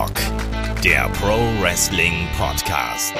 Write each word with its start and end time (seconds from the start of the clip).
Headlock, 0.00 0.16
der 0.82 1.10
Pro 1.10 1.36
Wrestling 1.60 2.26
Podcast. 2.38 3.14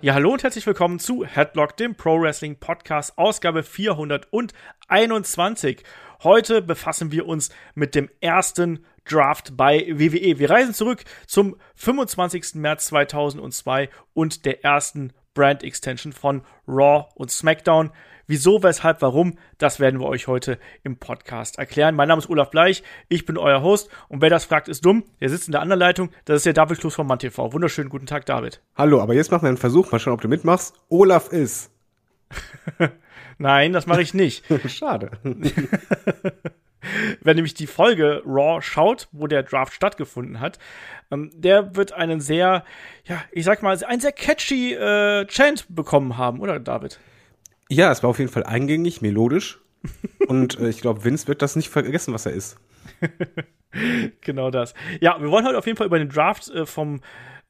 Ja, 0.00 0.14
hallo 0.14 0.32
und 0.32 0.42
herzlich 0.42 0.66
willkommen 0.66 0.98
zu 0.98 1.24
Headlock, 1.24 1.76
dem 1.76 1.94
Pro 1.94 2.20
Wrestling 2.20 2.58
Podcast, 2.58 3.16
Ausgabe 3.16 3.62
421. 3.62 5.84
Heute 6.24 6.62
befassen 6.62 7.12
wir 7.12 7.28
uns 7.28 7.50
mit 7.76 7.94
dem 7.94 8.10
ersten 8.20 8.84
Draft 9.04 9.56
bei 9.56 9.86
WWE. 9.88 10.40
Wir 10.40 10.50
reisen 10.50 10.74
zurück 10.74 11.04
zum 11.28 11.54
25. 11.76 12.56
März 12.56 12.86
2002 12.86 13.88
und 14.14 14.46
der 14.46 14.64
ersten 14.64 15.12
Brand 15.32 15.62
Extension 15.62 16.12
von 16.12 16.42
Raw 16.66 17.06
und 17.14 17.30
SmackDown. 17.30 17.92
Wieso, 18.30 18.62
weshalb, 18.62 19.00
warum, 19.00 19.38
das 19.56 19.80
werden 19.80 20.00
wir 20.00 20.06
euch 20.06 20.26
heute 20.26 20.58
im 20.82 20.98
Podcast 20.98 21.58
erklären. 21.58 21.94
Mein 21.94 22.08
Name 22.08 22.18
ist 22.18 22.28
Olaf 22.28 22.50
Bleich, 22.50 22.82
ich 23.08 23.24
bin 23.24 23.38
euer 23.38 23.62
Host 23.62 23.88
und 24.08 24.20
wer 24.20 24.28
das 24.28 24.44
fragt, 24.44 24.68
ist 24.68 24.84
dumm. 24.84 25.02
Der 25.18 25.30
sitzt 25.30 25.48
in 25.48 25.52
der 25.52 25.62
anderen 25.62 25.80
Leitung, 25.80 26.10
das 26.26 26.36
ist 26.36 26.44
der 26.46 26.52
David 26.52 26.78
Klus 26.78 26.94
von 26.94 27.06
MannTV. 27.06 27.54
Wunderschönen 27.54 27.88
guten 27.88 28.04
Tag, 28.04 28.26
David. 28.26 28.60
Hallo, 28.76 29.00
aber 29.00 29.14
jetzt 29.14 29.30
machen 29.30 29.44
wir 29.44 29.48
einen 29.48 29.56
Versuch, 29.56 29.90
mal 29.90 29.98
schauen, 29.98 30.12
ob 30.12 30.20
du 30.20 30.28
mitmachst. 30.28 30.74
Olaf 30.90 31.32
ist. 31.32 31.70
Nein, 33.38 33.72
das 33.72 33.86
mache 33.86 34.02
ich 34.02 34.12
nicht. 34.12 34.44
Schade. 34.68 35.12
Wer 37.22 37.34
nämlich 37.34 37.54
die 37.54 37.66
Folge 37.66 38.22
Raw 38.26 38.60
schaut, 38.60 39.08
wo 39.10 39.26
der 39.26 39.42
Draft 39.42 39.72
stattgefunden 39.72 40.38
hat, 40.38 40.58
ähm, 41.10 41.30
der 41.34 41.76
wird 41.76 41.92
einen 41.92 42.20
sehr, 42.20 42.62
ja, 43.04 43.24
ich 43.32 43.46
sag 43.46 43.62
mal, 43.62 43.82
einen 43.84 44.00
sehr 44.02 44.12
catchy 44.12 44.74
äh, 44.74 45.24
Chant 45.28 45.64
bekommen 45.70 46.18
haben, 46.18 46.40
oder 46.40 46.60
David? 46.60 47.00
Ja, 47.68 47.92
es 47.92 48.02
war 48.02 48.10
auf 48.10 48.18
jeden 48.18 48.30
Fall 48.30 48.44
eingängig, 48.44 49.02
melodisch. 49.02 49.60
Und 50.26 50.58
äh, 50.58 50.68
ich 50.68 50.80
glaube, 50.80 51.04
Vince 51.04 51.28
wird 51.28 51.42
das 51.42 51.56
nicht 51.56 51.68
vergessen, 51.68 52.14
was 52.14 52.26
er 52.26 52.32
ist. 52.32 52.58
genau 54.20 54.50
das. 54.50 54.74
Ja, 55.00 55.20
wir 55.20 55.30
wollen 55.30 55.46
heute 55.46 55.58
auf 55.58 55.66
jeden 55.66 55.76
Fall 55.76 55.86
über 55.86 55.98
den 55.98 56.08
Draft 56.08 56.48
äh, 56.50 56.66
vom 56.66 57.00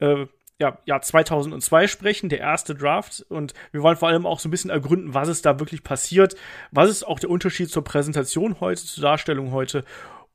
äh, 0.00 0.26
ja, 0.60 0.78
Jahr 0.84 1.00
2002 1.00 1.86
sprechen, 1.86 2.28
der 2.28 2.40
erste 2.40 2.74
Draft. 2.74 3.24
Und 3.28 3.54
wir 3.70 3.82
wollen 3.82 3.96
vor 3.96 4.08
allem 4.08 4.26
auch 4.26 4.40
so 4.40 4.48
ein 4.48 4.50
bisschen 4.50 4.70
ergründen, 4.70 5.14
was 5.14 5.28
ist 5.28 5.46
da 5.46 5.60
wirklich 5.60 5.84
passiert. 5.84 6.36
Was 6.72 6.90
ist 6.90 7.06
auch 7.06 7.20
der 7.20 7.30
Unterschied 7.30 7.70
zur 7.70 7.84
Präsentation 7.84 8.60
heute, 8.60 8.82
zur 8.82 9.02
Darstellung 9.02 9.52
heute 9.52 9.84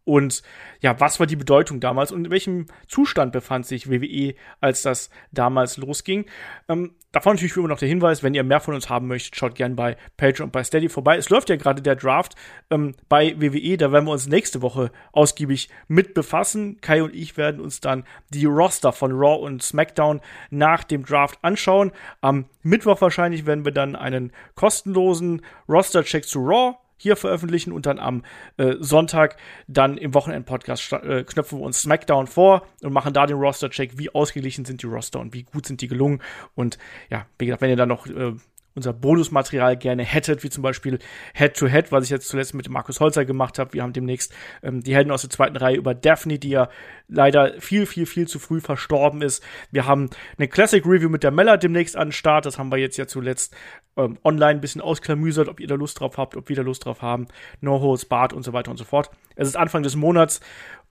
und 0.05 0.43
ja, 0.81 0.99
was 0.99 1.19
war 1.19 1.27
die 1.27 1.37
Bedeutung 1.37 1.79
damals 1.79 2.11
und 2.11 2.25
in 2.25 2.31
welchem 2.31 2.65
Zustand 2.87 3.31
befand 3.31 3.65
sich 3.65 3.89
WWE, 3.89 4.35
als 4.59 4.81
das 4.81 5.09
damals 5.31 5.77
losging? 5.77 6.25
Ähm, 6.67 6.95
davon 7.13 7.35
natürlich 7.35 7.55
immer 7.55 7.69
noch 7.69 7.79
der 7.79 7.87
Hinweis, 7.87 8.21
wenn 8.21 8.33
ihr 8.33 8.43
mehr 8.43 8.59
von 8.59 8.73
uns 8.73 8.89
haben 8.89 9.07
möchtet, 9.07 9.37
schaut 9.37 9.55
gern 9.55 9.77
bei 9.77 9.95
Patreon 10.17 10.47
und 10.47 10.51
bei 10.51 10.63
Steady 10.63 10.89
vorbei. 10.89 11.15
Es 11.15 11.29
läuft 11.29 11.49
ja 11.49 11.55
gerade 11.55 11.81
der 11.81 11.95
Draft 11.95 12.35
ähm, 12.69 12.95
bei 13.07 13.39
WWE, 13.39 13.77
da 13.77 13.93
werden 13.93 14.05
wir 14.05 14.11
uns 14.11 14.27
nächste 14.27 14.61
Woche 14.61 14.91
ausgiebig 15.13 15.69
mit 15.87 16.13
befassen. 16.13 16.81
Kai 16.81 17.01
und 17.01 17.15
ich 17.15 17.37
werden 17.37 17.61
uns 17.61 17.79
dann 17.79 18.03
die 18.29 18.45
Roster 18.45 18.91
von 18.91 19.13
Raw 19.13 19.41
und 19.41 19.63
SmackDown 19.63 20.19
nach 20.49 20.83
dem 20.83 21.05
Draft 21.05 21.39
anschauen. 21.43 21.93
Am 22.19 22.45
Mittwoch 22.61 22.99
wahrscheinlich 22.99 23.45
werden 23.45 23.63
wir 23.63 23.71
dann 23.71 23.95
einen 23.95 24.33
kostenlosen 24.55 25.45
Roster-Check 25.69 26.25
zu 26.25 26.39
Raw 26.39 26.75
hier 27.03 27.15
veröffentlichen 27.15 27.71
und 27.71 27.85
dann 27.85 27.99
am 27.99 28.23
äh, 28.57 28.75
Sonntag 28.79 29.35
dann 29.67 29.97
im 29.97 30.13
Wochenend-Podcast 30.13 30.93
äh, 30.93 31.23
knöpfen 31.23 31.59
wir 31.59 31.65
uns 31.65 31.81
SmackDown 31.81 32.27
vor 32.27 32.65
und 32.81 32.93
machen 32.93 33.13
da 33.13 33.25
den 33.25 33.37
Roster-Check, 33.37 33.97
wie 33.97 34.09
ausgeglichen 34.09 34.65
sind 34.65 34.81
die 34.81 34.87
Roster 34.87 35.19
und 35.19 35.33
wie 35.33 35.43
gut 35.43 35.65
sind 35.65 35.81
die 35.81 35.87
gelungen. 35.87 36.21
Und 36.55 36.77
ja, 37.09 37.25
wie 37.37 37.45
gesagt, 37.45 37.61
wenn 37.61 37.69
ihr 37.69 37.75
dann 37.75 37.89
noch 37.89 38.07
äh, 38.07 38.33
unser 38.75 38.93
Bonusmaterial 38.93 39.77
gerne 39.77 40.03
hättet, 40.03 40.43
wie 40.43 40.49
zum 40.49 40.63
Beispiel 40.63 40.99
Head-to-Head, 41.33 41.85
-Head, 41.85 41.91
was 41.91 42.05
ich 42.05 42.09
jetzt 42.09 42.27
zuletzt 42.27 42.53
mit 42.53 42.69
Markus 42.69 42.99
Holzer 42.99 43.25
gemacht 43.25 43.59
habe. 43.59 43.73
Wir 43.73 43.83
haben 43.83 43.93
demnächst 43.93 44.33
ähm, 44.63 44.81
die 44.81 44.95
Helden 44.95 45.11
aus 45.11 45.21
der 45.21 45.29
zweiten 45.29 45.57
Reihe 45.57 45.75
über 45.75 45.93
Daphne, 45.93 46.39
die 46.39 46.49
ja 46.49 46.69
leider 47.07 47.59
viel, 47.59 47.85
viel, 47.85 48.05
viel 48.05 48.27
zu 48.27 48.39
früh 48.39 48.61
verstorben 48.61 49.21
ist. 49.21 49.43
Wir 49.71 49.85
haben 49.85 50.09
eine 50.37 50.47
Classic 50.47 50.83
Review 50.85 51.09
mit 51.09 51.23
der 51.23 51.31
Mella 51.31 51.57
demnächst 51.57 51.95
an 51.95 52.07
den 52.07 52.13
Start. 52.13 52.45
Das 52.45 52.57
haben 52.57 52.71
wir 52.71 52.77
jetzt 52.77 52.97
ja 52.97 53.05
zuletzt 53.07 53.55
ähm, 53.95 54.17
online 54.23 54.51
ein 54.51 54.61
bisschen 54.61 54.81
ausklamüsert, 54.81 55.47
ob 55.47 55.59
ihr 55.59 55.67
da 55.67 55.75
Lust 55.75 55.99
drauf 55.99 56.17
habt, 56.17 56.35
ob 56.35 56.49
wir 56.49 56.55
da 56.55 56.61
Lust 56.63 56.85
drauf 56.85 57.01
haben. 57.01 57.27
No 57.61 57.79
Holds, 57.79 58.05
Bart 58.05 58.33
und 58.33 58.43
so 58.43 58.53
weiter 58.53 58.71
und 58.71 58.77
so 58.77 58.85
fort. 58.85 59.11
Es 59.35 59.47
ist 59.47 59.55
Anfang 59.55 59.83
des 59.83 59.95
Monats. 59.95 60.41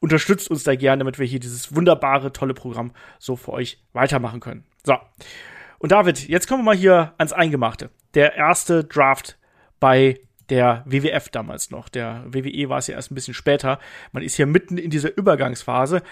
Unterstützt 0.01 0.51
uns 0.51 0.65
da 0.65 0.75
gerne, 0.75 1.01
damit 1.01 1.19
wir 1.19 1.27
hier 1.27 1.41
dieses 1.41 1.75
wunderbare, 1.75 2.33
tolle 2.33 2.55
Programm 2.55 2.93
so 3.19 3.37
für 3.37 3.53
euch 3.53 3.83
weitermachen 3.93 4.41
können. 4.41 4.65
So. 4.85 4.97
Und 5.83 5.91
David, 5.91 6.29
jetzt 6.29 6.47
kommen 6.47 6.61
wir 6.61 6.67
mal 6.67 6.77
hier 6.77 7.13
ans 7.19 7.33
Eingemachte. 7.33 7.91
Der 8.15 8.37
erste 8.37 8.85
Draft 8.85 9.37
bei 9.81 10.21
der 10.49 10.85
WWF 10.87 11.29
damals 11.29 11.73
noch. 11.73 11.89
Der 11.89 12.23
WWE 12.29 12.69
war 12.69 12.79
es 12.79 12.87
ja 12.87 12.95
erst 12.95 13.11
ein 13.11 13.17
bisschen 13.17 13.35
später. 13.35 13.81
Man 14.13 14.23
ist 14.23 14.37
hier 14.37 14.47
mitten 14.47 14.79
in 14.79 14.91
dieser 14.91 15.17
Übergangsphase. 15.17 16.05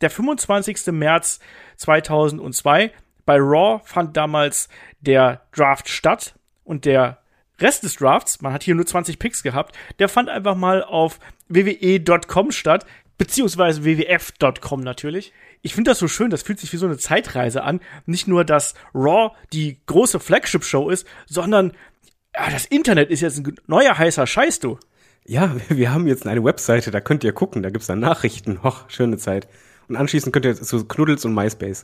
Der 0.00 0.08
25. 0.08 0.86
März 0.92 1.40
2002 1.76 2.90
bei 3.26 3.36
Raw 3.36 3.82
fand 3.84 4.16
damals 4.16 4.70
der 5.00 5.42
Draft 5.52 5.90
statt 5.90 6.34
und 6.64 6.86
der 6.86 7.18
Rest 7.60 7.82
des 7.82 7.96
Drafts, 7.96 8.40
man 8.40 8.54
hat 8.54 8.62
hier 8.62 8.76
nur 8.76 8.86
20 8.86 9.18
Picks 9.18 9.42
gehabt, 9.42 9.76
der 9.98 10.08
fand 10.08 10.30
einfach 10.30 10.54
mal 10.54 10.82
auf 10.82 11.20
wwe.com 11.48 12.50
statt, 12.50 12.86
beziehungsweise 13.18 13.84
wwf.com 13.84 14.80
natürlich 14.80 15.34
ich 15.62 15.74
finde 15.74 15.90
das 15.90 15.98
so 15.98 16.08
schön, 16.08 16.30
das 16.30 16.42
fühlt 16.42 16.60
sich 16.60 16.72
wie 16.72 16.76
so 16.76 16.86
eine 16.86 16.98
Zeitreise 16.98 17.62
an. 17.62 17.80
Nicht 18.06 18.28
nur, 18.28 18.44
dass 18.44 18.74
Raw 18.94 19.34
die 19.52 19.80
große 19.86 20.20
Flagship-Show 20.20 20.90
ist, 20.90 21.06
sondern 21.26 21.72
ja, 22.34 22.50
das 22.50 22.66
Internet 22.66 23.10
ist 23.10 23.20
jetzt 23.20 23.38
ein 23.38 23.54
neuer 23.66 23.98
heißer 23.98 24.26
Scheiß, 24.26 24.60
du. 24.60 24.78
Ja, 25.24 25.54
wir 25.68 25.92
haben 25.92 26.06
jetzt 26.06 26.26
eine 26.26 26.44
Webseite, 26.44 26.90
da 26.90 27.00
könnt 27.00 27.24
ihr 27.24 27.32
gucken, 27.32 27.62
da 27.62 27.70
gibt's 27.70 27.86
dann 27.86 28.00
Nachrichten. 28.00 28.58
Och, 28.64 28.88
schöne 28.88 29.18
Zeit. 29.18 29.48
Und 29.88 29.96
anschließend 29.96 30.32
könnt 30.32 30.44
ihr 30.44 30.54
zu 30.54 30.84
Knuddels 30.86 31.24
und 31.24 31.34
MySpace. 31.34 31.82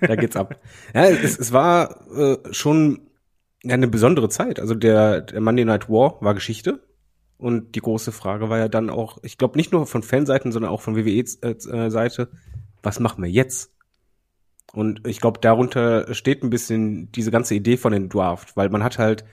Da 0.00 0.16
geht's 0.16 0.36
ab. 0.36 0.60
Ja, 0.94 1.04
es, 1.04 1.38
es 1.38 1.52
war 1.52 2.06
äh, 2.16 2.36
schon 2.52 3.00
eine 3.64 3.88
besondere 3.88 4.28
Zeit. 4.28 4.60
Also 4.60 4.74
der, 4.74 5.22
der 5.22 5.40
Monday 5.40 5.64
Night 5.64 5.88
War 5.88 6.20
war 6.20 6.34
Geschichte. 6.34 6.80
Und 7.36 7.74
die 7.74 7.80
große 7.80 8.12
Frage 8.12 8.48
war 8.48 8.58
ja 8.58 8.68
dann 8.68 8.90
auch, 8.90 9.18
ich 9.22 9.38
glaube 9.38 9.56
nicht 9.56 9.72
nur 9.72 9.86
von 9.86 10.02
Fanseiten, 10.02 10.52
sondern 10.52 10.70
auch 10.70 10.80
von 10.80 10.96
WWE-Seite, 10.96 12.28
was 12.84 13.00
machen 13.00 13.22
wir 13.22 13.30
jetzt? 13.30 13.72
Und 14.72 15.06
ich 15.06 15.20
glaube, 15.20 15.40
darunter 15.40 16.12
steht 16.14 16.42
ein 16.42 16.50
bisschen 16.50 17.10
diese 17.12 17.30
ganze 17.30 17.54
Idee 17.54 17.76
von 17.76 17.92
dem 17.92 18.08
Draft, 18.08 18.56
weil 18.56 18.70
man 18.70 18.82
hat 18.82 18.98
halt 18.98 19.24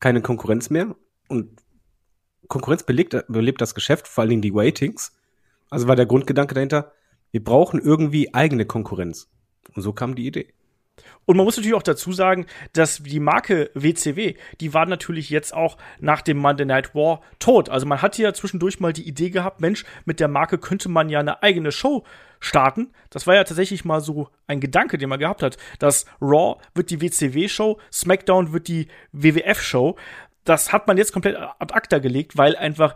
keine 0.00 0.22
Konkurrenz 0.22 0.70
mehr 0.70 0.94
und 1.28 1.62
Konkurrenz 2.48 2.84
belegt, 2.84 3.16
belebt 3.28 3.60
das 3.60 3.74
Geschäft, 3.74 4.08
vor 4.08 4.22
allen 4.22 4.30
Dingen 4.30 4.42
die 4.42 4.54
Waitings. 4.54 5.12
Also 5.68 5.88
war 5.88 5.96
der 5.96 6.06
Grundgedanke 6.06 6.54
dahinter, 6.54 6.92
wir 7.30 7.42
brauchen 7.42 7.80
irgendwie 7.80 8.32
eigene 8.34 8.66
Konkurrenz. 8.66 9.28
Und 9.74 9.82
so 9.82 9.92
kam 9.92 10.14
die 10.14 10.26
Idee. 10.26 10.52
Und 11.26 11.36
man 11.36 11.44
muss 11.44 11.56
natürlich 11.56 11.74
auch 11.74 11.82
dazu 11.82 12.12
sagen, 12.12 12.46
dass 12.72 13.02
die 13.02 13.20
Marke 13.20 13.70
WCW, 13.74 14.34
die 14.60 14.72
war 14.72 14.86
natürlich 14.86 15.28
jetzt 15.28 15.52
auch 15.52 15.76
nach 15.98 16.22
dem 16.22 16.38
Monday 16.38 16.64
Night 16.64 16.94
War 16.94 17.20
tot. 17.38 17.68
Also 17.68 17.84
man 17.84 18.00
hatte 18.00 18.22
ja 18.22 18.32
zwischendurch 18.32 18.80
mal 18.80 18.92
die 18.92 19.06
Idee 19.06 19.30
gehabt, 19.30 19.60
Mensch, 19.60 19.84
mit 20.04 20.20
der 20.20 20.28
Marke 20.28 20.58
könnte 20.58 20.88
man 20.88 21.08
ja 21.10 21.20
eine 21.20 21.42
eigene 21.42 21.72
Show 21.72 22.04
starten. 22.40 22.92
Das 23.10 23.26
war 23.26 23.34
ja 23.34 23.44
tatsächlich 23.44 23.84
mal 23.84 24.00
so 24.00 24.28
ein 24.46 24.60
Gedanke, 24.60 24.98
den 24.98 25.08
man 25.08 25.18
gehabt 25.18 25.42
hat, 25.42 25.56
dass 25.78 26.06
Raw 26.20 26.60
wird 26.74 26.90
die 26.90 27.00
WCW-Show, 27.00 27.78
SmackDown 27.92 28.52
wird 28.52 28.68
die 28.68 28.88
WWF-Show. 29.12 29.96
Das 30.44 30.72
hat 30.72 30.86
man 30.86 30.96
jetzt 30.96 31.12
komplett 31.12 31.36
ad 31.36 31.74
acta 31.74 31.98
gelegt, 31.98 32.36
weil 32.36 32.56
einfach 32.56 32.94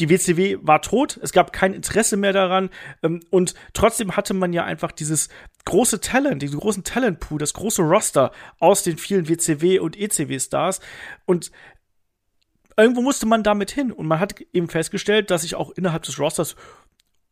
die 0.00 0.10
WCW 0.10 0.58
war 0.60 0.82
tot, 0.82 1.18
es 1.22 1.32
gab 1.32 1.52
kein 1.52 1.72
Interesse 1.72 2.16
mehr 2.16 2.32
daran 2.32 2.70
ähm, 3.02 3.20
und 3.30 3.54
trotzdem 3.74 4.16
hatte 4.16 4.34
man 4.34 4.52
ja 4.52 4.64
einfach 4.64 4.90
dieses 4.90 5.28
große 5.66 6.00
Talent, 6.00 6.42
diesen 6.42 6.58
großen 6.58 6.82
Talentpool, 6.82 7.38
das 7.38 7.54
große 7.54 7.82
Roster 7.82 8.32
aus 8.58 8.82
den 8.82 8.98
vielen 8.98 9.28
WCW 9.28 9.78
und 9.78 9.96
ECW-Stars 9.96 10.80
und 11.26 11.52
irgendwo 12.76 13.02
musste 13.02 13.26
man 13.26 13.44
damit 13.44 13.70
hin 13.70 13.92
und 13.92 14.06
man 14.06 14.18
hat 14.18 14.40
eben 14.52 14.68
festgestellt, 14.68 15.30
dass 15.30 15.42
sich 15.42 15.54
auch 15.54 15.70
innerhalb 15.70 16.02
des 16.02 16.18
Rosters 16.18 16.56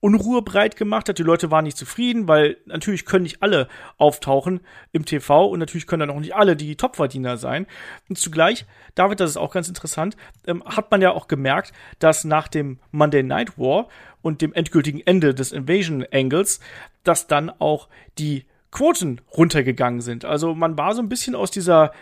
Unruhe 0.02 0.42
breit 0.42 0.76
gemacht 0.76 1.08
hat. 1.08 1.18
Die 1.18 1.22
Leute 1.22 1.52
waren 1.52 1.62
nicht 1.62 1.76
zufrieden, 1.76 2.26
weil 2.26 2.56
natürlich 2.66 3.06
können 3.06 3.22
nicht 3.22 3.40
alle 3.40 3.68
auftauchen 3.98 4.60
im 4.90 5.04
TV 5.04 5.46
und 5.46 5.60
natürlich 5.60 5.86
können 5.86 6.08
dann 6.08 6.16
auch 6.16 6.20
nicht 6.20 6.34
alle 6.34 6.56
die 6.56 6.74
Topverdiener 6.74 7.36
sein. 7.36 7.66
Und 8.08 8.18
zugleich, 8.18 8.66
David, 8.96 9.20
das 9.20 9.30
ist 9.30 9.36
auch 9.36 9.52
ganz 9.52 9.68
interessant, 9.68 10.16
ähm, 10.46 10.64
hat 10.64 10.90
man 10.90 11.00
ja 11.00 11.12
auch 11.12 11.28
gemerkt, 11.28 11.72
dass 12.00 12.24
nach 12.24 12.48
dem 12.48 12.80
Monday 12.90 13.22
Night 13.22 13.56
War 13.56 13.86
und 14.22 14.42
dem 14.42 14.52
endgültigen 14.52 15.00
Ende 15.00 15.34
des 15.34 15.52
Invasion 15.52 16.04
Angles, 16.12 16.58
dass 17.04 17.28
dann 17.28 17.48
auch 17.48 17.88
die 18.18 18.46
Quoten 18.72 19.20
runtergegangen 19.36 20.00
sind. 20.00 20.24
Also 20.24 20.56
man 20.56 20.76
war 20.76 20.94
so 20.94 21.02
ein 21.02 21.08
bisschen 21.08 21.36
aus 21.36 21.52
dieser 21.52 21.92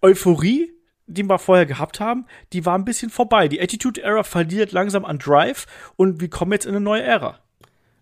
Euphorie 0.00 0.72
die 1.08 1.22
wir 1.22 1.38
vorher 1.38 1.64
gehabt 1.64 2.00
haben, 2.00 2.26
die 2.52 2.66
war 2.66 2.76
ein 2.76 2.84
bisschen 2.84 3.08
vorbei. 3.08 3.48
Die 3.48 3.62
Attitude 3.62 4.02
Era 4.02 4.22
verliert 4.22 4.72
langsam 4.72 5.06
an 5.06 5.18
Drive 5.18 5.66
und 5.96 6.20
wir 6.20 6.28
kommen 6.28 6.52
jetzt 6.52 6.66
in 6.66 6.72
eine 6.72 6.80
neue 6.80 7.02
Ära. 7.02 7.40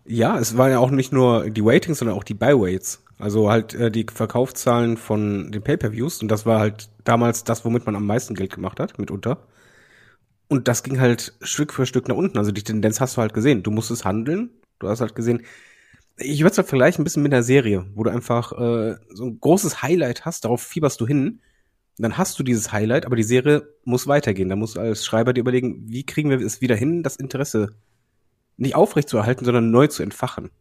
Ja, 0.07 0.39
es 0.39 0.57
waren 0.57 0.71
ja 0.71 0.79
auch 0.79 0.91
nicht 0.91 1.11
nur 1.11 1.49
die 1.49 1.63
Waitings, 1.63 1.99
sondern 1.99 2.17
auch 2.17 2.23
die 2.23 2.33
Byweights. 2.33 3.03
Also 3.19 3.49
halt 3.49 3.73
äh, 3.73 3.91
die 3.91 4.05
Verkaufszahlen 4.11 4.95
von 4.95 5.51
den 5.51 5.63
Pay-per-Views 5.63 6.21
und 6.21 6.29
das 6.29 6.45
war 6.45 6.59
halt 6.59 6.89
damals 7.03 7.43
das, 7.43 7.65
womit 7.65 7.85
man 7.85 7.95
am 7.95 8.05
meisten 8.05 8.35
Geld 8.35 8.53
gemacht 8.53 8.79
hat, 8.79 8.99
mitunter. 8.99 9.47
Und 10.47 10.67
das 10.69 10.83
ging 10.83 10.99
halt 11.01 11.33
Stück 11.41 11.73
für 11.73 11.85
Stück 11.85 12.07
nach 12.07 12.15
unten. 12.15 12.37
Also 12.37 12.51
die 12.51 12.63
Tendenz 12.63 13.01
hast 13.01 13.17
du 13.17 13.21
halt 13.21 13.33
gesehen. 13.33 13.63
Du 13.63 13.71
musstest 13.71 14.05
handeln. 14.05 14.51
Du 14.79 14.87
hast 14.87 15.01
halt 15.01 15.15
gesehen, 15.15 15.43
ich 16.17 16.39
würde 16.39 16.51
es 16.51 16.57
halt 16.57 16.67
vergleichen 16.69 17.01
ein 17.01 17.03
bisschen 17.03 17.23
mit 17.23 17.33
einer 17.33 17.43
Serie, 17.43 17.85
wo 17.95 18.03
du 18.03 18.09
einfach 18.09 18.53
äh, 18.53 18.95
so 19.09 19.25
ein 19.25 19.39
großes 19.39 19.81
Highlight 19.81 20.25
hast, 20.25 20.45
darauf 20.45 20.61
fieberst 20.61 21.01
du 21.01 21.07
hin. 21.07 21.41
Dann 21.97 22.17
hast 22.17 22.39
du 22.39 22.43
dieses 22.43 22.71
Highlight, 22.71 23.05
aber 23.05 23.15
die 23.15 23.23
Serie 23.23 23.67
muss 23.83 24.07
weitergehen. 24.07 24.49
Da 24.49 24.55
musst 24.55 24.75
du 24.77 24.79
als 24.79 25.05
Schreiber 25.05 25.33
dir 25.33 25.41
überlegen, 25.41 25.83
wie 25.87 26.05
kriegen 26.05 26.29
wir 26.29 26.39
es 26.39 26.61
wieder 26.61 26.75
hin, 26.75 27.03
das 27.03 27.15
Interesse 27.17 27.75
nicht 28.57 28.75
aufrecht 28.75 29.09
zu 29.09 29.17
erhalten, 29.17 29.45
sondern 29.45 29.71
neu 29.71 29.87
zu 29.87 30.03
entfachen. 30.03 30.51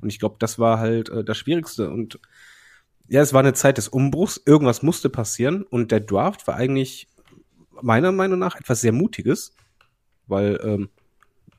Und 0.00 0.08
ich 0.08 0.18
glaube, 0.18 0.36
das 0.38 0.58
war 0.58 0.78
halt 0.78 1.08
äh, 1.10 1.24
das 1.24 1.38
Schwierigste. 1.38 1.90
Und 1.90 2.18
ja, 3.08 3.20
es 3.20 3.32
war 3.32 3.40
eine 3.40 3.52
Zeit 3.52 3.78
des 3.78 3.88
Umbruchs. 3.88 4.40
Irgendwas 4.44 4.82
musste 4.82 5.08
passieren. 5.08 5.62
Und 5.62 5.92
der 5.92 6.00
Draft 6.00 6.46
war 6.46 6.56
eigentlich 6.56 7.08
meiner 7.80 8.12
Meinung 8.12 8.38
nach 8.38 8.56
etwas 8.56 8.80
sehr 8.80 8.92
Mutiges, 8.92 9.54
weil 10.26 10.58
ähm, 10.64 10.88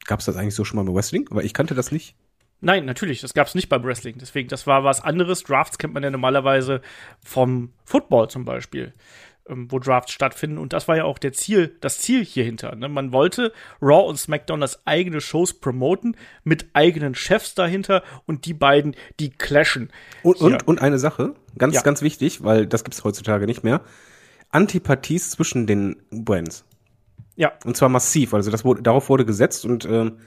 gab 0.06 0.19
es 0.19 0.25
das 0.25 0.36
eigentlich 0.36 0.56
so 0.56 0.66
schon 0.66 0.78
mal 0.78 0.84
beim 0.84 0.95
Wrestling? 0.95 1.28
Aber 1.31 1.44
ich 1.44 1.54
kannte 1.54 1.75
das 1.75 1.92
nicht. 1.92 2.16
Nein, 2.62 2.86
natürlich, 2.86 3.19
das 3.19 3.34
gab 3.34 3.48
es 3.48 3.56
nicht 3.56 3.68
beim 3.68 3.84
Wrestling. 3.84 4.18
Deswegen, 4.18 4.48
das 4.48 4.68
war 4.68 4.86
was 4.86 5.01
anderes. 5.01 5.44
Drafts 5.44 5.78
kennt 5.78 5.94
man 5.94 6.04
ja 6.04 6.10
normalerweise 6.10 6.81
vom 7.22 7.74
Football 7.84 8.30
zum 8.30 8.45
Beispiel, 8.45 8.94
ähm, 9.48 9.72
wo 9.72 9.80
Drafts 9.80 10.12
stattfinden. 10.12 10.57
Und 10.57 10.74
das 10.74 10.88
war 10.88 10.98
ja 10.98 11.04
auch 11.04 11.18
der 11.18 11.34
Ziel, 11.34 11.75
das 11.81 12.00
Ziel 12.00 12.24
hierhinter. 12.24 12.75
Ne? 12.75 12.90
Man 12.90 13.12
wollte 13.12 13.54
Raw 13.81 14.07
und 14.07 14.18
SmackDown 14.18 14.62
als 14.62 14.86
eigene 14.86 15.22
Shows 15.22 15.54
promoten, 15.54 16.16
mit 16.44 16.68
eigenen 16.74 17.16
Chefs 17.16 17.56
dahinter 17.56 18.04
und 18.25 18.45
die 18.45 18.54
beiden, 18.54 18.95
die 19.19 19.30
clashen. 19.30 19.90
Und, 20.24 20.40
und, 20.42 20.68
und 20.68 20.81
eine 20.81 21.00
Sache, 21.00 21.36
ganz, 21.57 21.75
ja. 21.75 21.81
ganz 21.81 22.01
wichtig, 22.01 22.44
weil 22.44 22.68
das 22.68 22.84
gibt 22.84 22.95
es 22.95 23.04
heutzutage 23.04 23.45
nicht 23.45 23.63
mehr. 23.63 23.81
Antipathien 24.50 25.19
zwischen 25.19 25.68
den 25.68 25.98
Brands. 26.12 26.66
Ja. 27.36 27.54
Und 27.66 27.75
zwar 27.75 27.90
massiv. 27.90 28.34
Also 28.34 28.51
das 28.51 28.63
wurde, 28.63 28.84
darauf 28.84 29.10
wurde 29.10 29.25
gesetzt 29.25 29.66
und 29.66 29.86
ähm, 29.86 30.19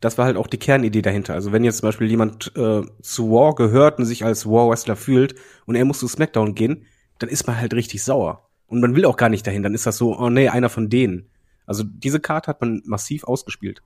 das 0.00 0.18
war 0.18 0.26
halt 0.26 0.36
auch 0.36 0.46
die 0.46 0.58
Kernidee 0.58 1.02
dahinter. 1.02 1.34
Also 1.34 1.52
wenn 1.52 1.64
jetzt 1.64 1.78
zum 1.78 1.88
Beispiel 1.88 2.08
jemand 2.08 2.52
äh, 2.56 2.82
zu 3.02 3.30
War 3.30 3.54
gehört 3.54 3.98
und 3.98 4.06
sich 4.06 4.24
als 4.24 4.46
War-Wrestler 4.46 4.96
fühlt 4.96 5.34
und 5.66 5.76
er 5.76 5.84
muss 5.84 6.00
zu 6.00 6.08
SmackDown 6.08 6.54
gehen, 6.54 6.86
dann 7.18 7.28
ist 7.28 7.46
man 7.46 7.58
halt 7.58 7.74
richtig 7.74 8.02
sauer. 8.02 8.50
Und 8.66 8.80
man 8.80 8.96
will 8.96 9.04
auch 9.04 9.16
gar 9.16 9.28
nicht 9.28 9.46
dahin. 9.46 9.62
Dann 9.62 9.74
ist 9.74 9.86
das 9.86 9.96
so, 9.96 10.18
oh 10.18 10.30
nee, 10.30 10.48
einer 10.48 10.68
von 10.68 10.88
denen. 10.88 11.30
Also 11.66 11.84
diese 11.84 12.20
Karte 12.20 12.48
hat 12.48 12.60
man 12.60 12.82
massiv 12.84 13.24
ausgespielt. 13.24 13.82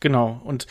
Genau. 0.00 0.40
Und 0.44 0.66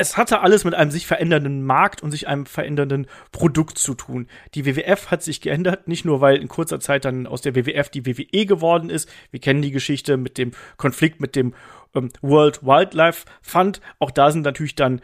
es 0.00 0.16
hatte 0.16 0.40
alles 0.40 0.64
mit 0.64 0.74
einem 0.74 0.90
sich 0.90 1.06
verändernden 1.06 1.62
Markt 1.62 2.02
und 2.02 2.10
sich 2.10 2.26
einem 2.26 2.46
verändernden 2.46 3.06
Produkt 3.32 3.76
zu 3.76 3.94
tun. 3.94 4.28
Die 4.54 4.64
WWF 4.64 5.10
hat 5.10 5.22
sich 5.22 5.42
geändert, 5.42 5.88
nicht 5.88 6.06
nur 6.06 6.22
weil 6.22 6.36
in 6.36 6.48
kurzer 6.48 6.80
Zeit 6.80 7.04
dann 7.04 7.26
aus 7.26 7.42
der 7.42 7.54
WWF 7.54 7.90
die 7.90 8.06
WWE 8.06 8.46
geworden 8.46 8.88
ist. 8.88 9.10
Wir 9.30 9.40
kennen 9.40 9.60
die 9.60 9.72
Geschichte 9.72 10.16
mit 10.16 10.38
dem 10.38 10.52
Konflikt 10.78 11.20
mit 11.20 11.36
dem 11.36 11.54
ähm, 11.94 12.08
World 12.22 12.62
Wildlife 12.62 13.26
Fund. 13.42 13.82
Auch 13.98 14.10
da 14.10 14.30
sind 14.30 14.42
natürlich 14.42 14.74
dann 14.74 15.02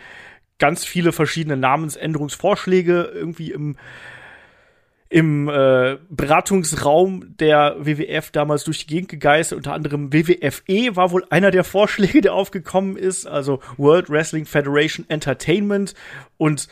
ganz 0.59 0.87
viele 0.87 1.13
verschiedene 1.13 1.59
Namensänderungsvorschläge 1.59 3.11
irgendwie 3.15 3.53
im 3.53 3.77
im 5.09 5.49
äh, 5.49 5.99
Beratungsraum 6.11 7.37
der 7.39 7.77
WWF 7.79 8.31
damals 8.31 8.65
durch 8.65 8.87
die 8.87 8.95
Gegend 8.95 9.09
gegeistert. 9.09 9.59
Unter 9.59 9.73
anderem 9.73 10.13
WWFE 10.13 10.97
war 10.97 11.13
wohl 11.13 11.25
einer 11.31 11.51
der 11.51 11.65
Vorschläge, 11.65 12.21
der 12.21 12.35
aufgekommen 12.35 12.97
ist, 12.97 13.27
also 13.27 13.61
World 13.77 14.11
Wrestling 14.11 14.47
Federation 14.47 15.07
Entertainment. 15.09 15.95
Und 16.39 16.69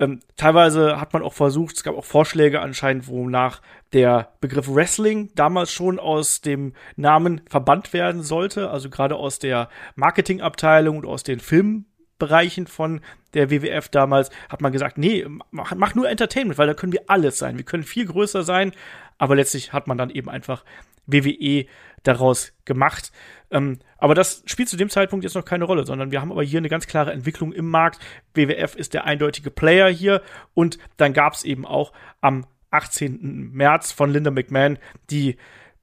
ähm, 0.00 0.20
teilweise 0.36 1.00
hat 1.00 1.12
man 1.12 1.22
auch 1.22 1.34
versucht, 1.34 1.76
es 1.76 1.84
gab 1.84 1.96
auch 1.96 2.04
Vorschläge 2.04 2.60
anscheinend, 2.60 3.06
wonach 3.06 3.60
der 3.92 4.32
Begriff 4.40 4.68
Wrestling 4.68 5.30
damals 5.34 5.70
schon 5.70 6.00
aus 6.00 6.40
dem 6.40 6.72
Namen 6.96 7.42
verbannt 7.48 7.92
werden 7.92 8.22
sollte, 8.22 8.70
also 8.70 8.90
gerade 8.90 9.16
aus 9.16 9.38
der 9.38 9.68
Marketingabteilung 9.94 10.98
und 10.98 11.06
aus 11.06 11.22
den 11.22 11.38
Filmen 11.38 11.86
Bereichen 12.24 12.66
von 12.66 13.00
der 13.34 13.50
WWF 13.50 13.88
damals 13.88 14.30
hat 14.48 14.60
man 14.62 14.72
gesagt, 14.72 14.96
nee, 14.96 15.26
mach, 15.50 15.74
mach, 15.74 15.94
nur 15.94 16.08
Entertainment, 16.08 16.58
weil 16.58 16.66
da 16.66 16.74
können 16.74 16.92
wir 16.92 17.04
alles 17.08 17.38
sein. 17.38 17.58
Wir 17.58 17.64
können 17.64 17.82
viel 17.82 18.06
größer 18.06 18.42
sein, 18.42 18.72
aber 19.18 19.36
letztlich 19.36 19.72
hat 19.72 19.86
man 19.86 19.98
dann 19.98 20.10
eben 20.10 20.30
einfach 20.30 20.64
WWE 21.06 21.66
daraus 22.02 22.52
gemacht. 22.64 23.12
Ähm, 23.50 23.78
aber 23.98 24.14
das 24.14 24.42
spielt 24.46 24.68
zu 24.68 24.76
dem 24.76 24.88
Zeitpunkt 24.88 25.24
jetzt 25.24 25.34
noch 25.34 25.44
keine 25.44 25.64
Rolle, 25.64 25.84
sondern 25.84 26.10
wir 26.10 26.20
haben 26.20 26.32
aber 26.32 26.42
hier 26.42 26.58
eine 26.58 26.68
ganz 26.68 26.86
klare 26.86 27.12
Entwicklung 27.12 27.52
im 27.52 27.68
Markt. 27.68 27.98
WWF 28.32 28.74
ist 28.74 28.94
der 28.94 29.04
eindeutige 29.04 29.50
Player 29.50 29.88
hier 29.88 30.22
und 30.54 30.78
dann 30.96 31.12
gab 31.12 31.34
es 31.34 31.44
eben 31.44 31.66
auch 31.66 31.92
am 32.20 32.46
18. 32.70 33.52
März 33.52 33.92
von 33.92 34.10
Linda 34.10 34.30
McMahon 34.30 34.78
die 35.10 35.36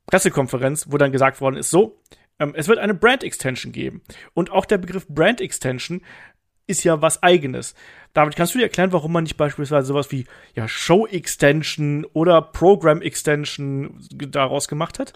Pressekonferenz, 0.07 0.88
wo 0.89 0.97
dann 0.97 1.11
gesagt 1.11 1.39
worden 1.39 1.55
ist, 1.55 1.69
so, 1.69 2.01
ähm, 2.41 2.53
es 2.55 2.67
wird 2.67 2.79
eine 2.79 2.95
Brand 2.95 3.23
Extension 3.23 3.71
geben. 3.71 4.01
Und 4.33 4.51
auch 4.51 4.65
der 4.65 4.79
Begriff 4.79 5.07
Brand 5.07 5.39
Extension 5.39 6.01
ist 6.71 6.83
ja 6.83 7.01
was 7.01 7.21
eigenes. 7.21 7.75
David, 8.13 8.35
kannst 8.35 8.53
du 8.53 8.59
dir 8.59 8.65
erklären, 8.65 8.91
warum 8.91 9.13
man 9.13 9.23
nicht 9.23 9.38
beispielsweise 9.38 9.88
sowas 9.88 10.12
wie 10.12 10.25
ja, 10.56 10.68
Show 10.68 11.07
Extension 11.07 12.06
oder 12.13 12.41
Program 12.41 13.01
Extension 13.01 14.00
daraus 14.12 14.68
gemacht 14.68 15.00
hat? 15.00 15.13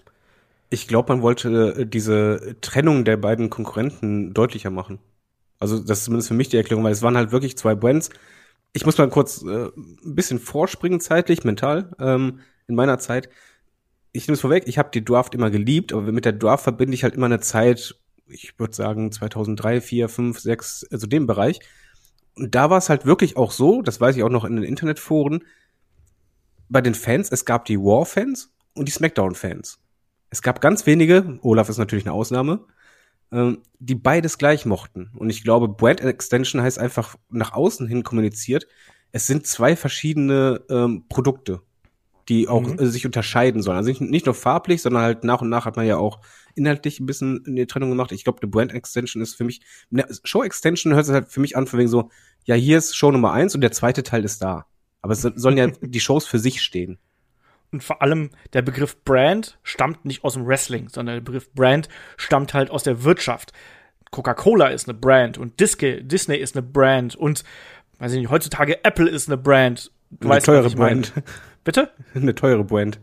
Ich 0.70 0.88
glaube, 0.88 1.12
man 1.12 1.22
wollte 1.22 1.74
äh, 1.78 1.86
diese 1.86 2.56
Trennung 2.60 3.04
der 3.04 3.16
beiden 3.16 3.50
Konkurrenten 3.50 4.34
deutlicher 4.34 4.70
machen. 4.70 4.98
Also 5.58 5.78
das 5.78 5.98
ist 5.98 6.04
zumindest 6.04 6.28
für 6.28 6.34
mich 6.34 6.48
die 6.48 6.56
Erklärung, 6.56 6.84
weil 6.84 6.92
es 6.92 7.02
waren 7.02 7.16
halt 7.16 7.32
wirklich 7.32 7.56
zwei 7.56 7.74
Brands. 7.74 8.10
Ich 8.72 8.84
muss 8.84 8.98
mal 8.98 9.08
kurz 9.08 9.42
äh, 9.42 9.66
ein 9.76 10.14
bisschen 10.14 10.38
vorspringen 10.38 11.00
zeitlich, 11.00 11.44
mental, 11.44 11.94
ähm, 11.98 12.40
in 12.68 12.74
meiner 12.74 12.98
Zeit 12.98 13.28
ich 14.16 14.26
nehme 14.26 14.34
es 14.34 14.40
vorweg, 14.40 14.64
ich 14.66 14.78
habe 14.78 14.90
die 14.92 15.04
Draft 15.04 15.34
immer 15.34 15.50
geliebt, 15.50 15.92
aber 15.92 16.10
mit 16.10 16.24
der 16.24 16.32
Draft 16.32 16.64
verbinde 16.64 16.94
ich 16.94 17.04
halt 17.04 17.14
immer 17.14 17.26
eine 17.26 17.40
Zeit, 17.40 17.96
ich 18.28 18.58
würde 18.58 18.74
sagen 18.74 19.12
2003, 19.12 19.80
4, 19.80 20.08
5, 20.08 20.38
6, 20.38 20.86
also 20.90 21.06
dem 21.06 21.26
Bereich. 21.26 21.60
Und 22.34 22.54
da 22.54 22.70
war 22.70 22.78
es 22.78 22.88
halt 22.88 23.06
wirklich 23.06 23.36
auch 23.36 23.50
so, 23.50 23.82
das 23.82 24.00
weiß 24.00 24.16
ich 24.16 24.22
auch 24.22 24.30
noch 24.30 24.44
in 24.44 24.56
den 24.56 24.64
Internetforen, 24.64 25.44
bei 26.68 26.80
den 26.80 26.94
Fans, 26.94 27.30
es 27.30 27.44
gab 27.44 27.64
die 27.64 27.78
War-Fans 27.78 28.52
und 28.74 28.88
die 28.88 28.92
Smackdown-Fans. 28.92 29.78
Es 30.30 30.42
gab 30.42 30.60
ganz 30.60 30.84
wenige, 30.86 31.38
Olaf 31.42 31.68
ist 31.68 31.78
natürlich 31.78 32.04
eine 32.04 32.12
Ausnahme, 32.12 32.66
ähm, 33.32 33.62
die 33.78 33.94
beides 33.94 34.38
gleich 34.38 34.66
mochten. 34.66 35.10
Und 35.14 35.30
ich 35.30 35.44
glaube, 35.44 35.68
Brand 35.68 36.00
Extension 36.00 36.60
heißt 36.60 36.78
einfach 36.78 37.16
nach 37.30 37.52
außen 37.52 37.86
hin 37.86 38.02
kommuniziert, 38.02 38.66
es 39.12 39.26
sind 39.26 39.46
zwei 39.46 39.76
verschiedene 39.76 40.62
ähm, 40.68 41.04
Produkte 41.08 41.62
die 42.28 42.48
auch 42.48 42.62
mhm. 42.62 42.78
äh, 42.78 42.86
sich 42.86 43.06
unterscheiden 43.06 43.62
sollen. 43.62 43.76
Also 43.76 43.88
nicht, 43.88 44.00
nicht 44.00 44.26
nur 44.26 44.34
farblich, 44.34 44.82
sondern 44.82 45.02
halt 45.02 45.24
nach 45.24 45.42
und 45.42 45.48
nach 45.48 45.64
hat 45.64 45.76
man 45.76 45.86
ja 45.86 45.96
auch 45.96 46.20
inhaltlich 46.54 47.00
ein 47.00 47.06
bisschen 47.06 47.44
eine 47.46 47.66
Trennung 47.66 47.90
gemacht. 47.90 48.12
Ich 48.12 48.24
glaube, 48.24 48.40
eine 48.42 48.50
Brand 48.50 48.72
Extension 48.72 49.22
ist 49.22 49.34
für 49.34 49.44
mich, 49.44 49.60
eine 49.92 50.06
Show 50.24 50.42
Extension 50.42 50.94
hört 50.94 51.06
sich 51.06 51.14
halt 51.14 51.28
für 51.28 51.40
mich 51.40 51.56
an, 51.56 51.66
für 51.66 51.78
wegen 51.78 51.88
so, 51.88 52.10
ja, 52.44 52.54
hier 52.54 52.78
ist 52.78 52.96
Show 52.96 53.10
Nummer 53.10 53.32
eins 53.32 53.54
und 53.54 53.60
der 53.60 53.72
zweite 53.72 54.02
Teil 54.02 54.24
ist 54.24 54.42
da. 54.42 54.66
Aber 55.02 55.12
es 55.12 55.22
sollen 55.22 55.56
ja 55.56 55.66
die 55.80 56.00
Shows 56.00 56.26
für 56.26 56.38
sich 56.38 56.62
stehen. 56.62 56.98
Und 57.72 57.82
vor 57.82 58.00
allem 58.00 58.30
der 58.52 58.62
Begriff 58.62 59.02
Brand 59.04 59.58
stammt 59.62 60.04
nicht 60.04 60.24
aus 60.24 60.34
dem 60.34 60.46
Wrestling, 60.46 60.88
sondern 60.88 61.16
der 61.16 61.20
Begriff 61.20 61.52
Brand 61.52 61.88
stammt 62.16 62.54
halt 62.54 62.70
aus 62.70 62.84
der 62.84 63.04
Wirtschaft. 63.04 63.52
Coca-Cola 64.12 64.68
ist 64.68 64.88
eine 64.88 64.96
Brand 64.96 65.36
und 65.36 65.60
Disney, 65.60 66.02
Disney 66.02 66.36
ist 66.36 66.56
eine 66.56 66.64
Brand 66.64 67.16
und 67.16 67.44
weiß 67.98 68.12
ich 68.12 68.20
nicht, 68.20 68.30
heutzutage 68.30 68.84
Apple 68.84 69.08
ist 69.08 69.28
eine 69.28 69.36
Brand. 69.36 69.90
Du 70.10 70.28
eine 70.28 70.36
weißt, 70.36 70.46
teure 70.46 70.70
Brand. 70.70 71.12
Bitte? 71.66 71.90
Eine 72.14 72.34
teure 72.34 72.62
Brand. 72.62 73.00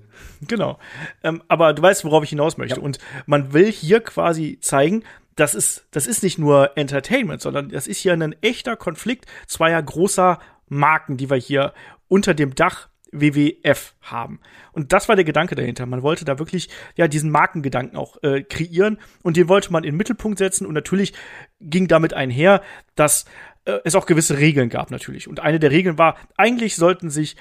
Genau. 0.48 0.79
Ähm, 1.22 1.43
aber 1.50 1.74
du 1.74 1.82
weißt, 1.82 2.05
worauf 2.05 2.24
ich 2.24 2.29
hinaus 2.29 2.58
möchte. 2.58 2.77
Ja. 2.77 2.82
Und 2.82 2.98
man 3.25 3.51
will 3.51 3.70
hier 3.70 4.00
quasi 4.00 4.58
zeigen, 4.62 5.03
das 5.36 5.53
ist, 5.53 5.86
das 5.91 6.08
ist 6.08 6.24
nicht 6.24 6.39
nur 6.39 6.77
Entertainment, 6.77 7.41
sondern 7.41 7.70
das 7.70 7.88
ist 7.88 7.98
hier 7.98 8.13
ein 8.13 8.36
echter 8.41 8.77
Konflikt 8.77 9.25
zweier 9.48 9.84
großer 9.84 10.39
Marken, 10.70 11.17
die 11.17 11.29
wir 11.29 11.36
hier 11.36 11.74
unter 12.08 12.34
dem 12.34 12.55
Dach 12.55 12.88
WWF 13.12 13.96
haben. 14.01 14.39
Und 14.72 14.93
das 14.93 15.10
war 15.10 15.17
der 15.17 15.25
Gedanke 15.25 15.55
dahinter. 15.55 15.86
Man 15.86 16.01
wollte 16.01 16.24
da 16.24 16.39
wirklich 16.39 16.70
ja 16.96 17.10
diesen 17.10 17.32
Markengedanken 17.32 17.98
auch 17.98 18.24
äh, 18.24 18.43
kreieren 18.43 18.98
und 19.24 19.36
den 19.36 19.50
wollte 19.50 19.74
man 19.74 19.84
in 19.84 19.91
den 19.91 19.98
Mittelpunkt 19.98 20.38
setzen 20.38 20.65
und 20.65 20.74
natürlich 20.74 21.13
ging 21.60 21.89
damit 21.89 22.13
einher, 22.13 22.62
dass 22.96 23.25
äh, 23.65 23.79
es 23.84 23.96
auch 23.96 24.05
gewisse 24.05 24.38
Regeln 24.38 24.70
gab 24.70 24.89
natürlich. 24.89 25.27
Und 25.27 25.41
eine 25.41 25.60
der 25.60 25.72
Regeln 25.72 25.98
war, 25.98 26.15
eigentlich 26.38 26.77
sollten 26.77 27.10
sich 27.10 27.36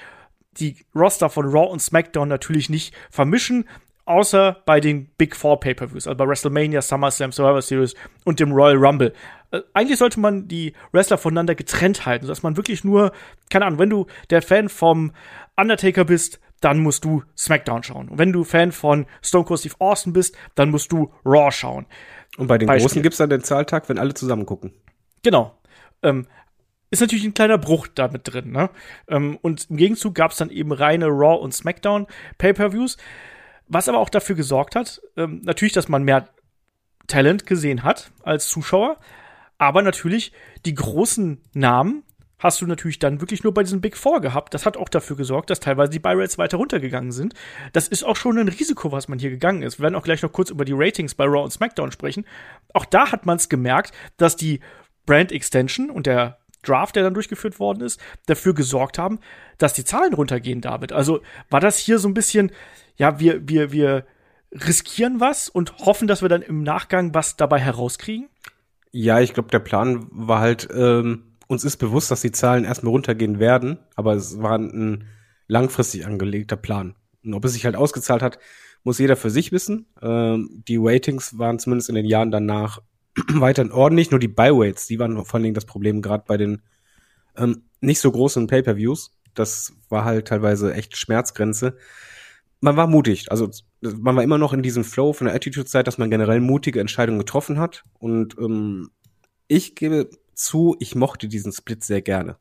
die 0.59 0.77
Roster 0.95 1.29
von 1.29 1.45
Raw 1.45 1.71
und 1.71 1.81
SmackDown 1.81 2.27
natürlich 2.27 2.69
nicht 2.69 2.93
vermischen, 3.09 3.65
außer 4.05 4.57
bei 4.65 4.79
den 4.79 5.07
Big 5.17 5.35
Four 5.35 5.59
Pay-per-Views, 5.59 6.07
also 6.07 6.17
bei 6.17 6.27
WrestleMania, 6.27 6.81
SummerSlam, 6.81 7.31
Survivor 7.31 7.61
Series 7.61 7.95
und 8.25 8.39
dem 8.39 8.51
Royal 8.51 8.77
Rumble. 8.77 9.13
Äh, 9.51 9.61
eigentlich 9.73 9.99
sollte 9.99 10.19
man 10.19 10.47
die 10.47 10.73
Wrestler 10.91 11.17
voneinander 11.17 11.55
getrennt 11.55 12.05
halten, 12.05 12.27
dass 12.27 12.43
man 12.43 12.57
wirklich 12.57 12.83
nur, 12.83 13.11
keine 13.49 13.65
Ahnung, 13.65 13.79
wenn 13.79 13.89
du 13.89 14.07
der 14.29 14.41
Fan 14.41 14.69
vom 14.69 15.13
Undertaker 15.55 16.05
bist, 16.05 16.39
dann 16.59 16.79
musst 16.79 17.03
du 17.03 17.23
SmackDown 17.37 17.83
schauen. 17.83 18.09
Und 18.09 18.17
wenn 18.17 18.31
du 18.31 18.43
Fan 18.43 18.71
von 18.71 19.05
Stone 19.21 19.43
Cold 19.45 19.59
Steve 19.59 19.75
Austin 19.79 20.13
bist, 20.13 20.35
dann 20.55 20.69
musst 20.69 20.91
du 20.91 21.11
Raw 21.25 21.51
schauen. 21.51 21.85
Und 22.37 22.47
bei 22.47 22.57
den 22.57 22.67
Beispiel. 22.67 22.87
Großen 22.87 23.03
gibt's 23.03 23.17
dann 23.17 23.29
den 23.29 23.43
Zahltag, 23.43 23.89
wenn 23.89 23.99
alle 23.99 24.13
zusammen 24.13 24.45
gucken. 24.45 24.73
Genau. 25.23 25.57
Ähm, 26.01 26.27
ist 26.93 27.01
natürlich 27.01 27.25
ein 27.25 27.33
kleiner 27.33 27.57
Bruch 27.57 27.87
damit 27.87 28.21
drin. 28.31 28.51
Ne? 28.51 28.69
Ähm, 29.07 29.37
und 29.41 29.69
im 29.69 29.77
Gegenzug 29.77 30.13
gab 30.13 30.31
es 30.31 30.37
dann 30.37 30.51
eben 30.51 30.71
reine 30.71 31.07
Raw 31.07 31.41
und 31.41 31.53
SmackDown 31.53 32.05
Pay-per-Views, 32.37 32.97
was 33.67 33.89
aber 33.89 33.97
auch 33.97 34.09
dafür 34.09 34.35
gesorgt 34.35 34.75
hat, 34.75 35.01
ähm, 35.17 35.41
natürlich, 35.43 35.73
dass 35.73 35.89
man 35.89 36.03
mehr 36.03 36.29
Talent 37.07 37.47
gesehen 37.47 37.83
hat 37.83 38.11
als 38.21 38.47
Zuschauer, 38.47 38.97
aber 39.57 39.81
natürlich 39.81 40.31
die 40.65 40.75
großen 40.75 41.41
Namen 41.53 42.03
hast 42.37 42.61
du 42.61 42.67
natürlich 42.67 42.99
dann 42.99 43.21
wirklich 43.21 43.43
nur 43.43 43.53
bei 43.53 43.63
diesen 43.63 43.81
Big 43.81 43.97
Four 43.97 44.21
gehabt. 44.21 44.53
Das 44.53 44.65
hat 44.65 44.77
auch 44.77 44.89
dafür 44.89 45.15
gesorgt, 45.15 45.49
dass 45.49 45.61
teilweise 45.61 45.91
die 45.91 45.99
Buy 45.99 46.13
Rates 46.13 46.37
weiter 46.37 46.57
runtergegangen 46.57 47.11
sind. 47.11 47.33
Das 47.71 47.87
ist 47.87 48.03
auch 48.03 48.17
schon 48.17 48.37
ein 48.37 48.49
Risiko, 48.49 48.91
was 48.91 49.07
man 49.07 49.17
hier 49.17 49.29
gegangen 49.29 49.63
ist. 49.63 49.79
Wir 49.79 49.83
werden 49.83 49.95
auch 49.95 50.03
gleich 50.03 50.21
noch 50.21 50.31
kurz 50.31 50.49
über 50.49 50.65
die 50.65 50.73
Ratings 50.75 51.15
bei 51.15 51.23
Raw 51.23 51.43
und 51.43 51.51
SmackDown 51.51 51.91
sprechen. 51.91 52.25
Auch 52.73 52.85
da 52.85 53.11
hat 53.11 53.25
man 53.25 53.37
es 53.37 53.49
gemerkt, 53.49 53.93
dass 54.17 54.35
die 54.35 54.59
Brand 55.05 55.31
Extension 55.31 55.89
und 55.89 56.05
der 56.05 56.42
Draft, 56.63 56.95
der 56.95 57.03
dann 57.03 57.13
durchgeführt 57.13 57.59
worden 57.59 57.81
ist, 57.81 57.99
dafür 58.25 58.53
gesorgt 58.53 58.97
haben, 58.97 59.19
dass 59.57 59.73
die 59.73 59.83
Zahlen 59.83 60.13
runtergehen, 60.13 60.61
David. 60.61 60.91
Also 60.91 61.21
war 61.49 61.59
das 61.59 61.77
hier 61.77 61.99
so 61.99 62.07
ein 62.07 62.13
bisschen, 62.13 62.51
ja, 62.95 63.19
wir, 63.19 63.47
wir, 63.47 63.71
wir 63.71 64.05
riskieren 64.51 65.19
was 65.19 65.49
und 65.49 65.77
hoffen, 65.79 66.07
dass 66.07 66.21
wir 66.21 66.29
dann 66.29 66.41
im 66.41 66.63
Nachgang 66.63 67.13
was 67.13 67.37
dabei 67.37 67.59
herauskriegen? 67.59 68.29
Ja, 68.91 69.19
ich 69.19 69.33
glaube, 69.33 69.49
der 69.49 69.59
Plan 69.59 70.07
war 70.11 70.39
halt, 70.39 70.69
ähm, 70.73 71.35
uns 71.47 71.63
ist 71.63 71.77
bewusst, 71.77 72.11
dass 72.11 72.21
die 72.21 72.31
Zahlen 72.31 72.63
erstmal 72.63 72.91
runtergehen 72.91 73.39
werden, 73.39 73.79
aber 73.95 74.13
es 74.13 74.41
war 74.41 74.57
ein 74.57 75.07
langfristig 75.47 76.05
angelegter 76.05 76.55
Plan. 76.55 76.95
Und 77.23 77.33
ob 77.33 77.45
es 77.45 77.53
sich 77.53 77.65
halt 77.65 77.75
ausgezahlt 77.75 78.21
hat, 78.21 78.37
muss 78.83 78.99
jeder 78.99 79.15
für 79.15 79.29
sich 79.29 79.51
wissen. 79.51 79.87
Ähm, 80.01 80.63
die 80.67 80.77
Ratings 80.79 81.37
waren 81.37 81.59
zumindest 81.59 81.89
in 81.89 81.95
den 81.95 82.05
Jahren 82.05 82.31
danach 82.31 82.81
weiterhin 83.33 83.71
ordentlich, 83.71 84.11
nur 84.11 84.19
die 84.19 84.27
Byweights, 84.27 84.87
die 84.87 84.99
waren 84.99 85.23
vor 85.25 85.35
allen 85.35 85.43
Dingen 85.43 85.55
das 85.55 85.65
Problem, 85.65 86.01
gerade 86.01 86.23
bei 86.27 86.37
den 86.37 86.61
ähm, 87.35 87.63
nicht 87.81 87.99
so 87.99 88.11
großen 88.11 88.47
Pay-Per-Views. 88.47 89.17
Das 89.33 89.73
war 89.89 90.05
halt 90.05 90.27
teilweise 90.27 90.73
echt 90.73 90.97
Schmerzgrenze. 90.97 91.77
Man 92.61 92.77
war 92.77 92.87
mutig, 92.87 93.29
also 93.31 93.49
man 93.81 94.15
war 94.15 94.23
immer 94.23 94.37
noch 94.37 94.53
in 94.53 94.63
diesem 94.63 94.83
Flow 94.83 95.11
von 95.11 95.25
der 95.25 95.35
Attitude-Zeit, 95.35 95.85
dass 95.85 95.97
man 95.97 96.09
generell 96.09 96.39
mutige 96.39 96.79
Entscheidungen 96.79 97.19
getroffen 97.19 97.59
hat. 97.59 97.83
Und 97.99 98.37
ähm, 98.37 98.89
ich 99.47 99.75
gebe 99.75 100.09
zu, 100.33 100.75
ich 100.79 100.95
mochte 100.95 101.27
diesen 101.27 101.51
Split 101.51 101.83
sehr 101.83 102.01
gerne. 102.01 102.37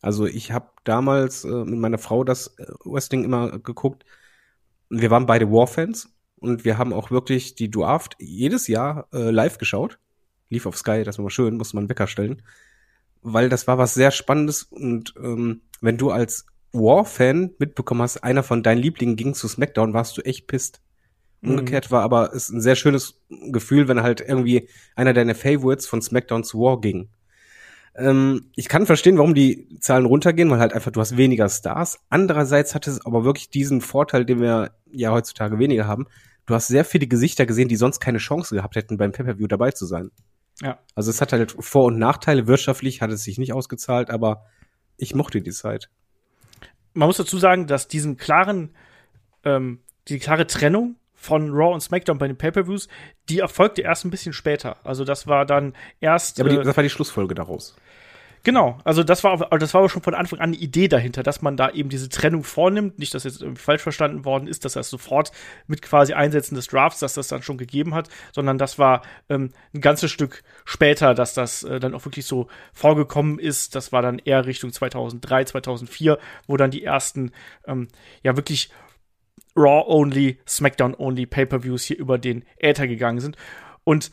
Also 0.00 0.26
ich 0.26 0.52
habe 0.52 0.70
damals 0.84 1.44
äh, 1.44 1.48
mit 1.48 1.78
meiner 1.80 1.98
Frau 1.98 2.22
das 2.22 2.58
äh, 2.58 2.66
Wrestling 2.84 3.24
immer 3.24 3.58
geguckt. 3.58 4.04
Wir 4.90 5.10
waren 5.10 5.26
beide 5.26 5.50
War-Fans 5.50 6.08
und 6.40 6.64
wir 6.64 6.78
haben 6.78 6.92
auch 6.92 7.10
wirklich 7.10 7.54
die 7.54 7.70
Draft 7.70 8.16
jedes 8.18 8.68
Jahr 8.68 9.08
äh, 9.12 9.30
live 9.30 9.58
geschaut. 9.58 9.98
Lief 10.50 10.66
auf 10.66 10.76
Sky, 10.76 11.04
das 11.04 11.18
war 11.18 11.24
mal 11.24 11.30
schön, 11.30 11.56
musste 11.56 11.76
man 11.76 11.88
Wecker 11.88 12.06
stellen. 12.06 12.42
Weil 13.22 13.48
das 13.48 13.66
war 13.66 13.78
was 13.78 13.94
sehr 13.94 14.10
Spannendes 14.10 14.62
und 14.62 15.14
ähm, 15.22 15.62
wenn 15.80 15.98
du 15.98 16.10
als 16.10 16.46
War-Fan 16.72 17.54
mitbekommen 17.58 18.02
hast, 18.02 18.18
einer 18.18 18.42
von 18.42 18.62
deinen 18.62 18.78
Lieblingen 18.78 19.16
ging 19.16 19.34
zu 19.34 19.48
SmackDown, 19.48 19.94
warst 19.94 20.16
du 20.16 20.22
echt 20.22 20.46
pisst. 20.46 20.80
Mhm. 21.40 21.50
Umgekehrt 21.50 21.90
war 21.90 22.02
aber 22.02 22.32
es 22.34 22.48
ein 22.48 22.60
sehr 22.60 22.76
schönes 22.76 23.20
Gefühl, 23.28 23.88
wenn 23.88 24.02
halt 24.02 24.20
irgendwie 24.20 24.68
einer 24.96 25.12
deiner 25.12 25.34
Favorites 25.34 25.86
von 25.86 26.02
SmackDown 26.02 26.44
zu 26.44 26.58
War 26.58 26.80
ging. 26.80 27.08
Ähm, 27.96 28.50
ich 28.54 28.68
kann 28.68 28.86
verstehen, 28.86 29.18
warum 29.18 29.34
die 29.34 29.78
Zahlen 29.80 30.06
runtergehen, 30.06 30.50
weil 30.50 30.60
halt 30.60 30.72
einfach 30.72 30.92
du 30.92 31.00
hast 31.00 31.16
weniger 31.16 31.48
Stars. 31.48 31.98
Andererseits 32.08 32.74
hat 32.74 32.86
es 32.86 33.04
aber 33.04 33.24
wirklich 33.24 33.50
diesen 33.50 33.80
Vorteil, 33.80 34.24
den 34.24 34.40
wir 34.40 34.72
ja 34.90 35.10
heutzutage 35.10 35.58
weniger 35.58 35.86
haben. 35.86 36.06
Du 36.48 36.54
hast 36.54 36.68
sehr 36.68 36.86
viele 36.86 37.06
Gesichter 37.06 37.44
gesehen, 37.44 37.68
die 37.68 37.76
sonst 37.76 38.00
keine 38.00 38.16
Chance 38.16 38.54
gehabt 38.54 38.74
hätten, 38.74 38.96
beim 38.96 39.12
Pay-Per-View 39.12 39.48
dabei 39.48 39.70
zu 39.70 39.84
sein. 39.84 40.10
Ja. 40.62 40.78
Also 40.94 41.10
es 41.10 41.20
hat 41.20 41.34
halt 41.34 41.54
Vor- 41.60 41.84
und 41.84 41.98
Nachteile. 41.98 42.46
Wirtschaftlich 42.46 43.02
hat 43.02 43.10
es 43.10 43.22
sich 43.22 43.36
nicht 43.36 43.52
ausgezahlt, 43.52 44.08
aber 44.08 44.46
ich 44.96 45.14
mochte 45.14 45.42
die 45.42 45.50
Zeit. 45.50 45.90
Man 46.94 47.06
muss 47.06 47.18
dazu 47.18 47.36
sagen, 47.36 47.66
dass 47.66 47.86
diesen 47.86 48.16
klaren, 48.16 48.74
ähm, 49.44 49.82
die 50.08 50.18
klare 50.18 50.46
Trennung 50.46 50.96
von 51.12 51.50
Raw 51.50 51.74
und 51.74 51.82
SmackDown 51.82 52.16
bei 52.16 52.28
den 52.28 52.38
Pay-Per-Views, 52.38 52.88
die 53.28 53.40
erfolgte 53.40 53.82
erst 53.82 54.06
ein 54.06 54.10
bisschen 54.10 54.32
später. 54.32 54.78
Also 54.86 55.04
das 55.04 55.26
war 55.26 55.44
dann 55.44 55.74
erst. 56.00 56.38
Ja, 56.38 56.44
aber 56.44 56.50
die, 56.50 56.60
äh, 56.60 56.62
das 56.62 56.74
war 56.74 56.82
die 56.82 56.88
Schlussfolge 56.88 57.34
daraus. 57.34 57.76
Genau, 58.48 58.78
also 58.82 59.04
das 59.04 59.24
war, 59.24 59.36
das 59.58 59.74
war 59.74 59.80
aber 59.80 59.90
schon 59.90 60.00
von 60.00 60.14
Anfang 60.14 60.38
an 60.38 60.54
eine 60.54 60.56
Idee 60.56 60.88
dahinter, 60.88 61.22
dass 61.22 61.42
man 61.42 61.58
da 61.58 61.68
eben 61.68 61.90
diese 61.90 62.08
Trennung 62.08 62.44
vornimmt. 62.44 62.98
Nicht, 62.98 63.12
dass 63.12 63.24
jetzt 63.24 63.42
irgendwie 63.42 63.60
falsch 63.60 63.82
verstanden 63.82 64.24
worden 64.24 64.48
ist, 64.48 64.64
dass 64.64 64.72
das 64.72 64.88
sofort 64.88 65.32
mit 65.66 65.82
quasi 65.82 66.14
Einsetzen 66.14 66.54
des 66.54 66.66
Drafts, 66.66 67.00
dass 67.00 67.12
das 67.12 67.28
dann 67.28 67.42
schon 67.42 67.58
gegeben 67.58 67.94
hat, 67.94 68.08
sondern 68.32 68.56
das 68.56 68.78
war 68.78 69.02
ähm, 69.28 69.50
ein 69.74 69.82
ganzes 69.82 70.10
Stück 70.10 70.44
später, 70.64 71.12
dass 71.12 71.34
das 71.34 71.62
äh, 71.62 71.78
dann 71.78 71.92
auch 71.92 72.06
wirklich 72.06 72.24
so 72.24 72.48
vorgekommen 72.72 73.38
ist. 73.38 73.74
Das 73.74 73.92
war 73.92 74.00
dann 74.00 74.18
eher 74.18 74.46
Richtung 74.46 74.72
2003, 74.72 75.44
2004, 75.44 76.18
wo 76.46 76.56
dann 76.56 76.70
die 76.70 76.84
ersten 76.84 77.32
ähm, 77.66 77.88
ja 78.22 78.34
wirklich 78.34 78.70
Raw-only, 79.54 80.38
SmackDown-only 80.48 81.26
Pay-per-Views 81.26 81.84
hier 81.84 81.98
über 81.98 82.16
den 82.16 82.46
Äther 82.56 82.86
gegangen 82.86 83.20
sind. 83.20 83.36
Und 83.84 84.10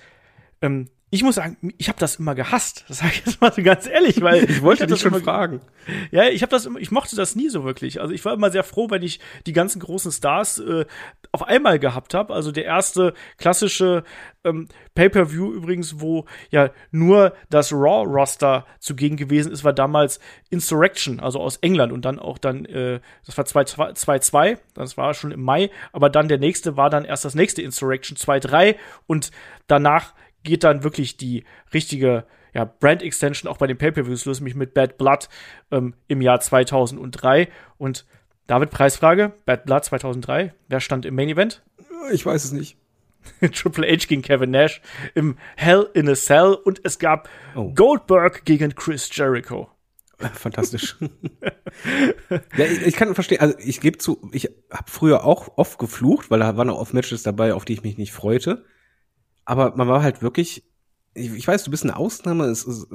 ähm, 0.62 0.90
ich 1.16 1.24
muss 1.24 1.36
sagen, 1.36 1.74
ich 1.78 1.88
habe 1.88 1.98
das 1.98 2.18
immer 2.18 2.36
gehasst. 2.36 2.84
Das 2.90 2.98
sage 2.98 3.14
ich 3.14 3.26
jetzt 3.26 3.40
mal 3.40 3.54
so 3.54 3.64
ganz 3.64 3.88
ehrlich, 3.88 4.22
weil 4.22 4.44
ich 4.50 4.62
wollte 4.62 4.84
ich 4.84 4.92
dich 4.92 5.00
schon 5.00 5.14
fragen. 5.22 5.62
Ja, 6.12 6.26
ich 6.26 6.42
habe 6.42 6.50
das, 6.50 6.68
ich 6.78 6.92
mochte 6.92 7.16
das 7.16 7.38
nie 7.38 7.48
so 7.48 7.64
wirklich. 7.64 8.02
Also 8.02 8.14
ich 8.14 8.26
war 8.26 8.34
immer 8.34 8.52
sehr 8.52 8.66
froh, 8.66 8.90
wenn 8.90 9.02
ich 9.02 9.22
die 9.46 9.54
ganzen 9.54 9.80
großen 9.80 10.12
Stars 10.12 10.60
äh, 10.60 10.86
auf 11.32 11.44
einmal 11.44 11.80
gehabt 11.80 12.14
habe. 12.14 12.34
Also 12.34 12.52
der 12.52 12.66
erste 12.66 13.14
klassische 13.38 14.04
ähm, 14.44 14.68
Pay-per-View 14.94 15.54
übrigens, 15.54 16.02
wo 16.02 16.26
ja 16.52 16.70
nur 16.92 17.34
das 17.50 17.72
Raw-Roster 17.72 18.66
zugegen 18.80 19.16
gewesen 19.16 19.54
ist, 19.54 19.64
war 19.64 19.74
damals 19.74 20.20
Insurrection, 20.50 21.22
also 21.22 21.40
aus 21.40 21.58
England 21.58 21.94
und 21.94 22.04
dann 22.04 22.20
auch 22.20 22.38
dann, 22.38 22.66
äh, 22.66 23.00
das 23.26 23.38
war 23.38 23.46
2-2, 23.46 24.58
das 24.74 24.98
war 24.98 25.14
schon 25.14 25.32
im 25.32 25.44
Mai, 25.44 25.70
aber 25.94 26.10
dann 26.10 26.28
der 26.28 26.40
nächste 26.40 26.76
war 26.76 26.90
dann 26.90 27.06
erst 27.06 27.24
das 27.24 27.36
nächste 27.36 27.62
Insurrection 27.62 28.18
2-3 28.18 28.76
und 29.08 29.32
danach 29.68 30.14
geht 30.46 30.64
dann 30.64 30.84
wirklich 30.84 31.18
die 31.18 31.44
richtige 31.74 32.26
ja, 32.54 32.64
Brand 32.64 33.04
Extension 33.04 33.52
auch 33.52 33.58
bei 33.58 33.68
den 33.68 33.78
Pay-Per-Views 33.78 34.24
los, 34.24 34.40
mich 34.40 34.56
mit 34.56 34.74
Bad 34.74 34.98
Blood 34.98 35.28
ähm, 35.72 35.94
im 36.08 36.22
Jahr 36.22 36.40
2003. 36.40 37.50
Und 37.78 38.06
David, 38.48 38.70
Preisfrage, 38.70 39.34
Bad 39.46 39.66
Blood 39.66 39.84
2003, 39.84 40.54
wer 40.70 40.80
stand 40.80 41.06
im 41.06 41.16
Main 41.16 41.28
Event? 41.28 41.64
Ich 42.14 42.26
weiß 42.26 42.46
es 42.46 42.54
nicht. 42.54 42.78
Triple 43.52 43.86
H 43.88 44.06
gegen 44.08 44.22
Kevin 44.22 44.52
Nash 44.52 44.82
im 45.16 45.36
Hell 45.58 45.90
in 45.94 46.08
a 46.08 46.14
Cell 46.14 46.54
und 46.64 46.80
es 46.84 47.00
gab 47.00 47.28
oh. 47.56 47.74
Goldberg 47.74 48.46
gegen 48.46 48.74
Chris 48.76 49.10
Jericho. 49.12 49.70
Fantastisch. 50.34 50.96
ja, 52.30 52.66
ich, 52.66 52.88
ich, 52.88 52.96
kann 52.96 53.14
verstehen, 53.16 53.42
also 53.42 53.56
ich 53.60 53.82
gebe 53.82 53.98
zu, 53.98 54.30
ich 54.32 54.50
habe 54.72 54.90
früher 54.90 55.26
auch 55.26 55.58
oft 55.58 55.78
geflucht, 55.78 56.32
weil 56.32 56.40
da 56.40 56.56
waren 56.56 56.70
auch 56.70 56.80
oft 56.80 56.94
Matches 56.94 57.24
dabei, 57.24 57.54
auf 57.54 57.66
die 57.66 57.74
ich 57.74 57.84
mich 57.84 57.98
nicht 57.98 58.14
freute 58.14 58.64
aber 59.46 59.76
man 59.76 59.88
war 59.88 60.04
halt 60.04 60.22
wirklich, 60.22 60.64
ich, 61.14 61.34
ich 61.34 61.48
weiß, 61.48 61.64
du 61.64 61.72
bist 61.72 61.84
eine 61.84 61.96
Ausnahme, 61.96 62.46
es, 62.46 62.66
es, 62.66 62.88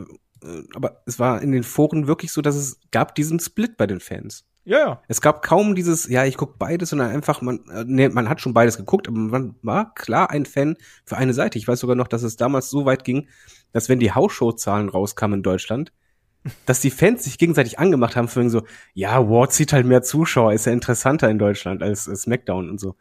äh, 0.43 0.63
aber 0.75 1.03
es 1.07 1.19
war 1.19 1.41
in 1.43 1.53
den 1.53 1.63
Foren 1.63 2.07
wirklich 2.07 2.33
so, 2.33 2.43
dass 2.43 2.57
es 2.57 2.79
gab 2.91 3.15
diesen 3.15 3.41
Split 3.41 3.77
bei 3.77 3.87
den 3.87 4.01
Fans. 4.01 4.45
Ja, 4.65 4.79
ja. 4.79 5.03
Es 5.09 5.21
gab 5.21 5.43
kaum 5.43 5.75
dieses, 5.75 6.09
ja, 6.09 6.25
ich 6.27 6.37
guck 6.37 6.59
beides, 6.59 6.91
sondern 6.91 7.11
einfach, 7.11 7.41
man, 7.41 7.61
äh, 7.71 7.85
nee, 7.87 8.09
man 8.09 8.29
hat 8.29 8.41
schon 8.41 8.53
beides 8.53 8.77
geguckt, 8.77 9.09
aber 9.09 9.17
man 9.17 9.55
war 9.63 9.95
klar 9.95 10.31
ein 10.31 10.45
Fan 10.45 10.77
für 11.05 11.17
eine 11.17 11.33
Seite. 11.33 11.59
Ich 11.59 11.67
weiß 11.67 11.81
sogar 11.81 11.97
noch, 11.97 12.09
dass 12.09 12.23
es 12.23 12.37
damals 12.37 12.69
so 12.69 12.85
weit 12.85 13.05
ging, 13.05 13.29
dass 13.73 13.89
wenn 13.89 14.01
die 14.01 14.13
Hausshow-Zahlen 14.13 14.89
rauskamen 14.89 15.39
in 15.39 15.43
Deutschland, 15.43 15.93
dass 16.67 16.81
die 16.81 16.91
Fans 16.91 17.25
sich 17.25 17.39
gegenseitig 17.39 17.79
angemacht 17.79 18.17
haben, 18.17 18.29
für 18.29 18.49
so, 18.51 18.63
ja, 18.93 19.29
Ward 19.29 19.53
zieht 19.53 19.73
halt 19.73 19.87
mehr 19.87 20.03
Zuschauer, 20.03 20.53
ist 20.53 20.67
ja 20.67 20.73
interessanter 20.73 21.31
in 21.31 21.39
Deutschland 21.39 21.83
als, 21.83 22.09
als 22.09 22.23
SmackDown 22.23 22.71
und 22.71 22.79
so. 22.79 22.97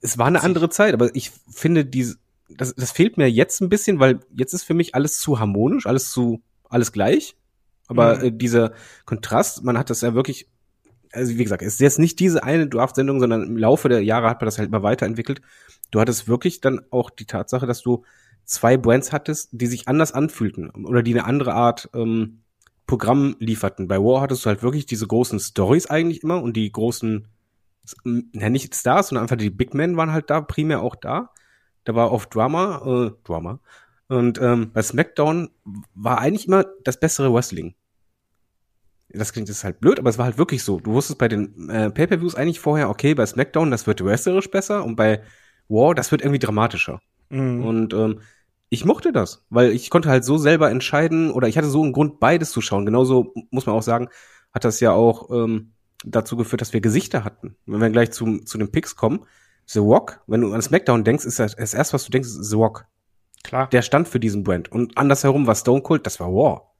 Es 0.00 0.18
war 0.18 0.26
eine 0.26 0.42
andere 0.42 0.70
Zeit, 0.70 0.94
aber 0.94 1.14
ich 1.14 1.30
finde, 1.50 1.84
diese, 1.84 2.16
das, 2.48 2.74
das 2.74 2.92
fehlt 2.92 3.16
mir 3.16 3.30
jetzt 3.30 3.60
ein 3.60 3.68
bisschen, 3.68 3.98
weil 3.98 4.20
jetzt 4.34 4.52
ist 4.52 4.64
für 4.64 4.74
mich 4.74 4.94
alles 4.94 5.18
zu 5.18 5.40
harmonisch, 5.40 5.86
alles 5.86 6.10
zu, 6.10 6.42
alles 6.68 6.92
gleich. 6.92 7.36
Aber 7.86 8.18
mhm. 8.18 8.24
äh, 8.24 8.32
dieser 8.32 8.72
Kontrast, 9.04 9.64
man 9.64 9.78
hat 9.78 9.90
das 9.90 10.00
ja 10.00 10.14
wirklich, 10.14 10.48
also 11.12 11.36
wie 11.36 11.42
gesagt, 11.42 11.62
es 11.62 11.74
ist 11.74 11.80
jetzt 11.80 11.98
nicht 11.98 12.18
diese 12.20 12.42
eine 12.42 12.66
Draft-Sendung, 12.66 13.20
sondern 13.20 13.42
im 13.42 13.56
Laufe 13.56 13.88
der 13.88 14.02
Jahre 14.02 14.28
hat 14.28 14.40
man 14.40 14.46
das 14.46 14.58
halt 14.58 14.68
immer 14.68 14.82
weiterentwickelt. 14.82 15.40
Du 15.90 16.00
hattest 16.00 16.28
wirklich 16.28 16.60
dann 16.60 16.80
auch 16.90 17.10
die 17.10 17.26
Tatsache, 17.26 17.66
dass 17.66 17.82
du 17.82 18.04
zwei 18.44 18.76
Brands 18.76 19.12
hattest, 19.12 19.50
die 19.52 19.66
sich 19.66 19.88
anders 19.88 20.12
anfühlten 20.12 20.70
oder 20.70 21.02
die 21.02 21.12
eine 21.12 21.24
andere 21.24 21.54
Art 21.54 21.88
ähm, 21.94 22.40
Programm 22.86 23.36
lieferten. 23.38 23.88
Bei 23.88 23.98
War 23.98 24.20
hattest 24.20 24.44
du 24.44 24.48
halt 24.48 24.62
wirklich 24.62 24.84
diese 24.84 25.06
großen 25.06 25.40
Stories 25.40 25.86
eigentlich 25.86 26.22
immer 26.22 26.42
und 26.42 26.54
die 26.54 26.70
großen, 26.70 27.28
ja 28.04 28.50
nicht 28.50 28.74
Stars, 28.74 29.08
sondern 29.08 29.22
einfach 29.22 29.36
die 29.36 29.48
Big 29.48 29.72
Men 29.72 29.96
waren 29.96 30.12
halt 30.12 30.28
da, 30.28 30.42
primär 30.42 30.82
auch 30.82 30.96
da 30.96 31.30
da 31.84 31.94
war 31.94 32.12
oft 32.12 32.34
Drama, 32.34 32.82
äh, 32.84 33.10
Drama. 33.24 33.60
Und 34.08 34.40
ähm, 34.40 34.70
bei 34.72 34.82
SmackDown 34.82 35.50
war 35.94 36.18
eigentlich 36.18 36.46
immer 36.46 36.64
das 36.84 37.00
bessere 37.00 37.32
Wrestling. 37.32 37.74
Das 39.08 39.32
klingt 39.32 39.48
jetzt 39.48 39.64
halt 39.64 39.80
blöd, 39.80 39.98
aber 39.98 40.10
es 40.10 40.18
war 40.18 40.24
halt 40.24 40.38
wirklich 40.38 40.62
so. 40.62 40.80
Du 40.80 40.92
wusstest 40.92 41.18
bei 41.18 41.28
den 41.28 41.70
äh, 41.70 41.90
Pay-Per-Views 41.90 42.34
eigentlich 42.34 42.60
vorher, 42.60 42.90
okay, 42.90 43.14
bei 43.14 43.24
SmackDown, 43.24 43.70
das 43.70 43.86
wird 43.86 44.04
wrestlerisch 44.04 44.50
besser 44.50 44.84
und 44.84 44.96
bei 44.96 45.22
War, 45.68 45.94
das 45.94 46.10
wird 46.10 46.22
irgendwie 46.22 46.40
dramatischer. 46.40 47.00
Mhm. 47.30 47.64
Und 47.64 47.94
ähm, 47.94 48.20
ich 48.70 48.84
mochte 48.84 49.12
das, 49.12 49.44
weil 49.50 49.70
ich 49.70 49.88
konnte 49.88 50.08
halt 50.08 50.24
so 50.24 50.36
selber 50.36 50.70
entscheiden 50.70 51.30
oder 51.30 51.48
ich 51.48 51.56
hatte 51.56 51.68
so 51.68 51.82
einen 51.82 51.92
Grund, 51.92 52.18
beides 52.18 52.50
zu 52.50 52.60
schauen. 52.60 52.86
Genauso 52.86 53.32
muss 53.50 53.66
man 53.66 53.76
auch 53.76 53.82
sagen, 53.82 54.08
hat 54.52 54.64
das 54.64 54.80
ja 54.80 54.92
auch 54.92 55.30
ähm, 55.30 55.72
dazu 56.04 56.36
geführt, 56.36 56.60
dass 56.60 56.72
wir 56.72 56.80
Gesichter 56.80 57.24
hatten. 57.24 57.56
Wenn 57.66 57.80
wir 57.80 57.90
gleich 57.90 58.10
zu, 58.10 58.38
zu 58.40 58.58
den 58.58 58.72
Picks 58.72 58.96
kommen, 58.96 59.26
The 59.66 59.78
Rock, 59.78 60.20
wenn 60.26 60.40
du 60.40 60.52
an 60.52 60.62
SmackDown 60.62 61.04
denkst, 61.04 61.24
ist 61.24 61.38
das, 61.38 61.56
das 61.56 61.74
erste, 61.74 61.94
was 61.94 62.04
du 62.04 62.10
denkst, 62.10 62.28
ist 62.28 62.50
The 62.50 62.56
Rock. 62.56 62.86
Klar. 63.42 63.68
Der 63.68 63.82
stand 63.82 64.08
für 64.08 64.20
diesen 64.20 64.42
Brand. 64.42 64.72
Und 64.72 64.96
andersherum 64.96 65.46
war 65.46 65.54
Stone 65.54 65.82
Cold, 65.82 66.06
das 66.06 66.18
war 66.20 66.28
War. 66.28 66.74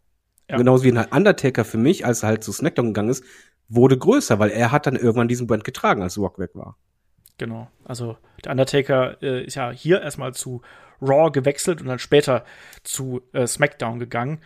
Ja. 0.48 0.56
Genauso 0.56 0.84
wie 0.84 0.92
ein 0.92 1.06
Undertaker 1.12 1.64
für 1.64 1.78
mich, 1.78 2.04
als 2.04 2.22
er 2.22 2.30
halt 2.30 2.44
zu 2.44 2.52
SmackDown 2.52 2.88
gegangen 2.88 3.10
ist, 3.10 3.24
wurde 3.68 3.96
größer, 3.96 4.38
weil 4.38 4.50
er 4.50 4.72
hat 4.72 4.86
dann 4.86 4.96
irgendwann 4.96 5.28
diesen 5.28 5.46
Brand 5.46 5.64
getragen, 5.64 6.02
als 6.02 6.18
Rock 6.18 6.38
weg 6.38 6.50
war. 6.54 6.76
Genau. 7.38 7.68
Also 7.84 8.16
der 8.44 8.52
Undertaker 8.52 9.22
äh, 9.22 9.44
ist 9.44 9.54
ja 9.54 9.70
hier 9.70 10.02
erstmal 10.02 10.34
zu 10.34 10.62
Raw 11.00 11.30
gewechselt 11.30 11.80
und 11.80 11.88
dann 11.88 11.98
später 11.98 12.44
zu 12.82 13.22
äh, 13.32 13.46
SmackDown 13.46 13.98
gegangen. 13.98 14.40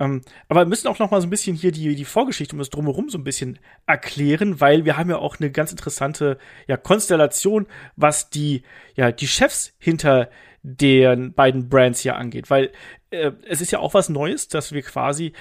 Ähm, 0.00 0.22
aber 0.48 0.62
wir 0.62 0.68
müssen 0.68 0.88
auch 0.88 0.98
noch 0.98 1.10
mal 1.10 1.20
so 1.20 1.26
ein 1.26 1.30
bisschen 1.30 1.56
hier 1.56 1.72
die, 1.72 1.94
die 1.94 2.04
Vorgeschichte 2.04 2.54
um 2.54 2.58
das 2.58 2.70
Drumherum 2.70 3.08
so 3.08 3.18
ein 3.18 3.24
bisschen 3.24 3.58
erklären, 3.86 4.60
weil 4.60 4.84
wir 4.84 4.96
haben 4.96 5.10
ja 5.10 5.18
auch 5.18 5.38
eine 5.38 5.50
ganz 5.50 5.70
interessante 5.70 6.38
ja, 6.66 6.76
Konstellation, 6.76 7.66
was 7.96 8.30
die, 8.30 8.62
ja, 8.96 9.12
die 9.12 9.28
Chefs 9.28 9.72
hinter 9.78 10.30
den 10.62 11.34
beiden 11.34 11.68
Brands 11.68 12.00
hier 12.00 12.16
angeht. 12.16 12.50
Weil 12.50 12.72
äh, 13.10 13.32
es 13.46 13.60
ist 13.60 13.70
ja 13.70 13.78
auch 13.78 13.94
was 13.94 14.08
Neues, 14.08 14.48
dass 14.48 14.72
wir 14.72 14.82
quasi 14.82 15.32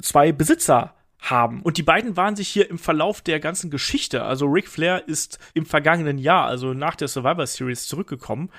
zwei 0.00 0.32
Besitzer 0.32 0.94
haben. 1.18 1.62
Und 1.62 1.76
die 1.76 1.82
beiden 1.82 2.16
waren 2.16 2.36
sich 2.36 2.48
hier 2.48 2.70
im 2.70 2.78
Verlauf 2.78 3.20
der 3.20 3.40
ganzen 3.40 3.70
Geschichte. 3.70 4.22
Also 4.22 4.46
Ric 4.46 4.68
Flair 4.68 5.08
ist 5.08 5.38
im 5.54 5.66
vergangenen 5.66 6.18
Jahr, 6.18 6.46
also 6.46 6.72
nach 6.74 6.94
der 6.94 7.08
Survivor 7.08 7.46
Series, 7.46 7.86
zurückgekommen. 7.86 8.50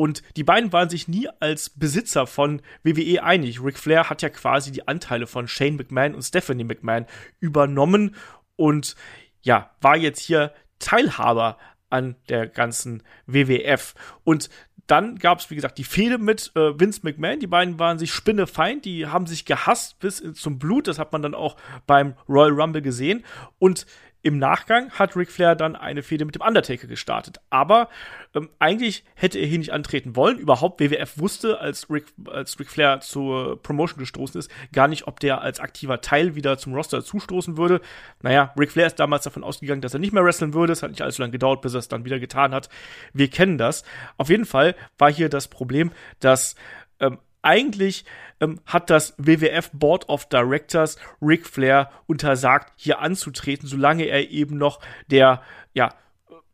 Und 0.00 0.22
die 0.34 0.44
beiden 0.44 0.72
waren 0.72 0.88
sich 0.88 1.08
nie 1.08 1.28
als 1.40 1.68
Besitzer 1.68 2.26
von 2.26 2.62
WWE 2.84 3.22
einig. 3.22 3.62
Ric 3.62 3.76
Flair 3.76 4.08
hat 4.08 4.22
ja 4.22 4.30
quasi 4.30 4.72
die 4.72 4.88
Anteile 4.88 5.26
von 5.26 5.46
Shane 5.46 5.76
McMahon 5.76 6.14
und 6.14 6.22
Stephanie 6.22 6.64
McMahon 6.64 7.04
übernommen 7.38 8.14
und 8.56 8.96
ja, 9.42 9.68
war 9.82 9.98
jetzt 9.98 10.20
hier 10.20 10.54
Teilhaber 10.78 11.58
an 11.90 12.16
der 12.30 12.46
ganzen 12.46 13.02
WWF. 13.26 13.94
Und 14.24 14.48
dann 14.86 15.16
gab 15.18 15.40
es, 15.40 15.50
wie 15.50 15.54
gesagt, 15.54 15.76
die 15.76 15.84
Fehde 15.84 16.16
mit 16.16 16.50
äh, 16.54 16.80
Vince 16.80 17.00
McMahon. 17.02 17.38
Die 17.38 17.46
beiden 17.46 17.78
waren 17.78 17.98
sich 17.98 18.10
spinnefeind, 18.10 18.86
die 18.86 19.06
haben 19.06 19.26
sich 19.26 19.44
gehasst 19.44 19.98
bis 19.98 20.22
zum 20.32 20.58
Blut. 20.58 20.88
Das 20.88 20.98
hat 20.98 21.12
man 21.12 21.20
dann 21.20 21.34
auch 21.34 21.58
beim 21.86 22.14
Royal 22.26 22.58
Rumble 22.58 22.80
gesehen. 22.80 23.22
Und 23.58 23.84
im 24.22 24.38
Nachgang 24.38 24.90
hat 24.90 25.16
Ric 25.16 25.30
Flair 25.30 25.54
dann 25.54 25.76
eine 25.76 26.02
Fehde 26.02 26.24
mit 26.24 26.34
dem 26.34 26.42
Undertaker 26.42 26.86
gestartet. 26.86 27.40
Aber 27.48 27.88
ähm, 28.34 28.50
eigentlich 28.58 29.04
hätte 29.14 29.38
er 29.38 29.46
hier 29.46 29.58
nicht 29.58 29.72
antreten 29.72 30.14
wollen. 30.14 30.38
Überhaupt 30.38 30.80
WWF 30.80 31.18
wusste, 31.18 31.58
als 31.60 31.88
Ric, 31.90 32.06
als 32.26 32.58
Ric 32.58 32.68
Flair 32.68 33.00
zur 33.00 33.62
Promotion 33.62 33.98
gestoßen 33.98 34.38
ist, 34.38 34.50
gar 34.72 34.88
nicht, 34.88 35.06
ob 35.06 35.20
der 35.20 35.40
als 35.40 35.60
aktiver 35.60 36.00
Teil 36.00 36.34
wieder 36.34 36.58
zum 36.58 36.74
Roster 36.74 37.02
zustoßen 37.02 37.56
würde. 37.56 37.80
Naja, 38.22 38.52
Ric 38.58 38.72
Flair 38.72 38.86
ist 38.86 39.00
damals 39.00 39.24
davon 39.24 39.42
ausgegangen, 39.44 39.80
dass 39.80 39.94
er 39.94 40.00
nicht 40.00 40.12
mehr 40.12 40.24
wresteln 40.24 40.54
würde. 40.54 40.72
Es 40.72 40.82
hat 40.82 40.90
nicht 40.90 41.02
allzu 41.02 41.22
lange 41.22 41.32
gedauert, 41.32 41.62
bis 41.62 41.74
er 41.74 41.78
es 41.78 41.88
dann 41.88 42.04
wieder 42.04 42.18
getan 42.18 42.54
hat. 42.54 42.68
Wir 43.14 43.28
kennen 43.28 43.56
das. 43.56 43.84
Auf 44.18 44.28
jeden 44.28 44.44
Fall 44.44 44.74
war 44.98 45.10
hier 45.10 45.30
das 45.30 45.48
Problem, 45.48 45.92
dass 46.20 46.56
ähm, 47.00 47.18
eigentlich 47.42 48.04
ähm, 48.40 48.60
hat 48.66 48.90
das 48.90 49.14
WWF 49.18 49.70
Board 49.72 50.08
of 50.08 50.28
Directors 50.28 50.96
Ric 51.20 51.46
Flair 51.46 51.90
untersagt, 52.06 52.72
hier 52.76 53.00
anzutreten, 53.00 53.68
solange 53.68 54.04
er 54.04 54.30
eben 54.30 54.56
noch 54.56 54.80
der, 55.10 55.42
ja, 55.72 55.94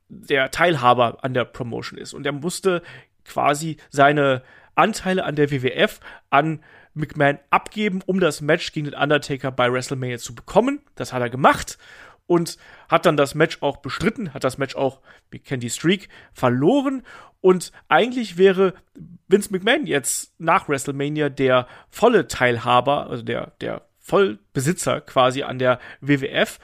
der 0.09 0.51
Teilhaber 0.51 1.19
an 1.23 1.35
der 1.35 1.45
Promotion 1.45 1.99
ist. 1.99 2.15
Und 2.15 2.27
er 2.27 2.33
musste 2.33 2.83
quasi 3.25 3.77
seine 3.91 4.43
Anteile 4.75 5.25
an 5.25 5.37
der 5.37 5.51
WWF 5.51 6.01
an 6.31 6.63
McMahon 6.95 7.39
abgeben, 7.51 8.01
um 8.07 8.21
das 8.21 8.41
Match 8.41 8.73
gegen 8.73 8.87
den 8.87 8.95
Undertaker 8.95 9.51
bei 9.51 9.73
WrestleMania 9.73 10.19
zu 10.19 10.35
bekommen. 10.35 10.81
Das 10.95 11.13
hat 11.13 11.21
er 11.23 11.31
gemacht 11.31 11.79
und 12.27 12.59
hat 12.89 13.07
dann 13.07 13.17
das 13.17 13.35
Match 13.35 13.63
auch 13.63 13.79
bestritten, 13.79 14.35
hat 14.35 14.45
das 14.45 14.59
Match 14.59 14.77
auch, 14.77 15.01
wir 15.31 15.41
kennen 15.41 15.61
die 15.61 15.71
Streak, 15.71 16.09
verloren. 16.33 17.03
Und 17.41 17.73
eigentlich 17.89 18.39
wäre 18.39 18.75
Vince 19.29 19.53
McMahon 19.53 19.87
jetzt 19.87 20.35
nach 20.39 20.69
WrestleMania 20.69 21.29
der 21.29 21.67
volle 21.91 22.29
Teilhaber, 22.29 23.09
also 23.09 23.23
der, 23.23 23.53
der 23.61 23.83
Vollbesitzer 23.99 25.01
quasi 25.01 25.43
an 25.43 25.59
der 25.59 25.81
WWF. 26.01 26.61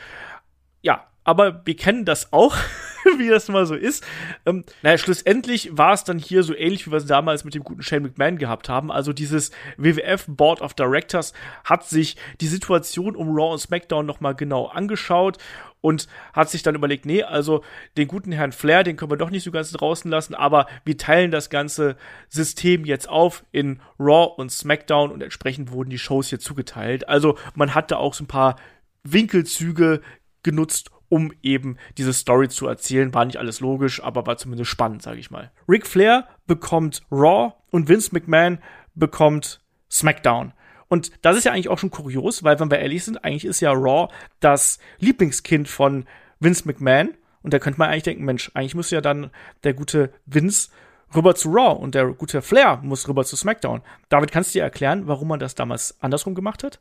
Ja, 0.81 1.09
aber 1.25 1.67
wir 1.67 1.77
kennen 1.77 2.05
das 2.05 2.33
auch, 2.33 2.57
wie 3.19 3.29
das 3.29 3.49
mal 3.49 3.67
so 3.67 3.75
ist. 3.75 4.05
Ähm, 4.47 4.65
naja, 4.83 4.99
schlussendlich 4.99 5.77
war 5.77 5.93
es 5.93 6.05
dann 6.05 6.19
hier 6.19 6.43
so 6.43 6.55
ähnlich, 6.55 6.87
wie 6.87 6.91
wir 6.91 6.99
es 6.99 7.07
damals 7.07 7.45
mit 7.45 7.55
dem 7.55 7.65
guten 7.65 7.83
Shane 7.83 8.03
McMahon 8.03 8.39
gehabt 8.39 8.69
haben. 8.69 8.91
Also 8.91 9.13
dieses 9.13 9.51
WWF 9.77 10.27
Board 10.29 10.61
of 10.61 10.75
Directors 10.75 11.33
hat 11.65 11.85
sich 11.85 12.17
die 12.41 12.47
Situation 12.47 13.17
um 13.17 13.29
Raw 13.29 13.53
und 13.53 13.59
SmackDown 13.59 14.07
nochmal 14.07 14.35
genau 14.35 14.67
angeschaut 14.67 15.39
und 15.83 16.07
hat 16.33 16.49
sich 16.49 16.63
dann 16.63 16.75
überlegt, 16.75 17.05
nee, 17.05 17.23
also 17.23 17.63
den 17.99 18.09
guten 18.09 18.33
Herrn 18.33 18.53
Flair, 18.53 18.85
den 18.85 18.97
können 18.97 19.11
wir 19.11 19.19
doch 19.19 19.31
nicht 19.31 19.43
so 19.45 19.51
ganz 19.51 19.73
draußen 19.73 20.11
lassen, 20.11 20.35
aber 20.35 20.67
wir 20.85 20.97
teilen 20.97 21.31
das 21.31 21.51
ganze 21.51 21.97
System 22.29 22.87
jetzt 22.87 23.09
auf 23.09 23.45
in 23.53 23.81
Raw 23.99 24.33
und 24.37 24.51
SmackDown 24.51 25.11
und 25.11 25.23
entsprechend 25.23 25.73
wurden 25.73 25.91
die 25.91 25.99
Shows 25.99 26.29
hier 26.29 26.39
zugeteilt. 26.39 27.09
Also 27.09 27.37
man 27.55 27.75
hatte 27.75 27.99
auch 27.99 28.15
so 28.15 28.25
ein 28.25 28.29
paar 28.29 28.57
Winkelzüge 29.03 30.01
genutzt, 30.45 30.91
um 31.13 31.31
eben 31.43 31.77
diese 31.99 32.15
Story 32.15 32.49
zu 32.49 32.67
erzählen. 32.67 33.13
War 33.13 33.27
nicht 33.27 33.37
alles 33.37 33.61
logisch, 33.61 34.03
aber 34.03 34.27
war 34.27 34.39
zumindest 34.39 34.71
spannend, 34.71 35.03
sage 35.03 35.21
ich 35.21 35.31
mal. 35.31 35.51
Ric 35.69 35.87
Flair 35.87 36.27
bekommt 36.47 37.03
Raw 37.13 37.53
und 37.71 37.91
Vince 37.91 38.15
McMahon 38.15 38.61
bekommt 38.95 39.61
SmackDown. 39.91 40.55
Und 40.89 41.13
das 41.21 41.37
ist 41.37 41.45
ja 41.45 41.53
eigentlich 41.53 41.69
auch 41.69 41.79
schon 41.79 41.91
kurios, 41.91 42.45
weil 42.45 42.59
wenn 42.59 42.71
wir 42.71 42.79
ehrlich 42.79 43.05
sind, 43.05 43.23
eigentlich 43.25 43.45
ist 43.45 43.61
ja 43.61 43.73
Raw 43.73 44.11
das 44.41 44.79
Lieblingskind 45.01 45.69
von 45.69 46.07
Vince 46.41 46.67
McMahon. 46.67 47.11
Und 47.43 47.53
da 47.53 47.59
könnte 47.59 47.79
man 47.79 47.91
eigentlich 47.91 48.05
denken, 48.05 48.25
Mensch, 48.25 48.51
eigentlich 48.55 48.75
muss 48.75 48.91
ja 48.91 49.03
dann 49.03 49.31
der 49.65 49.75
gute 49.75 50.15
Vince 50.25 50.71
rüber 51.15 51.35
zu 51.35 51.51
Raw 51.51 51.79
und 51.79 51.95
der 51.95 52.07
gute 52.07 52.41
Flair 52.41 52.81
muss 52.83 53.07
rüber 53.07 53.27
zu 53.27 53.37
SmackDown. 53.37 53.83
David, 54.09 54.33
kannst 54.33 54.55
du 54.55 54.61
dir 54.61 54.63
erklären, 54.63 55.07
warum 55.09 55.29
man 55.29 55.41
das 55.41 55.55
damals 55.55 56.01
andersrum 56.01 56.35
gemacht 56.35 56.65
hat? 56.65 56.81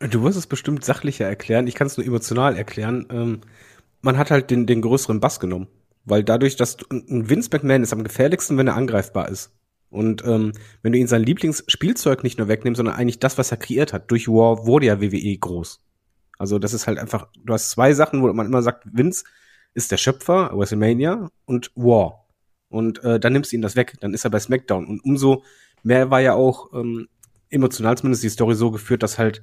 Du 0.00 0.22
wirst 0.22 0.38
es 0.38 0.46
bestimmt 0.46 0.84
sachlicher 0.84 1.26
erklären. 1.26 1.66
Ich 1.66 1.74
kann 1.74 1.86
es 1.86 1.96
nur 1.96 2.06
emotional 2.06 2.56
erklären. 2.56 3.06
Ähm, 3.10 3.40
man 4.00 4.16
hat 4.16 4.30
halt 4.30 4.50
den, 4.50 4.66
den 4.66 4.80
größeren 4.80 5.20
Bass 5.20 5.40
genommen. 5.40 5.68
Weil 6.04 6.24
dadurch, 6.24 6.56
dass 6.56 6.78
du, 6.78 6.86
ein 6.90 7.28
Vince 7.28 7.50
McMahon 7.52 7.82
ist 7.82 7.92
am 7.92 8.02
gefährlichsten, 8.02 8.56
wenn 8.56 8.66
er 8.66 8.76
angreifbar 8.76 9.28
ist. 9.28 9.52
Und 9.90 10.24
ähm, 10.24 10.52
wenn 10.82 10.92
du 10.92 10.98
ihn 10.98 11.06
sein 11.06 11.22
Lieblingsspielzeug 11.22 12.22
nicht 12.22 12.38
nur 12.38 12.48
wegnimmst, 12.48 12.78
sondern 12.78 12.94
eigentlich 12.94 13.18
das, 13.18 13.36
was 13.36 13.50
er 13.50 13.58
kreiert 13.58 13.92
hat. 13.92 14.10
Durch 14.10 14.28
War 14.28 14.64
wurde 14.64 14.86
ja 14.86 15.00
WWE 15.00 15.36
groß. 15.36 15.80
Also 16.38 16.58
das 16.58 16.72
ist 16.72 16.86
halt 16.86 16.98
einfach, 16.98 17.28
du 17.44 17.52
hast 17.52 17.70
zwei 17.70 17.92
Sachen, 17.92 18.22
wo 18.22 18.32
man 18.32 18.46
immer 18.46 18.62
sagt, 18.62 18.86
Vince 18.90 19.24
ist 19.74 19.92
der 19.92 19.98
Schöpfer, 19.98 20.50
WrestleMania 20.54 21.28
und 21.44 21.70
War. 21.74 22.26
Und 22.70 23.04
äh, 23.04 23.20
dann 23.20 23.34
nimmst 23.34 23.52
du 23.52 23.56
ihn 23.56 23.62
das 23.62 23.76
weg, 23.76 23.96
dann 24.00 24.14
ist 24.14 24.24
er 24.24 24.30
bei 24.30 24.40
SmackDown. 24.40 24.86
Und 24.86 25.04
umso 25.04 25.42
mehr 25.82 26.10
war 26.10 26.20
ja 26.20 26.34
auch 26.34 26.72
ähm, 26.72 27.08
emotional 27.50 27.98
zumindest 27.98 28.22
die 28.22 28.30
Story 28.30 28.54
so 28.54 28.70
geführt, 28.70 29.02
dass 29.02 29.18
halt 29.18 29.42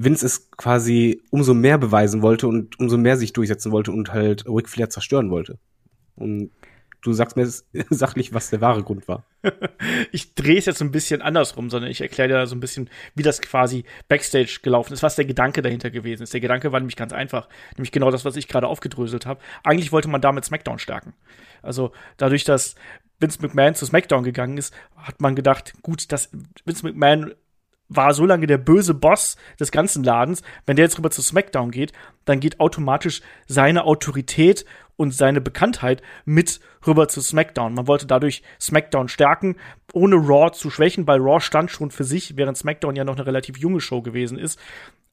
Vince 0.00 0.26
es 0.26 0.50
quasi 0.52 1.22
umso 1.30 1.54
mehr 1.54 1.76
beweisen 1.76 2.22
wollte 2.22 2.46
und 2.46 2.78
umso 2.78 2.96
mehr 2.96 3.16
sich 3.16 3.32
durchsetzen 3.32 3.72
wollte 3.72 3.90
und 3.90 4.12
halt 4.12 4.44
Ric 4.46 4.68
Flair 4.68 4.88
zerstören 4.90 5.28
wollte. 5.30 5.58
Und 6.14 6.52
du 7.02 7.12
sagst 7.12 7.36
mir 7.36 7.48
sachlich, 7.90 8.32
was 8.32 8.50
der 8.50 8.60
wahre 8.60 8.84
Grund 8.84 9.08
war. 9.08 9.24
ich 10.12 10.36
drehe 10.36 10.56
es 10.58 10.66
jetzt 10.66 10.80
ein 10.82 10.92
bisschen 10.92 11.20
andersrum, 11.20 11.68
sondern 11.68 11.90
ich 11.90 12.00
erkläre 12.00 12.28
dir 12.28 12.46
so 12.46 12.54
ein 12.54 12.60
bisschen, 12.60 12.88
wie 13.16 13.24
das 13.24 13.40
quasi 13.40 13.84
Backstage 14.06 14.60
gelaufen 14.62 14.92
ist, 14.92 15.02
was 15.02 15.16
der 15.16 15.24
Gedanke 15.24 15.62
dahinter 15.62 15.90
gewesen 15.90 16.22
ist. 16.22 16.32
Der 16.32 16.40
Gedanke 16.40 16.70
war 16.70 16.78
nämlich 16.78 16.96
ganz 16.96 17.12
einfach, 17.12 17.48
nämlich 17.76 17.90
genau 17.90 18.12
das, 18.12 18.24
was 18.24 18.36
ich 18.36 18.46
gerade 18.46 18.68
aufgedröselt 18.68 19.26
habe. 19.26 19.40
Eigentlich 19.64 19.90
wollte 19.90 20.08
man 20.08 20.20
damit 20.20 20.44
SmackDown 20.44 20.78
stärken. 20.78 21.12
Also 21.60 21.90
dadurch, 22.18 22.44
dass 22.44 22.76
Vince 23.18 23.42
McMahon 23.42 23.74
zu 23.74 23.84
SmackDown 23.84 24.22
gegangen 24.22 24.58
ist, 24.58 24.72
hat 24.96 25.20
man 25.20 25.34
gedacht, 25.34 25.72
gut, 25.82 26.12
dass 26.12 26.30
Vince 26.64 26.86
McMahon 26.86 27.34
war 27.88 28.14
so 28.14 28.26
lange 28.26 28.46
der 28.46 28.58
böse 28.58 28.94
Boss 28.94 29.36
des 29.58 29.72
ganzen 29.72 30.04
Ladens. 30.04 30.42
Wenn 30.66 30.76
der 30.76 30.84
jetzt 30.84 30.98
rüber 30.98 31.10
zu 31.10 31.22
SmackDown 31.22 31.70
geht, 31.70 31.92
dann 32.24 32.40
geht 32.40 32.60
automatisch 32.60 33.22
seine 33.46 33.84
Autorität 33.84 34.64
und 34.96 35.14
seine 35.14 35.40
Bekanntheit 35.40 36.02
mit 36.24 36.60
rüber 36.86 37.08
zu 37.08 37.20
SmackDown. 37.20 37.72
Man 37.74 37.86
wollte 37.86 38.06
dadurch 38.06 38.42
SmackDown 38.60 39.08
stärken, 39.08 39.56
ohne 39.92 40.16
Raw 40.16 40.50
zu 40.52 40.70
schwächen, 40.70 41.06
weil 41.06 41.20
Raw 41.20 41.40
stand 41.40 41.70
schon 41.70 41.90
für 41.90 42.04
sich, 42.04 42.36
während 42.36 42.58
SmackDown 42.58 42.96
ja 42.96 43.04
noch 43.04 43.14
eine 43.14 43.26
relativ 43.26 43.56
junge 43.58 43.80
Show 43.80 44.02
gewesen 44.02 44.38
ist. 44.38 44.58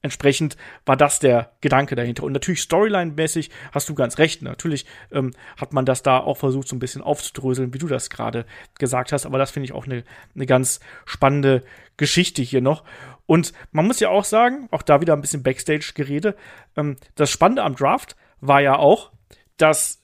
Entsprechend 0.02 0.56
war 0.84 0.96
das 0.96 1.18
der 1.18 1.52
Gedanke 1.60 1.96
dahinter. 1.96 2.22
Und 2.22 2.32
natürlich 2.32 2.60
Storyline-mäßig 2.60 3.50
hast 3.72 3.88
du 3.88 3.94
ganz 3.94 4.18
recht. 4.18 4.42
Natürlich 4.42 4.86
ähm, 5.10 5.32
hat 5.56 5.72
man 5.72 5.84
das 5.84 6.02
da 6.02 6.18
auch 6.18 6.36
versucht, 6.36 6.68
so 6.68 6.76
ein 6.76 6.80
bisschen 6.80 7.02
aufzudröseln, 7.02 7.74
wie 7.74 7.78
du 7.78 7.88
das 7.88 8.10
gerade 8.10 8.46
gesagt 8.78 9.12
hast. 9.12 9.26
Aber 9.26 9.38
das 9.38 9.50
finde 9.50 9.64
ich 9.64 9.72
auch 9.72 9.86
eine, 9.86 10.04
eine 10.34 10.46
ganz 10.46 10.80
spannende 11.06 11.62
Geschichte 11.96 12.42
hier 12.42 12.60
noch. 12.60 12.84
Und 13.26 13.52
man 13.72 13.86
muss 13.86 14.00
ja 14.00 14.10
auch 14.10 14.24
sagen, 14.24 14.68
auch 14.70 14.82
da 14.82 15.00
wieder 15.00 15.14
ein 15.14 15.20
bisschen 15.20 15.42
Backstage-Gerede, 15.42 16.36
ähm, 16.76 16.96
das 17.16 17.30
Spannende 17.30 17.64
am 17.64 17.74
Draft 17.74 18.16
war 18.40 18.60
ja 18.60 18.76
auch, 18.76 19.10
dass 19.56 20.02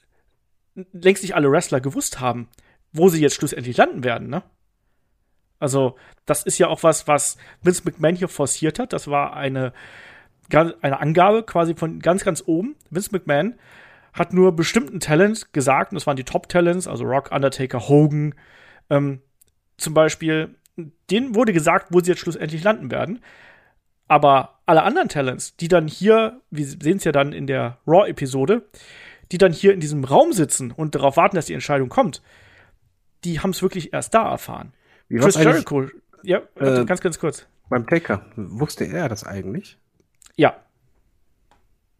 längst 0.75 1.23
nicht 1.23 1.35
alle 1.35 1.51
Wrestler 1.51 1.81
gewusst 1.81 2.21
haben, 2.21 2.49
wo 2.93 3.09
sie 3.09 3.21
jetzt 3.21 3.35
schlussendlich 3.35 3.77
landen 3.77 4.05
werden, 4.05 4.29
ne? 4.29 4.43
Also, 5.63 5.97
das 6.27 6.43
ist 6.43 6.59
ja 6.59 6.67
auch 6.67 6.83
was, 6.83 7.07
was 7.07 7.37
Vince 7.63 7.83
McMahon 7.85 8.17
hier 8.17 8.29
forciert 8.29 8.81
hat. 8.81 8.93
Das 8.93 9.07
war 9.07 9.37
eine, 9.37 9.73
eine 10.51 11.01
Angabe 11.01 11.45
quasi 11.45 11.77
von 11.77 12.01
ganz, 12.01 12.25
ganz 12.25 12.43
oben. 12.45 12.75
Vince 12.91 13.11
McMahon 13.13 13.55
hat 14.13 14.33
nur 14.33 14.57
bestimmten 14.57 14.99
Talent 14.99 15.53
gesagt, 15.53 15.93
und 15.93 15.95
das 15.95 16.07
waren 16.07 16.17
die 16.17 16.25
Top-Talents, 16.25 16.89
also 16.89 17.05
Rock, 17.05 17.31
Undertaker, 17.31 17.89
Hogan, 17.89 18.35
ähm, 18.91 19.23
zum 19.77 19.95
Beispiel, 19.95 20.57
denen 21.11 21.37
wurde 21.37 21.53
gesagt, 21.53 21.89
wo 21.91 22.01
sie 22.01 22.11
jetzt 22.11 22.21
schlussendlich 22.21 22.65
landen 22.65 22.91
werden. 22.91 23.21
Aber 24.09 24.59
alle 24.67 24.83
anderen 24.83 25.09
Talents, 25.09 25.57
die 25.57 25.69
dann 25.69 25.87
hier, 25.87 26.41
wir 26.51 26.67
sehen 26.67 26.97
es 26.97 27.05
ja 27.05 27.13
dann 27.13 27.33
in 27.33 27.47
der 27.47 27.79
Raw-Episode, 27.87 28.69
die 29.31 29.39
dann 29.39 29.53
hier 29.53 29.73
in 29.73 29.81
diesem 29.81 30.03
Raum 30.03 30.33
sitzen 30.33 30.73
und 30.73 30.97
darauf 30.97 31.17
warten, 31.17 31.37
dass 31.37 31.47
die 31.47 31.55
Entscheidung 31.55 31.89
kommt, 31.89 32.21
die 33.25 33.39
haben 33.41 33.51
es 33.51 33.63
wirklich 33.63 33.93
erst 33.93 34.13
da 34.13 34.29
erfahren. 34.29 34.73
Wie 35.09 35.19
Chris 35.19 35.37
Jericho, 35.37 35.87
ja, 36.23 36.43
Äh, 36.57 36.85
ganz, 36.85 37.01
ganz 37.01 37.19
kurz. 37.19 37.47
beim 37.69 37.87
Taker? 37.87 38.25
Wusste 38.37 38.85
er 38.85 39.09
das 39.09 39.25
eigentlich? 39.25 39.79
Ja, 40.37 40.57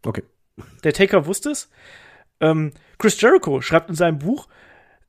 Okay. 0.05 0.23
der 0.83 0.93
Taker 0.93 1.25
wusste 1.25 1.51
es. 1.51 1.69
Ähm, 2.39 2.71
Chris 2.97 3.19
Jericho 3.21 3.61
schreibt 3.61 3.89
in 3.89 3.95
seinem 3.95 4.19
Buch, 4.19 4.47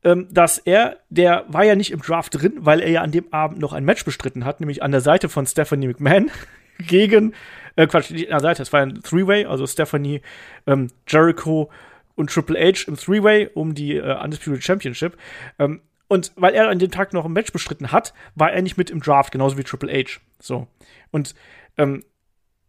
ähm, 0.04 0.28
dass 0.30 0.58
er, 0.58 0.98
der 1.08 1.44
war 1.48 1.64
ja 1.64 1.74
nicht 1.74 1.90
im 1.90 2.00
Draft 2.02 2.34
drin, 2.40 2.52
weil 2.58 2.80
er 2.80 2.90
ja 2.90 3.00
an 3.02 3.10
dem 3.10 3.32
Abend 3.32 3.58
noch 3.58 3.72
ein 3.72 3.84
Match 3.84 4.04
bestritten 4.04 4.44
hat, 4.44 4.60
nämlich 4.60 4.82
an 4.82 4.92
der 4.92 5.00
Seite 5.00 5.28
von 5.28 5.46
Stephanie 5.46 5.88
McMahon 5.88 6.30
gegen, 6.78 7.34
äh, 7.76 7.86
Quatsch, 7.86 8.10
nicht 8.10 8.26
an 8.26 8.32
der 8.32 8.40
Seite, 8.40 8.62
es 8.62 8.72
war 8.72 8.80
ein 8.82 9.00
Three-Way, 9.02 9.46
also 9.46 9.66
Stephanie, 9.66 10.20
ähm, 10.66 10.88
Jericho 11.08 11.70
und 12.14 12.30
Triple 12.30 12.58
H 12.60 12.84
im 12.86 12.96
Three-Way 12.96 13.50
um 13.54 13.74
die 13.74 13.96
äh, 13.96 14.22
Undisputed 14.22 14.62
Championship. 14.62 15.16
Ähm, 15.58 15.80
und 16.08 16.32
weil 16.36 16.54
er 16.54 16.68
an 16.68 16.78
dem 16.78 16.90
Tag 16.90 17.12
noch 17.12 17.24
ein 17.24 17.32
Match 17.32 17.52
bestritten 17.52 17.92
hat, 17.92 18.14
war 18.34 18.52
er 18.52 18.62
nicht 18.62 18.76
mit 18.76 18.90
im 18.90 19.00
Draft, 19.00 19.32
genauso 19.32 19.56
wie 19.58 19.64
Triple 19.64 19.92
H. 19.92 20.20
So. 20.38 20.66
Und 21.10 21.34
ähm, 21.76 22.04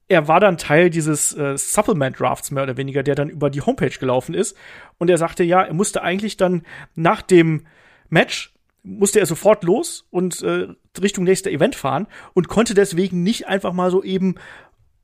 er 0.08 0.28
war 0.28 0.40
dann 0.40 0.58
Teil 0.58 0.90
dieses 0.90 1.36
äh, 1.36 1.58
Supplement 1.58 2.20
Drafts 2.20 2.52
mehr 2.52 2.64
oder 2.64 2.78
weniger, 2.78 3.04
der 3.04 3.16
dann 3.16 3.30
über 3.30 3.50
die 3.50 3.62
Homepage 3.62 3.98
gelaufen 4.00 4.36
ist. 4.36 4.56
Und 4.98 5.10
er 5.10 5.18
sagte, 5.18 5.44
ja, 5.44 5.64
er 5.64 5.74
musste 5.74 6.04
eigentlich 6.04 6.38
dann 6.38 6.64
nach 6.96 7.22
dem 7.22 7.66
Match 8.10 8.54
musste 8.86 9.20
er 9.20 9.26
sofort 9.26 9.64
los 9.64 10.06
und 10.12 10.44
äh, 10.44 10.68
Richtung 11.02 11.24
nächster 11.24 11.50
Event 11.50 11.76
fahren 11.76 12.06
und 12.34 12.48
konnte 12.48 12.76
deswegen 12.76 13.24
nicht 13.24 13.48
einfach 13.48 13.74
mal 13.74 13.90
so 13.90 14.04
eben 14.04 14.36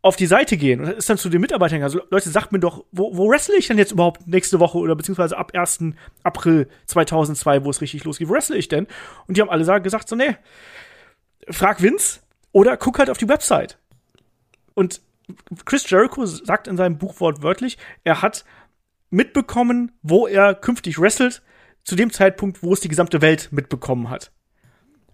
auf 0.04 0.16
die 0.16 0.26
Seite 0.26 0.58
gehen 0.58 0.82
und 0.82 0.90
ist 0.90 1.10
dann 1.10 1.18
zu 1.18 1.30
den 1.30 1.42
Mitarbeitern 1.42 1.78
gegangen. 1.80 1.94
Also, 1.94 2.02
Leute, 2.10 2.30
sagt 2.30 2.52
mir 2.52 2.60
doch, 2.60 2.86
wo, 2.92 3.16
wo 3.16 3.30
wrestle 3.30 3.56
ich 3.58 3.68
denn 3.68 3.78
jetzt 3.78 3.92
überhaupt 3.92 4.28
nächste 4.28 4.60
Woche 4.60 4.78
oder 4.80 4.96
beziehungsweise 4.96 5.38
ab 5.38 5.52
1. 5.54 5.94
April 6.24 6.68
2002, 6.88 7.64
wo 7.66 7.70
es 7.70 7.82
richtig 7.82 8.04
losgeht, 8.04 8.28
wo 8.28 8.34
wrestle 8.34 8.58
ich 8.58 8.68
denn? 8.68 8.88
Und 9.28 9.38
die 9.38 9.42
haben 9.42 9.50
alle 9.50 9.64
sa- 9.64 9.78
gesagt 9.78 10.10
so, 10.10 10.16
nee, 10.16 10.36
frag 11.50 11.82
Vince 11.82 12.20
oder 12.52 12.78
guck 12.78 12.98
halt 13.00 13.10
auf 13.10 13.18
die 13.18 13.30
Website. 13.30 13.78
Und 14.74 15.02
Chris 15.66 15.88
Jericho 15.90 16.26
sagt 16.26 16.68
in 16.68 16.78
seinem 16.78 16.98
Buch 16.98 17.20
wortwörtlich, 17.20 17.78
er 18.04 18.22
hat 18.22 18.44
mitbekommen, 19.12 19.92
wo 20.02 20.28
er 20.28 20.56
künftig 20.56 21.00
wrestelt, 21.00 21.42
zu 21.84 21.96
dem 21.96 22.12
Zeitpunkt, 22.12 22.64
wo 22.64 22.74
es 22.74 22.80
die 22.80 22.88
gesamte 22.90 23.22
Welt 23.22 23.50
mitbekommen 23.52 24.10
hat. 24.10 24.32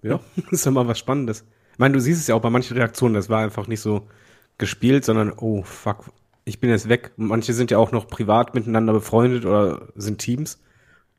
Ja, 0.02 0.20
das 0.36 0.52
ist 0.54 0.66
ja 0.66 0.72
mal 0.72 0.88
was 0.88 1.00
Spannendes. 1.00 1.46
Ich 1.74 1.80
meine, 1.80 1.94
du 1.94 2.00
siehst 2.00 2.22
es 2.22 2.28
ja 2.28 2.36
auch 2.36 2.42
bei 2.42 2.50
manchen 2.50 2.78
Reaktionen, 2.78 3.16
das 3.16 3.30
war 3.30 3.44
einfach 3.44 3.68
nicht 3.68 3.82
so 3.82 4.08
gespielt, 4.58 5.06
sondern, 5.06 5.32
oh, 5.32 5.64
fuck, 5.64 6.12
ich 6.46 6.60
bin 6.60 6.70
jetzt 6.70 6.90
weg. 6.90 7.12
Manche 7.18 7.54
sind 7.54 7.72
ja 7.72 7.78
auch 7.78 7.92
noch 7.92 8.08
privat 8.08 8.56
miteinander 8.56 8.94
befreundet 8.94 9.46
oder 9.46 9.90
sind 9.96 10.20
Teams. 10.20 10.62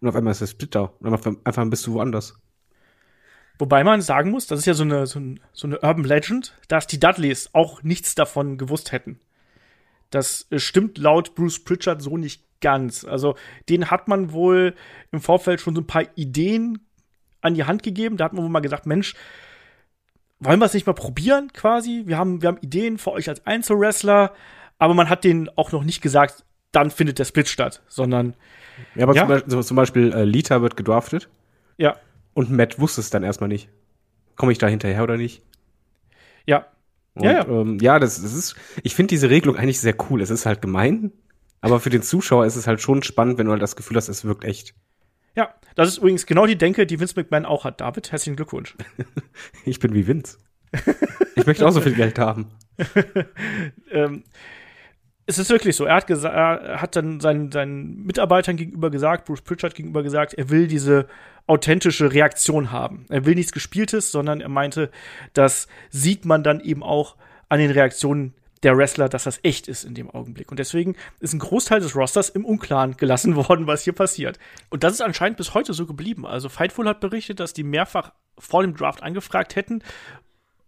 Und 0.01 0.09
auf 0.09 0.17
einmal 0.17 0.33
ist 0.33 0.41
der 0.41 0.47
Splitter. 0.47 0.93
Und 1.01 1.13
auf 1.13 1.71
bist 1.71 1.87
du 1.87 1.93
woanders. 1.93 2.39
Wobei 3.59 3.83
man 3.83 4.01
sagen 4.01 4.31
muss, 4.31 4.47
das 4.47 4.61
ist 4.61 4.67
ja 4.67 4.75
so 4.75 4.85
eine, 4.85 5.07
so, 5.07 5.19
ein, 5.19 5.41
so 5.53 5.67
eine 5.67 5.81
Urban 5.81 6.05
Legend, 6.05 6.57
dass 6.69 6.87
die 6.87 7.01
Dudleys 7.01 7.51
auch 7.53 7.83
nichts 7.83 8.15
davon 8.15 8.57
gewusst 8.57 8.93
hätten. 8.93 9.19
Das 10.11 10.47
äh, 10.51 10.59
stimmt 10.59 10.97
laut 10.97 11.35
Bruce 11.35 11.63
Pritchard 11.63 12.01
so 12.01 12.17
nicht 12.17 12.45
ganz. 12.61 13.05
Also, 13.05 13.35
den 13.69 13.91
hat 13.91 14.09
man 14.09 14.33
wohl 14.33 14.75
im 15.11 15.21
Vorfeld 15.21 15.61
schon 15.61 15.75
so 15.75 15.81
ein 15.81 15.87
paar 15.87 16.05
Ideen 16.15 16.87
an 17.41 17.55
die 17.55 17.65
Hand 17.65 17.83
gegeben. 17.83 18.17
Da 18.17 18.25
hat 18.25 18.33
man 18.33 18.45
wohl 18.45 18.51
mal 18.51 18.61
gesagt, 18.61 18.87
Mensch, 18.87 19.15
wollen 20.41 20.61
wir 20.61 20.67
es 20.67 20.75
nicht 20.75 20.87
mal 20.87 20.93
probieren 20.93 21.53
quasi? 21.53 22.03
Wir 22.07 22.19
haben, 22.19 22.43
wir 22.43 22.49
haben 22.49 22.59
Ideen 22.61 22.99
für 22.99 23.13
euch 23.13 23.29
als 23.29 23.45
Einzelwrestler, 23.47 24.33
aber 24.79 24.95
man 24.95 25.09
hat 25.09 25.25
denen 25.25 25.49
auch 25.57 25.73
noch 25.73 25.85
nicht 25.85 26.01
gesagt, 26.01 26.45
dann 26.73 26.91
findet 26.91 27.19
der 27.19 27.25
Split 27.25 27.49
statt, 27.49 27.83
sondern 27.89 28.35
Ja, 28.95 29.05
aber 29.05 29.15
Ja. 29.15 29.23
Zum, 29.23 29.29
Beispiel, 29.29 29.65
zum 29.65 29.77
Beispiel 29.77 30.13
äh, 30.13 30.25
Lita 30.25 30.63
wird 30.63 30.77
gedraftet 30.77 31.29
ja, 31.77 31.97
und 32.35 32.51
Matt 32.51 32.79
wusste 32.79 33.01
es 33.01 33.11
dann 33.11 33.25
erstmal 33.25 33.49
nicht. 33.49 33.69
Komme 34.37 34.53
ich 34.53 34.59
da 34.59 34.69
hinterher 34.69 35.03
oder 35.03 35.17
nicht? 35.17 35.43
ja, 36.47 36.67
Und, 37.15 37.25
Ja, 37.25 37.33
ja, 37.33 37.39
ja. 37.39 37.49
Ähm, 37.49 37.79
ja 37.81 37.99
das, 37.99 38.23
das 38.23 38.33
ist, 38.33 38.55
ich 38.83 38.95
finde 38.95 39.11
diese 39.11 39.31
Regelung 39.31 39.57
eigentlich 39.57 39.81
sehr 39.81 39.95
cool. 40.09 40.21
Es 40.21 40.31
ist 40.31 40.47
halt 40.47 40.63
gemein, 40.63 41.13
aber 41.61 41.81
für 41.81 41.91
den 41.91 42.03
Zuschauer 42.03 42.47
ist 42.47 42.57
es 42.57 42.67
halt 42.67 42.81
schon 42.81 43.03
spannend, 43.03 43.39
wenn 43.39 43.47
du 43.47 43.53
halt 43.53 43.63
das 43.63 43.77
Gefühl 43.77 43.97
hast, 43.97 44.09
es 44.09 44.25
wirkt 44.25 44.45
echt. 44.45 44.75
Ja. 45.39 45.55
Das 45.77 45.89
ist 45.89 45.99
übrigens 45.99 46.27
genau 46.27 46.47
die 46.47 46.59
Denke, 46.59 46.85
die 46.85 46.99
Vince 46.99 47.15
McMahon 47.17 47.47
auch 47.47 47.65
hat. 47.65 47.81
David, 47.81 48.11
herzlichen 48.11 48.37
Glückwunsch. 48.37 48.77
Ich 49.65 49.79
bin 49.79 49.95
wie 49.95 50.07
Vince. 50.07 50.39
Ich 51.37 51.47
möchte 51.47 51.67
auch 51.67 51.71
so 51.71 51.81
viel 51.81 51.95
Geld 51.95 52.19
haben. 52.19 52.51
ähm, 53.93 54.25
es 55.27 55.39
ist 55.39 55.51
wirklich 55.51 55.77
so. 55.77 55.85
Er 55.85 55.95
hat, 55.95 56.11
er 56.11 56.83
hat 56.83 56.97
dann 56.97 57.21
seinen, 57.21 57.53
seinen 57.53 58.05
Mitarbeitern 58.05 58.57
gegenüber 58.57 58.91
gesagt, 58.91 59.27
Bruce 59.27 59.43
Pritchard 59.43 59.75
gegenüber 59.75 60.03
gesagt, 60.03 60.35
er 60.35 60.51
will 60.51 60.67
diese 60.67 61.07
authentische 61.47 62.13
Reaktion 62.13 62.73
haben. 62.73 63.07
Er 63.09 63.25
will 63.25 63.37
nichts 63.37 63.53
Gespieltes, 63.53 64.11
sondern 64.11 64.41
er 64.41 64.49
meinte, 64.49 64.91
das 65.35 65.69
sieht 65.91 66.25
man 66.25 66.43
dann 66.43 66.61
eben 66.61 66.83
auch 66.83 67.17
an 67.49 67.61
den 67.61 67.71
Reaktionen 67.71 68.35
der 68.63 68.77
Wrestler, 68.77 69.09
dass 69.09 69.25
das 69.25 69.41
echt 69.43 69.69
ist 69.69 69.85
in 69.85 69.95
dem 69.95 70.11
Augenblick. 70.11 70.51
Und 70.51 70.59
deswegen 70.59 70.97
ist 71.21 71.33
ein 71.33 71.39
Großteil 71.39 71.81
des 71.81 71.95
Rosters 71.95 72.29
im 72.29 72.45
Unklaren 72.45 72.97
gelassen 72.97 73.37
worden, 73.49 73.67
was 73.67 73.85
hier 73.85 73.93
passiert. 73.93 74.39
Und 74.71 74.85
das 74.85 74.95
ist 74.95 75.03
anscheinend 75.03 75.37
bis 75.39 75.55
heute 75.55 75.75
so 75.75 75.87
geblieben. 75.87 76.27
Also 76.27 76.49
Fightful 76.49 76.89
hat 76.89 77.01
berichtet, 77.01 77.41
dass 77.41 77.53
die 77.53 77.65
mehrfach 77.65 78.13
vor 78.39 78.63
dem 78.63 78.75
Draft 78.75 79.03
angefragt 79.03 79.57
hätten, 79.57 79.83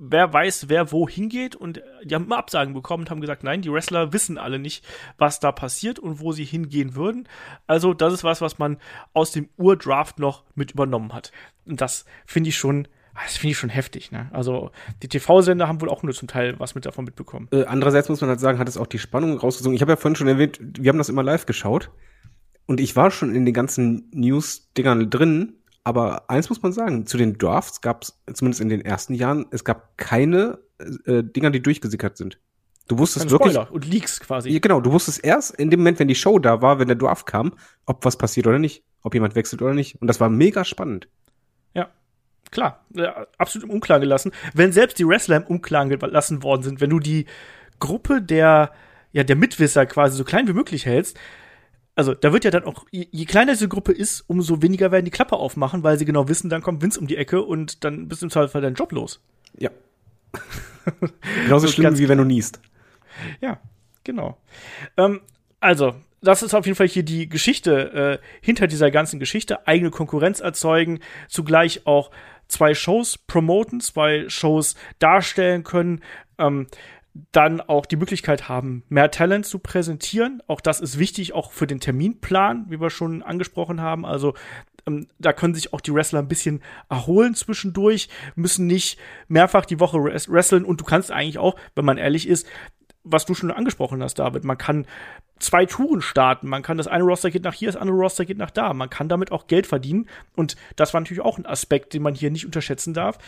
wer 0.01 0.33
weiß, 0.33 0.69
wer 0.69 0.93
wo 0.93 1.09
hingeht. 1.09 1.55
Und 1.55 1.83
die 2.03 2.15
haben 2.15 2.25
immer 2.25 2.39
Absagen 2.39 2.75
bekommen 2.75 3.05
und 3.05 3.11
haben 3.11 3.21
gesagt, 3.21 3.45
nein, 3.45 3.63
die 3.63 3.73
Wrestler 3.73 4.13
wissen 4.13 4.39
alle 4.39 4.59
nicht, 4.59 4.85
was 5.19 5.41
da 5.41 5.53
passiert 5.53 5.99
und 5.99 6.21
wo 6.21 6.33
sie 6.33 6.45
hingehen 6.45 6.97
würden. 6.97 7.29
Also 7.67 7.95
das 7.95 8.15
ist 8.15 8.25
was, 8.25 8.41
was 8.41 8.59
man 8.59 8.79
aus 9.13 9.31
dem 9.31 9.49
Urdraft 9.57 10.19
noch 10.19 10.45
mit 10.55 10.73
übernommen 10.73 11.13
hat. 11.13 11.33
Und 11.67 11.81
das 11.81 12.07
finde 12.25 12.49
ich 12.49 12.57
schon, 12.57 12.89
das 13.15 13.37
finde 13.37 13.53
ich 13.53 13.59
schon 13.59 13.71
heftig. 13.71 14.13
Ne? 14.13 14.29
Also 14.33 14.71
die 15.03 15.09
TV-Sender 15.09 15.69
haben 15.69 15.81
wohl 15.81 15.89
auch 15.89 16.03
nur 16.03 16.15
zum 16.15 16.29
Teil 16.29 16.59
was 16.59 16.75
mit 16.75 16.87
davon 16.87 17.05
mitbekommen. 17.05 17.49
Äh, 17.53 17.65
andererseits 17.65 18.09
muss 18.09 18.21
man 18.21 18.31
halt 18.31 18.41
sagen, 18.41 18.59
hat 18.59 18.69
es 18.69 18.77
auch 18.77 18.87
die 18.87 18.99
Spannung 18.99 19.37
rausgezogen. 19.37 19.75
Ich 19.75 19.83
habe 19.83 19.93
ja 19.93 19.97
vorhin 19.97 20.17
schon 20.17 20.29
erwähnt, 20.29 20.59
wir 20.61 20.89
haben 20.89 20.99
das 20.99 21.09
immer 21.09 21.23
live 21.23 21.47
geschaut. 21.47 21.91
Und 22.67 22.81
ich 22.81 22.95
war 22.95 23.11
schon 23.11 23.35
in 23.35 23.45
den 23.45 23.55
ganzen 23.55 24.09
News-Dingern 24.13 25.11
drin. 25.11 25.55
Aber 25.83 26.31
eins 26.31 26.49
muss 26.51 26.63
man 26.63 26.73
sagen, 26.73 27.07
zu 27.07 27.17
den 27.17 27.39
Drafts 27.39 27.81
gab 27.81 28.03
es, 28.03 28.21
zumindest 28.33 28.61
in 28.61 28.69
den 28.69 28.85
ersten 28.85 29.15
Jahren, 29.15 29.47
es 29.51 29.65
gab 29.65 29.97
keine 29.97 30.59
äh, 31.05 31.25
Dinger, 31.25 31.51
die 31.51 31.63
durchgesickert 31.63 32.17
sind. 32.17 32.39
Du 32.87 32.99
wusstest 32.99 33.27
Kein 33.27 33.31
wirklich, 33.31 33.53
Spoiler 33.53 33.73
und 33.73 33.87
Leaks 33.87 34.21
quasi. 34.21 34.51
Ja, 34.51 34.59
genau, 34.59 34.81
du 34.81 34.91
wusstest 34.93 35.25
erst 35.25 35.55
in 35.55 35.71
dem 35.71 35.81
Moment, 35.81 36.01
wenn 36.01 36.09
die 36.09 36.15
Show 36.17 36.39
da 36.39 36.61
war, 36.61 36.79
wenn 36.81 36.89
der 36.89 36.97
Draft 36.97 37.25
kam, 37.27 37.53
ob 37.87 38.05
was 38.05 38.19
passiert 38.19 38.49
oder 38.49 38.59
nicht, 38.59 38.83
ob 39.03 39.15
jemand 39.15 39.37
wechselt 39.37 39.63
oder 39.63 39.75
nicht. 39.75 40.01
Und 40.01 40.09
das 40.09 40.19
war 40.19 40.29
mega 40.29 40.65
spannend. 40.65 41.09
Klar, 42.51 42.85
äh, 42.97 43.07
absolut 43.39 43.69
im 43.69 43.75
Unklaren 43.75 44.01
gelassen. 44.01 44.33
Wenn 44.55 44.73
selbst 44.73 44.99
die 44.99 45.07
Wrestler 45.07 45.37
im 45.37 45.45
Unklaren 45.45 45.89
gelassen 45.89 46.43
worden 46.43 46.63
sind, 46.63 46.81
wenn 46.81 46.91
du 46.91 46.99
die 46.99 47.27
Gruppe 47.79 48.21
der, 48.21 48.73
ja, 49.13 49.23
der 49.23 49.37
Mitwisser 49.37 49.87
quasi 49.87 50.17
so 50.17 50.25
klein 50.25 50.49
wie 50.49 50.53
möglich 50.53 50.85
hältst, 50.85 51.19
also 51.95 52.15
da 52.15 52.33
wird 52.33 52.45
ja 52.45 52.51
dann 52.51 52.65
auch, 52.65 52.87
je, 52.91 53.07
je 53.11 53.25
kleiner 53.25 53.53
diese 53.53 53.69
Gruppe 53.69 53.93
ist, 53.93 54.23
umso 54.27 54.63
weniger 54.63 54.91
werden 54.91 55.05
die 55.05 55.11
Klappe 55.11 55.37
aufmachen, 55.37 55.83
weil 55.83 55.99
sie 55.99 56.05
genau 56.05 56.29
wissen, 56.29 56.49
dann 56.49 56.63
kommt 56.63 56.83
Vince 56.83 56.99
um 56.99 57.07
die 57.07 57.17
Ecke 57.17 57.43
und 57.43 57.85
dann 57.85 58.09
bist 58.09 58.23
du 58.23 58.27
im 58.27 58.31
Zweifelsfall 58.31 58.63
deinen 58.63 58.75
Job 58.75 58.93
los. 58.93 59.21
Ja. 59.59 59.71
Genauso 61.45 61.69
schlimm, 61.69 61.99
wie 61.99 62.09
wenn 62.09 62.19
du 62.19 62.25
niest. 62.25 62.61
Ja, 63.41 63.61
genau. 64.05 64.39
Ähm, 64.97 65.21
also, 65.61 65.95
das 66.23 66.43
ist 66.43 66.55
auf 66.55 66.67
jeden 66.67 66.77
Fall 66.77 66.89
hier 66.89 67.03
die 67.03 67.29
Geschichte 67.29 68.21
äh, 68.23 68.27
hinter 68.41 68.67
dieser 68.67 68.91
ganzen 68.91 69.21
Geschichte. 69.21 69.67
Eigene 69.67 69.91
Konkurrenz 69.91 70.41
erzeugen, 70.41 71.01
zugleich 71.29 71.87
auch 71.87 72.11
zwei 72.51 72.75
Shows 72.75 73.19
promoten, 73.19 73.81
zwei 73.81 74.29
Shows 74.29 74.75
darstellen 74.99 75.65
können, 75.65 76.03
ähm, 76.39 76.67
dann 77.33 77.61
auch 77.61 77.87
die 77.87 77.97
Möglichkeit 77.97 78.49
haben, 78.49 78.85
mehr 78.89 79.11
Talent 79.11 79.45
zu 79.45 79.59
präsentieren. 79.59 80.43
Auch 80.47 80.61
das 80.61 80.81
ist 80.81 80.99
wichtig, 80.99 81.33
auch 81.33 81.51
für 81.51 81.67
den 81.67 81.81
Terminplan, 81.81 82.67
wie 82.69 82.81
wir 82.81 82.91
schon 82.91 83.23
angesprochen 83.23 83.81
haben. 83.81 84.07
Also 84.07 84.35
ähm, 84.87 85.09
da 85.19 85.33
können 85.33 85.55
sich 85.55 85.73
auch 85.73 85.81
die 85.81 85.93
Wrestler 85.93 86.21
ein 86.21 86.29
bisschen 86.29 86.63
erholen 86.89 87.35
zwischendurch, 87.35 88.09
müssen 88.37 88.67
nicht 88.69 88.99
mehrfach 89.27 89.67
die 89.67 89.81
Woche 89.81 89.99
wres- 89.99 90.31
wresteln 90.31 90.65
und 90.65 90.81
du 90.81 90.85
kannst 90.85 91.11
eigentlich 91.11 91.39
auch, 91.39 91.57
wenn 91.75 91.85
man 91.85 91.99
ehrlich 91.99 92.29
ist, 92.29 92.47
was 93.05 93.25
du 93.25 93.35
schon 93.35 93.51
angesprochen 93.51 94.03
hast, 94.03 94.19
David, 94.19 94.45
man 94.45 94.59
kann 94.59 94.87
zwei 95.39 95.65
Touren 95.67 96.03
starten. 96.03 96.49
Man 96.49 96.63
kann 96.63 96.77
das 96.77 96.87
eine 96.87 97.05
Roster 97.05 97.31
geht 97.31 97.45
nach 97.45 97.55
hier, 97.55 97.69
das 97.69 97.81
andere 97.81 97.97
Roster 97.97 98.25
geht 98.25 98.39
nach 98.39 98.51
da. 98.51 98.75
Man 98.75 98.91
kann 98.91 99.09
damit 99.09 99.33
auch 99.33 99.47
Geld 99.47 99.67
verdienen. 99.67 100.09
Und 100.37 100.57
das 100.77 100.93
war 100.93 101.01
natürlich 101.01 101.23
auch 101.23 101.39
ein 101.39 101.47
Aspekt, 101.47 101.95
den 101.95 102.03
man 102.03 102.15
hier 102.15 102.31
nicht 102.31 102.45
unterschätzen 102.45 102.95
darf. 102.95 103.19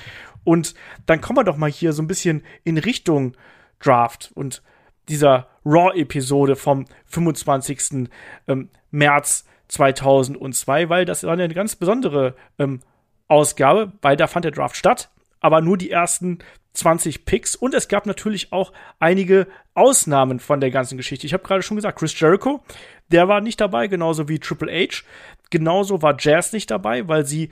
Und 0.45 0.75
dann 1.07 1.21
kommen 1.21 1.39
wir 1.39 1.45
doch 1.45 1.57
mal 1.57 1.71
hier 1.71 1.93
so 1.93 2.03
ein 2.03 2.07
bisschen 2.07 2.43
in 2.65 2.79
Richtung 2.79 3.35
Draft 3.81 4.31
und 4.35 4.63
dieser 5.09 5.49
Raw-Episode 5.65 6.55
vom 6.55 6.87
25. 7.07 8.09
Ähm, 8.47 8.69
März 8.91 9.47
2002, 9.69 10.91
weil 10.91 11.05
das 11.07 11.25
war 11.25 11.33
eine 11.33 11.49
ganz 11.49 11.77
besondere 11.77 12.37
ähm, 12.59 12.81
Ausgabe, 13.27 13.93
weil 14.03 14.17
da 14.17 14.27
fand 14.27 14.45
der 14.45 14.53
Draft 14.53 14.77
statt 14.77 15.11
aber 15.43 15.61
nur 15.61 15.77
die 15.77 15.91
ersten 15.91 16.39
20 16.73 17.27
Picks 17.27 17.55
und 17.55 17.75
es 17.75 17.89
gab 17.89 18.07
natürlich 18.07 18.53
auch 18.53 18.73
einige 18.99 19.47
Ausnahmen 19.75 20.41
von 20.41 20.61
der 20.61 20.71
ganzen 20.71 20.97
Geschichte. 20.97 21.27
Ich 21.27 21.35
habe 21.35 21.43
gerade 21.43 21.63
schon 21.63 21.77
gesagt, 21.77 21.99
Chris 21.99 22.19
Jericho, 22.19 22.63
der 23.11 23.29
war 23.29 23.43
nicht 23.43 23.61
dabei, 23.61 23.89
genauso 23.89 24.29
wie 24.29 24.39
Triple 24.39 24.73
H. 24.73 25.03
Genauso 25.51 26.01
war 26.01 26.17
Jazz 26.19 26.53
nicht 26.55 26.71
dabei, 26.71 27.09
weil 27.09 27.27
sie 27.27 27.51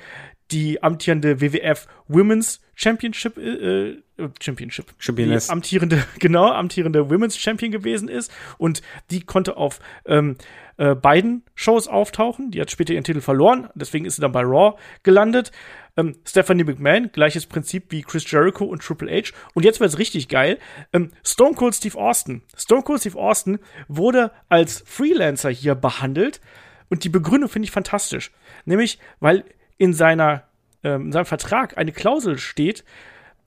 die 0.50 0.82
amtierende 0.82 1.40
WWF 1.40 1.86
Women's 2.08 2.60
Championship 2.74 3.36
äh, 3.36 3.90
äh 3.90 4.02
Championship 4.40 4.86
Championess. 4.98 5.46
die 5.46 5.52
amtierende 5.52 6.04
genau 6.18 6.50
amtierende 6.50 7.10
Women's 7.10 7.36
Champion 7.36 7.70
gewesen 7.70 8.08
ist 8.08 8.32
und 8.58 8.82
die 9.10 9.20
konnte 9.20 9.56
auf 9.56 9.80
ähm, 10.06 10.36
äh, 10.76 10.94
beiden 10.94 11.44
Shows 11.54 11.88
auftauchen. 11.88 12.50
Die 12.50 12.60
hat 12.60 12.70
später 12.70 12.94
ihren 12.94 13.04
Titel 13.04 13.20
verloren, 13.20 13.68
deswegen 13.74 14.06
ist 14.06 14.16
sie 14.16 14.22
dann 14.22 14.32
bei 14.32 14.42
Raw 14.42 14.78
gelandet. 15.02 15.52
Ähm, 16.00 16.16
Stephanie 16.24 16.64
McMahon, 16.64 17.12
gleiches 17.12 17.46
Prinzip 17.46 17.92
wie 17.92 18.02
Chris 18.02 18.28
Jericho 18.30 18.64
und 18.64 18.82
Triple 18.82 19.10
H. 19.10 19.32
Und 19.54 19.64
jetzt 19.64 19.80
wird's 19.80 19.98
richtig 19.98 20.28
geil. 20.28 20.58
Ähm, 20.92 21.10
Stone 21.22 21.54
Cold 21.54 21.74
Steve 21.74 21.98
Austin. 21.98 22.42
Stone 22.56 22.82
Cold 22.82 23.00
Steve 23.00 23.18
Austin 23.18 23.58
wurde 23.86 24.32
als 24.48 24.82
Freelancer 24.86 25.50
hier 25.50 25.74
behandelt. 25.74 26.40
Und 26.88 27.04
die 27.04 27.10
Begründung 27.10 27.50
finde 27.50 27.66
ich 27.66 27.70
fantastisch. 27.70 28.32
Nämlich, 28.64 28.98
weil 29.20 29.44
in, 29.76 29.92
seiner, 29.92 30.44
ähm, 30.82 31.06
in 31.06 31.12
seinem 31.12 31.26
Vertrag 31.26 31.76
eine 31.76 31.92
Klausel 31.92 32.38
steht, 32.38 32.84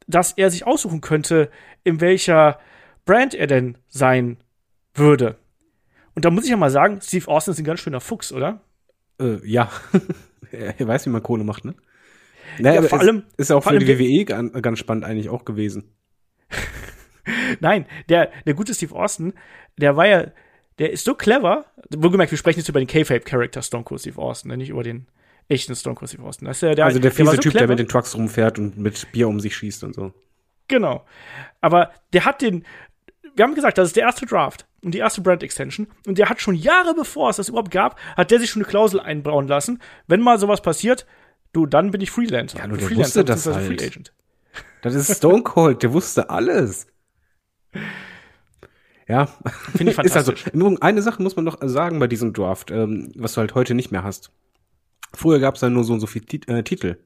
dass 0.06 0.34
er 0.34 0.52
sich 0.52 0.68
aussuchen 0.68 1.02
könnte, 1.02 1.50
in 1.84 2.02
welcher 2.02 2.60
Brand 3.06 3.34
er 3.34 3.48
denn 3.48 3.78
sein 3.88 4.38
würde. 4.94 5.38
Und 6.14 6.26
da 6.26 6.30
muss 6.30 6.44
ich 6.44 6.52
ja 6.52 6.58
mal 6.58 6.70
sagen, 6.70 7.02
Steve 7.02 7.28
Austin 7.28 7.54
ist 7.54 7.60
ein 7.60 7.66
ganz 7.66 7.80
schöner 7.80 8.00
Fuchs, 8.00 8.32
oder? 8.32 8.62
Äh, 9.20 9.44
ja. 9.44 9.72
er 10.52 10.88
weiß, 10.88 11.08
wie 11.08 11.10
man 11.10 11.24
Kohle 11.24 11.44
macht, 11.44 11.66
ne? 11.66 11.74
Naja, 12.60 12.82
ja, 12.82 12.88
vor 12.88 13.00
allem 13.00 13.24
ist 13.38 13.52
auch 13.52 13.64
für 13.64 13.80
die 13.80 13.88
WWE 13.88 14.26
ganz, 14.62 14.80
spannend 14.80 15.06
eigentlich 15.06 15.30
auch 15.30 15.46
gewesen. 15.46 15.96
Nein, 17.60 17.86
der, 18.10 18.32
der 18.46 18.54
gute 18.54 18.74
Steve 18.74 18.96
Austin, 18.96 19.34
der 19.78 19.96
war 19.96 20.08
ja, 20.08 20.32
der 20.80 20.92
ist 20.92 21.06
so 21.06 21.16
clever. 21.16 21.66
Wohlgemerkt, 21.96 22.32
wir 22.32 22.38
sprechen 22.38 22.60
jetzt 22.60 22.70
über 22.70 22.80
den 22.80 22.88
K-Fape-Charakter 22.88 23.62
Stone 23.62 23.84
Cold 23.84 24.02
Steve 24.02 24.20
Austin, 24.20 24.52
ne? 24.52 24.58
nicht 24.58 24.70
über 24.70 24.84
den 24.84 25.08
echten 25.48 25.76
Stone 25.76 25.96
Cold 25.96 26.10
Steve 26.10 26.24
Austin. 26.24 26.48
Das 26.48 26.58
ist 26.58 26.62
ja 26.62 26.76
der, 26.76 26.86
also 26.86 27.00
der 27.00 27.12
fiese 27.12 27.24
der 27.24 27.36
so 27.36 27.42
Typ, 27.42 27.52
clever. 27.52 27.68
der 27.68 27.76
mit 27.76 27.80
den 27.80 27.88
Trucks 27.88 28.16
rumfährt 28.16 28.60
und 28.60 28.78
mit 28.78 29.12
Bier 29.12 29.28
um 29.28 29.40
sich 29.40 29.56
schießt 29.56 29.84
und 29.84 29.96
so. 29.96 30.14
Genau. 30.68 31.06
Aber 31.62 31.92
der 32.14 32.26
hat 32.26 32.42
den, 32.42 32.66
wir 33.36 33.44
haben 33.44 33.56
gesagt, 33.56 33.78
das 33.78 33.90
ist 33.90 33.96
der 33.96 34.04
erste 34.04 34.26
Draft 34.26 34.66
und 34.84 34.94
die 34.94 35.00
erste 35.00 35.22
Brand 35.22 35.44
Extension. 35.44 35.88
Und 36.08 36.18
der 36.18 36.30
hat 36.30 36.42
schon 36.42 36.56
Jahre 36.56 36.94
bevor 36.94 37.30
es 37.30 37.38
das 37.38 37.50
überhaupt 37.50 37.72
gab, 37.72 38.00
hat 38.16 38.32
der 38.32 38.40
sich 38.40 38.50
schon 38.50 38.62
eine 38.62 38.70
Klausel 38.70 39.00
einbauen 39.00 39.48
lassen. 39.48 39.82
Wenn 40.08 40.22
mal 40.22 40.40
sowas 40.40 40.62
passiert, 40.62 41.06
du, 41.54 41.66
dann 41.66 41.92
bin 41.92 42.02
ich 42.02 42.12
Freelancer. 42.12 42.58
Ja, 42.60 42.68
nur 42.68 42.78
der 42.78 42.88
Freelancer 42.88 43.22
wusste 43.22 43.26
das 43.26 43.44
beziehungsweise 43.46 43.70
halt. 43.70 43.80
Free 43.82 43.88
Agent. 43.88 44.14
Das 44.82 44.94
ist 44.96 45.18
Stone 45.18 45.44
Cold, 45.44 45.82
der 45.82 45.94
wusste 45.94 46.30
alles. 46.30 46.88
Ja, 49.08 49.26
Finde 49.76 49.92
ich 49.92 49.98
ist 50.04 50.16
also. 50.16 50.32
fantastisch. 50.34 50.52
Eine 50.82 51.02
Sache 51.02 51.22
muss 51.22 51.36
man 51.36 51.46
noch 51.46 51.58
sagen 51.62 52.00
bei 52.00 52.08
diesem 52.08 52.34
Draft, 52.34 52.72
ähm, 52.72 53.12
was 53.16 53.34
du 53.34 53.42
halt 53.42 53.56
heute 53.56 53.74
nicht 53.74 53.92
mehr 53.92 54.04
hast. 54.04 54.32
Früher 55.14 55.40
gab 55.40 55.56
es 55.56 55.62
dann 55.62 55.74
nur 55.74 55.84
so 55.84 55.94
und 55.94 56.00
so 56.00 56.08
viele 56.08 56.26
Tit 56.26 56.48
äh, 56.48 56.64
Titel. 56.64 56.98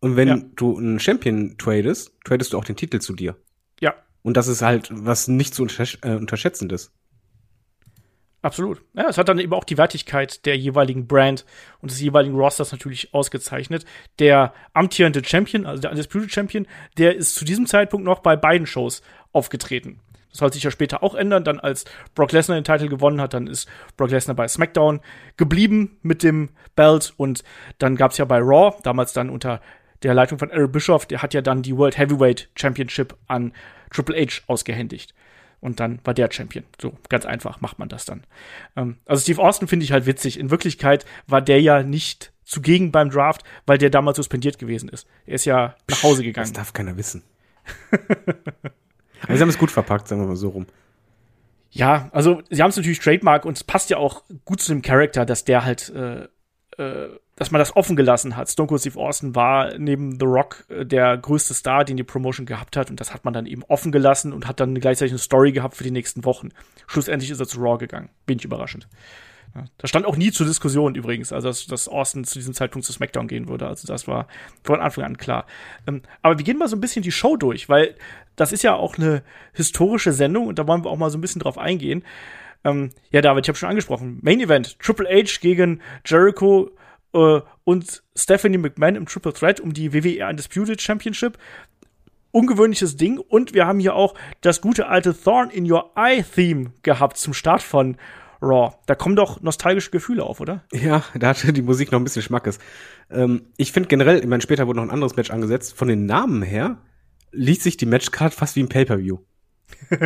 Und 0.00 0.16
wenn 0.16 0.28
Ja. 0.28 0.38
du 0.56 0.78
einen 0.78 0.98
Champion 0.98 1.56
tradest, 1.58 2.12
tradest 2.24 2.52
du 2.52 2.58
auch 2.58 2.64
den 2.64 2.76
Titel 2.76 3.00
zu 3.00 3.14
dir. 3.14 3.36
Ja, 3.80 3.94
Und 4.22 4.36
das 4.36 4.48
ist 4.48 4.62
halt 4.62 4.88
was 4.92 5.28
nicht 5.28 5.54
zu 5.54 5.62
untersch 5.62 5.98
äh, 6.02 6.14
unterschätzendes. 6.14 6.92
Absolut. 8.42 8.82
Ja, 8.94 9.08
es 9.08 9.18
hat 9.18 9.28
dann 9.28 9.38
eben 9.38 9.52
auch 9.52 9.64
die 9.64 9.78
Wertigkeit 9.78 10.44
der 10.46 10.56
jeweiligen 10.56 11.06
Brand 11.06 11.44
und 11.80 11.90
des 11.90 12.00
jeweiligen 12.00 12.36
Rosters 12.36 12.72
natürlich 12.72 13.12
ausgezeichnet. 13.14 13.84
Der 14.18 14.54
amtierende 14.72 15.24
Champion, 15.24 15.66
also 15.66 15.80
der 15.80 15.90
Undisputed 15.90 16.32
Champion, 16.32 16.66
der 16.98 17.16
ist 17.16 17.34
zu 17.34 17.44
diesem 17.44 17.66
Zeitpunkt 17.66 18.04
noch 18.04 18.20
bei 18.20 18.36
beiden 18.36 18.66
Shows 18.66 19.02
aufgetreten. 19.32 20.00
Das 20.30 20.38
soll 20.38 20.52
sich 20.52 20.62
ja 20.62 20.70
später 20.70 21.02
auch 21.02 21.14
ändern. 21.14 21.44
Dann 21.44 21.60
als 21.60 21.84
Brock 22.14 22.32
Lesnar 22.32 22.56
den 22.56 22.64
Titel 22.64 22.88
gewonnen 22.88 23.20
hat, 23.20 23.34
dann 23.34 23.46
ist 23.46 23.68
Brock 23.96 24.10
Lesnar 24.10 24.36
bei 24.36 24.46
SmackDown 24.48 25.00
geblieben 25.36 25.98
mit 26.02 26.22
dem 26.22 26.50
Belt 26.76 27.12
und 27.16 27.42
dann 27.78 27.96
gab's 27.96 28.18
ja 28.18 28.24
bei 28.24 28.38
Raw, 28.38 28.76
damals 28.82 29.12
dann 29.12 29.28
unter 29.28 29.60
der 30.02 30.14
Leitung 30.14 30.38
von 30.38 30.50
Eric 30.50 30.72
Bischoff, 30.72 31.06
der 31.06 31.22
hat 31.22 31.34
ja 31.34 31.42
dann 31.42 31.62
die 31.62 31.76
World 31.76 31.98
Heavyweight 31.98 32.48
Championship 32.54 33.16
an 33.26 33.52
Triple 33.90 34.16
H 34.16 34.42
ausgehändigt. 34.46 35.14
Und 35.60 35.78
dann 35.80 36.00
war 36.04 36.14
der 36.14 36.30
Champion. 36.32 36.64
So, 36.80 36.94
ganz 37.08 37.26
einfach 37.26 37.60
macht 37.60 37.78
man 37.78 37.88
das 37.88 38.04
dann. 38.06 38.24
Ähm, 38.76 38.96
also 39.06 39.20
Steve 39.22 39.42
Austin 39.42 39.68
finde 39.68 39.84
ich 39.84 39.92
halt 39.92 40.06
witzig. 40.06 40.38
In 40.38 40.50
Wirklichkeit 40.50 41.04
war 41.26 41.42
der 41.42 41.60
ja 41.60 41.82
nicht 41.82 42.32
zugegen 42.44 42.90
beim 42.92 43.10
Draft, 43.10 43.44
weil 43.66 43.78
der 43.78 43.90
damals 43.90 44.16
suspendiert 44.16 44.58
gewesen 44.58 44.88
ist. 44.88 45.06
Er 45.26 45.34
ist 45.34 45.44
ja 45.44 45.74
nach 45.88 46.02
Hause 46.02 46.22
Das 46.22 46.24
gegangen. 46.26 46.52
darf 46.54 46.72
keiner 46.72 46.96
wissen. 46.96 47.22
Aber 49.22 49.36
sie 49.36 49.42
haben 49.42 49.50
es 49.50 49.58
gut 49.58 49.70
verpackt, 49.70 50.08
sagen 50.08 50.22
wir 50.22 50.28
mal 50.28 50.36
so 50.36 50.48
rum. 50.48 50.66
Ja, 51.70 52.08
also 52.12 52.42
sie 52.50 52.62
haben 52.62 52.70
es 52.70 52.76
natürlich 52.76 52.98
Trademark 52.98 53.44
und 53.44 53.56
es 53.56 53.62
passt 53.64 53.90
ja 53.90 53.98
auch 53.98 54.24
gut 54.44 54.60
zu 54.60 54.72
dem 54.72 54.82
Charakter, 54.82 55.24
dass 55.24 55.44
der 55.44 55.64
halt, 55.64 55.90
äh, 55.90 56.26
äh, 56.80 57.08
dass 57.36 57.50
man 57.50 57.58
das 57.58 57.76
offen 57.76 57.94
gelassen 57.94 58.36
hat. 58.36 58.48
Stone 58.48 58.66
Cold 58.66 58.80
Steve 58.80 58.98
Austin 58.98 59.34
war 59.34 59.76
neben 59.78 60.18
The 60.18 60.24
Rock 60.24 60.64
äh, 60.70 60.86
der 60.86 61.16
größte 61.18 61.52
Star, 61.52 61.84
den 61.84 61.98
die 61.98 62.04
Promotion 62.04 62.46
gehabt 62.46 62.76
hat 62.76 62.90
und 62.90 63.00
das 63.00 63.12
hat 63.12 63.24
man 63.24 63.34
dann 63.34 63.44
eben 63.44 63.62
offen 63.68 63.92
gelassen 63.92 64.32
und 64.32 64.46
hat 64.46 64.60
dann 64.60 64.74
gleichzeitig 64.74 65.12
eine 65.12 65.18
Story 65.18 65.52
gehabt 65.52 65.76
für 65.76 65.84
die 65.84 65.90
nächsten 65.90 66.24
Wochen. 66.24 66.48
Schlussendlich 66.86 67.30
ist 67.30 67.38
er 67.38 67.46
zu 67.46 67.60
Raw 67.60 67.76
gegangen. 67.78 68.08
Wenig 68.26 68.44
überraschend. 68.44 68.88
Ja, 69.54 69.64
da 69.78 69.88
stand 69.88 70.06
auch 70.06 70.16
nie 70.16 70.30
zur 70.30 70.46
Diskussion 70.46 70.94
übrigens, 70.94 71.32
also 71.32 71.48
dass, 71.48 71.66
dass 71.66 71.88
Austin 71.88 72.24
zu 72.24 72.38
diesem 72.38 72.54
Zeitpunkt 72.54 72.86
zu 72.86 72.92
SmackDown 72.92 73.28
gehen 73.28 73.48
würde. 73.48 73.66
Also 73.66 73.86
das 73.86 74.08
war 74.08 74.26
von 74.62 74.80
Anfang 74.80 75.04
an 75.04 75.18
klar. 75.18 75.44
Ähm, 75.86 76.02
aber 76.22 76.38
wir 76.38 76.44
gehen 76.44 76.56
mal 76.56 76.68
so 76.68 76.76
ein 76.76 76.80
bisschen 76.80 77.02
die 77.02 77.12
Show 77.12 77.36
durch, 77.36 77.68
weil 77.68 77.94
das 78.36 78.52
ist 78.52 78.62
ja 78.62 78.74
auch 78.74 78.96
eine 78.96 79.22
historische 79.52 80.12
Sendung 80.12 80.46
und 80.46 80.58
da 80.58 80.66
wollen 80.66 80.84
wir 80.84 80.90
auch 80.90 80.96
mal 80.96 81.10
so 81.10 81.18
ein 81.18 81.20
bisschen 81.20 81.42
drauf 81.42 81.58
eingehen. 81.58 82.04
Ähm, 82.64 82.90
ja, 83.10 83.20
David, 83.20 83.44
ich 83.44 83.48
habe 83.48 83.58
schon 83.58 83.68
angesprochen. 83.68 84.18
Main 84.22 84.40
Event, 84.40 84.78
Triple 84.78 85.08
H 85.08 85.38
gegen 85.40 85.80
Jericho 86.04 86.70
äh, 87.14 87.40
und 87.64 88.02
Stephanie 88.16 88.58
McMahon 88.58 88.96
im 88.96 89.06
Triple 89.06 89.32
Threat 89.32 89.60
um 89.60 89.72
die 89.72 89.92
WWE 89.92 90.26
Undisputed 90.28 90.80
Championship. 90.80 91.38
Ungewöhnliches 92.32 92.96
Ding 92.96 93.18
und 93.18 93.54
wir 93.54 93.66
haben 93.66 93.80
hier 93.80 93.96
auch 93.96 94.14
das 94.40 94.60
gute 94.60 94.86
alte 94.86 95.20
Thorn 95.20 95.50
in 95.50 95.70
Your 95.70 95.90
Eye 95.96 96.22
Theme 96.22 96.72
gehabt 96.82 97.16
zum 97.16 97.34
Start 97.34 97.60
von 97.60 97.96
Raw. 98.40 98.74
Da 98.86 98.94
kommen 98.94 99.16
doch 99.16 99.40
nostalgische 99.40 99.90
Gefühle 99.90 100.22
auf, 100.22 100.40
oder? 100.40 100.64
Ja, 100.72 101.02
da 101.14 101.28
hatte 101.28 101.52
die 101.52 101.62
Musik 101.62 101.90
noch 101.90 101.98
ein 101.98 102.04
bisschen 102.04 102.22
Schmackes. 102.22 102.58
Ähm, 103.10 103.46
ich 103.56 103.72
finde 103.72 103.88
generell, 103.88 104.20
ich 104.20 104.26
meine, 104.26 104.42
später 104.42 104.66
wurde 104.66 104.78
noch 104.78 104.86
ein 104.86 104.92
anderes 104.92 105.16
Match 105.16 105.30
angesetzt. 105.30 105.74
Von 105.74 105.88
den 105.88 106.06
Namen 106.06 106.42
her 106.42 106.78
liest 107.32 107.62
sich 107.62 107.76
die 107.76 107.86
Matchcard 107.86 108.32
fast 108.32 108.56
wie 108.56 108.62
ein 108.62 108.68
Pay-Per-View. 108.68 109.18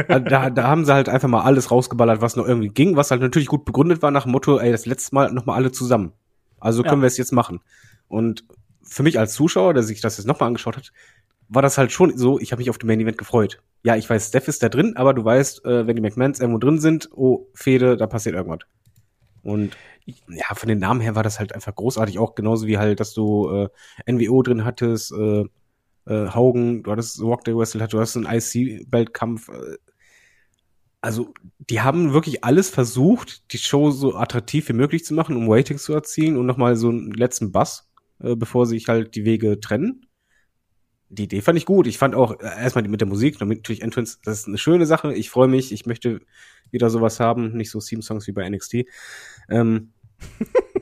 Also 0.09 0.25
da, 0.25 0.51
da 0.51 0.63
haben 0.67 0.85
sie 0.85 0.93
halt 0.95 1.09
einfach 1.09 1.29
mal 1.29 1.43
alles 1.43 1.71
rausgeballert, 1.71 2.21
was 2.21 2.37
noch 2.37 2.47
irgendwie 2.47 2.69
ging, 2.69 2.97
was 2.97 3.11
halt 3.11 3.21
natürlich 3.21 3.49
gut 3.49 3.65
begründet 3.65 4.01
war 4.03 4.11
nach 4.11 4.23
dem 4.25 4.33
Motto, 4.33 4.59
ey, 4.59 4.73
das 4.73 4.87
letzte 4.87 5.15
Mal 5.15 5.31
noch 5.33 5.47
mal 5.47 5.55
alle 5.55 5.73
zusammen. 5.73 6.13
Also 6.59 6.83
können 6.83 6.97
Ja. 7.01 7.03
wir 7.03 7.07
es 7.09 7.19
jetzt 7.19 7.33
machen. 7.33 7.61
Und 8.09 8.45
für 8.83 9.03
mich 9.03 9.19
als 9.19 9.35
Zuschauer, 9.35 9.75
der 9.75 9.83
sich 9.83 10.01
das 10.01 10.17
jetzt 10.17 10.27
noch 10.27 10.41
mal 10.41 10.47
angeschaut 10.47 10.77
hat, 10.77 10.93
war 11.49 11.61
das 11.63 11.77
halt 11.77 11.93
schon 11.93 12.17
so, 12.17 12.41
ich 12.41 12.53
habe 12.53 12.61
mich 12.61 12.71
auf 12.71 12.79
dem 12.79 12.87
Main 12.87 13.01
Event 13.01 13.19
gefreut. 13.19 13.61
Ja, 13.83 13.97
ich 13.97 14.09
weiß, 14.09 14.29
Steph 14.29 14.49
ist 14.49 14.63
da 14.63 14.71
drin, 14.71 14.97
aber 14.97 15.13
du 15.13 15.23
weißt, 15.25 15.65
äh, 15.67 15.87
wenn 15.87 15.97
die 15.97 16.03
McMahons 16.03 16.41
irgendwo 16.41 16.59
drin 16.59 16.79
sind, 16.81 17.11
oh, 17.13 17.49
Fede, 17.53 17.97
da 17.99 18.07
passiert 18.07 18.35
irgendwas. 18.35 18.61
Und 19.43 19.77
ja, 20.07 20.55
von 20.55 20.69
den 20.69 20.79
Namen 20.79 21.01
her 21.01 21.15
war 21.15 21.23
das 21.23 21.39
halt 21.39 21.55
einfach 21.55 21.75
großartig, 21.75 22.19
auch 22.19 22.35
genauso 22.35 22.67
wie 22.67 22.79
halt, 22.79 23.01
dass 23.01 23.13
du 23.13 23.69
äh, 24.07 24.11
NWO 24.11 24.43
drin 24.43 24.65
hattest, 24.65 25.13
äh, 25.13 25.45
äh, 26.07 26.29
Haugen, 26.29 26.83
du 26.83 26.91
hattest 26.91 27.21
Walk 27.21 27.43
the 27.45 27.55
Wrestle, 27.55 27.87
du 27.87 28.01
hast 28.01 28.17
einen 28.17 28.27
IC-Beltkampf. 28.27 29.49
Äh, 29.49 29.77
also, 31.01 31.35
die 31.59 31.81
haben 31.83 32.15
wirklich 32.15 32.45
alles 32.45 32.71
versucht, 32.71 33.53
die 33.53 33.59
Show 33.59 33.91
so 33.91 34.15
attraktiv 34.15 34.69
wie 34.69 34.75
möglich 34.75 35.05
zu 35.05 35.15
machen, 35.15 35.37
um 35.37 35.51
Ratings 35.51 35.85
zu 35.85 35.93
erzielen 35.93 36.37
und 36.37 36.47
nochmal 36.47 36.77
so 36.77 36.89
einen 36.89 37.13
letzten 37.13 37.53
Bass, 37.53 37.91
äh, 38.21 38.35
bevor 38.37 38.67
sich 38.67 38.89
halt 38.89 39.15
die 39.15 39.25
Wege 39.25 39.61
trennen. 39.61 40.07
Die 41.11 41.25
Idee 41.25 41.43
fand 41.43 41.59
ich 41.59 41.67
gut. 41.67 41.87
Ich 41.87 41.99
fand 41.99 42.15
auch 42.15 42.41
äh, 42.41 42.45
erstmal 42.45 42.83
die 42.83 42.89
mit 42.89 43.01
der 43.01 43.09
Musik, 43.09 43.39
natürlich 43.41 43.83
Entrance, 43.83 44.19
das 44.25 44.41
ist 44.41 44.49
eine 44.49 44.59
schöne 44.59 44.87
Sache. 44.87 45.15
Ich 45.15 45.31
freue 45.31 45.49
mich, 45.49 45.73
ich 45.73 45.87
möchte 45.87 46.21
wieder 46.71 46.91
sowas 46.91 47.21
haben, 47.21 47.53
nicht 47.57 47.71
so 47.71 47.81
Theme-Songs 47.81 48.27
wie 48.27 48.33
bei 48.33 48.49
NXT. 48.49 48.87
Ähm, 49.49 49.93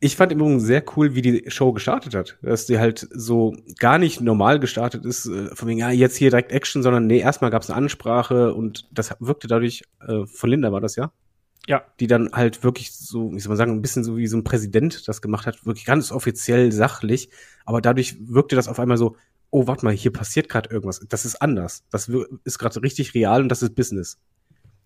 ich 0.00 0.16
fand 0.16 0.32
im 0.32 0.40
Übrigen 0.40 0.60
sehr 0.60 0.82
cool, 0.96 1.14
wie 1.14 1.22
die 1.22 1.44
Show 1.48 1.72
gestartet 1.72 2.14
hat. 2.14 2.38
Dass 2.42 2.66
die 2.66 2.78
halt 2.78 3.06
so 3.12 3.54
gar 3.78 3.98
nicht 3.98 4.20
normal 4.20 4.58
gestartet 4.58 5.04
ist, 5.04 5.26
äh, 5.26 5.54
von 5.54 5.68
wegen, 5.68 5.78
ja, 5.78 5.90
jetzt 5.90 6.16
hier 6.16 6.30
direkt 6.30 6.52
Action, 6.52 6.82
sondern 6.82 7.06
nee, 7.06 7.18
erstmal 7.18 7.50
gab 7.50 7.62
es 7.62 7.70
eine 7.70 7.76
Ansprache 7.76 8.54
und 8.54 8.88
das 8.92 9.14
wirkte 9.20 9.46
dadurch, 9.46 9.82
äh, 10.06 10.24
von 10.26 10.50
Linda 10.50 10.72
war 10.72 10.80
das 10.80 10.96
ja, 10.96 11.12
Ja. 11.68 11.82
die 12.00 12.06
dann 12.06 12.30
halt 12.32 12.64
wirklich 12.64 12.92
so, 12.92 13.32
wie 13.32 13.40
soll 13.40 13.50
man 13.50 13.58
sagen, 13.58 13.72
ein 13.72 13.82
bisschen 13.82 14.02
so 14.02 14.16
wie 14.16 14.26
so 14.26 14.38
ein 14.38 14.44
Präsident 14.44 15.06
das 15.06 15.20
gemacht 15.20 15.46
hat, 15.46 15.66
wirklich 15.66 15.84
ganz 15.84 16.12
offiziell 16.12 16.72
sachlich, 16.72 17.28
aber 17.66 17.82
dadurch 17.82 18.16
wirkte 18.20 18.56
das 18.56 18.68
auf 18.68 18.80
einmal 18.80 18.96
so, 18.96 19.16
oh, 19.50 19.66
warte 19.66 19.84
mal, 19.84 19.92
hier 19.92 20.12
passiert 20.12 20.48
gerade 20.48 20.70
irgendwas, 20.70 21.00
das 21.08 21.26
ist 21.26 21.42
anders, 21.42 21.84
das 21.90 22.10
ist 22.44 22.58
gerade 22.58 22.82
richtig 22.82 23.14
real 23.14 23.42
und 23.42 23.48
das 23.50 23.62
ist 23.62 23.74
Business. 23.74 24.18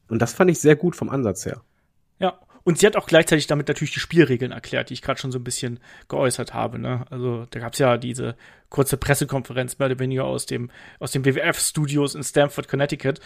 Und 0.09 0.21
das 0.21 0.35
fand 0.35 0.51
ich 0.51 0.59
sehr 0.59 0.75
gut 0.75 0.97
vom 0.97 1.09
Ansatz 1.09 1.47
her. 1.47 1.63
Ja. 2.19 2.39
Und 2.65 2.79
sie 2.79 2.87
hat 2.87 2.97
auch 2.97 3.07
gleichzeitig 3.07 3.47
damit 3.47 3.69
natürlich 3.69 3.93
die 3.93 4.01
Spielregeln 4.01 4.51
erklärt, 4.51 4.89
die 4.89 4.95
ich 4.95 5.03
gerade 5.03 5.21
schon 5.21 5.31
so 5.31 5.39
ein 5.39 5.45
bisschen 5.45 5.81
geäußert 6.09 6.55
habe. 6.55 6.79
Ne? 6.79 7.05
Also 7.11 7.47
da 7.51 7.61
gab 7.61 7.75
es 7.75 7.79
ja 7.79 7.99
diese 7.99 8.37
kurze 8.71 8.97
Pressekonferenz 8.97 9.79
mehr 9.79 9.87
oder 9.87 9.99
weniger 9.99 10.25
aus 10.25 10.47
dem, 10.47 10.71
aus 10.99 11.13
dem 11.13 11.25
WWF-Studios 11.27 12.15
in 12.15 12.23
Stamford, 12.25 12.67
Connecticut, 12.67 13.21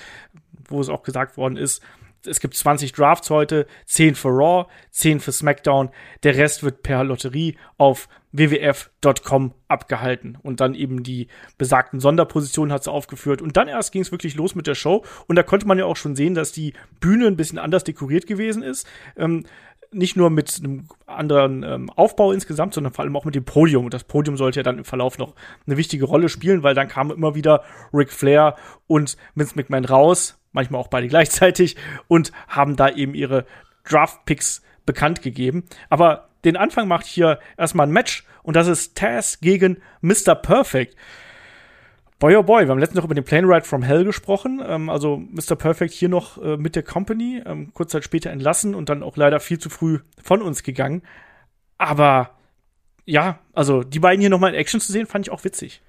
wo 0.68 0.80
es 0.80 0.88
auch 0.88 1.04
gesagt 1.04 1.36
worden 1.36 1.56
ist, 1.56 1.82
es 2.26 2.40
gibt 2.40 2.54
20 2.54 2.92
Drafts 2.92 3.30
heute, 3.30 3.66
10 3.86 4.14
für 4.14 4.28
Raw, 4.28 4.68
10 4.90 5.20
für 5.20 5.32
SmackDown. 5.32 5.90
Der 6.22 6.36
Rest 6.36 6.62
wird 6.62 6.82
per 6.82 7.04
Lotterie 7.04 7.56
auf 7.76 8.08
wwf.com 8.32 9.54
abgehalten. 9.68 10.36
Und 10.42 10.60
dann 10.60 10.74
eben 10.74 11.02
die 11.02 11.28
besagten 11.56 12.00
Sonderpositionen 12.00 12.72
hat 12.72 12.84
sie 12.84 12.92
aufgeführt. 12.92 13.40
Und 13.40 13.56
dann 13.56 13.68
erst 13.68 13.92
ging 13.92 14.02
es 14.02 14.12
wirklich 14.12 14.34
los 14.34 14.54
mit 14.54 14.66
der 14.66 14.74
Show. 14.74 15.04
Und 15.26 15.36
da 15.36 15.42
konnte 15.42 15.66
man 15.66 15.78
ja 15.78 15.84
auch 15.84 15.96
schon 15.96 16.16
sehen, 16.16 16.34
dass 16.34 16.52
die 16.52 16.74
Bühne 17.00 17.26
ein 17.26 17.36
bisschen 17.36 17.58
anders 17.58 17.84
dekoriert 17.84 18.26
gewesen 18.26 18.62
ist. 18.62 18.86
Ähm, 19.16 19.44
nicht 19.90 20.16
nur 20.16 20.28
mit 20.28 20.60
einem 20.62 20.86
anderen 21.06 21.62
ähm, 21.62 21.90
Aufbau 21.90 22.32
insgesamt, 22.32 22.74
sondern 22.74 22.92
vor 22.92 23.04
allem 23.04 23.16
auch 23.16 23.24
mit 23.24 23.34
dem 23.34 23.44
Podium. 23.44 23.86
Und 23.86 23.94
das 23.94 24.04
Podium 24.04 24.36
sollte 24.36 24.60
ja 24.60 24.62
dann 24.62 24.78
im 24.78 24.84
Verlauf 24.84 25.18
noch 25.18 25.34
eine 25.66 25.76
wichtige 25.76 26.04
Rolle 26.04 26.28
spielen, 26.28 26.62
weil 26.62 26.74
dann 26.74 26.88
kamen 26.88 27.10
immer 27.10 27.34
wieder 27.34 27.64
Ric 27.92 28.12
Flair 28.12 28.56
und 28.86 29.16
Vince 29.34 29.54
McMahon 29.56 29.86
raus, 29.86 30.38
manchmal 30.58 30.80
auch 30.80 30.88
beide 30.88 31.08
gleichzeitig, 31.14 31.76
und 32.08 32.32
haben 32.48 32.76
da 32.76 32.88
eben 32.88 33.14
ihre 33.14 33.46
Draft-Picks 33.84 34.62
bekannt 34.84 35.22
gegeben. 35.22 35.64
Aber 35.88 36.28
den 36.44 36.56
Anfang 36.56 36.88
macht 36.88 37.06
hier 37.06 37.38
erstmal 37.56 37.86
ein 37.86 37.92
Match 37.92 38.24
und 38.42 38.54
das 38.54 38.66
ist 38.66 38.96
Taz 38.96 39.40
gegen 39.40 39.78
Mr. 40.00 40.34
Perfect. 40.34 40.96
Boy, 42.18 42.34
oh 42.34 42.42
boy, 42.42 42.64
wir 42.64 42.70
haben 42.70 42.80
letztens 42.80 42.96
noch 42.96 43.04
über 43.04 43.14
den 43.14 43.24
Plane 43.24 43.46
Ride 43.46 43.64
from 43.64 43.82
Hell 43.82 44.04
gesprochen. 44.04 44.60
Ähm, 44.66 44.88
also 44.90 45.18
Mr. 45.18 45.54
Perfect 45.54 45.92
hier 45.92 46.08
noch 46.08 46.42
äh, 46.42 46.56
mit 46.56 46.74
der 46.74 46.82
Company, 46.82 47.42
ähm, 47.46 47.72
kurz 47.74 47.92
Zeit 47.92 48.02
später 48.02 48.30
entlassen 48.30 48.74
und 48.74 48.88
dann 48.88 49.04
auch 49.04 49.16
leider 49.16 49.38
viel 49.38 49.58
zu 49.58 49.70
früh 49.70 50.00
von 50.22 50.42
uns 50.42 50.64
gegangen. 50.64 51.02
Aber 51.76 52.30
ja, 53.04 53.38
also 53.52 53.84
die 53.84 54.00
beiden 54.00 54.20
hier 54.20 54.30
nochmal 54.30 54.52
in 54.52 54.60
Action 54.60 54.80
zu 54.80 54.90
sehen, 54.90 55.06
fand 55.06 55.26
ich 55.26 55.32
auch 55.32 55.44
witzig. 55.44 55.80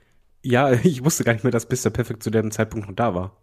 Ja, 0.43 0.71
ich 0.83 1.03
wusste 1.03 1.23
gar 1.23 1.33
nicht 1.33 1.43
mehr, 1.43 1.51
dass 1.51 1.67
Mr. 1.67 1.89
Perfect 1.89 2.21
zu 2.21 2.29
dem 2.29 2.51
Zeitpunkt 2.51 2.87
noch 2.87 2.95
da 2.95 3.15
war. 3.15 3.35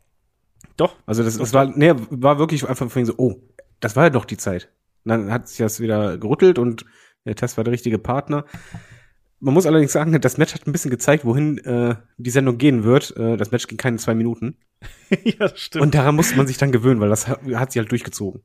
Doch. 0.77 0.97
Also 1.07 1.23
das, 1.23 1.39
das 1.39 1.53
war, 1.53 1.67
nee, 1.67 1.93
war 2.11 2.39
wirklich 2.39 2.69
einfach 2.69 2.91
so, 2.91 3.15
oh, 3.17 3.37
das 3.81 3.97
war 3.97 4.05
ja 4.05 4.11
doch 4.11 4.25
die 4.25 4.37
Zeit. 4.37 4.69
Und 5.05 5.11
dann 5.11 5.33
hat 5.33 5.49
sich 5.49 5.59
das 5.59 5.81
wieder 5.81 6.19
gerüttelt 6.19 6.59
und 6.59 6.85
der 7.25 7.35
Test 7.35 7.57
war 7.57 7.65
der 7.65 7.73
richtige 7.73 7.99
Partner. 7.99 8.45
Man 9.39 9.53
muss 9.53 9.67
allerdings 9.67 9.93
sagen, 9.93 10.19
das 10.21 10.39
Match 10.39 10.55
hat 10.55 10.67
ein 10.67 10.73
bisschen 10.73 10.91
gezeigt, 10.91 11.25
wohin 11.25 11.59
äh, 11.59 11.97
die 12.17 12.31
Sendung 12.31 12.57
gehen 12.57 12.85
wird. 12.85 13.15
Äh, 13.17 13.37
das 13.37 13.51
Match 13.51 13.67
ging 13.67 13.77
keine 13.77 13.99
zwei 13.99 14.15
Minuten. 14.15 14.57
ja, 15.25 15.55
stimmt. 15.55 15.83
Und 15.83 15.95
daran 15.95 16.15
musste 16.15 16.37
man 16.37 16.47
sich 16.47 16.57
dann 16.57 16.73
gewöhnen, 16.73 17.01
weil 17.01 17.11
das 17.11 17.29
hat, 17.29 17.41
hat 17.55 17.73
sich 17.73 17.81
halt 17.81 17.91
durchgezogen. 17.91 18.43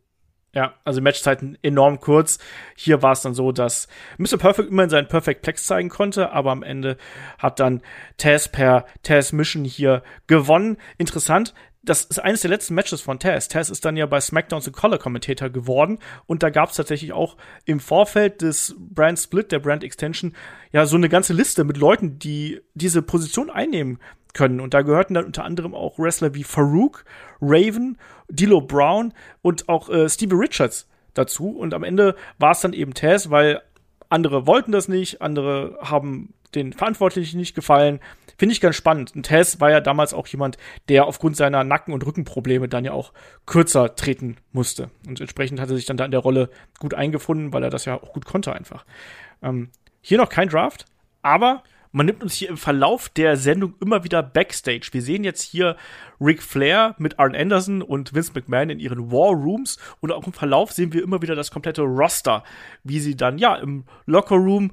Ja, 0.53 0.73
also 0.83 0.99
Matchzeiten 0.99 1.57
enorm 1.61 2.01
kurz. 2.01 2.37
Hier 2.75 3.01
war 3.01 3.13
es 3.13 3.21
dann 3.21 3.33
so, 3.33 3.53
dass 3.53 3.87
Mr. 4.17 4.37
Perfect 4.37 4.69
immerhin 4.69 4.89
seinen 4.89 5.07
Perfect 5.07 5.43
Plex 5.43 5.65
zeigen 5.65 5.87
konnte, 5.87 6.31
aber 6.33 6.51
am 6.51 6.61
Ende 6.61 6.97
hat 7.37 7.61
dann 7.61 7.81
Taz 8.17 8.49
per 8.49 8.85
Taz 9.01 9.31
Mission 9.31 9.63
hier 9.63 10.03
gewonnen. 10.27 10.75
Interessant, 10.97 11.53
das 11.83 12.03
ist 12.05 12.19
eines 12.19 12.41
der 12.41 12.51
letzten 12.51 12.75
Matches 12.75 13.01
von 13.01 13.19
Taz. 13.19 13.47
Taz 13.47 13.69
ist 13.69 13.85
dann 13.85 13.97
ja 13.97 14.05
bei 14.05 14.21
SmackDown 14.21 14.61
zum 14.61 14.73
Color 14.73 14.99
Commentator 14.99 15.49
geworden 15.49 15.99
und 16.27 16.43
da 16.43 16.49
gab 16.49 16.69
es 16.69 16.75
tatsächlich 16.75 17.13
auch 17.13 17.37
im 17.65 17.79
Vorfeld 17.79 18.41
des 18.41 18.75
Brand 18.77 19.17
Split, 19.19 19.51
der 19.51 19.59
Brand 19.59 19.83
Extension, 19.83 20.33
ja 20.71 20.85
so 20.85 20.95
eine 20.95 21.09
ganze 21.09 21.33
Liste 21.33 21.63
mit 21.63 21.77
Leuten, 21.77 22.19
die 22.19 22.61
diese 22.75 23.01
Position 23.01 23.49
einnehmen 23.49 23.99
können. 24.33 24.59
Und 24.59 24.73
da 24.73 24.81
gehörten 24.81 25.15
dann 25.15 25.25
unter 25.25 25.43
anderem 25.43 25.73
auch 25.73 25.97
Wrestler 25.97 26.35
wie 26.35 26.43
Farouk, 26.43 27.03
Raven, 27.41 27.97
D'Lo 28.31 28.61
Brown 28.61 29.13
und 29.41 29.67
auch 29.67 29.89
äh, 29.89 30.07
Stevie 30.07 30.35
Richards 30.35 30.87
dazu. 31.13 31.49
Und 31.49 31.73
am 31.73 31.83
Ende 31.83 32.15
war 32.37 32.51
es 32.51 32.61
dann 32.61 32.73
eben 32.73 32.93
Taz, 32.93 33.29
weil 33.29 33.61
andere 34.09 34.45
wollten 34.45 34.71
das 34.71 34.87
nicht, 34.87 35.21
andere 35.21 35.79
haben 35.81 36.33
den 36.55 36.73
Verantwortlichen 36.73 37.37
nicht 37.37 37.55
gefallen. 37.55 37.99
Finde 38.37 38.53
ich 38.53 38.61
ganz 38.61 38.75
spannend. 38.75 39.15
Und 39.15 39.23
Tess 39.23 39.59
war 39.59 39.69
ja 39.69 39.81
damals 39.81 40.13
auch 40.13 40.27
jemand, 40.27 40.57
der 40.89 41.05
aufgrund 41.05 41.37
seiner 41.37 41.63
Nacken- 41.63 41.93
und 41.93 42.05
Rückenprobleme 42.05 42.67
dann 42.67 42.85
ja 42.85 42.91
auch 42.91 43.13
kürzer 43.45 43.95
treten 43.95 44.37
musste. 44.51 44.89
Und 45.07 45.19
entsprechend 45.19 45.59
hat 45.59 45.69
er 45.69 45.75
sich 45.75 45.85
dann 45.85 45.97
da 45.97 46.05
in 46.05 46.11
der 46.11 46.21
Rolle 46.21 46.49
gut 46.79 46.93
eingefunden, 46.93 47.53
weil 47.53 47.63
er 47.63 47.69
das 47.69 47.85
ja 47.85 48.01
auch 48.01 48.13
gut 48.13 48.25
konnte 48.25 48.53
einfach. 48.53 48.85
Ähm, 49.43 49.69
hier 50.01 50.17
noch 50.17 50.29
kein 50.29 50.49
Draft, 50.49 50.85
aber 51.21 51.63
man 51.91 52.05
nimmt 52.05 52.23
uns 52.23 52.33
hier 52.33 52.49
im 52.49 52.57
Verlauf 52.57 53.09
der 53.09 53.35
Sendung 53.35 53.75
immer 53.81 54.03
wieder 54.03 54.23
Backstage. 54.23 54.89
Wir 54.91 55.01
sehen 55.01 55.23
jetzt 55.23 55.41
hier 55.41 55.75
Ric 56.19 56.41
Flair 56.41 56.95
mit 56.97 57.19
Arn 57.19 57.35
Anderson 57.35 57.81
und 57.81 58.13
Vince 58.13 58.31
McMahon 58.33 58.69
in 58.69 58.79
ihren 58.79 59.11
War 59.11 59.33
Rooms 59.33 59.77
und 59.99 60.11
auch 60.11 60.25
im 60.25 60.33
Verlauf 60.33 60.71
sehen 60.71 60.93
wir 60.93 61.03
immer 61.03 61.21
wieder 61.21 61.35
das 61.35 61.51
komplette 61.51 61.81
Roster, 61.81 62.43
wie 62.83 62.99
sie 62.99 63.15
dann 63.15 63.37
ja 63.37 63.55
im 63.55 63.83
Locker 64.05 64.37
Room 64.37 64.71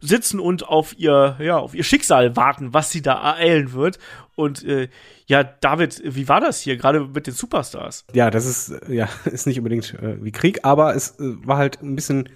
sitzen 0.00 0.38
und 0.38 0.68
auf 0.68 0.96
ihr, 0.98 1.36
ja, 1.40 1.58
auf 1.58 1.74
ihr 1.74 1.84
Schicksal 1.84 2.36
warten, 2.36 2.72
was 2.72 2.90
sie 2.90 3.02
da 3.02 3.14
ereilen 3.14 3.72
wird. 3.72 3.98
Und 4.36 4.64
äh, 4.64 4.88
ja, 5.26 5.42
David, 5.42 6.00
wie 6.04 6.28
war 6.28 6.40
das 6.40 6.60
hier, 6.60 6.76
gerade 6.76 7.00
mit 7.00 7.26
den 7.26 7.34
Superstars? 7.34 8.04
Ja, 8.12 8.30
das 8.30 8.46
ist, 8.46 8.72
ja, 8.88 9.08
ist 9.24 9.46
nicht 9.46 9.58
unbedingt 9.58 9.94
äh, 9.94 10.22
wie 10.22 10.32
Krieg, 10.32 10.60
aber 10.64 10.94
es 10.94 11.18
äh, 11.18 11.34
war 11.44 11.58
halt 11.58 11.82
ein 11.82 11.96
bisschen 11.96 12.28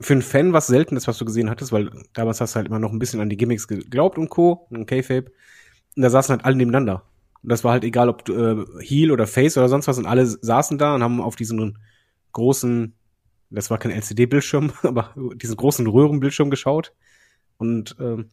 für 0.00 0.14
einen 0.14 0.22
Fan 0.22 0.52
was 0.52 0.66
Seltenes, 0.66 1.06
was 1.06 1.18
du 1.18 1.24
gesehen 1.24 1.50
hattest, 1.50 1.72
weil 1.72 1.90
damals 2.12 2.40
hast 2.40 2.54
du 2.54 2.56
halt 2.56 2.68
immer 2.68 2.78
noch 2.78 2.92
ein 2.92 2.98
bisschen 2.98 3.20
an 3.20 3.28
die 3.28 3.36
Gimmicks 3.36 3.68
geglaubt 3.68 4.18
und 4.18 4.28
Co. 4.28 4.66
und 4.70 4.86
K-Fape. 4.86 5.32
Und 5.96 6.02
da 6.02 6.10
saßen 6.10 6.32
halt 6.34 6.44
alle 6.44 6.56
nebeneinander. 6.56 7.04
Und 7.42 7.50
das 7.50 7.64
war 7.64 7.72
halt 7.72 7.84
egal, 7.84 8.08
ob 8.08 8.28
äh, 8.28 8.64
Heel 8.80 9.10
oder 9.10 9.26
Face 9.26 9.56
oder 9.58 9.68
sonst 9.68 9.88
was, 9.88 9.98
und 9.98 10.06
alle 10.06 10.26
saßen 10.26 10.78
da 10.78 10.94
und 10.94 11.02
haben 11.02 11.20
auf 11.20 11.36
diesen 11.36 11.78
großen 12.32 12.94
das 13.52 13.70
war 13.70 13.78
kein 13.78 13.92
LCD-Bildschirm, 13.92 14.72
aber 14.82 15.14
diesen 15.34 15.56
großen 15.56 15.86
Röhrenbildschirm 15.86 16.50
geschaut. 16.50 16.92
Und 17.58 17.96
ähm, 18.00 18.30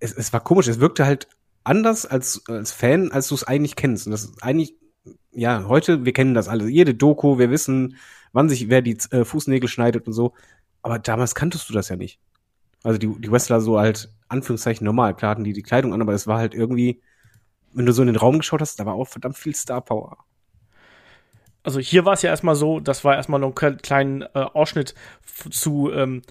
es, 0.00 0.12
es 0.12 0.32
war 0.32 0.40
komisch, 0.40 0.68
es 0.68 0.80
wirkte 0.80 1.06
halt 1.06 1.28
anders 1.64 2.06
als, 2.06 2.42
als 2.48 2.72
Fan, 2.72 3.12
als 3.12 3.28
du 3.28 3.34
es 3.34 3.44
eigentlich 3.44 3.76
kennst. 3.76 4.06
Und 4.06 4.12
das 4.12 4.24
ist 4.24 4.42
eigentlich, 4.42 4.74
ja, 5.32 5.64
heute, 5.68 6.04
wir 6.04 6.12
kennen 6.12 6.34
das 6.34 6.48
alle. 6.48 6.68
Jede 6.68 6.94
Doku, 6.94 7.38
wir 7.38 7.50
wissen, 7.50 7.96
wann 8.32 8.48
sich 8.48 8.68
wer 8.68 8.82
die 8.82 8.98
äh, 9.10 9.24
Fußnägel 9.24 9.68
schneidet 9.68 10.06
und 10.06 10.12
so. 10.12 10.34
Aber 10.82 10.98
damals 10.98 11.34
kanntest 11.34 11.68
du 11.68 11.72
das 11.72 11.88
ja 11.88 11.96
nicht. 11.96 12.20
Also 12.82 12.98
die, 12.98 13.08
die 13.20 13.30
Wrestler 13.30 13.60
so 13.60 13.78
halt, 13.78 14.12
Anführungszeichen 14.28 14.84
normal. 14.84 15.14
Klar 15.14 15.32
hatten 15.32 15.44
die 15.44 15.52
die 15.52 15.62
Kleidung 15.62 15.92
an, 15.92 16.02
aber 16.02 16.12
es 16.12 16.26
war 16.26 16.38
halt 16.38 16.54
irgendwie, 16.54 17.00
wenn 17.72 17.86
du 17.86 17.92
so 17.92 18.02
in 18.02 18.06
den 18.06 18.16
Raum 18.16 18.38
geschaut 18.38 18.60
hast, 18.60 18.78
da 18.78 18.86
war 18.86 18.94
auch 18.94 19.08
verdammt 19.08 19.36
viel 19.36 19.54
Star 19.54 19.80
Power 19.80 20.18
also 21.68 21.80
hier 21.80 22.06
war 22.06 22.14
es 22.14 22.22
ja 22.22 22.30
erstmal 22.30 22.54
so, 22.54 22.80
das 22.80 23.04
war 23.04 23.16
erstmal 23.16 23.38
noch 23.38 23.54
ein 23.54 23.76
kleiner 23.76 24.30
äh, 24.34 24.38
Ausschnitt 24.38 24.94
zu 25.50 25.92
ähm, 25.92 26.22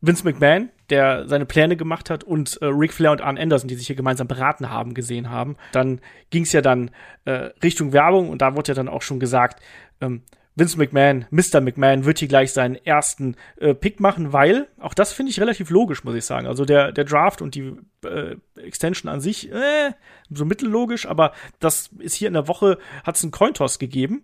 Vince 0.00 0.22
McMahon, 0.22 0.68
der 0.88 1.26
seine 1.26 1.46
Pläne 1.46 1.76
gemacht 1.76 2.10
hat, 2.10 2.22
und 2.22 2.62
äh, 2.62 2.66
Ric 2.66 2.92
Flair 2.92 3.10
und 3.10 3.20
Arn 3.20 3.36
Anderson, 3.36 3.66
die 3.66 3.74
sich 3.74 3.88
hier 3.88 3.96
gemeinsam 3.96 4.28
beraten 4.28 4.70
haben, 4.70 4.94
gesehen 4.94 5.30
haben. 5.30 5.56
Dann 5.72 6.00
ging 6.30 6.44
es 6.44 6.52
ja 6.52 6.60
dann 6.60 6.92
äh, 7.24 7.50
Richtung 7.60 7.92
Werbung 7.92 8.28
und 8.28 8.40
da 8.40 8.54
wurde 8.54 8.68
ja 8.68 8.74
dann 8.74 8.88
auch 8.88 9.02
schon 9.02 9.18
gesagt, 9.18 9.60
ähm, 10.00 10.22
Vince 10.56 10.78
McMahon, 10.78 11.26
Mr. 11.30 11.60
McMahon 11.60 12.04
wird 12.04 12.20
hier 12.20 12.28
gleich 12.28 12.52
seinen 12.52 12.76
ersten 12.76 13.34
äh, 13.56 13.74
Pick 13.74 13.98
machen, 13.98 14.32
weil, 14.32 14.68
auch 14.78 14.94
das 14.94 15.12
finde 15.12 15.30
ich 15.30 15.40
relativ 15.40 15.70
logisch, 15.70 16.04
muss 16.04 16.14
ich 16.14 16.24
sagen. 16.24 16.46
Also 16.46 16.64
der, 16.64 16.92
der 16.92 17.04
Draft 17.04 17.42
und 17.42 17.56
die 17.56 17.72
äh, 18.04 18.36
Extension 18.56 19.10
an 19.10 19.20
sich, 19.20 19.50
äh, 19.50 19.90
so 20.30 20.44
mittellogisch, 20.44 21.06
aber 21.06 21.32
das 21.58 21.90
ist 21.98 22.14
hier 22.14 22.28
in 22.28 22.34
der 22.34 22.46
Woche, 22.46 22.78
hat 23.02 23.16
es 23.16 23.24
einen 23.24 23.32
Cointoss 23.32 23.80
gegeben. 23.80 24.22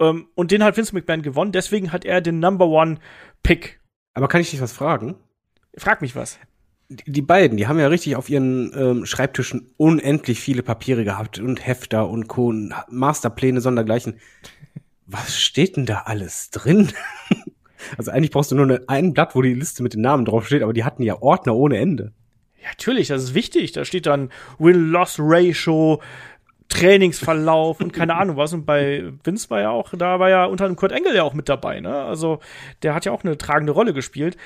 Ähm, 0.00 0.28
und 0.34 0.50
den 0.50 0.62
hat 0.62 0.76
Vince 0.76 0.94
McMahon 0.94 1.22
gewonnen. 1.22 1.52
Deswegen 1.52 1.92
hat 1.92 2.04
er 2.04 2.20
den 2.20 2.38
Number 2.38 2.66
One 2.66 2.98
Pick. 3.42 3.80
Aber 4.14 4.28
kann 4.28 4.40
ich 4.40 4.50
dich 4.50 4.60
was 4.60 4.72
fragen? 4.72 5.16
Frag 5.76 6.02
mich 6.02 6.16
was. 6.16 6.38
Die, 6.88 7.12
die 7.12 7.22
beiden, 7.22 7.56
die 7.56 7.66
haben 7.66 7.78
ja 7.78 7.88
richtig 7.88 8.16
auf 8.16 8.30
ihren 8.30 8.72
ähm, 8.74 9.06
Schreibtischen 9.06 9.74
unendlich 9.76 10.40
viele 10.40 10.62
Papiere 10.62 11.04
gehabt 11.04 11.38
und 11.38 11.66
Hefter 11.66 12.08
und 12.08 12.28
Co. 12.28 12.48
Und 12.48 12.72
Masterpläne, 12.88 13.60
sondergleichen. 13.60 14.18
Was 15.06 15.38
steht 15.38 15.76
denn 15.76 15.86
da 15.86 16.02
alles 16.06 16.50
drin? 16.50 16.92
also 17.98 18.10
eigentlich 18.10 18.30
brauchst 18.30 18.50
du 18.50 18.56
nur 18.56 18.64
eine, 18.64 18.82
ein 18.88 19.14
Blatt, 19.14 19.34
wo 19.34 19.42
die 19.42 19.54
Liste 19.54 19.82
mit 19.82 19.94
den 19.94 20.00
Namen 20.00 20.24
draufsteht, 20.24 20.62
aber 20.62 20.72
die 20.72 20.84
hatten 20.84 21.02
ja 21.02 21.20
Ordner 21.20 21.54
ohne 21.54 21.78
Ende. 21.78 22.12
Ja, 22.60 22.68
natürlich, 22.68 23.08
das 23.08 23.22
ist 23.22 23.34
wichtig. 23.34 23.72
Da 23.72 23.84
steht 23.84 24.06
dann 24.06 24.30
Win-Loss-Ratio, 24.58 26.02
Trainingsverlauf 26.68 27.80
und 27.80 27.92
keine 27.92 28.14
Ahnung 28.16 28.36
was. 28.36 28.52
Und 28.52 28.66
bei 28.66 29.12
Vince 29.24 29.50
war 29.50 29.60
ja 29.60 29.70
auch, 29.70 29.92
da 29.96 30.20
war 30.20 30.28
ja 30.28 30.44
unter 30.44 30.66
dem 30.66 30.76
Kurt 30.76 30.92
Engel 30.92 31.14
ja 31.14 31.22
auch 31.22 31.34
mit 31.34 31.48
dabei, 31.48 31.80
ne? 31.80 31.94
Also 31.94 32.40
der 32.82 32.94
hat 32.94 33.04
ja 33.04 33.12
auch 33.12 33.24
eine 33.24 33.38
tragende 33.38 33.72
Rolle 33.72 33.94
gespielt. 33.94 34.36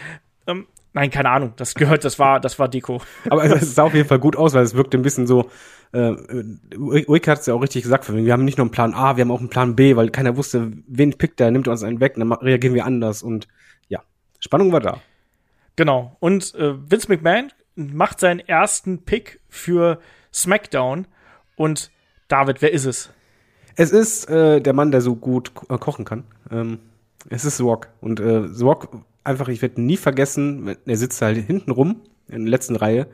Ähm, 0.46 0.66
nein, 0.92 1.10
keine 1.10 1.30
Ahnung. 1.30 1.52
Das 1.56 1.74
gehört, 1.74 2.04
das 2.04 2.18
war, 2.18 2.40
das 2.40 2.58
war 2.58 2.68
Deko. 2.68 3.00
Aber 3.28 3.44
es 3.44 3.74
sah 3.74 3.84
auf 3.84 3.94
jeden 3.94 4.08
Fall 4.08 4.18
gut 4.18 4.36
aus, 4.36 4.54
weil 4.54 4.62
es 4.62 4.74
wirkte 4.74 4.98
ein 4.98 5.02
bisschen 5.02 5.26
so. 5.26 5.50
Äh, 5.92 6.14
Wick 6.74 7.28
hat 7.28 7.40
es 7.40 7.46
ja 7.46 7.54
auch 7.54 7.62
richtig 7.62 7.82
gesagt, 7.82 8.10
wir 8.12 8.32
haben 8.32 8.46
nicht 8.46 8.56
nur 8.56 8.64
einen 8.64 8.70
Plan 8.70 8.94
A, 8.94 9.16
wir 9.16 9.22
haben 9.22 9.30
auch 9.30 9.40
einen 9.40 9.50
Plan 9.50 9.76
B, 9.76 9.94
weil 9.94 10.08
keiner 10.08 10.38
wusste, 10.38 10.72
wen 10.86 11.18
pickt 11.18 11.38
er, 11.38 11.50
nimmt 11.50 11.68
uns 11.68 11.82
einen 11.82 12.00
weg, 12.00 12.14
dann 12.16 12.32
reagieren 12.32 12.74
wir 12.74 12.86
anders 12.86 13.22
und 13.22 13.46
ja, 13.88 14.02
Spannung 14.40 14.72
war 14.72 14.80
da. 14.80 15.00
Genau. 15.76 16.16
Und 16.18 16.54
äh, 16.54 16.74
Vince 16.90 17.08
McMahon 17.08 17.52
macht 17.74 18.20
seinen 18.20 18.40
ersten 18.40 19.04
Pick 19.04 19.40
für 19.50 20.00
SmackDown 20.32 21.06
und 21.56 21.91
David, 22.32 22.62
wer 22.62 22.72
ist 22.72 22.86
es? 22.86 23.10
Es 23.76 23.90
ist 23.92 24.28
äh, 24.30 24.60
der 24.60 24.72
Mann, 24.72 24.90
der 24.90 25.02
so 25.02 25.16
gut 25.16 25.54
ko 25.54 25.66
äh, 25.74 25.78
kochen 25.78 26.04
kann. 26.06 26.24
Ähm, 26.50 26.78
Es 27.28 27.44
ist 27.44 27.60
Rock. 27.60 27.88
Und 28.00 28.20
äh, 28.20 28.48
Rock, 28.60 28.88
einfach, 29.22 29.48
ich 29.48 29.62
werde 29.62 29.82
nie 29.82 29.96
vergessen, 29.98 30.76
er 30.86 30.96
sitzt 30.96 31.20
halt 31.22 31.36
hinten 31.46 31.70
rum, 31.70 32.00
in 32.28 32.44
der 32.44 32.50
letzten 32.50 32.76
Reihe, 32.76 33.06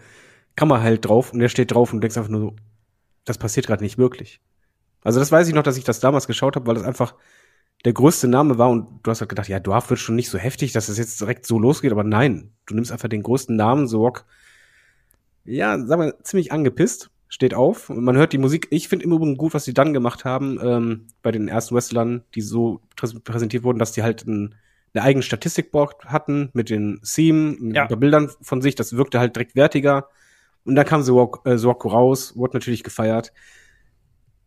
Kamera 0.56 0.80
halt 0.82 1.04
drauf 1.04 1.32
und 1.32 1.40
er 1.40 1.48
steht 1.48 1.72
drauf 1.72 1.92
und 1.92 1.98
du 1.98 2.00
denkst 2.02 2.16
einfach 2.16 2.30
nur 2.30 2.40
so, 2.40 2.56
das 3.24 3.38
passiert 3.38 3.66
gerade 3.66 3.82
nicht 3.84 3.98
wirklich. 3.98 4.40
Also 5.02 5.20
das 5.20 5.32
weiß 5.32 5.48
ich 5.48 5.54
noch, 5.54 5.62
dass 5.64 5.76
ich 5.76 5.84
das 5.84 6.00
damals 6.00 6.26
geschaut 6.26 6.56
habe, 6.56 6.66
weil 6.66 6.74
das 6.76 6.84
einfach 6.84 7.14
der 7.84 7.92
größte 7.92 8.28
Name 8.28 8.58
war 8.58 8.70
und 8.70 9.00
du 9.02 9.10
hast 9.10 9.20
halt 9.20 9.30
gedacht, 9.30 9.48
ja, 9.48 9.60
Dwarf 9.60 9.90
wird 9.90 10.00
schon 10.00 10.16
nicht 10.16 10.30
so 10.30 10.38
heftig, 10.38 10.72
dass 10.72 10.88
es 10.88 10.98
jetzt 10.98 11.20
direkt 11.20 11.46
so 11.46 11.58
losgeht, 11.58 11.92
aber 11.92 12.04
nein, 12.04 12.52
du 12.66 12.74
nimmst 12.74 12.92
einfach 12.92 13.08
den 13.08 13.22
größten 13.22 13.56
Namen, 13.56 13.88
Rock, 13.88 14.26
ja, 15.44 15.78
sag 15.84 15.98
mal, 15.98 16.14
ziemlich 16.22 16.52
angepisst, 16.52 17.10
steht 17.28 17.54
auf 17.54 17.90
und 17.90 18.02
man 18.02 18.16
hört 18.16 18.32
die 18.32 18.38
Musik. 18.38 18.68
Ich 18.70 18.88
finde 18.88 19.04
im 19.04 19.12
Übrigen 19.12 19.36
gut, 19.36 19.54
was 19.54 19.64
die 19.64 19.74
dann 19.74 19.92
gemacht 19.92 20.24
haben, 20.24 20.58
ähm, 20.62 21.06
bei 21.22 21.30
den 21.30 21.48
ersten 21.48 21.74
Wrestlern, 21.74 22.22
die 22.34 22.40
so 22.40 22.80
präsentiert 23.24 23.64
wurden, 23.64 23.78
dass 23.78 23.92
die 23.92 24.02
halt 24.02 24.26
ein, 24.26 24.54
eine 24.94 25.04
eigene 25.04 25.22
Statistikboard 25.22 26.06
hatten 26.06 26.50
mit 26.54 26.70
den 26.70 27.00
Theme, 27.02 27.56
Ja. 27.74 27.86
mit 27.88 28.00
Bildern 28.00 28.30
von 28.40 28.62
sich, 28.62 28.74
das 28.74 28.96
wirkte 28.96 29.18
halt 29.20 29.36
direkt 29.36 29.54
wertiger. 29.56 30.08
Und 30.64 30.74
dann 30.74 30.86
kam 30.86 31.02
Sorko 31.02 31.40
äh, 31.48 31.92
raus, 31.92 32.36
wurde 32.36 32.56
natürlich 32.56 32.82
gefeiert. 32.82 33.32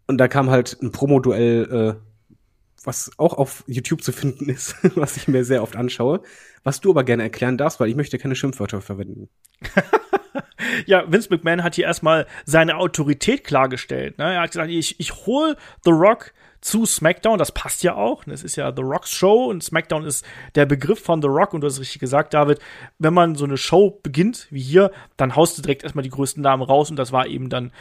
Und 0.08 0.18
da 0.18 0.28
kam 0.28 0.50
halt 0.50 0.78
ein 0.82 0.92
Promo-Duell, 0.92 1.98
äh, 2.00 2.36
was 2.84 3.12
auch 3.18 3.36
auf 3.36 3.64
YouTube 3.68 4.04
zu 4.04 4.12
finden 4.12 4.50
ist, 4.50 4.76
was 4.96 5.18
ich 5.18 5.28
mir 5.28 5.46
sehr 5.46 5.62
oft 5.62 5.76
anschaue, 5.76 6.22
was 6.64 6.82
du 6.82 6.90
aber 6.90 7.04
gerne 7.04 7.24
erklären 7.24 7.58
darfst, 7.58 7.80
weil 7.80 7.90
ich 7.90 7.96
möchte 7.96 8.18
keine 8.18 8.36
Schimpfwörter 8.36 8.82
verwenden. 8.82 9.30
Ja, 10.86 11.12
Vince 11.12 11.30
McMahon 11.30 11.64
hat 11.64 11.76
hier 11.76 11.86
erstmal 11.86 12.28
seine 12.46 12.78
Autorität 12.78 13.44
klargestellt. 13.44 14.18
Ne? 14.18 14.34
Er 14.36 14.42
hat 14.42 14.52
gesagt, 14.52 14.70
ich, 14.70 15.00
ich 15.00 15.26
hol 15.26 15.58
The 15.84 15.92
Rock 15.92 16.34
zu 16.62 16.86
SmackDown, 16.86 17.40
das 17.40 17.52
passt 17.52 17.84
ja 17.84 17.96
auch. 17.96 18.24
Das 18.26 18.44
ist 18.44 18.56
ja 18.56 18.72
The 18.74 18.84
Rock's 18.84 19.12
Show 19.12 19.46
und 19.46 19.64
SmackDown 19.64 20.06
ist 20.06 20.26
der 20.56 20.68
Begriff 20.68 21.04
von 21.04 21.22
The 21.22 21.28
Rock 21.28 21.54
und 21.54 21.62
du 21.62 21.68
hast 21.68 21.74
es 21.74 21.82
richtig 21.82 22.00
gesagt, 22.00 22.34
David, 22.34 22.60
wenn 23.00 23.14
man 23.14 23.36
so 23.36 23.46
eine 23.46 23.58
Show 23.58 24.00
beginnt, 24.04 24.48
wie 24.52 24.62
hier, 24.62 24.92
dann 25.18 25.36
haust 25.36 25.58
du 25.58 25.64
direkt 25.64 25.84
erstmal 25.84 26.04
die 26.04 26.12
größten 26.12 26.42
Namen 26.42 26.62
raus 26.62 26.92
und 26.92 26.98
das 26.98 27.12
war 27.12 27.26
eben 27.26 27.50
dann 27.50 27.72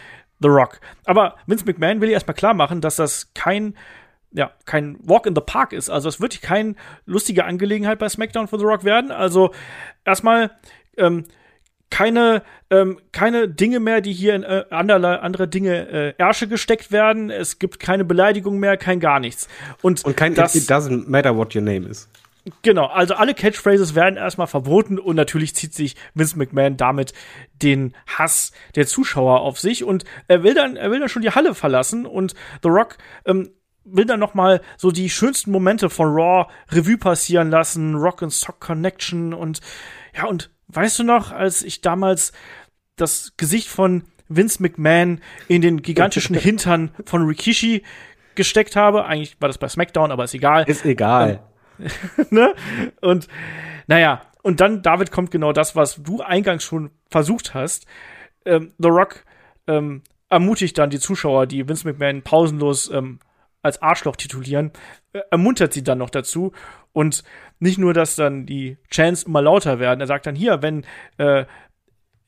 The 0.40 0.48
Rock. 0.48 0.80
Aber 1.04 1.36
Vince 1.46 1.66
McMahon 1.66 2.00
will 2.00 2.08
ja 2.08 2.14
erstmal 2.14 2.34
klar 2.34 2.54
machen, 2.54 2.80
dass 2.80 2.96
das 2.96 3.32
kein 3.34 3.74
ja, 4.32 4.52
kein 4.64 4.96
Walk 5.02 5.26
in 5.26 5.34
the 5.34 5.42
Park 5.44 5.72
ist. 5.72 5.90
Also 5.90 6.08
es 6.08 6.20
wird 6.20 6.40
kein 6.40 6.76
lustige 7.04 7.44
Angelegenheit 7.44 7.98
bei 7.98 8.08
SmackDown 8.08 8.46
für 8.46 8.58
The 8.58 8.64
Rock 8.64 8.84
werden. 8.84 9.10
Also 9.10 9.52
erstmal 10.04 10.52
ähm, 10.96 11.24
keine, 11.90 12.42
ähm, 12.70 12.98
keine 13.12 13.48
Dinge 13.48 13.80
mehr, 13.80 14.00
die 14.00 14.12
hier 14.12 14.34
in 14.34 14.42
äh, 14.42 14.64
anderlei, 14.70 15.16
andere 15.16 15.48
Dinge 15.48 15.88
äh, 15.88 16.14
Ärsche 16.18 16.48
gesteckt 16.48 16.92
werden. 16.92 17.30
Es 17.30 17.58
gibt 17.58 17.80
keine 17.80 18.04
Beleidigung 18.04 18.58
mehr, 18.58 18.76
kein 18.76 19.00
gar 19.00 19.20
nichts. 19.20 19.48
Und, 19.82 20.04
Und 20.04 20.16
kein 20.16 20.34
das, 20.34 20.54
It 20.54 20.70
doesn't 20.70 21.08
matter 21.08 21.36
what 21.36 21.54
your 21.54 21.62
name 21.62 21.86
is. 21.86 22.08
Genau, 22.62 22.86
also 22.86 23.14
alle 23.14 23.34
Catchphrases 23.34 23.94
werden 23.94 24.16
erstmal 24.16 24.46
verboten 24.46 24.98
und 24.98 25.16
natürlich 25.16 25.54
zieht 25.54 25.74
sich 25.74 25.96
Vince 26.14 26.38
McMahon 26.38 26.78
damit 26.78 27.12
den 27.52 27.94
Hass 28.06 28.52
der 28.76 28.86
Zuschauer 28.86 29.40
auf 29.40 29.60
sich 29.60 29.84
und 29.84 30.04
er 30.26 30.42
will 30.42 30.54
dann, 30.54 30.76
er 30.76 30.90
will 30.90 31.00
dann 31.00 31.10
schon 31.10 31.22
die 31.22 31.30
Halle 31.30 31.54
verlassen 31.54 32.06
und 32.06 32.34
The 32.62 32.70
Rock 32.70 32.96
ähm, 33.26 33.50
will 33.84 34.06
dann 34.06 34.20
noch 34.20 34.32
mal 34.32 34.62
so 34.78 34.90
die 34.90 35.10
schönsten 35.10 35.50
Momente 35.50 35.90
von 35.90 36.08
Raw 36.08 36.50
Revue 36.70 36.96
passieren 36.96 37.50
lassen, 37.50 37.94
Rock 37.94 38.22
and 38.22 38.32
Sock 38.32 38.58
Connection 38.58 39.34
und 39.34 39.60
ja 40.16 40.24
und 40.24 40.50
weißt 40.72 40.98
du 40.98 41.04
noch, 41.04 41.32
als 41.32 41.62
ich 41.62 41.80
damals 41.80 42.32
das 42.96 43.32
Gesicht 43.36 43.68
von 43.68 44.04
Vince 44.28 44.62
McMahon 44.62 45.20
in 45.48 45.62
den 45.62 45.82
gigantischen 45.82 46.36
Hintern 46.38 46.90
von 47.04 47.22
Rikishi 47.26 47.82
gesteckt 48.34 48.76
habe, 48.76 49.04
eigentlich 49.04 49.40
war 49.40 49.48
das 49.48 49.58
bei 49.58 49.68
SmackDown, 49.68 50.10
aber 50.10 50.24
ist 50.24 50.34
egal 50.34 50.64
Ist 50.68 50.84
egal. 50.84 51.42
ne? 52.30 52.54
Und 53.00 53.28
naja, 53.86 54.22
und 54.42 54.60
dann, 54.60 54.82
David, 54.82 55.10
kommt 55.10 55.30
genau 55.30 55.52
das, 55.52 55.76
was 55.76 56.02
du 56.02 56.22
eingangs 56.22 56.64
schon 56.64 56.90
versucht 57.10 57.54
hast. 57.54 57.86
Ähm, 58.44 58.72
The 58.78 58.88
Rock 58.88 59.24
ähm, 59.66 60.02
ermutigt 60.28 60.78
dann 60.78 60.90
die 60.90 61.00
Zuschauer, 61.00 61.46
die 61.46 61.68
Vince 61.68 61.86
McMahon 61.86 62.22
pausenlos 62.22 62.90
ähm, 62.90 63.18
als 63.62 63.82
Arschloch 63.82 64.16
titulieren, 64.16 64.72
äh, 65.12 65.20
ermuntert 65.30 65.72
sie 65.72 65.84
dann 65.84 65.98
noch 65.98 66.10
dazu. 66.10 66.52
Und 66.92 67.22
nicht 67.58 67.78
nur, 67.78 67.94
dass 67.94 68.16
dann 68.16 68.46
die 68.46 68.78
Chants 68.90 69.24
immer 69.24 69.42
lauter 69.42 69.78
werden. 69.78 70.00
Er 70.00 70.06
sagt 70.06 70.26
dann 70.26 70.34
hier, 70.34 70.62
wenn 70.62 70.84
äh, 71.18 71.44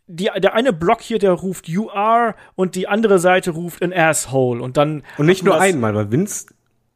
die, 0.07 0.31
der 0.37 0.55
eine 0.55 0.73
Block 0.73 1.01
hier, 1.01 1.19
der 1.19 1.33
ruft 1.33 1.69
You 1.69 1.91
are 1.91 2.35
und 2.55 2.75
die 2.75 2.89
andere 2.89 3.19
Seite 3.19 3.53
ruft 3.53 3.83
an 3.83 3.93
Asshole. 3.93 4.63
Und 4.63 4.77
dann. 4.77 5.03
Und 5.17 5.27
nicht 5.27 5.43
nur 5.43 5.61
einmal, 5.61 5.95
weil 5.95 6.11
Vince, 6.11 6.47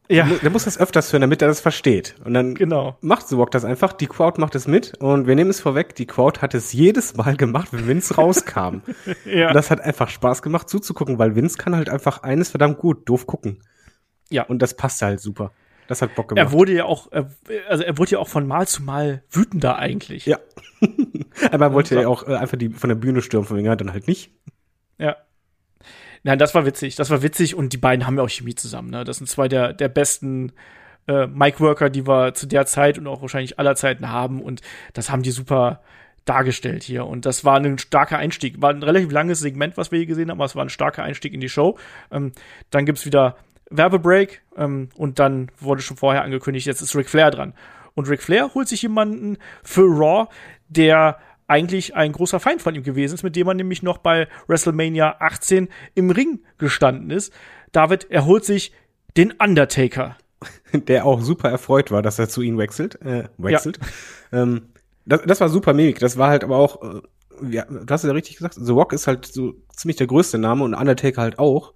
Ja, 0.09 0.25
der 0.41 0.49
muss 0.49 0.63
das 0.65 0.79
öfters 0.79 1.11
hören, 1.11 1.21
damit 1.21 1.41
er 1.41 1.47
das 1.47 1.59
versteht. 1.59 2.15
Und 2.23 2.33
dann 2.33 2.55
genau. 2.55 2.97
macht 3.01 3.27
The 3.27 3.35
Rock 3.35 3.51
das 3.51 3.65
einfach, 3.65 3.93
die 3.93 4.07
Crowd 4.07 4.39
macht 4.39 4.55
es 4.55 4.67
mit 4.67 4.95
und 4.99 5.27
wir 5.27 5.35
nehmen 5.35 5.49
es 5.49 5.59
vorweg, 5.59 5.95
die 5.95 6.05
Crowd 6.05 6.39
hat 6.41 6.53
es 6.53 6.71
jedes 6.71 7.15
Mal 7.15 7.35
gemacht, 7.35 7.69
wenn 7.71 7.87
Vince 7.87 8.15
rauskam. 8.15 8.81
Ja. 9.25 9.49
Und 9.49 9.55
das 9.55 9.71
hat 9.71 9.81
einfach 9.81 10.09
Spaß 10.09 10.41
gemacht 10.41 10.69
zuzugucken, 10.69 11.19
weil 11.19 11.35
Vince 11.35 11.57
kann 11.57 11.75
halt 11.75 11.89
einfach 11.89 12.23
eines 12.23 12.49
verdammt 12.49 12.77
gut, 12.77 13.07
doof 13.09 13.27
gucken. 13.27 13.59
Ja. 14.29 14.43
Und 14.43 14.61
das 14.61 14.75
passt 14.75 15.01
halt 15.01 15.19
super. 15.19 15.51
Das 15.87 16.01
hat 16.01 16.15
Bock 16.15 16.31
Er 16.31 16.35
gemacht. 16.35 16.51
wurde 16.51 16.73
ja 16.73 16.83
auch, 16.85 17.11
er- 17.11 17.29
also 17.69 17.83
er 17.83 17.97
wurde 17.97 18.11
ja 18.11 18.19
auch 18.19 18.27
von 18.27 18.45
Mal 18.45 18.67
zu 18.67 18.83
Mal 18.83 19.23
wütender 19.31 19.77
eigentlich. 19.77 20.25
Ja. 20.25 20.37
Aber 21.51 21.65
er 21.67 21.73
wollte 21.73 21.95
ja 22.01 22.07
auch 22.07 22.27
äh, 22.27 22.35
einfach 22.35 22.57
die 22.57 22.69
von 22.69 22.89
der 22.89 22.95
Bühne 22.97 23.21
stürmen, 23.21 23.47
von 23.47 23.57
wegen, 23.57 23.67
ja, 23.67 23.75
dann 23.75 23.93
halt 23.93 24.07
nicht. 24.07 24.31
Ja. 24.97 25.15
Nein, 26.23 26.39
das 26.39 26.53
war 26.55 26.65
witzig. 26.65 26.95
Das 26.95 27.09
war 27.09 27.21
witzig 27.21 27.55
und 27.55 27.71
die 27.73 27.77
beiden 27.77 28.05
haben 28.05 28.17
ja 28.17 28.23
auch 28.23 28.29
Chemie 28.29 28.55
zusammen. 28.55 28.89
Ne? 28.89 29.03
Das 29.05 29.17
sind 29.17 29.27
zwei 29.27 29.47
der, 29.47 29.71
der 29.71 29.87
besten 29.87 30.51
äh, 31.07 31.25
Mic-Worker, 31.27 31.89
die 31.89 32.05
wir 32.05 32.33
zu 32.33 32.47
der 32.47 32.65
Zeit 32.65 32.97
und 32.97 33.07
auch 33.07 33.21
wahrscheinlich 33.21 33.57
aller 33.59 33.75
Zeiten 33.75 34.09
haben. 34.11 34.41
Und 34.41 34.61
das 34.93 35.09
haben 35.09 35.23
die 35.23 35.31
super 35.31 35.81
dargestellt 36.25 36.83
hier. 36.83 37.05
Und 37.05 37.25
das 37.25 37.45
war 37.45 37.55
ein 37.57 37.77
starker 37.77 38.17
Einstieg. 38.17 38.61
War 38.61 38.71
ein 38.71 38.83
relativ 38.83 39.11
langes 39.11 39.39
Segment, 39.39 39.77
was 39.77 39.91
wir 39.91 39.99
hier 39.99 40.07
gesehen 40.07 40.29
haben, 40.29 40.39
aber 40.39 40.45
es 40.45 40.55
war 40.57 40.65
ein 40.65 40.69
starker 40.69 41.03
Einstieg 41.03 41.33
in 41.33 41.39
die 41.39 41.47
Show. 41.47 41.77
Ähm, 42.11 42.33
dann 42.71 42.85
gibt's 42.85 43.05
wieder 43.05 43.37
Werbebreak 43.69 44.41
ähm, 44.55 44.89
und 44.95 45.19
dann 45.19 45.51
wurde 45.59 45.81
schon 45.81 45.97
vorher 45.97 46.23
angekündigt, 46.23 46.67
jetzt 46.67 46.81
ist 46.81 46.95
Ric 46.95 47.09
Flair 47.09 47.31
dran. 47.31 47.53
Und 47.95 48.09
Ric 48.09 48.21
Flair 48.21 48.53
holt 48.53 48.67
sich 48.67 48.83
jemanden 48.83 49.37
für 49.63 49.83
Raw, 49.83 50.27
der 50.69 51.17
eigentlich 51.47 51.95
ein 51.95 52.11
großer 52.11 52.39
Feind 52.39 52.61
von 52.61 52.75
ihm 52.75 52.83
gewesen 52.83 53.15
ist, 53.15 53.23
mit 53.23 53.35
dem 53.35 53.47
er 53.47 53.53
nämlich 53.53 53.81
noch 53.81 53.97
bei 53.97 54.27
WrestleMania 54.47 55.15
18 55.19 55.69
im 55.95 56.11
Ring 56.11 56.41
gestanden 56.57 57.09
ist. 57.09 57.33
David, 57.71 58.07
er 58.09 58.25
holt 58.25 58.45
sich 58.45 58.73
den 59.15 59.31
Undertaker. 59.31 60.17
Der 60.73 61.05
auch 61.05 61.21
super 61.21 61.49
erfreut 61.49 61.89
war, 61.89 62.01
dass 62.01 62.19
er 62.19 62.29
zu 62.29 62.41
ihnen 62.41 62.57
wechselt. 62.57 63.01
Äh, 63.01 63.29
wechselt. 63.37 63.79
Ähm, 64.31 64.67
das, 65.05 65.21
das 65.25 65.41
war 65.41 65.49
super 65.49 65.73
Mimik. 65.73 65.99
Das 65.99 66.17
war 66.17 66.29
halt 66.29 66.43
aber 66.43 66.57
auch, 66.57 66.83
äh, 66.83 67.01
ja, 67.49 67.65
du 67.65 67.85
hast 67.89 68.03
es 68.03 68.07
ja 68.07 68.13
richtig 68.13 68.35
gesagt, 68.35 68.55
The 68.59 68.71
Rock 68.71 68.93
ist 68.93 69.07
halt 69.07 69.25
so 69.25 69.55
ziemlich 69.75 69.95
der 69.97 70.07
größte 70.07 70.37
Name 70.37 70.63
und 70.63 70.75
Undertaker 70.75 71.21
halt 71.21 71.39
auch. 71.39 71.73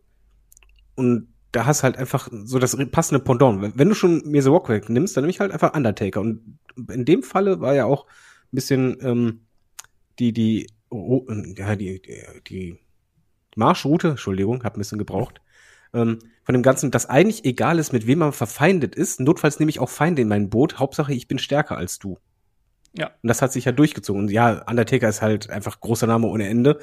Und 0.95 1.30
da 1.51 1.65
hast 1.65 1.83
halt 1.83 1.97
einfach 1.97 2.29
so 2.31 2.59
das 2.59 2.77
passende 2.91 3.23
Pendant. 3.23 3.75
Wenn- 3.77 3.89
du 3.89 3.95
schon 3.95 4.21
mir 4.25 4.41
The 4.41 4.49
Rock 4.49 4.69
wegnimmst, 4.69 5.15
dann 5.15 5.23
nehme 5.23 5.31
ich 5.31 5.39
halt 5.39 5.51
einfach 5.51 5.73
Undertaker. 5.73 6.21
Und 6.21 6.59
in 6.89 7.05
dem 7.05 7.23
Falle 7.23 7.59
war 7.59 7.75
ja 7.75 7.85
auch 7.85 8.05
ein 8.05 8.55
bisschen 8.55 8.97
ähm, 9.01 9.41
die, 10.19 10.33
die, 10.33 10.67
oh, 10.89 11.25
ja, 11.57 11.75
die, 11.75 12.01
die, 12.01 12.23
die 12.47 12.79
Marschroute, 13.55 14.09
Entschuldigung, 14.09 14.63
hab 14.63 14.75
ein 14.75 14.79
bisschen 14.79 14.97
gebraucht, 14.97 15.41
ähm, 15.93 16.19
von 16.43 16.53
dem 16.53 16.63
Ganzen, 16.63 16.89
dass 16.89 17.07
eigentlich 17.07 17.45
egal 17.45 17.79
ist, 17.79 17.93
mit 17.93 18.07
wem 18.07 18.19
man 18.19 18.33
verfeindet 18.33 18.95
ist. 18.95 19.19
Notfalls 19.19 19.59
nehme 19.59 19.69
ich 19.69 19.79
auch 19.79 19.89
Feinde 19.89 20.21
in 20.21 20.27
mein 20.27 20.49
Boot. 20.49 20.79
Hauptsache, 20.79 21.13
ich 21.13 21.27
bin 21.27 21.37
stärker 21.37 21.77
als 21.77 21.99
du. 21.99 22.17
Ja. 22.93 23.07
Und 23.21 23.27
das 23.27 23.41
hat 23.41 23.51
sich 23.51 23.65
ja 23.65 23.71
durchgezogen. 23.71 24.23
Und 24.23 24.31
ja, 24.31 24.63
Undertaker 24.67 25.07
ist 25.07 25.21
halt 25.21 25.49
einfach 25.49 25.79
großer 25.79 26.07
Name 26.07 26.27
ohne 26.27 26.47
Ende. 26.47 26.79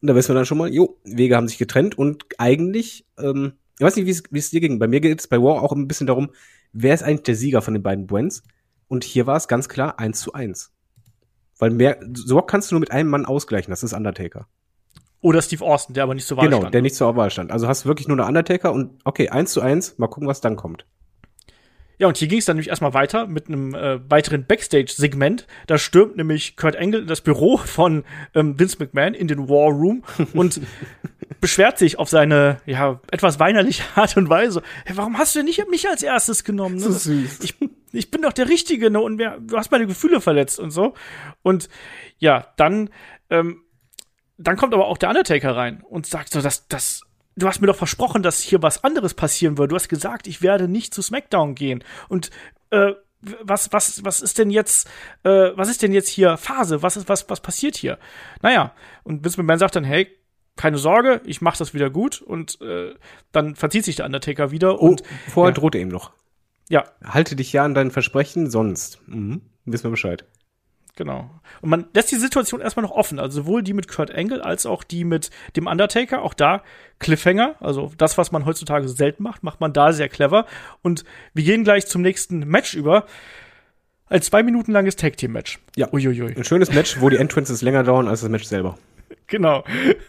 Und 0.00 0.08
da 0.08 0.14
wissen 0.14 0.30
wir 0.30 0.34
dann 0.34 0.46
schon 0.46 0.58
mal, 0.58 0.72
jo, 0.72 0.98
Wege 1.04 1.36
haben 1.36 1.48
sich 1.48 1.58
getrennt 1.58 1.96
und 1.96 2.24
eigentlich, 2.38 3.06
ähm, 3.18 3.54
ich 3.82 3.86
weiß 3.86 3.96
nicht, 3.96 4.06
wie 4.30 4.38
es- 4.38 4.50
dir 4.50 4.60
ging. 4.60 4.78
Bei 4.78 4.86
mir 4.86 5.00
geht 5.00 5.18
es 5.18 5.26
bei 5.26 5.38
War 5.38 5.60
auch 5.62 5.72
ein 5.72 5.88
bisschen 5.88 6.06
darum, 6.06 6.30
wer 6.72 6.94
ist 6.94 7.02
eigentlich 7.02 7.24
der 7.24 7.34
Sieger 7.34 7.62
von 7.62 7.74
den 7.74 7.82
beiden 7.82 8.06
Brands? 8.06 8.42
Und 8.88 9.02
hier 9.04 9.26
war 9.26 9.36
es 9.36 9.48
ganz 9.48 9.68
klar 9.68 9.98
eins 9.98 10.20
zu 10.20 10.32
eins. 10.34 10.72
Weil 11.58 11.70
mehr, 11.70 11.98
so 12.14 12.40
kannst 12.42 12.70
du 12.70 12.74
nur 12.76 12.80
mit 12.80 12.92
einem 12.92 13.10
Mann 13.10 13.26
ausgleichen, 13.26 13.70
das 13.70 13.82
ist 13.82 13.92
Undertaker. 13.92 14.46
Oder 15.20 15.40
Steve 15.42 15.64
Austin, 15.64 15.94
der 15.94 16.04
aber 16.04 16.14
nicht 16.14 16.26
zur 16.26 16.36
Wahl 16.36 16.46
Genau, 16.46 16.58
stand. 16.60 16.74
der 16.74 16.82
nicht 16.82 16.94
zur 16.96 17.14
Wahl 17.16 17.30
stand. 17.30 17.52
Also 17.52 17.68
hast 17.68 17.84
du 17.84 17.88
wirklich 17.88 18.08
nur 18.08 18.16
eine 18.18 18.26
Undertaker 18.26 18.72
und 18.72 19.00
okay, 19.04 19.28
eins 19.28 19.52
zu 19.52 19.60
eins, 19.60 19.96
mal 19.98 20.08
gucken, 20.08 20.28
was 20.28 20.40
dann 20.40 20.56
kommt. 20.56 20.84
Ja, 21.98 22.08
und 22.08 22.16
hier 22.16 22.26
ging 22.26 22.38
es 22.40 22.46
dann 22.46 22.56
nämlich 22.56 22.68
erstmal 22.70 22.94
weiter 22.94 23.28
mit 23.28 23.46
einem 23.46 23.74
äh, 23.74 24.00
weiteren 24.10 24.44
Backstage-Segment. 24.46 25.46
Da 25.68 25.78
stürmt 25.78 26.16
nämlich 26.16 26.56
Kurt 26.56 26.74
Angle 26.76 27.02
in 27.02 27.06
das 27.06 27.20
Büro 27.20 27.58
von 27.58 28.02
ähm, 28.34 28.58
Vince 28.58 28.78
McMahon 28.80 29.14
in 29.14 29.28
den 29.28 29.48
War 29.48 29.70
Room 29.70 30.02
und 30.34 30.60
beschwert 31.40 31.78
sich 31.78 31.98
auf 31.98 32.08
seine 32.08 32.58
ja 32.66 33.00
etwas 33.10 33.38
weinerliche 33.38 33.84
Art 33.94 34.16
und 34.16 34.28
Weise. 34.28 34.62
Hey, 34.84 34.96
warum 34.96 35.18
hast 35.18 35.34
du 35.34 35.40
denn 35.40 35.46
nicht 35.46 35.62
mich 35.70 35.88
als 35.88 36.02
erstes 36.02 36.44
genommen? 36.44 36.76
Ne? 36.76 36.82
So 36.82 36.92
süß. 36.92 37.40
Ich, 37.42 37.54
ich 37.92 38.10
bin 38.10 38.22
doch 38.22 38.32
der 38.32 38.48
Richtige, 38.48 38.90
ne? 38.90 39.00
Und 39.00 39.18
wer, 39.18 39.38
du 39.38 39.56
hast 39.56 39.70
meine 39.70 39.86
Gefühle 39.86 40.20
verletzt 40.20 40.58
und 40.58 40.70
so. 40.70 40.94
Und 41.42 41.68
ja, 42.18 42.46
dann, 42.56 42.90
ähm, 43.30 43.62
dann 44.38 44.56
kommt 44.56 44.74
aber 44.74 44.86
auch 44.86 44.98
der 44.98 45.08
Undertaker 45.10 45.56
rein 45.56 45.82
und 45.88 46.06
sagt 46.06 46.32
so, 46.32 46.40
dass 46.40 46.68
das 46.68 47.02
du 47.36 47.48
hast 47.48 47.60
mir 47.60 47.66
doch 47.66 47.76
versprochen, 47.76 48.22
dass 48.22 48.40
hier 48.40 48.62
was 48.62 48.84
anderes 48.84 49.14
passieren 49.14 49.58
wird. 49.58 49.70
Du 49.70 49.74
hast 49.74 49.88
gesagt, 49.88 50.26
ich 50.26 50.42
werde 50.42 50.68
nicht 50.68 50.92
zu 50.92 51.02
SmackDown 51.02 51.54
gehen. 51.54 51.82
Und 52.08 52.30
äh, 52.70 52.92
was, 53.20 53.72
was, 53.72 54.04
was 54.04 54.20
ist 54.20 54.38
denn 54.38 54.50
jetzt, 54.50 54.88
äh, 55.22 55.50
was 55.54 55.68
ist 55.68 55.82
denn 55.82 55.92
jetzt 55.92 56.08
hier 56.08 56.36
Phase? 56.36 56.82
Was 56.82 56.96
ist, 56.96 57.08
was, 57.08 57.28
was 57.30 57.40
passiert 57.40 57.76
hier? 57.76 57.98
Naja, 58.42 58.74
und 59.04 59.24
Vince 59.24 59.38
McMahon 59.38 59.58
sagt 59.58 59.76
dann, 59.76 59.84
hey, 59.84 60.08
keine 60.56 60.78
Sorge, 60.78 61.20
ich 61.24 61.40
mach 61.40 61.56
das 61.56 61.74
wieder 61.74 61.90
gut 61.90 62.20
und 62.20 62.60
äh, 62.60 62.94
dann 63.32 63.54
verzieht 63.56 63.84
sich 63.84 63.96
der 63.96 64.06
Undertaker 64.06 64.50
wieder 64.50 64.80
Oh, 64.80 64.88
und 64.88 65.02
vorher 65.28 65.50
ja. 65.54 65.58
droht 65.58 65.74
er 65.74 65.80
ihm 65.80 65.88
noch. 65.88 66.12
ja, 66.68 66.84
Halte 67.04 67.36
dich 67.36 67.52
ja 67.52 67.64
an 67.64 67.74
dein 67.74 67.90
Versprechen, 67.90 68.50
sonst. 68.50 69.00
Mhm. 69.06 69.42
Wissen 69.64 69.84
wir 69.84 69.90
Bescheid. 69.90 70.24
Genau. 70.94 71.30
Und 71.62 71.70
man 71.70 71.86
lässt 71.94 72.12
die 72.12 72.16
Situation 72.16 72.60
erstmal 72.60 72.82
noch 72.84 72.90
offen. 72.90 73.18
Also 73.18 73.40
sowohl 73.42 73.62
die 73.62 73.72
mit 73.72 73.88
Kurt 73.88 74.14
Angle 74.14 74.44
als 74.44 74.66
auch 74.66 74.84
die 74.84 75.04
mit 75.04 75.30
dem 75.56 75.66
Undertaker. 75.66 76.20
Auch 76.20 76.34
da 76.34 76.62
Cliffhanger. 76.98 77.54
Also 77.60 77.90
das, 77.96 78.18
was 78.18 78.30
man 78.30 78.44
heutzutage 78.44 78.86
selten 78.88 79.22
macht, 79.22 79.42
macht 79.42 79.58
man 79.60 79.72
da 79.72 79.92
sehr 79.94 80.10
clever. 80.10 80.44
Und 80.82 81.04
wir 81.32 81.44
gehen 81.44 81.64
gleich 81.64 81.86
zum 81.86 82.02
nächsten 82.02 82.40
Match 82.40 82.74
über. 82.74 83.06
Ein 84.08 84.20
zwei 84.20 84.42
Minuten 84.42 84.72
langes 84.72 84.96
Tag 84.96 85.16
Team 85.16 85.32
Match. 85.32 85.60
Ja. 85.76 85.90
Uiuiui. 85.90 86.36
Ein 86.36 86.44
schönes 86.44 86.70
Match, 86.74 87.00
wo 87.00 87.08
die 87.08 87.16
Entrances 87.16 87.62
länger 87.62 87.84
dauern 87.84 88.06
als 88.06 88.20
das 88.20 88.28
Match 88.28 88.44
selber. 88.44 88.76
Genau. 89.32 89.64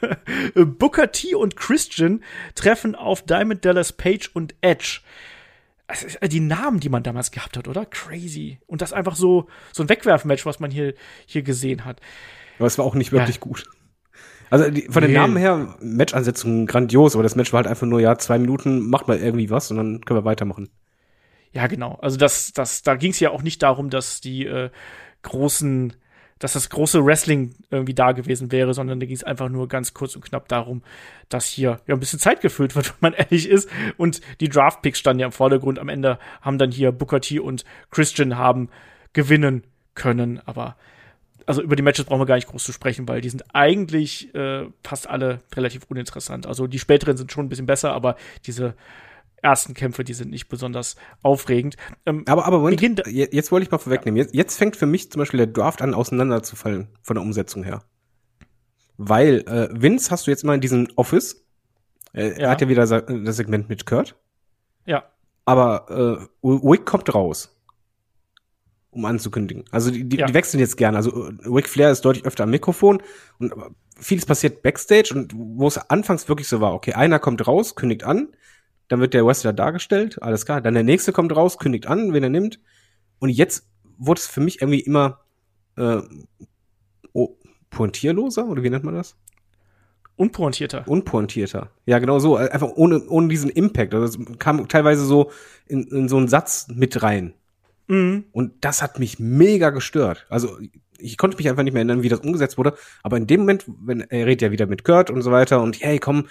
Booker 0.55 1.11
T 1.13 1.33
und 1.33 1.55
Christian 1.55 2.21
treffen 2.55 2.93
auf 2.93 3.21
Diamond 3.21 3.63
Dallas 3.63 3.93
Page 3.93 4.29
und 4.33 4.53
Edge. 4.59 4.99
Also, 5.87 6.07
die 6.27 6.41
Namen, 6.41 6.81
die 6.81 6.89
man 6.89 7.03
damals 7.03 7.31
gehabt 7.31 7.55
hat, 7.55 7.69
oder? 7.69 7.85
Crazy. 7.85 8.59
Und 8.67 8.81
das 8.81 8.91
einfach 8.91 9.15
so, 9.15 9.47
so 9.71 9.83
ein 9.83 9.87
Wegwerfmatch, 9.89 10.45
was 10.45 10.59
man 10.59 10.71
hier, 10.71 10.93
hier 11.25 11.41
gesehen 11.41 11.85
hat. 11.85 12.01
Aber 12.57 12.67
es 12.67 12.77
war 12.77 12.83
auch 12.83 12.95
nicht 12.95 13.13
wirklich 13.13 13.35
Ja. 13.37 13.41
gut. 13.41 13.65
Also 14.49 14.69
die, 14.69 14.83
von 14.89 15.01
den 15.01 15.11
Nee. 15.11 15.17
Namen 15.17 15.37
her, 15.37 15.75
Match-Ansetzungen 15.79 16.65
grandios, 16.67 17.15
aber 17.15 17.23
das 17.23 17.35
Match 17.37 17.53
war 17.53 17.59
halt 17.59 17.67
einfach 17.67 17.87
nur, 17.87 18.01
ja, 18.01 18.17
zwei 18.17 18.37
Minuten, 18.39 18.89
macht 18.89 19.07
mal 19.07 19.17
irgendwie 19.17 19.49
was 19.49 19.71
und 19.71 19.77
dann 19.77 20.01
können 20.01 20.19
wir 20.19 20.25
weitermachen. 20.25 20.69
Ja, 21.53 21.67
genau. 21.67 21.97
Also 22.01 22.17
das, 22.17 22.51
das, 22.51 22.81
da 22.83 22.95
ging 22.95 23.11
es 23.11 23.19
ja 23.21 23.29
auch 23.29 23.41
nicht 23.41 23.63
darum, 23.63 23.89
dass 23.89 24.19
die 24.21 24.45
äh, 24.45 24.69
großen, 25.23 25.93
dass 26.43 26.51
das 26.51 26.69
große 26.69 27.05
Wrestling 27.05 27.55
irgendwie 27.71 27.93
da 27.93 28.11
gewesen 28.11 28.51
wäre, 28.51 28.73
sondern 28.73 28.99
da 28.99 29.05
ging 29.05 29.15
es 29.15 29.23
einfach 29.23 29.47
nur 29.47 29.69
ganz 29.69 29.93
kurz 29.93 30.17
und 30.17 30.25
knapp 30.25 30.49
darum, 30.49 30.83
dass 31.29 31.45
hier 31.45 31.79
ja 31.87 31.95
ein 31.95 32.01
bisschen 32.01 32.19
Zeit 32.19 32.41
gefüllt 32.41 32.75
wird, 32.75 32.87
wenn 33.01 33.11
man 33.11 33.13
ehrlich 33.13 33.47
ist. 33.47 33.69
Und 33.95 34.19
die 34.41 34.49
Draft-Picks 34.49 34.99
standen 34.99 35.21
ja 35.21 35.25
im 35.25 35.31
Vordergrund. 35.31 35.79
Am 35.79 35.87
Ende 35.87 36.19
haben 36.41 36.57
dann 36.57 36.69
hier 36.69 36.91
Booker 36.91 37.21
T 37.21 37.39
und 37.39 37.63
Christian 37.91 38.37
haben 38.37 38.67
gewinnen 39.13 39.63
können. 39.95 40.41
Aber 40.45 40.75
also 41.45 41.61
über 41.61 41.77
die 41.77 41.81
Matches 41.81 42.03
brauchen 42.03 42.19
wir 42.19 42.25
gar 42.25 42.35
nicht 42.35 42.49
groß 42.49 42.65
zu 42.65 42.73
sprechen, 42.73 43.07
weil 43.07 43.21
die 43.21 43.29
sind 43.29 43.45
eigentlich 43.55 44.35
äh, 44.35 44.65
fast 44.83 45.09
alle 45.09 45.39
relativ 45.55 45.83
uninteressant. 45.87 46.45
Also 46.45 46.67
die 46.67 46.79
späteren 46.79 47.15
sind 47.15 47.31
schon 47.31 47.45
ein 47.45 47.49
bisschen 47.49 47.67
besser, 47.67 47.93
aber 47.93 48.17
diese 48.45 48.73
ersten 49.43 49.73
Kämpfe, 49.73 50.03
die 50.03 50.13
sind 50.13 50.31
nicht 50.31 50.47
besonders 50.47 50.95
aufregend. 51.21 51.75
Ähm, 52.05 52.23
Aber, 52.27 52.45
aber 52.45 52.59
Moment, 52.59 52.81
jetzt 53.07 53.51
wollte 53.51 53.65
ich 53.65 53.71
mal 53.71 53.77
vorwegnehmen. 53.77 54.17
Jetzt, 54.17 54.33
jetzt 54.33 54.57
fängt 54.57 54.75
für 54.75 54.85
mich 54.85 55.11
zum 55.11 55.19
Beispiel 55.19 55.37
der 55.39 55.47
Draft 55.47 55.81
an, 55.81 55.93
auseinanderzufallen 55.93 56.87
von 57.01 57.15
der 57.15 57.21
Umsetzung 57.23 57.63
her. 57.63 57.83
Weil 58.97 59.39
äh, 59.47 59.69
Vince 59.71 60.11
hast 60.11 60.27
du 60.27 60.31
jetzt 60.31 60.43
mal 60.43 60.55
in 60.55 60.61
diesem 60.61 60.87
Office. 60.95 61.45
Äh, 62.13 62.29
Er 62.29 62.39
Ja. 62.41 62.49
hat 62.51 62.61
ja 62.61 62.69
wieder 62.69 62.87
sa- 62.87 63.01
das 63.01 63.35
Segment 63.35 63.69
mit 63.69 63.85
Kurt. 63.85 64.15
ja, 64.85 65.03
Aber 65.45 66.29
äh, 66.41 66.47
Wick 66.47 66.85
kommt 66.85 67.13
raus. 67.13 67.49
Um 68.91 69.05
anzukündigen. 69.05 69.65
Also 69.71 69.89
die, 69.89 70.07
die, 70.07 70.17
Ja. 70.17 70.27
die 70.27 70.33
wechseln 70.35 70.59
jetzt 70.59 70.77
gerne. 70.77 70.97
Also 70.97 71.27
äh, 71.29 71.33
Ric 71.47 71.67
Flair 71.67 71.89
ist 71.91 72.05
deutlich 72.05 72.25
öfter 72.25 72.43
am 72.43 72.51
Mikrofon 72.51 73.01
und 73.39 73.51
vieles 73.99 74.25
passiert 74.27 74.61
backstage 74.61 75.11
und 75.15 75.33
wo 75.35 75.67
es 75.67 75.77
anfangs 75.89 76.29
wirklich 76.29 76.47
so 76.47 76.61
war, 76.61 76.73
okay, 76.75 76.93
einer 76.93 77.17
kommt 77.19 77.45
raus, 77.47 77.75
kündigt 77.75 78.03
an, 78.03 78.29
dann 78.87 78.99
wird 78.99 79.13
der 79.13 79.25
Wrestler 79.25 79.53
dargestellt, 79.53 80.21
alles 80.21 80.45
klar, 80.45 80.61
dann 80.61 80.73
der 80.73 80.83
nächste 80.83 81.11
kommt 81.11 81.35
raus, 81.35 81.57
kündigt 81.57 81.87
an, 81.87 82.13
wen 82.13 82.23
er 82.23 82.29
nimmt. 82.29 82.59
Und 83.19 83.29
jetzt 83.29 83.67
wurde 83.97 84.19
es 84.19 84.27
für 84.27 84.41
mich 84.41 84.61
irgendwie 84.61 84.81
immer 84.81 85.19
äh, 85.77 86.01
oh, 87.13 87.37
pointierloser, 87.69 88.45
oder 88.45 88.63
wie 88.63 88.69
nennt 88.69 88.83
man 88.83 88.95
das? 88.95 89.15
unpointierter. 90.15 90.87
unpointierter. 90.87 91.69
Ja, 91.85 91.99
genau 91.99 92.19
so. 92.19 92.37
äh, 92.37 92.49
Einfach 92.49 92.69
ohne, 92.75 93.03
ohne 93.07 93.27
diesen 93.27 93.49
Impact. 93.49 93.93
Also 93.93 94.19
es 94.19 94.39
kam 94.39 94.67
teilweise 94.67 95.05
so 95.05 95.31
in, 95.67 95.83
in 95.87 96.09
so 96.09 96.17
einen 96.17 96.27
Satz 96.27 96.67
mit 96.69 97.01
rein. 97.03 97.33
Mhm. 97.87 98.25
Und 98.31 98.53
das 98.61 98.81
hat 98.81 98.99
mich 98.99 99.19
mega 99.19 99.71
gestört. 99.71 100.25
Also 100.29 100.57
ich 100.97 101.17
konnte 101.17 101.37
mich 101.37 101.49
einfach 101.49 101.63
nicht 101.63 101.73
mehr 101.73 101.81
erinnern, 101.81 102.03
wie 102.03 102.09
das 102.09 102.19
umgesetzt 102.19 102.57
wurde. 102.57 102.75
Aber 103.01 103.17
in 103.17 103.27
dem 103.27 103.41
Moment, 103.41 103.65
wenn 103.81 104.01
er 104.01 104.25
redet 104.25 104.41
ja 104.43 104.51
wieder 104.51 104.67
mit 104.67 104.83
Kurt 104.83 105.09
und 105.09 105.21
so 105.21 105.31
weiter 105.31 105.61
und 105.61 105.81
hey, 105.81 105.99
komm, 105.99 106.27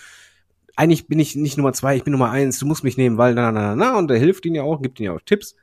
eigentlich 0.76 1.06
bin 1.06 1.18
ich 1.18 1.36
nicht 1.36 1.56
Nummer 1.58 1.72
zwei, 1.72 1.96
ich 1.96 2.04
bin 2.04 2.12
Nummer 2.12 2.30
eins, 2.30 2.58
du 2.58 2.66
musst 2.66 2.84
mich 2.84 2.96
nehmen, 2.96 3.18
weil 3.18 3.34
na, 3.34 3.52
na, 3.52 3.74
na, 3.74 3.92
na, 3.92 3.98
und 3.98 4.10
er 4.10 4.18
hilft 4.18 4.46
ihn 4.46 4.54
ja 4.54 4.62
auch, 4.62 4.80
gibt 4.82 4.98
ihm 5.00 5.06
ja 5.06 5.12
auch 5.12 5.20
Tipps. 5.24 5.54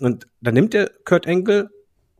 Und 0.00 0.26
dann 0.40 0.54
nimmt 0.54 0.74
er 0.74 0.90
Kurt 1.04 1.26
Angle, 1.26 1.70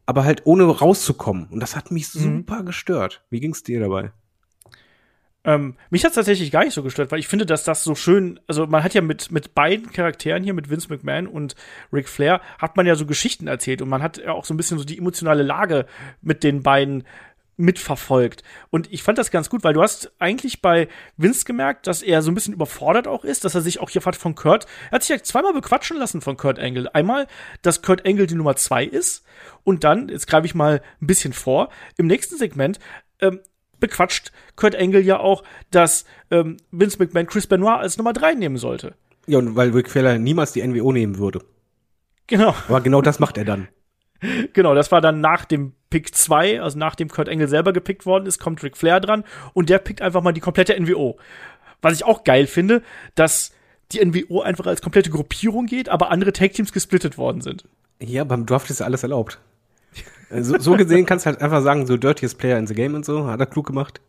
aber 0.06 0.24
halt 0.24 0.42
ohne 0.46 0.64
rauszukommen. 0.64 1.46
Und 1.50 1.60
das 1.60 1.76
hat 1.76 1.90
mich 1.90 2.12
Mhm. 2.14 2.18
super 2.18 2.62
gestört. 2.64 3.22
Wie 3.30 3.40
ging's 3.40 3.62
dir 3.62 3.80
dabei? 3.80 4.12
Ähm, 5.44 5.76
mich 5.88 6.04
hat 6.04 6.14
tatsächlich 6.14 6.50
gar 6.50 6.64
nicht 6.64 6.74
so 6.74 6.82
gestört, 6.82 7.10
weil 7.12 7.20
ich 7.20 7.28
finde, 7.28 7.46
dass 7.46 7.62
das 7.64 7.84
so 7.84 7.94
schön, 7.94 8.40
also 8.48 8.66
man 8.66 8.82
hat 8.82 8.92
ja 8.92 9.00
mit, 9.00 9.30
mit 9.30 9.54
beiden 9.54 9.90
Charakteren 9.92 10.42
hier, 10.42 10.52
mit 10.52 10.68
Vince 10.68 10.88
McMahon 10.90 11.26
und 11.28 11.54
Ric 11.92 12.08
Flair, 12.08 12.40
hat 12.58 12.76
man 12.76 12.86
ja 12.86 12.96
so 12.96 13.06
Geschichten 13.06 13.46
erzählt 13.46 13.80
und 13.80 13.88
man 13.88 14.02
hat 14.02 14.18
ja 14.18 14.32
auch 14.32 14.44
so 14.44 14.52
ein 14.52 14.56
bisschen 14.56 14.78
so 14.78 14.84
die 14.84 14.98
emotionale 14.98 15.44
Lage 15.44 15.86
mit 16.20 16.42
den 16.42 16.62
beiden 16.62 17.04
mitverfolgt. 17.58 18.42
Und 18.70 18.90
ich 18.92 19.02
fand 19.02 19.18
das 19.18 19.30
ganz 19.30 19.50
gut, 19.50 19.64
weil 19.64 19.74
du 19.74 19.82
hast 19.82 20.12
eigentlich 20.18 20.62
bei 20.62 20.88
Vince 21.16 21.44
gemerkt, 21.44 21.86
dass 21.86 22.02
er 22.02 22.22
so 22.22 22.30
ein 22.30 22.34
bisschen 22.34 22.54
überfordert 22.54 23.06
auch 23.06 23.24
ist, 23.24 23.44
dass 23.44 23.54
er 23.54 23.60
sich 23.60 23.80
auch 23.80 23.90
hier 23.90 24.02
hat 24.04 24.16
von 24.16 24.34
Kurt, 24.34 24.66
er 24.90 24.92
hat 24.92 25.02
sich 25.02 25.10
ja 25.10 25.22
zweimal 25.22 25.52
bequatschen 25.52 25.98
lassen 25.98 26.20
von 26.20 26.36
Kurt 26.36 26.58
Angle. 26.58 26.94
Einmal, 26.94 27.26
dass 27.62 27.82
Kurt 27.82 28.06
Angle 28.06 28.26
die 28.26 28.36
Nummer 28.36 28.56
zwei 28.56 28.84
ist 28.84 29.24
und 29.64 29.84
dann, 29.84 30.08
jetzt 30.08 30.28
greife 30.28 30.46
ich 30.46 30.54
mal 30.54 30.80
ein 31.02 31.06
bisschen 31.06 31.32
vor, 31.32 31.68
im 31.96 32.06
nächsten 32.06 32.38
Segment, 32.38 32.78
ähm, 33.20 33.40
bequatscht 33.80 34.32
Kurt 34.56 34.76
Angle 34.76 35.00
ja 35.00 35.18
auch, 35.18 35.42
dass 35.70 36.04
ähm, 36.30 36.56
Vince 36.70 36.98
McMahon 36.98 37.26
Chris 37.26 37.46
Benoit 37.46 37.80
als 37.80 37.98
Nummer 37.98 38.12
drei 38.12 38.34
nehmen 38.34 38.56
sollte. 38.56 38.94
Ja, 39.26 39.38
und 39.38 39.56
weil 39.56 39.70
Ric 39.70 39.90
Flair 39.90 40.18
niemals 40.18 40.52
die 40.52 40.66
NWO 40.66 40.92
nehmen 40.92 41.18
würde. 41.18 41.40
Genau. 42.28 42.54
Aber 42.68 42.80
genau 42.80 43.02
das 43.02 43.18
macht 43.18 43.36
er 43.36 43.44
dann. 43.44 43.68
Genau, 44.52 44.74
das 44.74 44.90
war 44.90 45.00
dann 45.00 45.20
nach 45.20 45.44
dem 45.44 45.74
Pick 45.90 46.14
2, 46.14 46.60
also 46.60 46.78
nachdem 46.78 47.08
Kurt 47.08 47.28
Angle 47.28 47.48
selber 47.48 47.72
gepickt 47.72 48.06
worden 48.06 48.26
ist, 48.26 48.38
kommt 48.38 48.62
Ric 48.62 48.76
Flair 48.76 49.00
dran 49.00 49.24
und 49.54 49.70
der 49.70 49.78
pickt 49.78 50.02
einfach 50.02 50.22
mal 50.22 50.32
die 50.32 50.40
komplette 50.40 50.78
NWO. 50.78 51.18
Was 51.80 51.94
ich 51.94 52.04
auch 52.04 52.24
geil 52.24 52.46
finde, 52.46 52.82
dass 53.14 53.52
die 53.92 54.04
NWO 54.04 54.42
einfach 54.42 54.66
als 54.66 54.82
komplette 54.82 55.10
Gruppierung 55.10 55.66
geht, 55.66 55.88
aber 55.88 56.10
andere 56.10 56.32
Tag-Teams 56.32 56.72
gesplittet 56.72 57.16
worden 57.16 57.40
sind. 57.40 57.64
Ja, 58.00 58.24
beim 58.24 58.46
Draft 58.46 58.68
ist 58.70 58.80
ja 58.80 58.86
alles 58.86 59.02
erlaubt. 59.02 59.38
Äh, 60.30 60.42
So, 60.42 60.58
so 60.58 60.76
gesehen 60.76 61.06
kannst 61.06 61.24
du 61.24 61.30
halt 61.30 61.40
einfach 61.40 61.62
sagen, 61.62 61.86
so 61.86 61.96
dirtiest 61.96 62.38
Player 62.38 62.58
in 62.58 62.66
the 62.66 62.74
game 62.74 62.94
und 62.94 63.04
so, 63.04 63.26
hat 63.26 63.40
er 63.40 63.46
klug 63.46 63.66
gemacht. 63.66 64.00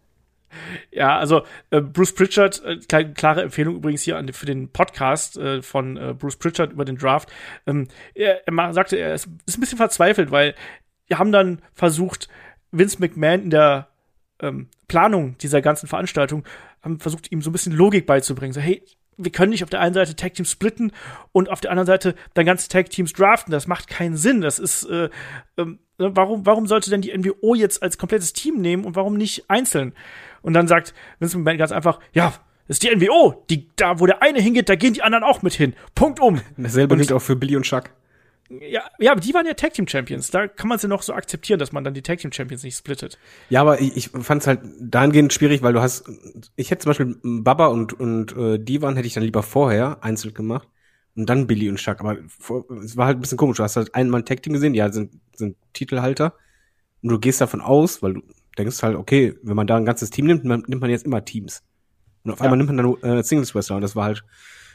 Ja, 0.92 1.18
also 1.18 1.44
äh, 1.70 1.80
Bruce 1.80 2.14
Pritchard, 2.14 2.64
äh, 2.66 2.78
klare 3.14 3.44
Empfehlung 3.44 3.76
übrigens 3.76 4.02
hier 4.02 4.18
an, 4.18 4.32
für 4.34 4.46
den 4.46 4.70
Podcast 4.70 5.38
äh, 5.38 5.62
von 5.62 5.98
äh, 5.98 6.16
Bruce 6.18 6.38
Pritchard 6.38 6.72
über 6.74 6.86
den 6.86 6.98
Draft. 6.98 7.30
Ähm, 7.68 7.88
er, 8.16 8.48
er 8.48 8.74
sagte, 8.74 8.98
er 8.98 9.14
ist, 9.14 9.28
ist 9.46 9.58
ein 9.58 9.62
bisschen 9.62 9.78
verzweifelt, 9.78 10.32
weil 10.32 10.56
haben 11.18 11.32
dann 11.32 11.62
versucht, 11.74 12.30
Vince 12.72 13.00
McMahon 13.00 13.44
in 13.44 13.50
der 13.50 13.88
ähm, 14.42 14.68
Planung 14.88 15.38
dieser 15.40 15.62
ganzen 15.62 15.88
Veranstaltung, 15.88 16.44
haben 16.82 17.00
versucht, 17.00 17.32
ihm 17.32 17.42
so 17.42 17.50
ein 17.50 17.54
bisschen 17.54 17.74
Logik 17.74 18.06
beizubringen. 18.06 18.54
So, 18.54 18.62
hey, 18.62 18.84
wir 19.18 19.32
können 19.32 19.50
nicht 19.50 19.64
auf 19.64 19.70
der 19.70 19.82
einen 19.82 19.94
Seite 19.94 20.16
Tag 20.16 20.34
Teams 20.34 20.52
splitten 20.52 20.94
und 21.34 21.50
auf 21.50 21.60
der 21.60 21.72
anderen 21.72 21.88
Seite 21.88 22.16
dann 22.34 22.46
ganze 22.46 22.70
Tag 22.70 22.90
Teams 22.90 23.14
draften. 23.14 23.52
Das 23.52 23.68
macht 23.68 23.88
keinen 23.88 24.16
Sinn. 24.16 24.42
Das 24.42 24.60
ist, 24.60 24.84
äh, 24.86 25.10
ne, 25.58 25.78
warum, 25.98 26.46
warum 26.46 26.68
sollte 26.68 26.90
denn 26.90 27.02
die 27.02 27.16
NWO 27.16 27.54
jetzt 27.54 27.84
als 27.84 27.98
komplettes 27.98 28.32
Team 28.32 28.62
nehmen 28.62 28.86
und 28.86 28.96
warum 28.96 29.18
nicht 29.18 29.50
einzeln? 29.50 29.94
Und 30.42 30.54
dann 30.54 30.68
sagt 30.68 30.94
Vince 31.20 31.38
McMahon 31.38 31.58
ganz 31.58 31.72
einfach, 31.74 32.00
ja, 32.14 32.34
das 32.68 32.76
ist 32.76 32.84
die 32.84 32.96
NWO. 32.96 33.44
Die, 33.50 33.68
da, 33.76 34.00
wo 34.00 34.06
der 34.06 34.22
eine 34.22 34.40
hingeht, 34.40 34.70
da 34.70 34.76
gehen 34.76 34.94
die 34.94 35.02
anderen 35.02 35.24
auch 35.24 35.42
mit 35.42 35.54
hin. 35.54 35.74
Punkt 35.96 36.20
um. 36.20 36.40
Dasselbe 36.58 36.96
gilt 36.96 37.12
auch 37.12 37.22
für 37.22 37.36
Billy 37.36 37.56
und 37.56 37.64
Chuck. 37.64 37.90
Ja, 38.50 38.82
ja, 38.98 39.12
aber 39.12 39.22
die 39.22 39.34
waren 39.34 39.46
ja 39.46 39.54
Tag 39.54 39.74
Team 39.74 39.88
Champions. 39.88 40.32
Da 40.32 40.48
kann 40.48 40.68
man 40.68 40.78
es 40.78 40.82
ja 40.82 40.90
noch 40.90 41.04
so 41.04 41.14
akzeptieren, 41.14 41.60
dass 41.60 41.72
man 41.72 41.84
dann 41.84 41.94
die 41.94 42.02
Tag 42.02 42.18
Team 42.18 42.32
Champions 42.32 42.64
nicht 42.64 42.76
splittet. 42.78 43.20
Ja, 43.50 43.62
aber 43.62 43.80
ich, 43.80 43.96
ich 43.96 44.10
fand 44.10 44.42
es 44.42 44.48
halt 44.48 44.62
dahingehend 44.80 45.32
schwierig, 45.34 45.62
weil 45.62 45.74
du 45.74 45.82
hast, 45.82 46.10
ich 46.56 46.72
hätte 46.72 46.82
zum 46.82 46.90
Beispiel 46.90 47.18
Baba 47.24 47.68
und, 47.68 47.94
und 47.94 48.36
äh, 48.36 48.58
Divan 48.58 48.96
hätte 48.96 49.08
ich 49.08 49.14
dann 49.14 49.24
lieber 49.24 49.44
vorher 49.44 50.04
einzeln 50.04 50.34
gemacht 50.34 50.68
und 51.16 51.30
dann 51.30 51.46
Billy 51.46 51.70
und 51.70 51.76
Chuck. 51.78 52.00
Aber 52.00 52.18
vor, 52.28 52.66
es 52.84 52.98
war 52.98 53.06
halt 53.06 53.18
ein 53.18 53.22
bisschen 53.22 53.38
komisch. 53.38 53.58
Du 53.58 53.64
hast 53.64 53.76
halt 53.76 53.94
einen 53.94 54.10
Mann 54.10 54.26
Tag 54.26 54.42
Team 54.42 54.54
gesehen, 54.54 54.80
halt 54.82 54.96
sind, 54.96 55.14
sind 55.36 55.56
Titelhalter 55.74 56.34
und 57.04 57.10
du 57.10 57.20
gehst 57.20 57.42
davon 57.42 57.62
aus, 57.62 58.02
weil 58.02 58.16
du 58.16 58.22
denkst 58.58 58.82
halt, 58.82 58.96
okay, 58.96 59.36
wenn 59.44 59.56
man 59.56 59.68
da 59.68 59.78
ein 59.78 59.86
ganzes 59.86 60.10
Team 60.10 60.26
nimmt, 60.26 60.44
nimmt 60.44 60.82
man 60.82 60.90
jetzt 60.90 61.06
immer 61.06 61.24
Teams. 61.24 61.62
Und 62.24 62.32
auf 62.32 62.40
Ja. 62.40 62.46
einmal 62.46 62.58
nimmt 62.58 62.70
man 62.70 62.78
dann 62.78 62.86
nur, 62.88 63.04
äh, 63.04 63.24
Singles 63.24 63.54
Wrestler 63.54 63.76
und 63.76 63.82
das 63.84 63.96
war 63.96 64.06
halt 64.06 64.24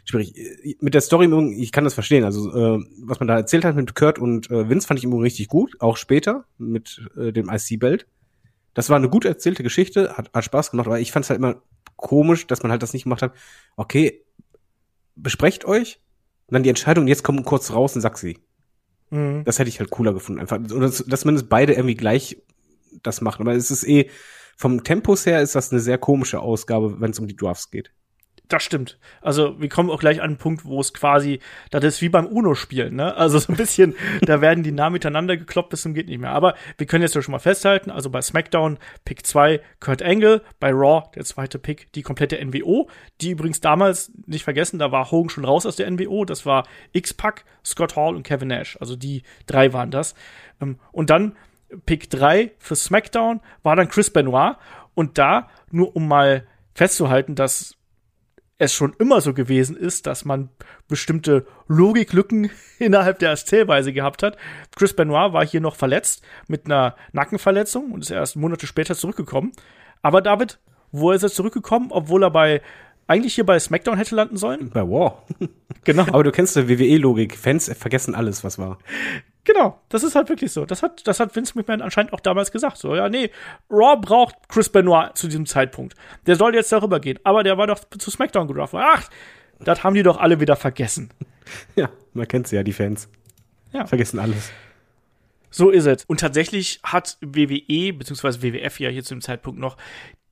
schwierig. 0.04 0.34
Mit 0.80 0.94
der 0.94 1.00
Story, 1.00 1.28
ich 1.56 1.72
kann 1.72 1.84
das 1.84 1.94
verstehen. 1.94 2.24
Also 2.24 2.50
äh, 2.50 2.84
was 3.02 3.20
man 3.20 3.28
da 3.28 3.36
erzählt 3.36 3.64
hat 3.64 3.76
mit 3.76 3.94
Kurt 3.94 4.18
und 4.18 4.50
äh, 4.50 4.68
Vince 4.68 4.86
fand 4.86 4.98
ich 4.98 5.04
immer 5.04 5.20
richtig 5.20 5.48
gut, 5.48 5.80
auch 5.80 5.96
später 5.96 6.44
mit 6.58 7.02
äh, 7.16 7.32
dem 7.32 7.48
IC-Belt. 7.48 8.06
Das 8.74 8.90
war 8.90 8.96
eine 8.96 9.08
gut 9.08 9.24
erzählte 9.24 9.62
Geschichte, 9.62 10.16
hat, 10.16 10.32
hat 10.32 10.44
Spaß 10.44 10.70
gemacht, 10.72 10.86
aber 10.86 11.00
ich 11.00 11.12
fand 11.12 11.24
es 11.24 11.30
halt 11.30 11.38
immer 11.38 11.62
komisch, 11.96 12.46
dass 12.46 12.62
man 12.62 12.72
halt 12.72 12.82
das 12.82 12.92
nicht 12.92 13.04
gemacht 13.04 13.22
hat. 13.22 13.32
Okay, 13.76 14.24
besprecht 15.16 15.64
euch, 15.64 16.00
dann 16.48 16.62
die 16.62 16.68
Entscheidung, 16.68 17.06
jetzt 17.06 17.22
kommt 17.22 17.44
kurz 17.44 17.72
raus 17.72 17.94
und 17.94 18.00
sag 18.00 18.18
sie. 18.18 18.38
Mhm. 19.10 19.44
Das 19.44 19.58
hätte 19.58 19.68
ich 19.68 19.78
halt 19.78 19.90
cooler 19.90 20.12
gefunden. 20.12 20.40
Einfach, 20.40 20.58
oder 20.58 20.88
dass 20.88 21.20
zumindest 21.20 21.48
beide 21.48 21.74
irgendwie 21.74 21.94
gleich 21.94 22.42
das 23.02 23.20
machen. 23.20 23.42
Aber 23.42 23.54
es 23.54 23.70
ist 23.70 23.86
eh, 23.86 24.10
vom 24.56 24.84
Tempus 24.84 25.26
her 25.26 25.40
ist 25.40 25.54
das 25.54 25.72
eine 25.72 25.80
sehr 25.80 25.98
komische 25.98 26.40
Ausgabe, 26.40 27.00
wenn 27.00 27.10
es 27.10 27.18
um 27.18 27.26
die 27.26 27.36
Drafts 27.36 27.70
geht. 27.70 27.92
Das 28.48 28.62
stimmt. 28.62 28.98
Also 29.22 29.58
wir 29.58 29.70
kommen 29.70 29.88
auch 29.88 29.98
gleich 29.98 30.20
an 30.20 30.26
einen 30.26 30.36
Punkt, 30.36 30.66
wo 30.66 30.78
es 30.78 30.92
quasi, 30.92 31.40
das 31.70 31.82
ist 31.82 32.02
wie 32.02 32.10
beim 32.10 32.26
UNO-Spielen, 32.26 32.94
ne? 32.94 33.16
Also 33.16 33.38
so 33.38 33.52
ein 33.52 33.56
bisschen, 33.56 33.94
da 34.20 34.42
werden 34.42 34.62
die 34.62 34.72
Namen 34.72 34.94
miteinander 34.94 35.38
gekloppt 35.38 35.70
bis 35.70 35.82
zum 35.82 35.94
geht 35.94 36.08
nicht 36.08 36.18
mehr. 36.18 36.30
Aber 36.30 36.54
wir 36.76 36.86
können 36.86 37.02
jetzt 37.02 37.14
ja 37.14 37.22
schon 37.22 37.32
mal 37.32 37.38
festhalten, 37.38 37.90
also 37.90 38.10
bei 38.10 38.20
SmackDown 38.20 38.78
Pick 39.06 39.26
2 39.26 39.62
Kurt 39.80 40.02
Angle, 40.02 40.42
bei 40.60 40.70
Raw 40.72 41.04
der 41.14 41.24
zweite 41.24 41.58
Pick 41.58 41.90
die 41.94 42.02
komplette 42.02 42.44
NWO, 42.44 42.90
die 43.22 43.30
übrigens 43.30 43.60
damals, 43.60 44.12
nicht 44.26 44.44
vergessen, 44.44 44.78
da 44.78 44.92
war 44.92 45.10
Hogan 45.10 45.30
schon 45.30 45.46
raus 45.46 45.64
aus 45.64 45.76
der 45.76 45.90
NWO, 45.90 46.26
das 46.26 46.44
war 46.44 46.66
X-Pac, 46.92 47.44
Scott 47.64 47.96
Hall 47.96 48.14
und 48.14 48.24
Kevin 48.24 48.48
Nash. 48.48 48.76
Also 48.78 48.94
die 48.94 49.22
drei 49.46 49.72
waren 49.72 49.90
das. 49.90 50.14
Ähm, 50.60 50.78
und 50.92 51.08
dann 51.08 51.34
Pick 51.86 52.10
3 52.10 52.52
für 52.58 52.76
SmackDown 52.76 53.40
war 53.62 53.74
dann 53.74 53.88
Chris 53.88 54.10
Benoit 54.10 54.56
und 54.94 55.16
da, 55.16 55.48
nur 55.70 55.96
um 55.96 56.06
mal 56.06 56.46
festzuhalten, 56.74 57.34
dass 57.34 57.76
es 58.58 58.72
schon 58.72 58.94
immer 58.98 59.20
so 59.20 59.34
gewesen 59.34 59.76
ist, 59.76 60.06
dass 60.06 60.24
man 60.24 60.48
bestimmte 60.88 61.46
Logiklücken 61.66 62.50
innerhalb 62.78 63.18
der 63.18 63.30
Erzählweise 63.30 63.92
gehabt 63.92 64.22
hat. 64.22 64.36
Chris 64.76 64.94
Benoit 64.94 65.32
war 65.32 65.44
hier 65.44 65.60
noch 65.60 65.76
verletzt 65.76 66.22
mit 66.46 66.66
einer 66.66 66.94
Nackenverletzung 67.12 67.92
und 67.92 68.02
ist 68.02 68.10
erst 68.10 68.36
Monate 68.36 68.66
später 68.66 68.94
zurückgekommen. 68.94 69.52
Aber 70.02 70.20
David, 70.20 70.58
wo 70.92 71.10
ist 71.10 71.22
er 71.22 71.30
zurückgekommen, 71.30 71.88
obwohl 71.90 72.22
er 72.22 72.30
bei 72.30 72.62
eigentlich 73.06 73.34
hier 73.34 73.44
bei 73.44 73.58
SmackDown 73.58 73.98
hätte 73.98 74.14
landen 74.14 74.36
sollen? 74.36 74.70
Bei 74.70 74.82
War. 74.82 75.24
Genau. 75.84 76.02
Aber 76.08 76.24
du 76.24 76.30
kennst 76.30 76.56
die 76.56 76.68
WWE-Logik. 76.68 77.36
Fans 77.36 77.70
vergessen 77.76 78.14
alles, 78.14 78.44
was 78.44 78.58
war. 78.58 78.78
Genau, 79.44 79.78
das 79.90 80.02
ist 80.02 80.14
halt 80.14 80.30
wirklich 80.30 80.52
so. 80.52 80.64
Das 80.64 80.82
hat, 80.82 81.06
das 81.06 81.20
hat 81.20 81.36
Vince 81.36 81.52
McMahon 81.54 81.82
anscheinend 81.82 82.14
auch 82.14 82.20
damals 82.20 82.50
gesagt. 82.50 82.78
So, 82.78 82.94
ja, 82.94 83.08
nee, 83.10 83.30
Raw 83.70 84.00
braucht 84.00 84.48
Chris 84.48 84.70
Benoit 84.70 85.16
zu 85.16 85.28
diesem 85.28 85.44
Zeitpunkt. 85.44 85.94
Der 86.26 86.36
soll 86.36 86.54
jetzt 86.54 86.72
darüber 86.72 86.98
gehen. 86.98 87.18
Aber 87.24 87.42
der 87.42 87.58
war 87.58 87.66
doch 87.66 87.80
zu 87.98 88.10
SmackDown 88.10 88.48
gedraft. 88.48 88.74
Ach, 88.74 89.08
das 89.60 89.84
haben 89.84 89.94
die 89.94 90.02
doch 90.02 90.18
alle 90.18 90.40
wieder 90.40 90.56
vergessen. 90.56 91.10
Ja, 91.76 91.90
man 92.14 92.26
kennt 92.26 92.48
sie 92.48 92.56
ja, 92.56 92.62
die 92.62 92.72
Fans. 92.72 93.06
Ja. 93.70 93.84
Vergessen 93.84 94.18
alles. 94.18 94.50
So 95.54 95.70
ist 95.70 95.86
es. 95.86 96.04
Und 96.06 96.18
tatsächlich 96.18 96.80
hat 96.82 97.16
WWE, 97.20 97.92
beziehungsweise 97.92 98.42
WWF 98.42 98.80
ja 98.80 98.90
hier 98.90 99.04
zu 99.04 99.14
dem 99.14 99.20
Zeitpunkt 99.20 99.60
noch, 99.60 99.76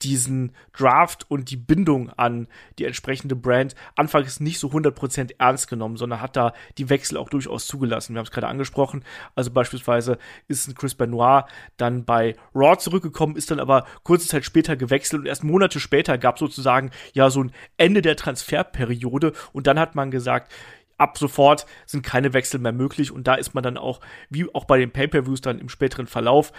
diesen 0.02 0.50
Draft 0.76 1.30
und 1.30 1.52
die 1.52 1.56
Bindung 1.56 2.10
an 2.10 2.48
die 2.80 2.86
entsprechende 2.86 3.36
Brand 3.36 3.76
anfangs 3.94 4.40
nicht 4.40 4.58
so 4.58 4.66
100% 4.66 5.34
ernst 5.38 5.68
genommen, 5.68 5.96
sondern 5.96 6.20
hat 6.20 6.34
da 6.34 6.54
die 6.76 6.90
Wechsel 6.90 7.16
auch 7.16 7.28
durchaus 7.28 7.68
zugelassen. 7.68 8.14
Wir 8.14 8.18
haben 8.18 8.26
es 8.26 8.32
gerade 8.32 8.48
angesprochen. 8.48 9.04
Also 9.36 9.52
beispielsweise 9.52 10.18
ist 10.48 10.66
ein 10.66 10.74
Chris 10.74 10.96
Benoit 10.96 11.44
dann 11.76 12.04
bei 12.04 12.34
Raw 12.52 12.76
zurückgekommen, 12.76 13.36
ist 13.36 13.52
dann 13.52 13.60
aber 13.60 13.86
kurze 14.02 14.26
Zeit 14.26 14.44
später 14.44 14.74
gewechselt 14.74 15.20
und 15.20 15.26
erst 15.26 15.44
Monate 15.44 15.78
später 15.78 16.18
gab 16.18 16.40
sozusagen 16.40 16.90
ja 17.12 17.30
so 17.30 17.44
ein 17.44 17.52
Ende 17.76 18.02
der 18.02 18.16
Transferperiode 18.16 19.34
und 19.52 19.68
dann 19.68 19.78
hat 19.78 19.94
man 19.94 20.10
gesagt, 20.10 20.52
ab 20.99 21.18
sofort 21.18 21.66
sind 21.86 22.03
keine 22.03 22.32
Wechsel 22.32 22.61
mehr 22.61 22.72
möglich 22.72 23.12
und 23.12 23.26
da 23.26 23.34
ist 23.34 23.55
man 23.55 23.62
dann 23.62 23.76
auch, 23.76 24.01
wie 24.30 24.47
auch 24.55 24.64
bei 24.64 24.78
den 24.78 24.90
Pay-Per-Views 24.90 25.40
dann 25.40 25.59
im 25.59 25.68
späteren 25.68 26.07
Verlauf, 26.07 26.53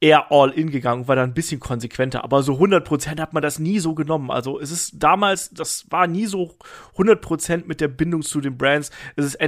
eher 0.00 0.32
all 0.32 0.50
in 0.50 0.70
gegangen, 0.70 1.06
war 1.06 1.14
dann 1.14 1.30
ein 1.30 1.34
bisschen 1.34 1.60
konsequenter, 1.60 2.24
aber 2.24 2.42
so 2.42 2.54
100% 2.54 3.20
hat 3.20 3.32
man 3.32 3.42
das 3.42 3.60
nie 3.60 3.78
so 3.78 3.94
genommen. 3.94 4.30
Also 4.30 4.58
es 4.58 4.72
ist 4.72 4.94
damals, 4.96 5.50
das 5.50 5.86
war 5.90 6.08
nie 6.08 6.26
so 6.26 6.56
100% 6.96 7.66
mit 7.66 7.80
der 7.80 7.88
Bindung 7.88 8.22
zu 8.22 8.40
den 8.40 8.58
Brands. 8.58 8.90
Es 9.14 9.24
ist 9.24 9.38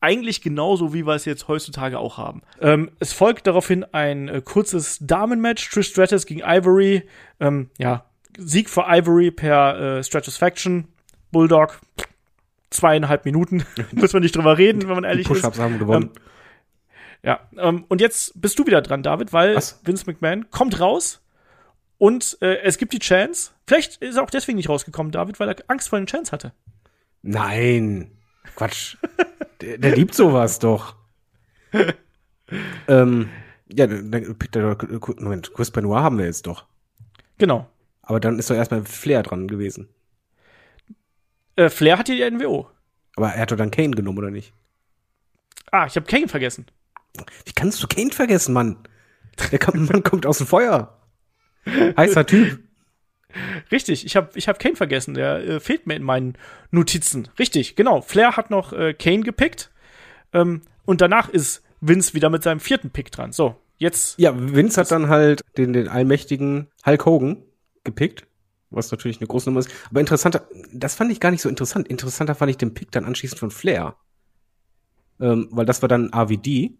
eigentlich 0.00 0.40
genauso, 0.40 0.94
wie 0.94 1.04
wir 1.04 1.14
es 1.14 1.24
jetzt 1.24 1.48
heutzutage 1.48 1.98
auch 1.98 2.16
haben. 2.16 2.42
Ähm, 2.60 2.92
es 3.00 3.12
folgt 3.12 3.48
daraufhin 3.48 3.84
ein 3.92 4.28
äh, 4.28 4.40
kurzes 4.40 4.98
Damenmatch, 5.00 5.68
Trish 5.68 5.88
Stratus 5.88 6.26
gegen 6.26 6.42
Ivory. 6.44 7.02
Ähm, 7.40 7.70
ja, 7.78 8.04
Sieg 8.38 8.70
für 8.70 8.84
Ivory 8.86 9.32
per 9.32 9.98
äh, 9.98 10.04
Stratusfaction. 10.04 10.86
Bulldog, 11.32 11.80
zweieinhalb 12.70 13.24
Minuten. 13.24 13.64
Muss 13.92 14.12
man 14.12 14.22
nicht 14.22 14.36
drüber 14.36 14.58
reden, 14.58 14.82
wenn 14.82 14.94
man 14.94 15.04
ehrlich 15.04 15.26
Die 15.26 15.32
Push-Ups 15.32 15.58
haben 15.58 15.78
gewonnen. 15.78 16.10
Ähm, 16.14 16.22
ja, 17.22 17.40
ähm, 17.56 17.84
und 17.88 18.00
jetzt 18.00 18.40
bist 18.40 18.58
du 18.58 18.66
wieder 18.66 18.80
dran, 18.80 19.02
David, 19.02 19.32
weil 19.32 19.56
Was? 19.56 19.80
Vince 19.84 20.04
McMahon 20.06 20.50
kommt 20.50 20.78
raus 20.80 21.20
und 21.98 22.38
äh, 22.40 22.58
es 22.62 22.78
gibt 22.78 22.92
die 22.92 23.00
Chance. 23.00 23.50
Vielleicht 23.66 23.96
ist 23.96 24.16
er 24.16 24.22
auch 24.22 24.30
deswegen 24.30 24.56
nicht 24.56 24.68
rausgekommen, 24.68 25.10
David, 25.10 25.40
weil 25.40 25.48
er 25.48 25.56
Angst 25.66 25.88
vor 25.88 25.98
den 25.98 26.06
Chance 26.06 26.30
hatte. 26.30 26.52
Nein, 27.22 28.12
Quatsch. 28.54 28.96
der, 29.60 29.78
der 29.78 29.96
liebt 29.96 30.14
sowas 30.14 30.60
doch. 30.60 30.94
ähm, 32.88 33.28
ja, 33.70 33.86
dann 33.86 34.36
Moment, 35.18 35.52
Chris 35.52 35.70
Benoit 35.70 36.02
haben 36.02 36.18
wir 36.18 36.24
jetzt 36.24 36.46
doch. 36.46 36.66
Genau. 37.36 37.68
Aber 38.02 38.20
dann 38.20 38.38
ist 38.38 38.48
doch 38.48 38.54
erstmal 38.54 38.84
Flair 38.84 39.22
dran 39.22 39.48
gewesen. 39.48 39.88
Äh, 41.58 41.70
Flair 41.70 41.98
hat 41.98 42.06
hier 42.06 42.30
die 42.30 42.36
NWO. 42.36 42.70
Aber 43.16 43.30
er 43.30 43.42
hat 43.42 43.50
doch 43.50 43.56
dann 43.56 43.72
Kane 43.72 43.90
genommen, 43.90 44.18
oder 44.18 44.30
nicht? 44.30 44.52
Ah, 45.72 45.86
ich 45.86 45.96
habe 45.96 46.06
Kane 46.06 46.28
vergessen. 46.28 46.66
Wie 47.44 47.52
kannst 47.52 47.82
du 47.82 47.88
Kane 47.88 48.12
vergessen, 48.12 48.52
Mann? 48.52 48.76
Der 49.50 49.58
kommt, 49.58 49.90
Mann 49.92 50.04
kommt 50.04 50.24
aus 50.24 50.38
dem 50.38 50.46
Feuer. 50.46 50.96
Heißer 51.66 52.24
Typ. 52.26 52.60
Richtig, 53.72 54.06
ich 54.06 54.14
habe 54.14 54.30
ich 54.36 54.48
hab 54.48 54.60
Kane 54.60 54.76
vergessen. 54.76 55.14
Der 55.14 55.44
äh, 55.44 55.60
fehlt 55.60 55.88
mir 55.88 55.96
in 55.96 56.04
meinen 56.04 56.38
Notizen. 56.70 57.28
Richtig, 57.40 57.74
genau. 57.74 58.02
Flair 58.02 58.36
hat 58.36 58.50
noch 58.50 58.72
äh, 58.72 58.94
Kane 58.94 59.20
gepickt. 59.20 59.72
Ähm, 60.32 60.62
und 60.84 61.00
danach 61.00 61.28
ist 61.28 61.64
Vince 61.80 62.14
wieder 62.14 62.30
mit 62.30 62.44
seinem 62.44 62.60
vierten 62.60 62.90
Pick 62.90 63.10
dran. 63.10 63.32
So, 63.32 63.56
jetzt. 63.78 64.16
Ja, 64.20 64.32
Vince 64.34 64.80
hat 64.80 64.92
dann 64.92 65.08
halt 65.08 65.42
den, 65.56 65.72
den 65.72 65.88
allmächtigen 65.88 66.68
Hulk 66.86 67.04
Hogan 67.04 67.42
gepickt 67.82 68.28
was 68.70 68.90
natürlich 68.90 69.20
eine 69.20 69.26
große 69.26 69.48
Nummer 69.48 69.60
ist. 69.60 69.70
Aber 69.90 70.00
interessanter, 70.00 70.48
das 70.72 70.94
fand 70.94 71.10
ich 71.10 71.20
gar 71.20 71.30
nicht 71.30 71.42
so 71.42 71.48
interessant. 71.48 71.88
Interessanter 71.88 72.34
fand 72.34 72.50
ich 72.50 72.56
den 72.56 72.74
Pick 72.74 72.90
dann 72.90 73.04
anschließend 73.04 73.38
von 73.38 73.50
Flair. 73.50 73.96
Ähm, 75.20 75.48
weil 75.50 75.66
das 75.66 75.82
war 75.82 75.88
dann 75.88 76.12
AVD. 76.12 76.78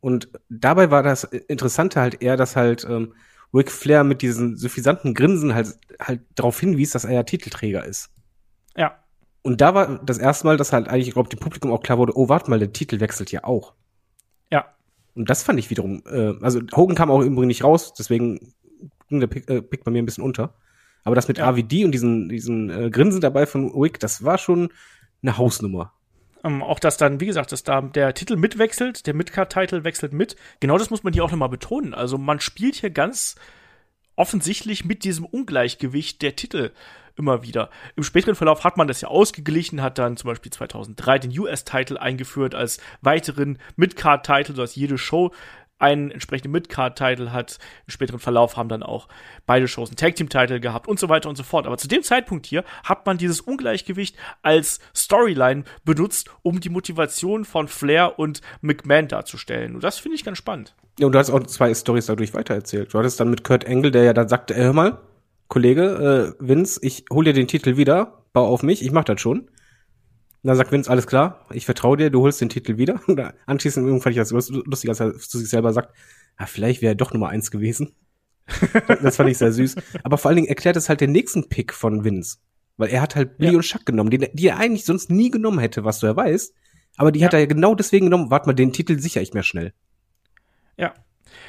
Und 0.00 0.28
dabei 0.48 0.90
war 0.90 1.02
das 1.02 1.24
Interessante 1.24 2.00
halt 2.00 2.22
eher, 2.22 2.36
dass 2.36 2.56
halt 2.56 2.86
ähm, 2.88 3.14
Ric 3.52 3.70
Flair 3.70 4.04
mit 4.04 4.22
diesen 4.22 4.56
suffisanten 4.56 5.14
Grinsen 5.14 5.54
halt, 5.54 5.78
halt 6.00 6.20
darauf 6.34 6.58
hinwies, 6.60 6.90
dass 6.90 7.04
er 7.04 7.12
ja 7.12 7.22
Titelträger 7.22 7.84
ist. 7.84 8.10
Ja. 8.76 8.98
Und 9.42 9.60
da 9.60 9.74
war 9.74 9.98
das 10.04 10.18
erste 10.18 10.46
Mal, 10.46 10.56
dass 10.56 10.72
halt 10.72 10.88
eigentlich, 10.88 11.08
ich 11.08 11.14
glaube, 11.14 11.28
dem 11.28 11.38
Publikum 11.38 11.72
auch 11.72 11.82
klar 11.82 11.98
wurde, 11.98 12.16
oh, 12.16 12.28
warte 12.28 12.50
mal, 12.50 12.58
der 12.58 12.72
Titel 12.72 13.00
wechselt 13.00 13.32
ja 13.32 13.44
auch. 13.44 13.74
Ja. 14.50 14.66
Und 15.14 15.30
das 15.30 15.42
fand 15.42 15.58
ich 15.58 15.70
wiederum, 15.70 16.02
äh, 16.06 16.34
also 16.42 16.60
Hogan 16.74 16.96
kam 16.96 17.10
auch 17.10 17.20
übrigens 17.20 17.46
nicht 17.46 17.64
raus, 17.64 17.94
deswegen 17.94 18.54
ging 19.08 19.20
der 19.20 19.26
Pick, 19.26 19.48
äh, 19.48 19.62
Pick 19.62 19.84
bei 19.84 19.90
mir 19.90 20.02
ein 20.02 20.06
bisschen 20.06 20.24
unter. 20.24 20.54
Aber 21.04 21.14
das 21.14 21.28
mit 21.28 21.38
ja. 21.38 21.48
AVD 21.48 21.84
und 21.84 21.92
diesen, 21.92 22.28
diesen 22.28 22.70
äh, 22.70 22.90
Grinsen 22.90 23.20
dabei 23.20 23.46
von 23.46 23.72
Wick, 23.72 23.98
das 24.00 24.24
war 24.24 24.38
schon 24.38 24.70
eine 25.22 25.38
Hausnummer. 25.38 25.92
Ähm, 26.44 26.62
auch 26.62 26.78
dass 26.78 26.96
dann, 26.96 27.20
wie 27.20 27.26
gesagt, 27.26 27.52
dass 27.52 27.64
da 27.64 27.80
der 27.80 28.14
Titel 28.14 28.36
mitwechselt, 28.36 29.06
der 29.06 29.14
Midcard-Titel 29.14 29.84
wechselt 29.84 30.12
mit. 30.12 30.36
Genau 30.60 30.78
das 30.78 30.90
muss 30.90 31.02
man 31.02 31.12
hier 31.12 31.24
auch 31.24 31.30
nochmal 31.30 31.48
betonen. 31.48 31.94
Also 31.94 32.18
man 32.18 32.40
spielt 32.40 32.76
hier 32.76 32.90
ganz 32.90 33.36
offensichtlich 34.16 34.84
mit 34.84 35.04
diesem 35.04 35.24
Ungleichgewicht 35.24 36.22
der 36.22 36.36
Titel 36.36 36.72
immer 37.16 37.42
wieder. 37.42 37.70
Im 37.96 38.04
späteren 38.04 38.36
Verlauf 38.36 38.64
hat 38.64 38.76
man 38.76 38.88
das 38.88 39.00
ja 39.00 39.08
ausgeglichen, 39.08 39.82
hat 39.82 39.98
dann 39.98 40.16
zum 40.16 40.28
Beispiel 40.28 40.52
2003 40.52 41.18
den 41.18 41.38
US-Titel 41.38 41.98
eingeführt 41.98 42.54
als 42.54 42.78
weiteren 43.00 43.58
Midcard-Titel, 43.76 44.54
sodass 44.54 44.76
jede 44.76 44.98
Show 44.98 45.32
einen 45.78 46.10
entsprechenden 46.10 46.52
Mid-Card-Title 46.52 47.32
hat. 47.32 47.58
Im 47.86 47.90
späteren 47.90 48.18
Verlauf 48.18 48.56
haben 48.56 48.68
dann 48.68 48.82
auch 48.82 49.08
beide 49.46 49.68
Shows 49.68 49.88
einen 49.88 49.96
Tag-Team-Title 49.96 50.60
gehabt 50.60 50.88
und 50.88 50.98
so 50.98 51.08
weiter 51.08 51.28
und 51.28 51.36
so 51.36 51.42
fort. 51.42 51.66
Aber 51.66 51.78
zu 51.78 51.88
dem 51.88 52.02
Zeitpunkt 52.02 52.46
hier 52.46 52.64
hat 52.84 53.06
man 53.06 53.18
dieses 53.18 53.40
Ungleichgewicht 53.40 54.16
als 54.42 54.80
Storyline 54.94 55.64
benutzt, 55.84 56.30
um 56.42 56.60
die 56.60 56.68
Motivation 56.68 57.44
von 57.44 57.68
Flair 57.68 58.18
und 58.18 58.40
McMahon 58.60 59.08
darzustellen. 59.08 59.74
Und 59.74 59.84
das 59.84 59.98
finde 59.98 60.16
ich 60.16 60.24
ganz 60.24 60.38
spannend. 60.38 60.74
Ja, 60.98 61.06
und 61.06 61.12
du 61.12 61.18
hast 61.18 61.30
auch 61.30 61.42
zwei 61.44 61.72
Stories 61.74 62.06
dadurch 62.06 62.34
weitererzählt. 62.34 62.92
Du 62.92 62.98
hattest 62.98 63.20
dann 63.20 63.30
mit 63.30 63.44
Kurt 63.44 63.66
Angle, 63.66 63.92
der 63.92 64.02
ja 64.02 64.12
dann 64.12 64.28
sagte, 64.28 64.56
hör 64.56 64.72
mal, 64.72 64.98
Kollege, 65.46 66.34
äh, 66.38 66.44
Vince, 66.46 66.80
ich 66.82 67.04
hol 67.10 67.24
dir 67.24 67.32
den 67.32 67.46
Titel 67.48 67.76
wieder, 67.76 68.24
bau 68.32 68.46
auf 68.46 68.62
mich, 68.62 68.82
ich 68.82 68.90
mach 68.90 69.04
das 69.04 69.20
schon. 69.20 69.48
Und 70.42 70.48
dann 70.48 70.56
sagt 70.56 70.70
Vince, 70.70 70.90
alles 70.90 71.06
klar, 71.06 71.44
ich 71.52 71.64
vertraue 71.64 71.96
dir, 71.96 72.10
du 72.10 72.22
holst 72.22 72.40
den 72.40 72.48
Titel 72.48 72.76
wieder. 72.76 73.00
Und 73.06 73.20
anschließend 73.46 74.02
fand 74.02 74.14
ich 74.14 74.20
das 74.20 74.30
lustig, 74.30 74.88
als 74.88 75.00
er 75.00 75.18
zu 75.18 75.38
sich 75.38 75.48
selber 75.48 75.72
sagt, 75.72 75.94
ah, 76.36 76.46
vielleicht 76.46 76.80
wäre 76.80 76.92
er 76.92 76.96
doch 76.96 77.12
Nummer 77.12 77.28
eins 77.28 77.50
gewesen. 77.50 77.94
das 79.02 79.16
fand 79.16 79.30
ich 79.30 79.38
sehr 79.38 79.52
süß. 79.52 79.76
Aber 80.04 80.16
vor 80.16 80.28
allen 80.28 80.36
Dingen 80.36 80.48
erklärt 80.48 80.76
es 80.76 80.88
halt 80.88 81.00
den 81.00 81.12
nächsten 81.12 81.48
Pick 81.48 81.72
von 81.72 82.04
Vince. 82.04 82.38
Weil 82.76 82.90
er 82.90 83.02
hat 83.02 83.16
halt 83.16 83.38
Billy 83.38 83.52
ja. 83.52 83.56
und 83.56 83.64
Chuck 83.64 83.84
genommen, 83.84 84.10
die, 84.10 84.18
die 84.32 84.46
er 84.46 84.58
eigentlich 84.58 84.84
sonst 84.84 85.10
nie 85.10 85.30
genommen 85.30 85.58
hätte, 85.58 85.84
was 85.84 85.98
du 85.98 86.06
ja 86.06 86.14
weißt. 86.14 86.54
Aber 86.96 87.10
die 87.10 87.20
ja. 87.20 87.26
hat 87.26 87.34
er 87.34 87.40
ja 87.40 87.46
genau 87.46 87.74
deswegen 87.74 88.06
genommen, 88.06 88.30
warte 88.30 88.46
mal, 88.46 88.54
den 88.54 88.72
Titel 88.72 88.98
sicher 88.98 89.20
ich 89.20 89.34
mehr 89.34 89.42
schnell. 89.42 89.72
Ja. 90.76 90.94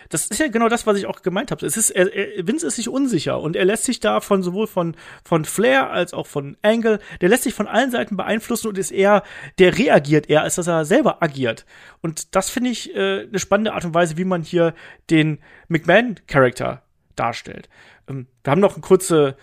Das 0.09 0.27
ist 0.27 0.39
ja 0.39 0.47
genau 0.47 0.69
das, 0.69 0.87
was 0.87 0.97
ich 0.97 1.05
auch 1.05 1.21
gemeint 1.21 1.51
habe. 1.51 1.65
Es 1.65 1.77
ist, 1.77 1.89
er, 1.91 2.13
er, 2.13 2.47
Vince 2.47 2.67
ist 2.67 2.75
sich 2.75 2.89
unsicher 2.89 3.39
und 3.39 3.55
er 3.55 3.65
lässt 3.65 3.83
sich 3.83 3.99
da 3.99 4.21
von 4.21 4.43
sowohl 4.43 4.67
von, 4.67 4.95
von 5.23 5.45
Flair 5.45 5.89
als 5.91 6.13
auch 6.13 6.27
von 6.27 6.57
Angle, 6.61 6.99
der 7.21 7.29
lässt 7.29 7.43
sich 7.43 7.53
von 7.53 7.67
allen 7.67 7.91
Seiten 7.91 8.17
beeinflussen 8.17 8.67
und 8.67 8.77
ist 8.77 8.91
eher, 8.91 9.23
der 9.57 9.77
reagiert 9.77 10.29
eher, 10.29 10.43
als 10.43 10.55
dass 10.55 10.67
er 10.67 10.85
selber 10.85 11.21
agiert. 11.21 11.65
Und 12.01 12.35
das 12.35 12.49
finde 12.49 12.69
ich 12.69 12.95
äh, 12.95 13.27
eine 13.27 13.39
spannende 13.39 13.73
Art 13.73 13.85
und 13.85 13.93
Weise, 13.93 14.17
wie 14.17 14.25
man 14.25 14.43
hier 14.43 14.73
den 15.09 15.39
McMahon-Charakter 15.67 16.83
darstellt. 17.15 17.69
Ähm, 18.07 18.27
wir 18.43 18.51
haben 18.51 18.61
noch 18.61 18.73
eine 18.73 18.81
kurze, 18.81 19.37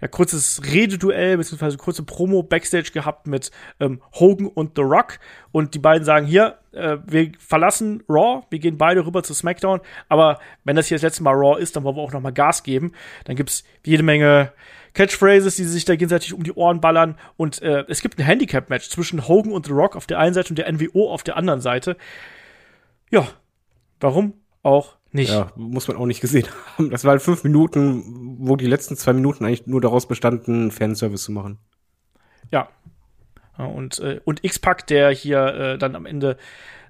ja, 0.00 0.08
kurzes 0.08 0.62
Rededuell 0.64 1.36
beziehungsweise 1.36 1.76
kurze 1.76 2.02
Promo 2.02 2.42
Backstage 2.42 2.90
gehabt 2.92 3.26
mit 3.26 3.50
ähm, 3.80 4.00
Hogan 4.14 4.46
und 4.46 4.72
The 4.76 4.82
Rock 4.82 5.18
und 5.52 5.74
die 5.74 5.78
beiden 5.78 6.04
sagen 6.04 6.26
hier, 6.26 6.58
äh, 6.72 6.98
wir 7.06 7.32
verlassen 7.38 8.02
Raw, 8.08 8.44
wir 8.50 8.58
gehen 8.58 8.78
beide 8.78 9.04
rüber 9.06 9.22
zu 9.22 9.34
SmackDown, 9.34 9.80
aber 10.08 10.38
wenn 10.64 10.76
das 10.76 10.86
hier 10.86 10.96
das 10.96 11.02
letzte 11.02 11.22
Mal 11.22 11.34
Raw 11.34 11.60
ist, 11.60 11.76
dann 11.76 11.84
wollen 11.84 11.96
wir 11.96 12.02
auch 12.02 12.12
noch 12.12 12.20
mal 12.20 12.32
Gas 12.32 12.62
geben. 12.62 12.92
Dann 13.24 13.36
gibt's 13.36 13.64
jede 13.84 14.02
Menge 14.02 14.52
Catchphrases, 14.94 15.56
die 15.56 15.64
sich 15.64 15.84
da 15.84 15.94
gegenseitig 15.94 16.32
um 16.32 16.42
die 16.42 16.52
Ohren 16.52 16.80
ballern 16.80 17.16
und 17.36 17.60
äh, 17.62 17.84
es 17.88 18.00
gibt 18.00 18.18
ein 18.18 18.24
Handicap-Match 18.24 18.88
zwischen 18.88 19.28
Hogan 19.28 19.52
und 19.52 19.66
The 19.66 19.72
Rock 19.72 19.94
auf 19.96 20.06
der 20.06 20.18
einen 20.18 20.34
Seite 20.34 20.50
und 20.50 20.58
der 20.58 20.72
NWO 20.72 21.10
auf 21.10 21.22
der 21.22 21.36
anderen 21.36 21.60
Seite. 21.60 21.96
Ja, 23.10 23.28
warum 24.00 24.34
auch 24.62 24.96
nicht. 25.16 25.32
Ja, 25.32 25.50
muss 25.56 25.88
man 25.88 25.96
auch 25.96 26.06
nicht 26.06 26.20
gesehen 26.20 26.46
haben. 26.78 26.90
Das 26.90 27.04
war 27.04 27.12
halt 27.12 27.22
fünf 27.22 27.42
Minuten, 27.42 28.36
wo 28.38 28.56
die 28.56 28.66
letzten 28.66 28.96
zwei 28.96 29.12
Minuten 29.12 29.44
eigentlich 29.44 29.66
nur 29.66 29.80
daraus 29.80 30.06
bestanden, 30.06 30.70
Fanservice 30.70 31.24
zu 31.24 31.32
machen. 31.32 31.58
Ja. 32.52 32.68
Und, 33.58 33.98
äh, 34.00 34.20
und 34.24 34.44
X-Pac, 34.44 34.86
der 34.86 35.10
hier 35.10 35.46
äh, 35.46 35.78
dann 35.78 35.96
am 35.96 36.06
Ende 36.06 36.36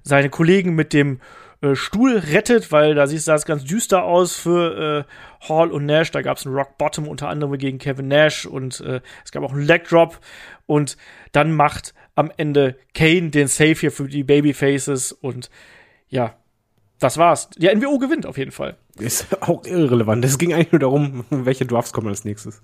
seine 0.03 0.29
Kollegen 0.29 0.75
mit 0.75 0.93
dem 0.93 1.19
äh, 1.61 1.75
Stuhl 1.75 2.17
rettet, 2.17 2.71
weil 2.71 2.93
da 2.93 3.07
sieht 3.07 3.25
es 3.25 3.45
ganz 3.45 3.63
düster 3.63 4.03
aus 4.03 4.35
für 4.35 5.05
äh, 5.07 5.47
Hall 5.47 5.71
und 5.71 5.85
Nash. 5.85 6.11
Da 6.11 6.21
gab 6.21 6.37
es 6.37 6.45
einen 6.45 6.55
Rock 6.55 6.77
Bottom 6.77 7.07
unter 7.07 7.29
anderem 7.29 7.57
gegen 7.57 7.79
Kevin 7.79 8.07
Nash 8.07 8.45
und 8.45 8.81
äh, 8.81 9.01
es 9.23 9.31
gab 9.31 9.43
auch 9.43 9.53
einen 9.53 9.65
Leg 9.65 9.85
Drop. 9.85 10.19
Und 10.65 10.97
dann 11.31 11.55
macht 11.55 11.93
am 12.15 12.31
Ende 12.35 12.75
Kane 12.93 13.29
den 13.29 13.47
Save 13.47 13.75
hier 13.75 13.91
für 13.91 14.07
die 14.07 14.23
Babyfaces 14.23 15.13
und 15.13 15.49
ja, 16.09 16.35
das 16.99 17.17
war's. 17.17 17.49
Die 17.57 17.73
NWO 17.73 17.97
gewinnt 17.97 18.25
auf 18.25 18.37
jeden 18.37 18.51
Fall. 18.51 18.77
Ist 18.97 19.27
auch 19.41 19.65
irrelevant. 19.65 20.23
Es 20.25 20.37
ging 20.37 20.53
eigentlich 20.53 20.71
nur 20.71 20.79
darum, 20.79 21.25
welche 21.29 21.65
Drafts 21.65 21.93
kommen 21.93 22.07
als 22.07 22.25
nächstes. 22.25 22.61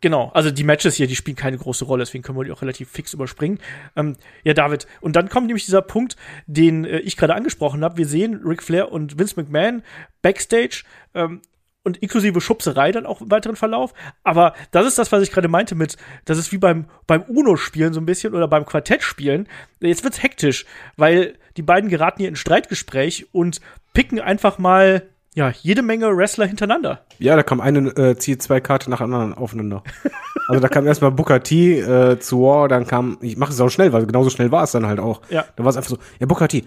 Genau, 0.00 0.30
also 0.34 0.50
die 0.50 0.64
Matches 0.64 0.94
hier, 0.94 1.06
die 1.06 1.14
spielen 1.14 1.36
keine 1.36 1.58
große 1.58 1.84
Rolle, 1.84 2.02
deswegen 2.02 2.24
können 2.24 2.38
wir 2.38 2.44
die 2.44 2.50
auch 2.50 2.62
relativ 2.62 2.90
fix 2.90 3.12
überspringen. 3.12 3.58
Ähm, 3.94 4.16
ja, 4.42 4.52
David, 4.52 4.86
und 5.00 5.14
dann 5.14 5.28
kommt 5.28 5.46
nämlich 5.46 5.64
dieser 5.64 5.82
Punkt, 5.82 6.16
den 6.46 6.84
äh, 6.84 6.98
ich 7.00 7.16
gerade 7.16 7.34
angesprochen 7.34 7.84
habe. 7.84 7.96
Wir 7.98 8.06
sehen 8.06 8.40
Ric 8.44 8.62
Flair 8.62 8.90
und 8.90 9.18
Vince 9.18 9.34
McMahon 9.36 9.82
backstage 10.22 10.82
ähm, 11.14 11.40
und 11.86 11.98
inklusive 11.98 12.40
Schubserei 12.40 12.90
dann 12.90 13.06
auch 13.06 13.20
im 13.20 13.30
weiteren 13.30 13.54
Verlauf. 13.54 13.94
Aber 14.24 14.54
das 14.72 14.86
ist 14.86 14.98
das, 14.98 15.12
was 15.12 15.22
ich 15.22 15.30
gerade 15.30 15.46
meinte 15.46 15.76
mit, 15.76 15.96
das 16.24 16.36
ist 16.36 16.50
wie 16.50 16.58
beim, 16.58 16.86
beim 17.06 17.22
Uno-Spielen 17.22 17.94
so 17.94 18.00
ein 18.00 18.06
bisschen 18.06 18.34
oder 18.34 18.48
beim 18.48 18.66
Quartett-Spielen. 18.66 19.48
Jetzt 19.78 20.02
wird's 20.02 20.20
hektisch, 20.20 20.66
weil 20.96 21.34
die 21.56 21.62
beiden 21.62 21.88
geraten 21.88 22.18
hier 22.18 22.28
in 22.28 22.34
Streitgespräch 22.34 23.28
und 23.32 23.60
picken 23.94 24.20
einfach 24.20 24.58
mal 24.58 25.08
ja, 25.34 25.52
jede 25.62 25.82
Menge 25.82 26.16
Wrestler 26.16 26.46
hintereinander. 26.46 27.04
Ja, 27.20 27.36
da 27.36 27.44
kam 27.44 27.60
eine 27.60 27.90
äh, 27.90 28.16
zieht 28.16 28.42
zwei 28.42 28.60
Karte 28.60 28.90
nach 28.90 29.00
anderen 29.00 29.32
aufeinander. 29.32 29.84
also 30.48 30.60
da 30.60 30.68
kam 30.68 30.86
erstmal 30.88 31.12
Booker 31.12 31.40
T 31.40 31.78
äh, 31.78 32.18
zu 32.18 32.42
War, 32.42 32.66
dann 32.66 32.86
kam, 32.88 33.18
ich 33.20 33.36
mache 33.36 33.52
es 33.52 33.60
auch 33.60 33.68
schnell, 33.68 33.92
weil 33.92 34.06
genauso 34.06 34.30
schnell 34.30 34.50
war 34.50 34.64
es 34.64 34.72
dann 34.72 34.86
halt 34.86 34.98
auch. 34.98 35.20
Ja. 35.30 35.44
Da 35.54 35.62
war 35.62 35.70
es 35.70 35.76
einfach 35.76 35.90
so, 35.90 35.98
ja, 36.18 36.26
Booker 36.26 36.48
T, 36.48 36.64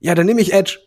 ja, 0.00 0.16
dann 0.16 0.26
nehme 0.26 0.40
ich 0.40 0.52
Edge, 0.52 0.80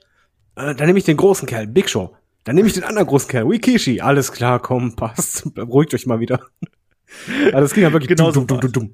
äh, 0.58 0.76
dann 0.76 0.88
nehme 0.88 1.00
ich 1.00 1.06
den 1.06 1.18
großen 1.18 1.48
Kerl, 1.48 1.68
Big 1.68 1.90
Show, 1.90 2.16
dann 2.44 2.56
nehme 2.56 2.68
ich 2.68 2.74
den 2.74 2.84
anderen 2.84 3.08
großen 3.08 3.30
Kerl, 3.30 3.50
Wikishi, 3.50 4.02
alles 4.02 4.32
klar, 4.32 4.60
komm, 4.60 4.96
passt, 4.96 5.54
beruhigt 5.56 5.94
euch 5.94 6.06
mal 6.06 6.20
wieder. 6.20 6.42
also 7.46 7.60
das 7.60 7.74
ging 7.74 7.84
ja 7.84 7.92
wirklich 7.92 8.10
genau 8.10 8.32
dumm, 8.32 8.48
dumm, 8.48 8.60
dumm, 8.60 8.72
dumm. 8.72 8.94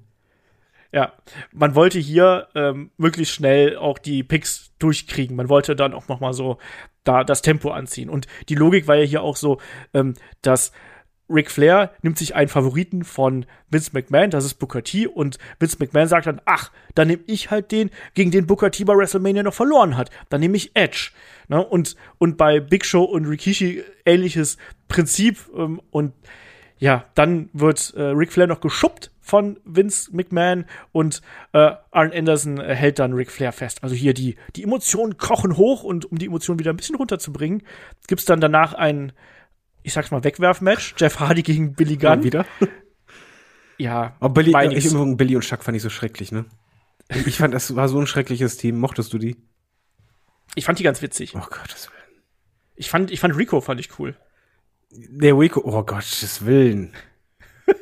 Ja, 0.92 1.12
man 1.52 1.76
wollte 1.76 2.00
hier 2.00 2.48
ähm, 2.56 2.92
möglichst 2.98 3.34
schnell 3.34 3.76
auch 3.76 3.98
die 3.98 4.24
Picks 4.24 4.72
durchkriegen. 4.80 5.36
Man 5.36 5.50
wollte 5.50 5.76
dann 5.76 5.94
auch 5.94 6.08
noch 6.08 6.22
mal 6.22 6.32
so 6.32 6.58
da 7.04 7.26
das 7.26 7.42
Tempo 7.42 7.72
anziehen. 7.72 8.10
Und 8.10 8.28
die 8.48 8.56
Logik 8.56 8.88
war 8.88 8.96
ja 8.96 9.04
hier 9.04 9.22
auch 9.22 9.36
so, 9.36 9.60
ähm, 9.94 10.14
dass 10.42 10.72
Ric 11.30 11.50
Flair 11.50 11.92
nimmt 12.02 12.18
sich 12.18 12.36
einen 12.36 12.50
Favoriten 12.50 13.04
von 13.04 13.46
Vince 13.70 13.92
McMahon, 13.94 14.30
das 14.30 14.46
ist 14.46 14.56
Booker 14.56 14.84
T, 14.84 15.08
und 15.08 15.38
Vince 15.60 15.78
McMahon 15.80 16.08
sagt 16.08 16.28
dann, 16.28 16.42
ach, 16.46 16.72
dann 16.94 17.08
nehme 17.08 17.24
ich 17.28 17.52
halt 17.52 17.72
den, 17.72 17.90
gegen 18.14 18.32
den 18.32 18.48
Booker 18.48 18.72
T 18.72 18.84
bei 18.84 18.94
WrestleMania 18.94 19.44
noch 19.44 19.54
verloren 19.54 19.98
hat. 19.98 20.12
Dann 20.30 20.42
nehme 20.42 20.58
ich 20.58 20.76
Edge. 20.76 21.12
Ne? 21.48 21.66
Und, 21.66 21.96
und 22.18 22.38
bei 22.38 22.60
Big 22.60 22.86
Show 22.86 23.04
und 23.04 23.26
Rikishi 23.26 23.84
ähnliches 24.06 24.58
Prinzip. 24.88 25.40
Ähm, 25.56 25.82
und 25.92 26.14
ja, 26.78 27.06
dann 27.16 27.50
wird 27.54 27.94
äh, 27.96 28.02
Ric 28.02 28.32
Flair 28.32 28.48
noch 28.48 28.60
geschubbt 28.60 29.12
von 29.22 29.60
Vince 29.66 30.16
McMahon 30.16 30.66
und 30.92 31.22
äh, 31.54 31.72
Arn 31.92 32.12
Anderson 32.14 32.60
hält 32.62 33.00
dann 33.00 33.14
Ric 33.14 33.32
Flair 33.32 33.52
fest. 33.52 33.82
Also 33.82 33.96
hier 33.96 34.14
die, 34.14 34.36
die 34.56 34.64
Emotionen 34.64 35.18
kochen 35.18 35.58
hoch 35.58 35.84
und 35.84 36.06
um 36.12 36.20
die 36.20 36.28
Emotionen 36.28 36.60
wieder 36.60 36.72
ein 36.72 36.78
bisschen 36.78 36.96
runterzubringen, 36.96 37.64
gibt's 38.08 38.26
dann 38.26 38.40
danach 38.40 38.74
ein, 38.74 39.14
ich 39.86 39.94
sag's 39.94 40.10
mal, 40.10 40.24
Wegwerfmatch. 40.24 40.96
Jeff 40.98 41.20
Hardy 41.20 41.44
gegen 41.44 41.74
Billy 41.74 41.96
Gunn. 41.96 42.20
Ja, 42.20 42.24
wieder? 42.24 42.46
Ja, 43.78 44.16
Aber 44.22 44.36
Billy, 44.36 44.54
äh, 44.54 44.74
ich, 44.74 44.90
Billy 45.18 45.36
und 45.36 45.42
Chuck 45.42 45.62
fand 45.62 45.76
ich 45.76 45.84
so 45.84 45.90
schrecklich, 45.90 46.32
ne? 46.32 46.46
Ich 47.26 47.40
fand, 47.40 47.54
das 47.54 47.76
war 47.76 47.90
so 47.90 48.00
ein 48.00 48.08
schreckliches 48.08 48.56
Team. 48.56 48.80
Mochtest 48.80 49.12
du 49.12 49.18
die? 49.18 49.36
Ich 50.56 50.64
fand 50.64 50.80
die 50.80 50.84
ganz 50.84 51.02
witzig. 51.02 51.36
Oh 51.36 51.42
Gottes 51.42 51.90
Willen. 51.90 52.22
Ich 52.76 52.90
fand, 52.90 53.12
ich 53.12 53.20
fand 53.20 53.36
Rico 53.36 53.60
fand 53.60 53.82
ich 53.82 54.00
cool. 54.00 54.16
Der 54.92 55.38
Rico, 55.38 55.62
oh 55.66 55.84
Gottes 55.84 56.46
Willen. 56.46 56.94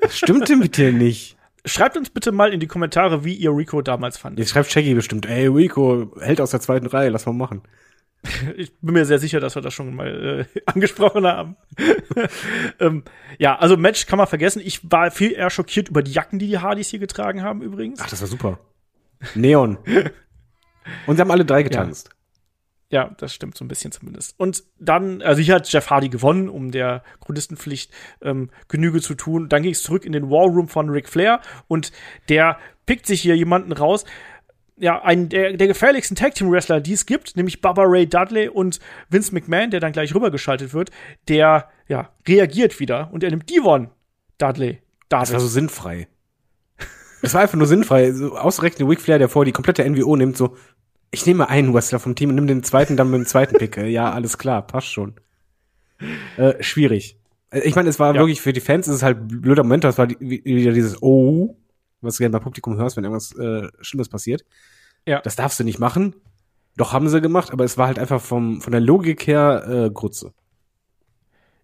Das 0.01 0.17
stimmte 0.17 0.55
mit 0.55 0.77
dir 0.77 0.91
nicht. 0.91 1.37
Schreibt 1.63 1.95
uns 1.95 2.09
bitte 2.09 2.31
mal 2.31 2.51
in 2.51 2.59
die 2.59 2.67
Kommentare, 2.67 3.23
wie 3.23 3.35
ihr 3.35 3.51
Rico 3.51 3.83
damals 3.83 4.17
fandet. 4.17 4.39
Jetzt 4.39 4.49
schreibt 4.49 4.71
Shaggy 4.71 4.95
bestimmt, 4.95 5.27
ey, 5.27 5.45
Rico, 5.45 6.11
hält 6.19 6.41
aus 6.41 6.49
der 6.49 6.59
zweiten 6.59 6.87
Reihe, 6.87 7.09
lass 7.09 7.27
mal 7.27 7.33
machen. 7.33 7.61
Ich 8.55 8.77
bin 8.79 8.93
mir 8.93 9.05
sehr 9.05 9.19
sicher, 9.19 9.39
dass 9.39 9.55
wir 9.55 9.61
das 9.61 9.73
schon 9.73 9.93
mal 9.95 10.47
äh, 10.55 10.61
angesprochen 10.65 11.25
haben. 11.25 11.57
ähm, 12.79 13.03
ja, 13.37 13.57
also 13.57 13.77
Match 13.77 14.05
kann 14.05 14.17
man 14.17 14.27
vergessen. 14.27 14.61
Ich 14.63 14.91
war 14.91 15.11
viel 15.11 15.33
eher 15.33 15.49
schockiert 15.49 15.89
über 15.89 16.01
die 16.01 16.11
Jacken, 16.11 16.39
die 16.39 16.47
die 16.47 16.59
Hardys 16.59 16.89
hier 16.89 16.99
getragen 16.99 17.43
haben 17.43 17.61
übrigens. 17.61 17.99
Ach, 18.01 18.09
das 18.09 18.21
war 18.21 18.27
super. 18.27 18.59
Neon. 19.35 19.77
Und 21.07 21.15
sie 21.15 21.21
haben 21.21 21.31
alle 21.31 21.45
drei 21.45 21.63
getanzt. 21.63 22.09
Ja. 22.09 22.15
Ja, 22.93 23.09
das 23.17 23.33
stimmt 23.33 23.57
so 23.57 23.65
ein 23.65 23.69
bisschen 23.69 23.91
zumindest. 23.91 24.39
Und 24.39 24.65
dann, 24.77 25.23
also 25.23 25.41
hier 25.41 25.55
hat 25.55 25.67
Jeff 25.67 25.89
Hardy 25.89 26.09
gewonnen, 26.09 26.47
um 26.47 26.69
der 26.69 27.01
Chronistenpflicht 27.21 27.91
ähm, 28.21 28.51
Genüge 28.67 29.01
zu 29.01 29.15
tun. 29.15 29.49
Dann 29.49 29.63
ging 29.63 29.71
es 29.71 29.81
zurück 29.81 30.05
in 30.05 30.11
den 30.11 30.29
War 30.29 30.45
Room 30.45 30.67
von 30.67 30.89
Ric 30.89 31.09
Flair 31.09 31.41
und 31.67 31.91
der 32.29 32.59
pickt 32.85 33.07
sich 33.07 33.19
hier 33.19 33.35
jemanden 33.35 33.71
raus, 33.71 34.05
ja, 34.77 35.01
einen 35.03 35.29
der, 35.29 35.53
der 35.53 35.67
gefährlichsten 35.67 36.15
Tag 36.15 36.35
Team 36.35 36.51
Wrestler, 36.51 36.81
die 36.81 36.93
es 36.93 37.05
gibt, 37.05 37.35
nämlich 37.35 37.61
Baba 37.61 37.83
Ray 37.85 38.07
Dudley 38.07 38.49
und 38.49 38.79
Vince 39.09 39.33
McMahon, 39.33 39.69
der 39.71 39.79
dann 39.79 39.91
gleich 39.91 40.13
rübergeschaltet 40.13 40.73
wird, 40.73 40.89
der 41.27 41.69
ja 41.87 42.09
reagiert 42.27 42.79
wieder 42.79 43.09
und 43.11 43.23
er 43.23 43.29
nimmt 43.29 43.49
Devon 43.49 43.89
Dudley. 44.37 44.79
David. 45.09 45.27
Das 45.27 45.33
war 45.33 45.39
so 45.39 45.47
sinnfrei. 45.47 46.07
Das 47.21 47.33
war 47.33 47.41
einfach 47.41 47.57
nur 47.57 47.67
sinnfrei. 47.67 48.11
So 48.11 48.35
ausgerechnet 48.35 48.89
Ric 48.89 48.99
Flair, 48.99 49.19
der 49.19 49.29
vor 49.29 49.45
die 49.45 49.51
komplette 49.51 49.87
NWO 49.87 50.15
nimmt, 50.15 50.35
so, 50.35 50.57
ich 51.11 51.25
nehme 51.25 51.47
einen 51.49 51.73
Wrestler 51.73 51.99
vom 51.99 52.15
Team 52.15 52.29
und 52.29 52.35
nehme 52.35 52.47
den 52.47 52.63
zweiten 52.63 52.97
dann 52.97 53.11
mit 53.11 53.19
dem 53.19 53.25
zweiten 53.27 53.57
Pick. 53.57 53.77
ja, 53.77 54.11
alles 54.11 54.37
klar, 54.37 54.65
passt 54.65 54.87
schon. 54.87 55.13
Äh, 56.37 56.61
schwierig. 56.61 57.17
Äh, 57.51 57.59
ich 57.61 57.75
meine, 57.75 57.89
es 57.89 57.99
war 57.99 58.13
ja. 58.13 58.19
wirklich 58.19 58.41
für 58.41 58.53
die 58.53 58.59
Fans, 58.59 58.87
es 58.87 58.95
ist 58.95 59.03
halt 59.03 59.19
ein 59.19 59.41
blöder 59.41 59.63
Moment, 59.63 59.83
das 59.83 59.97
war 59.97 60.07
die, 60.07 60.19
wieder 60.19 60.73
dieses 60.73 61.01
Oh, 61.01 61.55
was 62.03 62.17
du 62.17 62.23
gerne 62.23 62.33
beim 62.33 62.43
Publikum 62.43 62.77
hörst, 62.77 62.97
wenn 62.97 63.03
irgendwas 63.03 63.35
äh, 63.37 63.69
Schlimmes 63.81 64.09
passiert. 64.09 64.45
Ja. 65.05 65.21
Das 65.21 65.35
darfst 65.35 65.59
du 65.59 65.63
nicht 65.63 65.79
machen. 65.79 66.15
Doch 66.75 66.93
haben 66.93 67.07
sie 67.09 67.21
gemacht, 67.21 67.51
aber 67.51 67.63
es 67.63 67.77
war 67.77 67.87
halt 67.87 67.99
einfach 67.99 68.21
vom, 68.21 68.61
von 68.61 68.71
der 68.71 68.81
Logik 68.81 69.27
her 69.27 69.65
äh, 69.67 69.89
Grütze. 69.91 70.33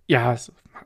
Ja, 0.07 0.35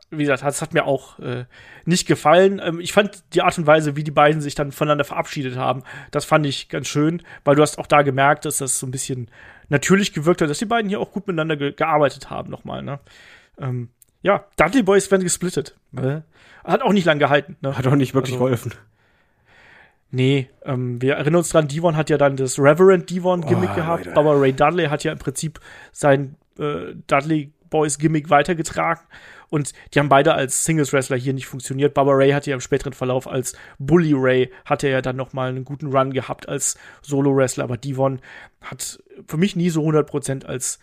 wie 0.09 0.23
gesagt, 0.23 0.43
das 0.43 0.61
hat 0.61 0.73
mir 0.73 0.85
auch 0.85 1.19
äh, 1.19 1.45
nicht 1.85 2.07
gefallen. 2.07 2.61
Ähm, 2.63 2.79
ich 2.79 2.93
fand 2.93 3.23
die 3.33 3.41
Art 3.41 3.57
und 3.57 3.67
Weise, 3.67 3.95
wie 3.95 4.03
die 4.03 4.11
beiden 4.11 4.41
sich 4.41 4.55
dann 4.55 4.71
voneinander 4.71 5.03
verabschiedet 5.03 5.57
haben, 5.57 5.83
das 6.11 6.25
fand 6.25 6.45
ich 6.45 6.69
ganz 6.69 6.87
schön, 6.87 7.21
weil 7.43 7.55
du 7.55 7.61
hast 7.61 7.79
auch 7.79 7.87
da 7.87 8.01
gemerkt, 8.01 8.45
dass 8.45 8.57
das 8.57 8.79
so 8.79 8.87
ein 8.87 8.91
bisschen 8.91 9.29
natürlich 9.69 10.13
gewirkt 10.13 10.41
hat, 10.41 10.49
dass 10.49 10.59
die 10.59 10.65
beiden 10.65 10.89
hier 10.89 10.99
auch 10.99 11.11
gut 11.11 11.27
miteinander 11.27 11.57
ge 11.57 11.73
gearbeitet 11.73 12.29
haben 12.29 12.49
nochmal. 12.49 12.83
Ne? 12.83 12.99
Ähm, 13.57 13.89
ja, 14.21 14.45
Dudley 14.55 14.83
Boys 14.83 15.11
werden 15.11 15.23
gesplittet. 15.23 15.75
Äh, 15.95 16.21
hat 16.63 16.81
auch 16.81 16.93
nicht 16.93 17.05
lang 17.05 17.19
gehalten. 17.19 17.57
Ne? 17.61 17.77
Hat 17.77 17.87
auch 17.87 17.95
nicht 17.95 18.13
wirklich 18.13 18.35
also, 18.35 18.45
geholfen. 18.45 18.73
Nee, 20.15 20.47
ähm, 20.63 21.01
wir 21.01 21.15
erinnern 21.15 21.37
uns 21.37 21.49
dran, 21.49 21.67
Devon 21.67 21.97
hat 21.97 22.11
ja 22.11 22.19
dann 22.19 22.37
das 22.37 22.59
Reverend 22.59 23.09
Devon-Gimmick 23.09 23.71
oh, 23.71 23.75
gehabt, 23.75 24.05
Leute. 24.05 24.15
aber 24.15 24.39
Ray 24.39 24.53
Dudley 24.53 24.85
hat 24.85 25.03
ja 25.03 25.11
im 25.11 25.17
Prinzip 25.17 25.59
sein 25.91 26.35
äh, 26.59 26.93
Dudley 27.07 27.51
Boys 27.71 27.97
Gimmick 27.97 28.29
weitergetragen. 28.29 29.01
Und 29.49 29.73
die 29.91 29.97
haben 29.99 30.09
beide 30.09 30.35
als 30.35 30.65
Singles 30.65 30.93
Wrestler 30.93 31.17
hier 31.17 31.33
nicht 31.33 31.47
funktioniert. 31.47 31.95
Baba 31.95 32.11
Ray 32.11 32.29
hatte 32.29 32.51
ja 32.51 32.55
im 32.55 32.61
späteren 32.61 32.93
Verlauf 32.93 33.27
als 33.27 33.55
Bully 33.79 34.13
Ray 34.15 34.51
hatte 34.65 34.85
er 34.85 34.93
ja 34.93 35.01
dann 35.01 35.15
noch 35.15 35.33
mal 35.33 35.49
einen 35.49 35.65
guten 35.65 35.87
Run 35.87 36.13
gehabt 36.13 36.47
als 36.47 36.77
Solo 37.01 37.35
Wrestler, 37.35 37.63
aber 37.63 37.77
Devon 37.77 38.21
hat 38.61 39.01
für 39.27 39.37
mich 39.37 39.55
nie 39.55 39.71
so 39.71 39.81
100% 39.81 40.45
als 40.45 40.77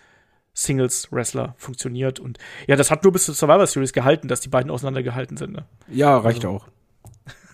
Singles-Wrestler 0.55 1.55
funktioniert. 1.57 2.19
Und 2.19 2.39
ja, 2.67 2.75
das 2.75 2.91
hat 2.91 3.05
nur 3.05 3.13
bis 3.13 3.27
zur 3.27 3.37
Survivor 3.37 3.69
Series 3.69 3.93
gehalten, 3.93 4.27
dass 4.27 4.41
die 4.41 4.49
beiden 4.49 4.73
auseinandergehalten 4.73 5.37
sind. 5.37 5.53
Ne? 5.53 5.67
Ja, 5.87 6.19
reicht 6.19 6.45
also. 6.45 6.57
auch. 6.57 6.69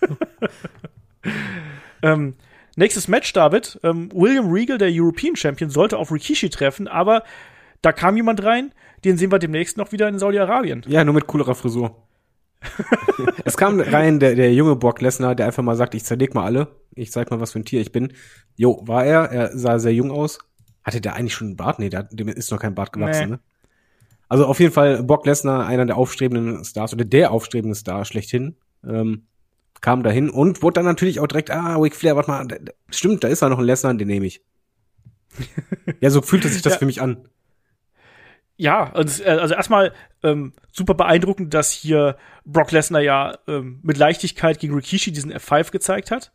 ähm, 2.01 2.35
nächstes 2.75 3.07
Match, 3.07 3.31
David. 3.33 3.79
Ähm, 3.83 4.09
William 4.13 4.51
Regal, 4.51 4.77
der 4.77 4.89
European 4.91 5.35
Champion, 5.35 5.69
sollte 5.69 5.97
auf 5.97 6.11
Rikishi 6.11 6.49
treffen, 6.49 6.87
aber 6.87 7.23
da 7.81 7.91
kam 7.91 8.15
jemand 8.15 8.43
rein, 8.43 8.73
den 9.05 9.17
sehen 9.17 9.31
wir 9.31 9.39
demnächst 9.39 9.77
noch 9.77 9.91
wieder 9.91 10.07
in 10.07 10.19
Saudi-Arabien. 10.19 10.83
Ja, 10.87 11.03
nur 11.03 11.13
mit 11.13 11.27
coolerer 11.27 11.55
Frisur. 11.55 11.95
es 13.45 13.55
kam 13.55 13.79
rein 13.79 14.19
der, 14.19 14.35
der 14.35 14.53
junge 14.53 14.75
Brock 14.75 15.01
Lesnar, 15.01 15.35
der 15.35 15.45
einfach 15.45 15.63
mal 15.63 15.75
sagt, 15.75 15.93
ich 15.93 16.03
zerleg 16.03 16.33
mal 16.33 16.43
alle. 16.43 16.67
Ich 16.95 17.11
zeig 17.11 17.29
mal, 17.29 17.39
was 17.39 17.51
für 17.51 17.59
ein 17.59 17.65
Tier 17.65 17.81
ich 17.81 17.91
bin. 17.91 18.13
Jo, 18.55 18.81
war 18.85 19.05
er. 19.05 19.31
Er 19.31 19.57
sah 19.57 19.77
sehr 19.77 19.93
jung 19.93 20.11
aus. 20.11 20.39
Hatte 20.83 21.01
der 21.01 21.15
eigentlich 21.15 21.35
schon 21.35 21.49
einen 21.49 21.57
Bart? 21.57 21.77
Nee, 21.79 21.89
der, 21.89 22.03
dem 22.03 22.27
ist 22.27 22.51
noch 22.51 22.59
kein 22.59 22.73
Bart 22.73 22.93
gewachsen, 22.93 23.25
nee. 23.25 23.35
ne? 23.35 23.39
Also 24.29 24.45
auf 24.45 24.59
jeden 24.59 24.73
Fall 24.73 25.03
Brock 25.03 25.25
Lesnar, 25.25 25.67
einer 25.67 25.85
der 25.85 25.97
aufstrebenden 25.97 26.63
Stars 26.65 26.93
oder 26.93 27.05
der 27.05 27.31
aufstrebende 27.31 27.75
Star 27.75 28.03
schlechthin, 28.03 28.57
ähm, 28.85 29.27
kam 29.81 30.03
dahin 30.03 30.29
und 30.29 30.61
wurde 30.61 30.75
dann 30.75 30.85
natürlich 30.85 31.19
auch 31.19 31.27
direkt, 31.27 31.51
ah, 31.51 31.75
Ric 31.77 31.95
Flair, 31.95 32.15
warte 32.15 32.31
mal, 32.31 32.47
stimmt, 32.89 33.23
da 33.23 33.27
ist 33.27 33.41
ja 33.41 33.49
noch 33.49 33.59
ein 33.59 33.65
Lesnar, 33.65 33.93
den 33.93 34.07
nehme 34.07 34.25
ich. 34.25 34.41
ja, 36.01 36.09
so 36.09 36.21
fühlte 36.21 36.47
sich 36.49 36.61
das 36.61 36.73
ja. 36.73 36.79
für 36.79 36.85
mich 36.85 37.01
an. 37.01 37.27
Ja, 38.55 38.91
also, 38.93 39.23
also 39.23 39.53
erstmal 39.53 39.93
ähm, 40.23 40.53
super 40.71 40.95
beeindruckend, 40.95 41.53
dass 41.53 41.71
hier 41.71 42.17
Brock 42.43 42.71
Lesnar 42.71 43.01
ja 43.01 43.37
ähm, 43.47 43.79
mit 43.83 43.97
Leichtigkeit 43.97 44.59
gegen 44.59 44.73
Rikishi 44.73 45.11
diesen 45.11 45.31
F5 45.31 45.71
gezeigt 45.71 46.09
hat. 46.09 46.31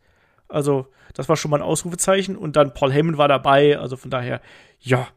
Also, 0.48 0.86
das 1.14 1.28
war 1.28 1.36
schon 1.36 1.50
mal 1.50 1.58
ein 1.58 1.62
Ausrufezeichen. 1.62 2.36
Und 2.36 2.54
dann 2.54 2.74
Paul 2.74 2.92
Heyman 2.92 3.18
war 3.18 3.26
dabei. 3.26 3.78
Also 3.78 3.96
von 3.96 4.10
daher, 4.10 4.40
ja, 4.80 5.08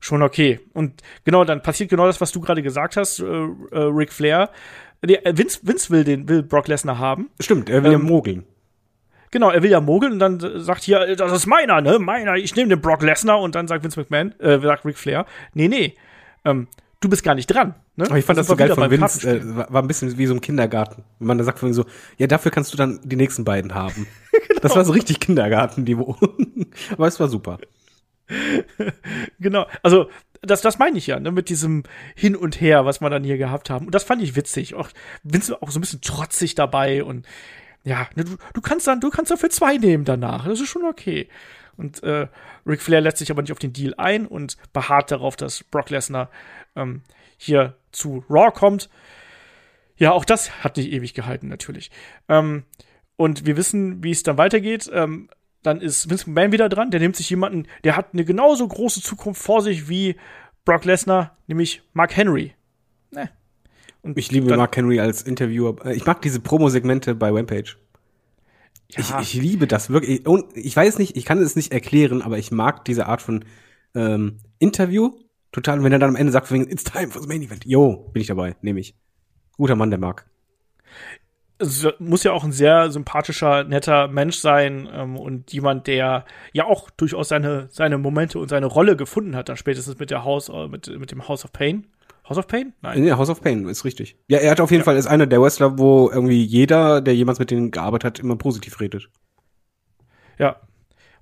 schon 0.00 0.22
okay. 0.22 0.60
Und 0.72 1.02
genau, 1.24 1.44
dann 1.44 1.62
passiert 1.62 1.90
genau 1.90 2.06
das, 2.06 2.20
was 2.20 2.32
du 2.32 2.40
gerade 2.40 2.62
gesagt 2.62 2.96
hast, 2.96 3.20
äh, 3.20 3.24
äh, 3.24 3.78
Ric 3.78 4.12
Flair. 4.12 4.50
Nee, 5.04 5.14
äh, 5.14 5.36
Vince, 5.36 5.60
Vince 5.62 5.90
will 5.90 6.04
den, 6.04 6.28
will 6.28 6.42
Brock 6.42 6.68
Lesnar 6.68 6.98
haben. 6.98 7.30
Stimmt, 7.40 7.68
er 7.68 7.82
will 7.82 7.92
ähm, 7.92 8.00
ja 8.00 8.06
mogeln. 8.06 8.44
Genau, 9.32 9.50
er 9.50 9.62
will 9.62 9.70
ja 9.70 9.80
mogeln 9.80 10.12
und 10.12 10.18
dann 10.18 10.40
sagt 10.60 10.82
hier, 10.82 11.16
das 11.16 11.32
ist 11.32 11.46
meiner, 11.46 11.80
ne? 11.80 11.98
Meiner, 11.98 12.36
ich 12.36 12.54
nehme 12.54 12.68
den 12.68 12.80
Brock 12.80 13.02
Lesnar 13.02 13.40
und 13.40 13.54
dann 13.54 13.66
sagt 13.66 13.82
Vince 13.82 13.98
McMahon, 13.98 14.38
äh, 14.40 14.60
sagt 14.60 14.84
Ric 14.84 14.98
Flair, 14.98 15.26
nee, 15.54 15.68
nee, 15.68 15.94
ähm, 16.44 16.68
du 17.00 17.08
bist 17.08 17.24
gar 17.24 17.34
nicht 17.34 17.46
dran. 17.46 17.74
Ne? 17.96 18.06
Aber 18.06 18.18
ich 18.18 18.24
fand 18.24 18.38
das, 18.38 18.46
das 18.46 18.52
so 18.52 18.56
geil 18.56 18.74
von 18.74 18.90
Vince, 18.90 19.28
äh, 19.28 19.56
war 19.56 19.82
ein 19.82 19.88
bisschen 19.88 20.16
wie 20.18 20.26
so 20.26 20.34
im 20.34 20.40
Kindergarten. 20.40 21.04
Wenn 21.18 21.28
man 21.28 21.38
da 21.38 21.44
sagt 21.44 21.58
von 21.58 21.72
so, 21.72 21.86
ja, 22.18 22.26
dafür 22.26 22.50
kannst 22.50 22.72
du 22.72 22.76
dann 22.76 23.00
die 23.02 23.16
nächsten 23.16 23.44
beiden 23.44 23.74
haben. 23.74 24.06
genau. 24.48 24.60
Das 24.60 24.76
war 24.76 24.84
so 24.84 24.92
richtig 24.92 25.18
Kindergarten-Niveau. 25.18 26.16
Aber 26.92 27.06
es 27.06 27.18
war 27.18 27.28
super. 27.28 27.58
genau, 29.40 29.66
also 29.82 30.08
das, 30.42 30.60
das 30.60 30.78
meine 30.78 30.98
ich 30.98 31.06
ja, 31.06 31.18
ne, 31.20 31.30
mit 31.30 31.48
diesem 31.48 31.84
Hin 32.14 32.36
und 32.36 32.60
Her, 32.60 32.84
was 32.84 33.00
wir 33.00 33.10
dann 33.10 33.24
hier 33.24 33.38
gehabt 33.38 33.70
haben. 33.70 33.86
Und 33.86 33.94
das 33.94 34.04
fand 34.04 34.22
ich 34.22 34.36
witzig. 34.36 34.74
Auch 34.74 34.88
Vince 35.22 35.60
auch 35.62 35.70
so 35.70 35.78
ein 35.78 35.82
bisschen 35.82 36.00
trotzig 36.00 36.54
dabei 36.54 37.04
und 37.04 37.26
ja, 37.84 38.08
ne, 38.14 38.24
du, 38.24 38.36
du 38.52 38.60
kannst 38.60 38.86
dann, 38.86 39.00
du 39.00 39.10
kannst 39.10 39.30
dafür 39.30 39.50
zwei 39.50 39.76
nehmen 39.76 40.04
danach. 40.04 40.46
Das 40.46 40.60
ist 40.60 40.68
schon 40.68 40.84
okay. 40.84 41.28
Und 41.76 42.02
äh, 42.02 42.28
Ric 42.66 42.82
Flair 42.82 43.00
lässt 43.00 43.18
sich 43.18 43.30
aber 43.30 43.42
nicht 43.42 43.52
auf 43.52 43.58
den 43.58 43.72
Deal 43.72 43.94
ein 43.96 44.26
und 44.26 44.56
beharrt 44.72 45.10
darauf, 45.10 45.36
dass 45.36 45.64
Brock 45.64 45.90
Lesnar 45.90 46.30
ähm, 46.76 47.02
hier 47.36 47.76
zu 47.92 48.24
Raw 48.28 48.50
kommt. 48.52 48.88
Ja, 49.96 50.12
auch 50.12 50.24
das 50.24 50.62
hat 50.64 50.76
nicht 50.76 50.92
ewig 50.92 51.14
gehalten, 51.14 51.48
natürlich. 51.48 51.90
Ähm, 52.28 52.64
und 53.16 53.46
wir 53.46 53.56
wissen, 53.56 54.02
wie 54.02 54.10
es 54.10 54.22
dann 54.22 54.38
weitergeht. 54.38 54.90
Ähm, 54.92 55.28
dann 55.62 55.80
ist 55.80 56.10
Vince 56.10 56.28
McMahon 56.28 56.52
wieder 56.52 56.68
dran. 56.68 56.90
Der 56.90 57.00
nimmt 57.00 57.16
sich 57.16 57.30
jemanden, 57.30 57.66
der 57.84 57.96
hat 57.96 58.12
eine 58.12 58.24
genauso 58.24 58.66
große 58.66 59.00
Zukunft 59.00 59.42
vor 59.42 59.62
sich 59.62 59.88
wie 59.88 60.16
Brock 60.64 60.84
Lesnar, 60.84 61.36
nämlich 61.46 61.82
Mark 61.92 62.16
Henry. 62.16 62.54
Ne. 63.10 63.30
Und 64.02 64.18
ich 64.18 64.30
liebe 64.30 64.56
Mark 64.56 64.76
Henry 64.76 65.00
als 65.00 65.22
Interviewer. 65.22 65.86
Ich 65.86 66.04
mag 66.06 66.22
diese 66.22 66.40
Promo-Segmente 66.40 67.14
bei 67.14 67.30
Rampage. 67.30 67.76
Ja. 68.90 69.20
Ich, 69.20 69.34
ich 69.36 69.42
liebe 69.42 69.66
das 69.66 69.90
wirklich. 69.90 70.26
Und 70.26 70.56
ich 70.56 70.76
weiß 70.76 70.98
nicht, 70.98 71.16
ich 71.16 71.24
kann 71.24 71.38
es 71.38 71.56
nicht 71.56 71.72
erklären, 71.72 72.20
aber 72.20 72.38
ich 72.38 72.50
mag 72.50 72.84
diese 72.84 73.06
Art 73.06 73.22
von 73.22 73.44
ähm, 73.94 74.38
Interview 74.58 75.12
total. 75.52 75.78
Und 75.78 75.84
wenn 75.84 75.92
er 75.92 75.98
dann 75.98 76.10
am 76.10 76.16
Ende 76.16 76.32
sagt, 76.32 76.50
it's 76.50 76.84
time 76.84 77.08
for 77.08 77.22
the 77.22 77.28
main 77.28 77.42
event. 77.42 77.64
Yo, 77.64 78.10
bin 78.12 78.20
ich 78.20 78.28
dabei, 78.28 78.56
nehme 78.60 78.80
ich. 78.80 78.94
Guter 79.56 79.76
Mann, 79.76 79.90
der 79.90 79.98
mag. 79.98 80.26
Muss 81.98 82.24
ja 82.24 82.32
auch 82.32 82.44
ein 82.44 82.52
sehr 82.52 82.90
sympathischer, 82.90 83.64
netter 83.64 84.08
Mensch 84.08 84.36
sein 84.36 84.88
ähm, 84.92 85.16
und 85.16 85.52
jemand, 85.52 85.86
der 85.86 86.24
ja 86.52 86.64
auch 86.64 86.90
durchaus 86.90 87.28
seine, 87.28 87.68
seine 87.70 87.98
Momente 87.98 88.38
und 88.38 88.48
seine 88.48 88.66
Rolle 88.66 88.96
gefunden 88.96 89.36
hat, 89.36 89.48
dann 89.48 89.56
spätestens 89.56 89.98
mit 89.98 90.10
der 90.10 90.24
House, 90.24 90.48
äh, 90.48 90.68
mit, 90.68 90.88
mit 90.98 91.10
dem 91.10 91.28
House 91.28 91.44
of 91.44 91.52
Pain. 91.52 91.86
House 92.28 92.38
of 92.38 92.46
Pain? 92.46 92.72
Nein. 92.82 93.02
Nee, 93.02 93.12
House 93.12 93.30
of 93.30 93.42
Pain 93.42 93.66
ist 93.68 93.84
richtig. 93.84 94.16
Ja, 94.28 94.38
er 94.38 94.52
hat 94.52 94.60
auf 94.60 94.70
jeden 94.70 94.82
ja. 94.82 94.84
Fall, 94.84 94.96
ist 94.96 95.06
einer 95.06 95.26
der 95.26 95.40
Wrestler, 95.40 95.78
wo 95.78 96.08
irgendwie 96.10 96.42
jeder, 96.42 97.00
der 97.00 97.14
jemals 97.14 97.38
mit 97.38 97.50
denen 97.50 97.70
gearbeitet 97.70 98.04
hat, 98.04 98.18
immer 98.20 98.36
positiv 98.36 98.80
redet. 98.80 99.08
Ja. 100.38 100.60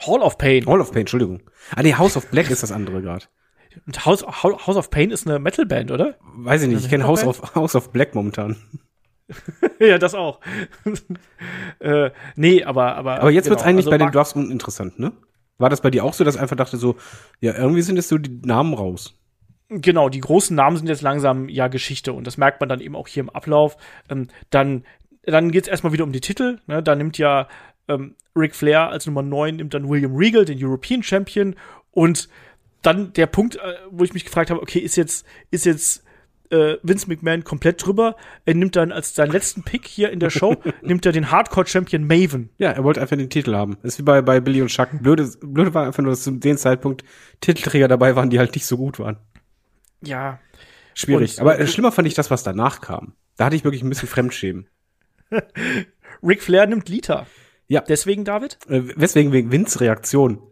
Hall 0.06 0.20
of 0.20 0.38
Pain. 0.38 0.66
Hall 0.66 0.80
of 0.80 0.92
Pain, 0.92 1.00
Entschuldigung. 1.00 1.42
Ah, 1.74 1.82
nee, 1.82 1.94
House 1.94 2.16
of 2.16 2.30
Black 2.30 2.50
ist 2.50 2.62
das 2.62 2.72
andere 2.72 3.02
gerade. 3.02 3.26
House, 4.04 4.24
House 4.26 4.76
of 4.76 4.90
Pain 4.90 5.10
ist 5.10 5.26
eine 5.26 5.38
Metalband, 5.38 5.90
oder? 5.90 6.16
Weiß 6.34 6.62
ich 6.62 6.68
nicht, 6.68 6.84
ich 6.84 6.90
kenne 6.90 7.06
House 7.06 7.24
of, 7.24 7.54
House 7.54 7.76
of 7.76 7.90
Black 7.92 8.14
momentan. 8.14 8.56
ja, 9.80 9.98
das 9.98 10.14
auch. 10.14 10.40
äh, 11.80 12.10
nee, 12.36 12.64
aber, 12.64 12.96
aber. 12.96 13.20
Aber 13.20 13.30
jetzt 13.30 13.44
genau, 13.44 13.56
wird's 13.56 13.64
eigentlich 13.64 13.86
also 13.86 13.90
bei 13.90 13.98
den 13.98 14.10
Drafts 14.10 14.34
uninteressant, 14.34 14.98
ne? 14.98 15.12
War 15.58 15.68
das 15.68 15.82
bei 15.82 15.90
dir 15.90 16.04
auch 16.04 16.14
so, 16.14 16.24
dass 16.24 16.36
einfach 16.36 16.56
dachte 16.56 16.78
so, 16.78 16.96
ja, 17.40 17.54
irgendwie 17.54 17.82
sind 17.82 17.96
jetzt 17.96 18.08
so 18.08 18.16
die 18.16 18.40
Namen 18.44 18.72
raus? 18.74 19.14
Genau, 19.68 20.08
die 20.08 20.20
großen 20.20 20.56
Namen 20.56 20.76
sind 20.76 20.88
jetzt 20.88 21.02
langsam 21.02 21.48
ja 21.48 21.68
Geschichte 21.68 22.12
und 22.12 22.26
das 22.26 22.38
merkt 22.38 22.60
man 22.60 22.68
dann 22.68 22.80
eben 22.80 22.96
auch 22.96 23.06
hier 23.06 23.22
im 23.22 23.30
Ablauf. 23.30 23.76
Ähm, 24.08 24.28
dann 24.48 24.84
dann 25.24 25.50
geht's 25.50 25.68
erstmal 25.68 25.92
wieder 25.92 26.04
um 26.04 26.12
die 26.12 26.20
Titel. 26.20 26.58
Ne? 26.66 26.82
Da 26.82 26.94
nimmt 26.96 27.18
ja 27.18 27.46
ähm, 27.88 28.16
Ric 28.34 28.54
Flair 28.54 28.88
als 28.88 29.06
Nummer 29.06 29.22
9 29.22 29.56
nimmt 29.56 29.74
dann 29.74 29.88
William 29.88 30.16
Regal, 30.16 30.44
den 30.44 30.58
European 30.64 31.02
Champion 31.02 31.56
und 31.90 32.28
dann 32.82 33.12
der 33.12 33.26
Punkt, 33.26 33.56
äh, 33.56 33.74
wo 33.90 34.04
ich 34.04 34.14
mich 34.14 34.24
gefragt 34.24 34.50
habe, 34.50 34.62
okay, 34.62 34.78
ist 34.78 34.96
jetzt 34.96 35.26
ist 35.50 35.66
jetzt 35.66 36.04
äh, 36.50 36.76
Vince 36.82 37.08
McMahon 37.08 37.44
komplett 37.44 37.84
drüber. 37.84 38.16
Er 38.44 38.54
nimmt 38.54 38.76
dann 38.76 38.92
als 38.92 39.14
seinen 39.14 39.32
letzten 39.32 39.62
Pick 39.62 39.86
hier 39.86 40.10
in 40.10 40.20
der 40.20 40.30
Show, 40.30 40.56
nimmt 40.82 41.06
er 41.06 41.12
den 41.12 41.30
Hardcore-Champion 41.30 42.06
Maven. 42.06 42.50
Ja, 42.58 42.70
er 42.70 42.84
wollte 42.84 43.00
einfach 43.00 43.16
den 43.16 43.30
Titel 43.30 43.54
haben. 43.54 43.76
Das 43.82 43.94
ist 43.94 43.98
wie 43.98 44.04
bei, 44.04 44.22
bei 44.22 44.40
Billy 44.40 44.62
und 44.62 44.68
Chuck. 44.68 44.88
Blöde, 45.00 45.30
blöde 45.40 45.74
war 45.74 45.86
einfach 45.86 46.02
nur, 46.02 46.12
dass 46.12 46.22
zu 46.22 46.30
dem 46.32 46.56
Zeitpunkt 46.56 47.04
Titelträger 47.40 47.88
dabei 47.88 48.16
waren, 48.16 48.30
die 48.30 48.38
halt 48.38 48.54
nicht 48.54 48.66
so 48.66 48.76
gut 48.76 48.98
waren 48.98 49.16
ja. 50.02 50.38
Schwierig. 50.94 51.34
Und, 51.34 51.40
Aber 51.40 51.58
äh, 51.58 51.66
schlimmer 51.66 51.92
fand 51.92 52.08
ich 52.08 52.14
das, 52.14 52.30
was 52.30 52.42
danach 52.42 52.80
kam. 52.80 53.14
Da 53.36 53.46
hatte 53.46 53.56
ich 53.56 53.64
wirklich 53.64 53.82
ein 53.82 53.88
bisschen 53.88 54.08
Fremdschämen. 54.08 54.68
Ric 56.22 56.42
Flair 56.42 56.66
nimmt 56.66 56.88
Lita. 56.88 57.26
Ja. 57.68 57.82
Deswegen, 57.82 58.24
David? 58.24 58.58
Äh, 58.68 58.82
weswegen 58.96 59.32
wegen 59.32 59.52
Vince 59.52 59.80
Reaktion. 59.80 60.42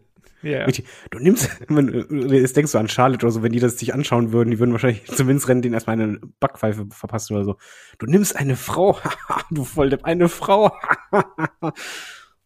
Ja. 0.41 0.67
Du 1.09 1.19
nimmst, 1.19 1.49
jetzt 2.09 2.55
denkst 2.55 2.71
du 2.71 2.77
an 2.77 2.87
Charlotte 2.87 3.25
oder 3.25 3.31
so, 3.31 3.43
wenn 3.43 3.51
die 3.51 3.59
das 3.59 3.77
sich 3.77 3.93
anschauen 3.93 4.31
würden, 4.31 4.51
die 4.51 4.59
würden 4.59 4.71
wahrscheinlich 4.71 5.05
zu 5.15 5.27
Vince 5.27 5.47
rennen, 5.47 5.61
den 5.61 5.73
erstmal 5.73 5.99
eine 5.99 6.19
Backpfeife 6.39 6.87
verpassen 6.89 7.35
oder 7.35 7.45
so. 7.45 7.57
Du 7.97 8.05
nimmst 8.05 8.35
eine 8.35 8.55
Frau, 8.55 8.97
du 9.51 9.63
Volldepp, 9.63 10.05
eine 10.05 10.29
Frau. 10.29 10.71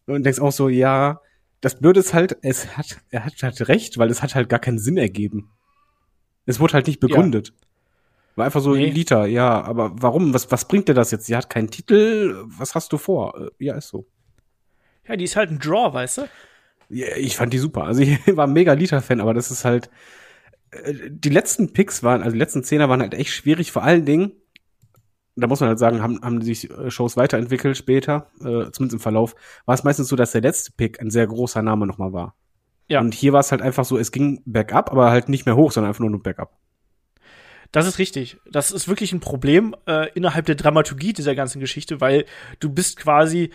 und 0.06 0.24
denkst 0.24 0.40
auch 0.40 0.52
so, 0.52 0.68
ja, 0.68 1.20
das 1.60 1.78
Blöde 1.78 2.00
ist 2.00 2.12
halt, 2.12 2.36
es 2.42 2.76
hat, 2.76 2.98
er 3.10 3.24
hat 3.24 3.42
halt 3.42 3.68
recht, 3.68 3.98
weil 3.98 4.10
es 4.10 4.22
hat 4.22 4.34
halt 4.34 4.48
gar 4.48 4.58
keinen 4.58 4.78
Sinn 4.78 4.96
ergeben. 4.96 5.50
Es 6.46 6.60
wurde 6.60 6.74
halt 6.74 6.86
nicht 6.86 7.00
begründet. 7.00 7.48
Ja. 7.48 7.66
War 8.36 8.46
einfach 8.46 8.60
so, 8.60 8.74
nee. 8.74 8.90
Lita, 8.90 9.26
ja, 9.26 9.62
aber 9.62 9.92
warum? 9.94 10.34
Was, 10.34 10.50
was 10.50 10.66
bringt 10.66 10.88
dir 10.88 10.94
das 10.94 11.12
jetzt? 11.12 11.26
Sie 11.26 11.36
hat 11.36 11.48
keinen 11.48 11.70
Titel. 11.70 12.44
Was 12.46 12.74
hast 12.74 12.92
du 12.92 12.98
vor? 12.98 13.50
Ja, 13.58 13.76
ist 13.76 13.88
so. 13.88 14.06
Ja, 15.06 15.16
die 15.16 15.24
ist 15.24 15.36
halt 15.36 15.50
ein 15.50 15.58
Draw, 15.58 15.92
weißt 15.92 16.18
du? 16.18 16.28
Ich 16.94 17.36
fand 17.36 17.52
die 17.52 17.58
super. 17.58 17.84
Also 17.84 18.02
ich 18.02 18.18
war 18.36 18.46
mega 18.46 18.72
Lita-Fan, 18.72 19.20
aber 19.20 19.34
das 19.34 19.50
ist 19.50 19.64
halt. 19.64 19.90
Äh, 20.70 21.10
die 21.10 21.30
letzten 21.30 21.72
Picks 21.72 22.02
waren, 22.02 22.22
also 22.22 22.32
die 22.32 22.38
letzten 22.38 22.64
Zehner 22.64 22.88
waren 22.88 23.00
halt 23.00 23.14
echt 23.14 23.32
schwierig. 23.32 23.72
Vor 23.72 23.82
allen 23.82 24.04
Dingen, 24.04 24.32
da 25.36 25.46
muss 25.46 25.60
man 25.60 25.68
halt 25.68 25.78
sagen, 25.78 26.02
haben, 26.02 26.20
haben 26.22 26.42
sich 26.42 26.70
äh, 26.70 26.90
Shows 26.90 27.16
weiterentwickelt 27.16 27.76
später, 27.76 28.30
äh, 28.40 28.70
zumindest 28.70 28.94
im 28.94 29.00
Verlauf, 29.00 29.34
war 29.66 29.74
es 29.74 29.84
meistens 29.84 30.08
so, 30.08 30.16
dass 30.16 30.32
der 30.32 30.42
letzte 30.42 30.72
Pick 30.72 31.00
ein 31.00 31.10
sehr 31.10 31.26
großer 31.26 31.62
Name 31.62 31.86
nochmal 31.86 32.12
war. 32.12 32.36
Ja. 32.88 33.00
Und 33.00 33.14
hier 33.14 33.32
war 33.32 33.40
es 33.40 33.50
halt 33.50 33.62
einfach 33.62 33.84
so, 33.84 33.98
es 33.98 34.12
ging 34.12 34.42
bergab, 34.44 34.90
aber 34.90 35.10
halt 35.10 35.28
nicht 35.28 35.46
mehr 35.46 35.56
hoch, 35.56 35.72
sondern 35.72 35.88
einfach 35.88 36.00
nur 36.00 36.10
nur 36.10 36.22
bergab. 36.22 36.58
Das 37.72 37.88
ist 37.88 37.98
richtig. 37.98 38.36
Das 38.48 38.70
ist 38.70 38.86
wirklich 38.86 39.12
ein 39.12 39.18
Problem 39.18 39.74
äh, 39.88 40.08
innerhalb 40.12 40.46
der 40.46 40.54
Dramaturgie 40.54 41.12
dieser 41.12 41.34
ganzen 41.34 41.58
Geschichte, 41.58 42.00
weil 42.00 42.24
du 42.60 42.70
bist 42.70 42.96
quasi, 42.96 43.50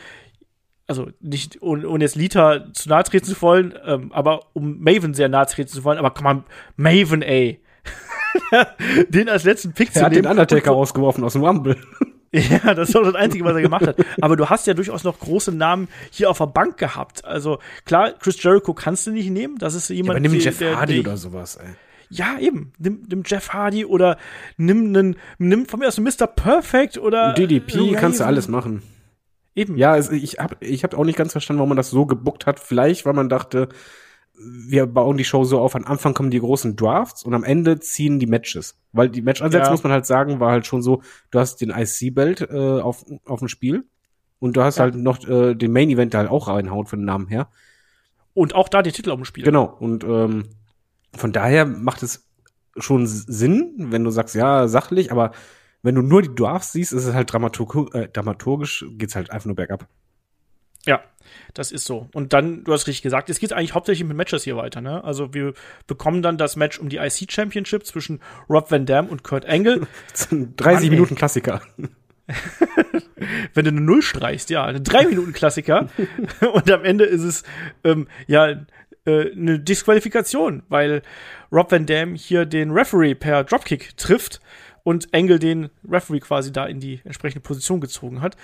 also 0.89 1.09
nicht, 1.21 1.61
ohne, 1.61 1.87
ohne 1.87 2.03
jetzt 2.03 2.15
Lita 2.15 2.73
zu 2.73 2.89
nahe 2.89 3.03
treten 3.03 3.25
zu 3.25 3.41
wollen, 3.41 3.73
ähm, 3.85 4.11
aber 4.11 4.47
um 4.53 4.79
Maven 4.79 5.13
sehr 5.13 5.29
nahe 5.29 5.45
treten 5.45 5.69
zu 5.69 5.83
wollen, 5.83 5.99
aber 5.99 6.11
komm 6.11 6.23
mal, 6.23 6.43
Maven, 6.75 7.21
ey. 7.21 7.61
den 9.09 9.29
als 9.29 9.43
letzten 9.43 9.73
Pick 9.73 9.89
er 9.89 9.93
zu 9.93 9.99
nehmen. 9.99 10.11
Er 10.11 10.17
hat 10.17 10.25
den 10.25 10.31
Undertaker 10.31 10.71
rausgeworfen 10.71 11.23
aus 11.23 11.33
dem 11.33 11.43
Rumble. 11.43 11.77
Ja, 12.31 12.75
das 12.75 12.89
ist 12.89 12.93
doch 12.93 13.03
das 13.03 13.15
Einzige, 13.15 13.43
was 13.43 13.55
er 13.55 13.63
gemacht 13.63 13.87
hat. 13.87 13.95
Aber 14.21 14.35
du 14.35 14.47
hast 14.51 14.67
ja 14.67 14.75
durchaus 14.75 15.03
noch 15.03 15.17
große 15.17 15.51
Namen 15.51 15.87
hier 16.11 16.29
auf 16.29 16.37
der 16.37 16.45
Bank 16.45 16.77
gehabt. 16.77 17.25
Also 17.25 17.57
klar, 17.85 18.11
Chris 18.19 18.43
Jericho 18.43 18.75
kannst 18.75 19.07
du 19.07 19.11
nicht 19.11 19.31
nehmen. 19.31 19.57
Das 19.57 19.73
ist 19.73 19.89
jemand, 19.89 20.09
ja, 20.09 20.11
aber 20.11 20.19
nimm 20.19 20.39
Jeff 20.39 20.59
der, 20.59 20.79
Hardy 20.79 21.01
der, 21.01 21.13
oder 21.13 21.17
sowas, 21.17 21.55
ey. 21.55 21.69
ja, 22.11 22.37
eben, 22.39 22.71
nimm, 22.77 23.01
nimm 23.09 23.23
Jeff 23.25 23.49
Hardy 23.49 23.83
oder 23.83 24.17
nimm 24.57 24.95
einen, 24.95 25.15
nimm 25.39 25.65
von 25.65 25.79
mir 25.79 25.87
aus 25.87 25.99
Mr. 25.99 26.27
Perfect 26.27 26.99
oder. 26.99 27.33
DDP 27.33 27.93
kannst 27.93 28.19
du 28.19 28.25
alles 28.25 28.47
machen. 28.47 28.83
Eben. 29.55 29.77
Ja, 29.77 29.97
es, 29.97 30.11
ich 30.11 30.39
habe 30.39 30.55
ich 30.59 30.83
hab 30.83 30.93
auch 30.93 31.03
nicht 31.05 31.17
ganz 31.17 31.31
verstanden, 31.31 31.59
warum 31.59 31.69
man 31.69 31.77
das 31.77 31.89
so 31.89 32.05
gebuckt 32.05 32.45
hat. 32.45 32.59
Vielleicht, 32.59 33.05
weil 33.05 33.13
man 33.13 33.29
dachte, 33.29 33.69
wir 34.41 34.85
bauen 34.85 35.17
die 35.17 35.25
Show 35.25 35.43
so 35.43 35.59
auf, 35.59 35.75
am 35.75 35.83
Anfang 35.85 36.13
kommen 36.13 36.31
die 36.31 36.39
großen 36.39 36.75
Drafts 36.75 37.23
und 37.23 37.33
am 37.33 37.43
Ende 37.43 37.79
ziehen 37.79 38.19
die 38.19 38.25
Matches. 38.27 38.79
Weil 38.93 39.09
die 39.09 39.21
Match-Ansätze, 39.21 39.65
Ja. 39.65 39.71
muss 39.71 39.83
man 39.83 39.91
halt 39.91 40.05
sagen, 40.05 40.39
war 40.39 40.51
halt 40.51 40.65
schon 40.65 40.81
so, 40.81 41.01
du 41.31 41.39
hast 41.39 41.57
den 41.61 41.71
IC-Belt 41.71 42.41
äh, 42.49 42.79
auf, 42.79 43.05
auf 43.25 43.39
dem 43.39 43.49
Spiel 43.49 43.83
und 44.39 44.55
du 44.55 44.63
hast 44.63 44.77
Ja. 44.77 44.83
halt 44.83 44.95
noch 44.95 45.27
äh, 45.27 45.55
den 45.55 45.73
Main-Event, 45.73 46.13
der 46.13 46.21
halt 46.21 46.29
auch 46.29 46.47
reinhaut 46.47 46.87
von 46.87 46.99
den 46.99 47.05
Namen 47.05 47.27
her. 47.27 47.49
Und 48.33 48.55
auch 48.55 48.69
da 48.69 48.81
die 48.81 48.93
Titel 48.93 49.09
auf 49.11 49.17
dem 49.17 49.25
Spiel. 49.25 49.43
Genau. 49.43 49.65
Und 49.65 50.05
ähm, 50.05 50.45
von 51.13 51.33
daher 51.33 51.65
macht 51.65 52.03
es 52.03 52.25
schon 52.77 53.07
Sinn, 53.07 53.73
wenn 53.89 54.05
du 54.05 54.11
sagst, 54.11 54.35
ja, 54.35 54.69
sachlich, 54.69 55.11
aber 55.11 55.31
wenn 55.81 55.95
du 55.95 56.01
nur 56.01 56.21
die 56.21 56.33
Drafts 56.35 56.73
siehst, 56.73 56.93
ist 56.93 57.05
es 57.05 57.13
halt 57.13 57.31
dramaturg 57.31 57.93
äh, 57.93 58.07
dramaturgisch, 58.07 58.85
geht's 58.91 59.15
halt 59.15 59.31
einfach 59.31 59.45
nur 59.45 59.55
bergab. 59.55 59.87
Ja, 60.85 61.01
das 61.53 61.71
ist 61.71 61.85
so. 61.85 62.09
Und 62.13 62.33
dann, 62.33 62.63
du 62.63 62.71
hast 62.71 62.87
richtig 62.87 63.01
gesagt, 63.01 63.29
es 63.29 63.39
geht 63.39 63.53
eigentlich 63.53 63.73
hauptsächlich 63.73 64.07
mit 64.07 64.15
Matches 64.15 64.43
hier 64.43 64.55
weiter, 64.55 64.81
ne? 64.81 65.03
Also 65.03 65.33
wir 65.33 65.53
bekommen 65.87 66.21
dann 66.21 66.37
das 66.37 66.55
Match 66.55 66.79
um 66.79 66.89
die 66.89 66.97
IC 66.97 67.31
Championship 67.31 67.85
zwischen 67.85 68.21
Rob 68.49 68.71
Van 68.71 68.85
Dam 68.85 69.07
und 69.07 69.23
Kurt 69.23 69.45
Angle. 69.45 69.87
30 70.31 70.57
Mann. 70.65 70.89
Minuten 70.89 71.15
Klassiker. 71.15 71.61
Wenn 73.53 73.65
du 73.65 73.71
eine 73.71 73.81
Null 73.81 74.01
streichst, 74.01 74.49
ja, 74.49 74.63
eine 74.63 74.81
drei 74.81 75.05
Minuten 75.05 75.33
Klassiker. 75.33 75.89
und 76.53 76.71
am 76.71 76.85
Ende 76.85 77.05
ist 77.05 77.23
es 77.23 77.43
ähm, 77.83 78.07
ja 78.27 78.65
äh, 79.05 79.31
eine 79.31 79.59
Disqualifikation, 79.59 80.63
weil 80.69 81.01
Rob 81.51 81.71
Van 81.71 81.85
Dam 81.85 82.15
hier 82.15 82.45
den 82.45 82.71
Referee 82.71 83.15
per 83.15 83.43
Dropkick 83.43 83.97
trifft 83.97 84.39
und 84.83 85.13
Angle 85.13 85.39
den 85.39 85.69
Referee 85.87 86.19
quasi 86.19 86.51
da 86.51 86.65
in 86.65 86.79
die 86.79 87.01
entsprechende 87.03 87.41
Position 87.41 87.81
gezogen 87.81 88.21
hat. 88.21 88.37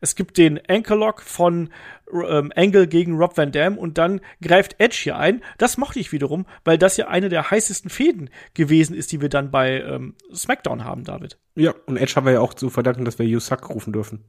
Es 0.00 0.14
gibt 0.14 0.38
den 0.38 0.60
Anchor-Lock 0.68 1.22
von 1.22 1.70
ähm, 2.12 2.52
Angle 2.54 2.86
gegen 2.86 3.16
Rob 3.16 3.36
Van 3.36 3.52
Dam 3.52 3.78
und 3.78 3.98
dann 3.98 4.20
greift 4.40 4.76
Edge 4.78 4.98
hier 5.02 5.16
ein. 5.16 5.42
Das 5.58 5.76
mochte 5.78 6.00
ich 6.00 6.12
wiederum, 6.12 6.46
weil 6.64 6.78
das 6.78 6.96
ja 6.96 7.08
eine 7.08 7.28
der 7.28 7.50
heißesten 7.50 7.90
Fäden 7.90 8.30
gewesen 8.54 8.94
ist, 8.94 9.12
die 9.12 9.20
wir 9.20 9.28
dann 9.28 9.50
bei 9.50 9.80
ähm, 9.80 10.14
SmackDown 10.34 10.84
haben, 10.84 11.04
David. 11.04 11.38
Ja, 11.54 11.74
und 11.86 11.96
Edge 11.96 12.14
haben 12.16 12.26
wir 12.26 12.32
ja 12.32 12.40
auch 12.40 12.54
zu 12.54 12.70
verdanken, 12.70 13.04
dass 13.04 13.18
wir 13.18 13.26
You 13.26 13.40
Suck 13.40 13.70
rufen 13.70 13.92
dürfen. 13.92 14.24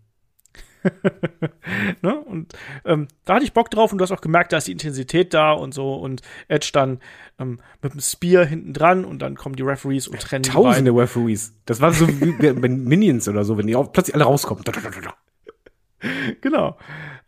Ne? 2.01 2.15
Und 2.15 2.53
ähm, 2.85 3.07
da 3.25 3.35
hatte 3.35 3.45
ich 3.45 3.53
Bock 3.53 3.71
drauf 3.71 3.91
und 3.91 3.97
du 3.97 4.03
hast 4.03 4.11
auch 4.11 4.21
gemerkt, 4.21 4.51
da 4.51 4.57
ist 4.57 4.67
die 4.67 4.73
Intensität 4.73 5.33
da 5.33 5.53
und 5.53 5.73
so 5.73 5.95
und 5.95 6.21
Edge 6.47 6.69
dann 6.73 6.99
ähm, 7.39 7.59
mit 7.81 7.93
dem 7.93 8.01
Spear 8.01 8.45
hinten 8.45 8.73
dran 8.73 9.05
und 9.05 9.19
dann 9.19 9.35
kommen 9.35 9.55
die 9.55 9.63
Referees 9.63 10.07
und 10.07 10.19
trennen. 10.19 10.43
Tausende 10.43 10.91
Referees. 10.91 11.53
Das 11.65 11.79
war 11.79 11.93
so 11.93 12.07
wie 12.07 12.31
bei 12.31 12.69
Minions 12.69 13.27
oder 13.27 13.45
so, 13.45 13.57
wenn 13.57 13.67
die 13.67 13.75
auch 13.75 13.91
plötzlich 13.91 14.15
alle 14.15 14.25
rauskommen. 14.25 14.63
Genau. 16.41 16.77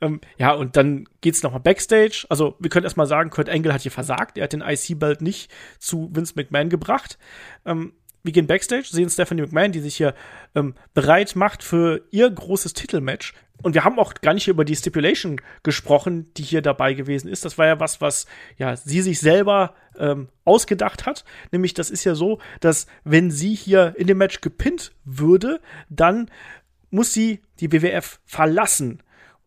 Ähm, 0.01 0.19
ja, 0.37 0.51
und 0.51 0.75
dann 0.75 1.07
geht's 1.21 1.43
nochmal 1.43 1.61
Backstage. 1.61 2.25
Also, 2.27 2.57
wir 2.59 2.69
können 2.69 2.83
erstmal 2.83 3.07
sagen, 3.07 3.29
Kurt 3.29 3.49
Angle 3.49 3.73
hat 3.73 3.83
hier 3.83 3.91
versagt. 3.91 4.37
Er 4.37 4.43
hat 4.43 4.51
den 4.51 4.59
IC-Belt 4.59 5.21
nicht 5.21 5.49
zu 5.79 6.09
Vince 6.13 6.33
McMahon 6.35 6.67
gebracht. 6.67 7.17
Ähm, 7.65 7.93
wir 8.25 8.31
gehen 8.31 8.47
Backstage, 8.47 8.87
sehen 8.89 9.09
Stephanie 9.09 9.43
McMahon, 9.43 9.71
die 9.71 9.79
sich 9.79 9.95
hier 9.95 10.15
ähm, 10.55 10.73
bereit 10.93 11.35
macht 11.35 11.63
für 11.63 12.01
ihr 12.11 12.29
großes 12.29 12.73
Titelmatch. 12.73 13.33
Und 13.61 13.73
wir 13.73 13.83
haben 13.83 13.97
auch 13.99 14.13
gar 14.15 14.33
nicht 14.33 14.47
über 14.47 14.65
die 14.65 14.75
Stipulation 14.75 15.41
gesprochen, 15.63 16.31
die 16.35 16.43
hier 16.43 16.61
dabei 16.61 16.93
gewesen 16.93 17.29
ist. 17.29 17.45
Das 17.45 17.57
war 17.57 17.65
ja 17.65 17.79
was, 17.79 18.01
was 18.01 18.25
ja 18.57 18.75
sie 18.75 19.01
sich 19.01 19.19
selber 19.19 19.73
ähm, 19.97 20.29
ausgedacht 20.43 21.05
hat. 21.05 21.25
Nämlich, 21.51 21.73
das 21.73 21.89
ist 21.89 22.03
ja 22.03 22.15
so, 22.15 22.39
dass 22.59 22.85
wenn 23.03 23.31
sie 23.31 23.55
hier 23.55 23.95
in 23.97 24.07
dem 24.07 24.17
Match 24.17 24.41
gepinnt 24.41 24.91
würde, 25.03 25.61
dann 25.89 26.29
muss 26.89 27.13
sie 27.13 27.41
die 27.59 27.71
WWF 27.71 28.19
verlassen. 28.25 29.01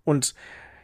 Und 0.05 0.35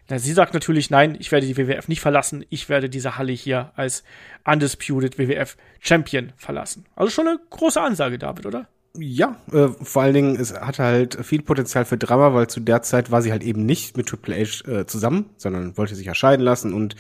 na, 0.09 0.19
sie 0.19 0.33
sagt 0.33 0.53
natürlich, 0.53 0.91
nein, 0.91 1.17
ich 1.19 1.33
werde 1.33 1.47
die 1.47 1.57
WWF 1.57 1.89
nicht 1.89 2.01
verlassen. 2.01 2.45
Ich 2.51 2.69
werde 2.69 2.91
diese 2.91 3.17
Halle 3.17 3.33
hier 3.33 3.73
als 3.75 4.05
Undisputed 4.45 5.19
WWF 5.19 5.57
Champion 5.81 6.33
verlassen. 6.37 6.85
Also 6.95 7.11
schon 7.11 7.27
eine 7.27 7.41
große 7.51 7.81
Ansage, 7.81 8.19
David, 8.19 8.45
oder? 8.45 8.69
Ja, 8.97 9.37
äh, 9.51 9.69
vor 9.83 10.03
allen 10.03 10.15
Dingen, 10.15 10.37
es 10.37 10.55
hatte 10.55 10.85
halt 10.85 11.27
viel 11.27 11.43
Potenzial 11.43 11.85
für 11.85 11.99
Drama, 11.99 12.33
weil 12.33 12.47
zu 12.47 12.61
der 12.61 12.83
Zeit 12.83 13.11
war 13.11 13.23
sie 13.23 13.33
halt 13.33 13.43
eben 13.43 13.67
nicht 13.67 13.97
mit 13.97 14.07
Triple 14.07 14.37
H 14.37 14.69
äh, 14.71 14.87
zusammen, 14.87 15.31
sondern 15.37 15.77
wollte 15.77 15.97
sich 15.97 16.07
ja 16.07 16.15
scheiden 16.15 16.45
lassen 16.45 16.73
und 16.73 16.95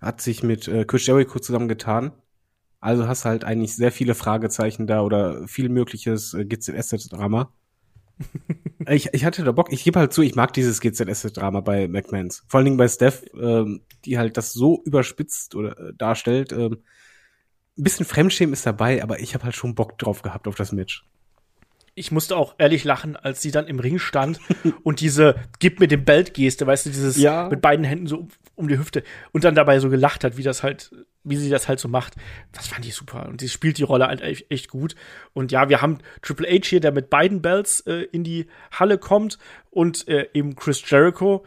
hat 0.00 0.20
sich 0.20 0.42
mit 0.42 0.66
äh, 0.66 0.84
Chris 0.84 1.06
Jericho 1.06 1.38
zusammengetan. 1.38 2.10
Also 2.80 3.06
hast 3.06 3.24
halt 3.24 3.44
eigentlich 3.44 3.76
sehr 3.76 3.92
viele 3.92 4.14
Fragezeichen 4.16 4.86
da 4.88 5.02
oder 5.02 5.46
viel 5.46 5.68
mögliches 5.68 6.34
äh, 6.34 6.44
GZS-Drama. 6.44 7.52
ich, 8.88 9.10
ich 9.12 9.24
hatte 9.24 9.44
da 9.44 9.52
Bock, 9.52 9.72
ich 9.72 9.84
gebe 9.84 10.00
halt 10.00 10.12
zu, 10.12 10.22
ich 10.22 10.34
mag 10.34 10.52
dieses 10.52 10.80
GZS-Drama 10.80 11.60
bei 11.60 11.86
McMahons. 11.86 12.44
Vor 12.48 12.58
allen 12.58 12.64
Dingen 12.64 12.76
bei 12.76 12.88
Steph, 12.88 13.24
ähm, 13.40 13.82
die 14.04 14.18
halt 14.18 14.36
das 14.36 14.52
so 14.52 14.82
überspitzt 14.84 15.54
oder 15.54 15.78
äh, 15.78 15.92
darstellt. 15.96 16.52
Ähm, 16.52 16.78
ein 17.78 17.84
bisschen 17.84 18.06
Fremdschämen 18.06 18.52
ist 18.52 18.66
dabei, 18.66 19.02
aber 19.02 19.20
ich 19.20 19.34
habe 19.34 19.44
halt 19.44 19.54
schon 19.54 19.76
Bock 19.76 19.98
drauf 19.98 20.22
gehabt 20.22 20.48
auf 20.48 20.56
das 20.56 20.72
Match. 20.72 21.04
Ich 21.98 22.12
musste 22.12 22.36
auch 22.36 22.54
ehrlich 22.58 22.84
lachen, 22.84 23.16
als 23.16 23.40
sie 23.40 23.50
dann 23.50 23.66
im 23.66 23.78
Ring 23.80 23.98
stand 23.98 24.38
und 24.84 25.00
diese 25.00 25.36
Gib 25.58 25.80
mir 25.80 25.88
den 25.88 26.04
Belt-Geste, 26.04 26.66
weißt 26.66 26.86
du, 26.86 26.90
dieses 26.90 27.16
Ja. 27.16 27.48
mit 27.48 27.62
beiden 27.62 27.86
Händen 27.86 28.06
so 28.06 28.28
um, 28.54 28.68
die 28.68 28.78
Hüfte 28.78 29.02
und 29.32 29.44
dann 29.44 29.54
dabei 29.54 29.80
so 29.80 29.88
gelacht 29.88 30.22
hat, 30.22 30.36
wie 30.36 30.42
das 30.42 30.62
halt, 30.62 30.90
wie 31.24 31.36
sie 31.36 31.48
das 31.48 31.68
halt 31.68 31.80
so 31.80 31.88
macht. 31.88 32.14
Das 32.52 32.66
fand 32.68 32.84
ich 32.86 32.94
super. 32.94 33.26
Und 33.28 33.40
sie 33.40 33.48
spielt 33.48 33.78
die 33.78 33.82
Rolle 33.82 34.06
halt 34.08 34.20
echt, 34.20 34.50
echt 34.50 34.68
gut. 34.68 34.94
Und 35.32 35.52
ja, 35.52 35.70
wir 35.70 35.80
haben 35.80 35.98
Triple 36.20 36.46
H 36.48 36.66
hier, 36.68 36.80
der 36.80 36.92
mit 36.92 37.08
beiden 37.08 37.40
Belts 37.40 37.80
äh, 37.80 38.02
in 38.12 38.24
die 38.24 38.46
Halle 38.70 38.98
kommt 38.98 39.38
und 39.70 40.06
äh, 40.06 40.28
eben 40.34 40.54
Chris 40.54 40.82
Jericho. 40.88 41.44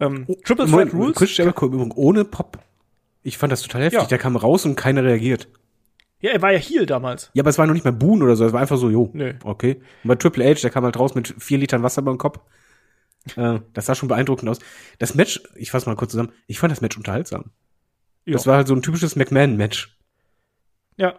Ähm, 0.00 0.26
Triple 0.44 0.66
Threat 0.66 0.94
Rules. 0.94 1.16
Chris 1.16 1.36
Jericho 1.36 1.66
ohne 1.96 2.24
Pop. 2.24 2.58
Ich 3.24 3.36
fand 3.38 3.52
das 3.52 3.62
total 3.62 3.82
heftig. 3.82 4.00
Ja. 4.02 4.06
Der 4.06 4.18
kam 4.18 4.36
raus 4.36 4.64
und 4.64 4.76
keiner 4.76 5.02
reagiert. 5.02 5.48
Ja, 6.20 6.32
er 6.32 6.42
war 6.42 6.52
ja 6.52 6.58
Heel 6.58 6.86
damals. 6.86 7.30
Ja, 7.34 7.42
aber 7.42 7.50
es 7.50 7.58
war 7.58 7.66
noch 7.66 7.74
nicht 7.74 7.84
mal 7.84 7.92
Boon 7.92 8.22
oder 8.22 8.34
so. 8.34 8.44
Es 8.44 8.52
war 8.52 8.60
einfach 8.60 8.76
so, 8.76 8.90
jo, 8.90 9.10
Nö. 9.12 9.34
okay. 9.44 9.80
Und 10.02 10.08
bei 10.08 10.14
Triple 10.16 10.44
H, 10.44 10.60
der 10.62 10.70
kam 10.70 10.84
halt 10.84 10.98
raus 10.98 11.14
mit 11.14 11.34
vier 11.38 11.58
Litern 11.58 11.82
Wasser 11.82 12.02
beim 12.02 12.18
Kopf. 12.18 12.40
Äh, 13.36 13.60
das 13.72 13.86
sah 13.86 13.94
schon 13.94 14.08
beeindruckend 14.08 14.48
aus. 14.48 14.58
Das 14.98 15.14
Match, 15.14 15.40
ich 15.54 15.70
fasse 15.70 15.88
mal 15.88 15.96
kurz 15.96 16.12
zusammen, 16.12 16.32
ich 16.46 16.58
fand 16.58 16.72
das 16.72 16.80
Match 16.80 16.96
unterhaltsam. 16.96 17.50
Ja. 18.24 18.32
Das 18.32 18.46
war 18.46 18.56
halt 18.56 18.66
so 18.66 18.74
ein 18.74 18.82
typisches 18.82 19.16
McMahon-Match. 19.16 19.96
Ja. 20.96 21.18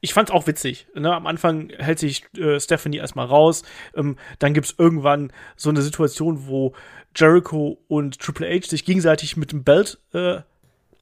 Ich 0.00 0.14
fand's 0.14 0.30
auch 0.30 0.46
witzig. 0.46 0.88
Ne? 0.94 1.14
Am 1.14 1.26
Anfang 1.26 1.70
hält 1.70 1.98
sich 1.98 2.24
äh, 2.36 2.60
Stephanie 2.60 2.98
erstmal 2.98 3.26
raus. 3.26 3.62
Ähm, 3.94 4.16
dann 4.38 4.52
gibt's 4.52 4.74
irgendwann 4.76 5.32
so 5.56 5.70
eine 5.70 5.82
Situation, 5.82 6.46
wo 6.46 6.74
Jericho 7.14 7.78
und 7.88 8.18
Triple 8.18 8.48
H 8.48 8.68
sich 8.68 8.84
gegenseitig 8.84 9.36
mit 9.36 9.52
dem 9.52 9.64
Belt 9.64 9.98
äh, 10.12 10.40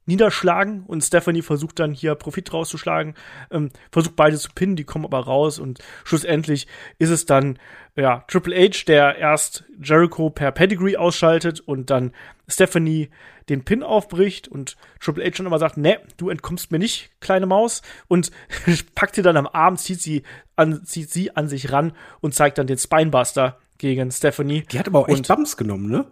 niederschlagen 0.05 0.83
und 0.85 1.01
Stephanie 1.03 1.41
versucht 1.41 1.79
dann 1.79 1.91
hier 1.93 2.15
Profit 2.15 2.53
rauszuschlagen, 2.53 3.15
ähm, 3.51 3.69
versucht 3.91 4.15
beide 4.15 4.37
zu 4.37 4.49
pinnen, 4.53 4.75
die 4.75 4.83
kommen 4.83 5.05
aber 5.05 5.19
raus 5.19 5.59
und 5.59 5.79
schlussendlich 6.03 6.67
ist 6.99 7.09
es 7.09 7.25
dann 7.25 7.57
ja 7.95 8.23
Triple 8.27 8.55
H, 8.55 8.83
der 8.87 9.17
erst 9.17 9.63
Jericho 9.81 10.29
per 10.29 10.51
Pedigree 10.51 10.97
ausschaltet 10.97 11.59
und 11.59 11.89
dann 11.89 12.11
Stephanie 12.47 13.09
den 13.49 13.63
Pin 13.63 13.83
aufbricht 13.83 14.47
und 14.47 14.75
Triple 14.99 15.23
H 15.25 15.31
dann 15.37 15.47
immer 15.47 15.59
sagt, 15.59 15.77
ne, 15.77 15.99
du 16.17 16.29
entkommst 16.29 16.71
mir 16.71 16.79
nicht, 16.79 17.11
kleine 17.19 17.45
Maus 17.45 17.81
und 18.07 18.31
packt 18.95 19.15
sie 19.15 19.21
dann 19.21 19.37
am 19.37 19.47
Arm, 19.47 19.77
zieht 19.77 20.01
sie 20.01 20.23
an, 20.55 20.83
zieht 20.85 21.09
sie 21.11 21.35
an 21.35 21.47
sich 21.47 21.71
ran 21.71 21.93
und 22.21 22.33
zeigt 22.35 22.57
dann 22.57 22.67
den 22.67 22.77
Spinebuster 22.77 23.57
gegen 23.77 24.11
Stephanie. 24.11 24.63
Die 24.71 24.79
hat 24.79 24.87
aber 24.87 24.99
auch 24.99 25.07
echt 25.07 25.17
Und- 25.17 25.27
Bums 25.27 25.57
genommen, 25.57 25.89
ne? 25.89 26.05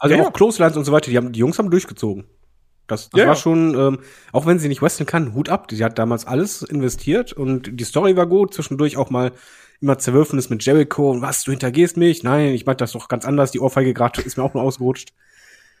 Also 0.00 0.14
Ja, 0.14 0.22
auch. 0.28 0.32
Clotheslines 0.32 0.76
und 0.76 0.84
so 0.84 0.92
weiter, 0.92 1.10
die, 1.10 1.16
haben, 1.16 1.32
die 1.32 1.40
Jungs 1.40 1.58
haben 1.58 1.70
durchgezogen. 1.70 2.24
Das, 2.88 3.10
das 3.10 3.20
Ja, 3.20 3.28
war 3.28 3.36
schon, 3.36 3.74
ähm, 3.78 3.98
auch 4.32 4.46
wenn 4.46 4.58
sie 4.58 4.68
nicht 4.68 4.82
wresteln 4.82 5.06
kann, 5.06 5.34
Hut 5.34 5.48
ab. 5.48 5.68
Die 5.68 5.84
hat 5.84 5.98
damals 5.98 6.26
alles 6.26 6.62
investiert 6.62 7.32
und 7.32 7.78
die 7.78 7.84
Story 7.84 8.16
war 8.16 8.26
gut. 8.26 8.54
Zwischendurch 8.54 8.96
auch 8.96 9.10
mal 9.10 9.32
immer 9.80 9.98
Zerwürfnis 9.98 10.50
mit 10.50 10.64
Jericho 10.64 11.10
und 11.10 11.22
was, 11.22 11.44
du 11.44 11.52
hintergehst 11.52 11.96
mich? 11.96 12.24
Nein, 12.24 12.52
ich 12.54 12.66
meinte 12.66 12.82
das 12.82 12.92
doch 12.92 13.08
ganz 13.08 13.24
anders. 13.24 13.52
Die 13.52 13.60
Ohrfeige 13.60 13.94
gerade 13.94 14.20
ist 14.22 14.36
mir 14.36 14.42
auch 14.42 14.54
nur 14.54 14.62
ausgerutscht. 14.64 15.12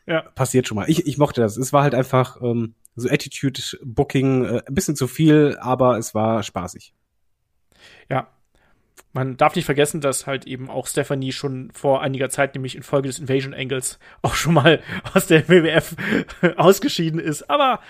Ja. 0.06 0.22
Passiert 0.22 0.68
schon 0.68 0.76
mal. 0.76 0.88
Ich, 0.88 1.06
ich 1.06 1.18
mochte 1.18 1.40
das. 1.40 1.56
Es 1.56 1.72
war 1.72 1.82
halt 1.82 1.94
einfach 1.94 2.40
ähm, 2.40 2.74
so 2.96 3.08
Attitude-Booking, 3.08 4.44
äh, 4.44 4.62
ein 4.66 4.74
bisschen 4.74 4.96
zu 4.96 5.06
viel, 5.06 5.58
aber 5.60 5.98
es 5.98 6.14
war 6.14 6.42
spaßig. 6.42 6.94
Ja. 8.08 8.28
Man 9.12 9.36
darf 9.36 9.56
nicht 9.56 9.64
vergessen, 9.64 10.00
dass 10.00 10.26
halt 10.26 10.46
eben 10.46 10.68
auch 10.68 10.86
Stephanie 10.86 11.32
schon 11.32 11.70
vor 11.72 12.02
einiger 12.02 12.28
Zeit, 12.28 12.54
nämlich 12.54 12.76
infolge 12.76 13.08
des 13.08 13.18
Invasion 13.18 13.54
Angles, 13.54 13.98
auch 14.22 14.34
schon 14.34 14.54
mal 14.54 14.82
aus 15.14 15.26
der 15.26 15.48
WWF 15.48 15.96
ausgeschieden 16.56 17.18
ist. 17.18 17.48
Aber 17.48 17.80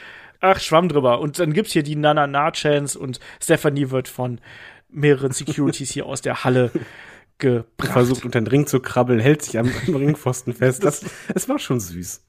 ach, 0.40 0.60
schwamm 0.60 0.88
drüber. 0.88 1.20
Und 1.20 1.38
dann 1.38 1.52
gibt's 1.52 1.72
hier 1.72 1.82
die 1.82 1.96
Nana-Na-Chance 1.96 2.98
und 2.98 3.20
Stephanie 3.42 3.90
wird 3.90 4.08
von 4.08 4.40
mehreren 4.88 5.32
Securities 5.32 5.90
hier 5.90 6.06
aus 6.06 6.22
der 6.22 6.44
Halle 6.44 6.70
gebracht. 7.38 7.92
Versucht 7.92 8.24
unter 8.24 8.40
den 8.40 8.46
Ring 8.46 8.66
zu 8.66 8.80
krabbeln, 8.80 9.20
hält 9.20 9.42
sich 9.42 9.58
am, 9.58 9.70
am 9.86 9.96
Ringpfosten 9.96 10.54
fest. 10.54 10.84
Das, 10.84 11.04
es 11.34 11.48
war 11.48 11.58
schon 11.58 11.80
süß. 11.80 12.24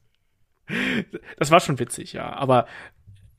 Das 1.38 1.52
war 1.52 1.60
schon 1.60 1.80
witzig, 1.80 2.14
ja. 2.14 2.34
Aber 2.34 2.68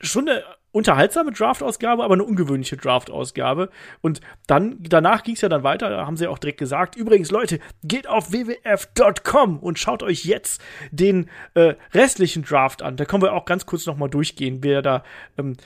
schon 0.01 0.29
eine 0.29 0.43
unterhaltsame 0.73 1.33
Draft-Ausgabe, 1.33 2.05
aber 2.05 2.15
eine 2.15 2.25
ungewöhnliche 2.25 2.77
Draft-Ausgabe. 2.77 3.71
Und 4.01 4.21
dann, 4.47 4.77
danach 4.81 5.23
ging 5.23 5.35
es 5.35 5.41
ja 5.41 5.49
dann 5.49 5.63
weiter, 5.63 5.91
da 5.91 6.07
haben 6.07 6.17
sie 6.17 6.25
ja 6.25 6.31
auch 6.31 6.39
direkt 6.39 6.59
gesagt, 6.59 6.97
übrigens 6.97 7.31
Leute, 7.31 7.59
geht 7.83 8.07
auf 8.07 8.33
wwf.com 8.33 9.59
und 9.59 9.79
schaut 9.79 10.03
euch 10.03 10.25
jetzt 10.25 10.63
den 10.91 11.29
äh, 11.55 11.75
restlichen 11.93 12.43
Draft 12.43 12.83
an. 12.83 12.97
Da 12.97 13.05
können 13.05 13.23
wir 13.23 13.33
auch 13.33 13.45
ganz 13.45 13.67
kurz 13.67 13.87
noch 13.87 13.97
mal 13.97 14.09
durchgehen, 14.09 14.59
wer 14.63 14.83
da 14.83 15.03
ähm, 15.39 15.57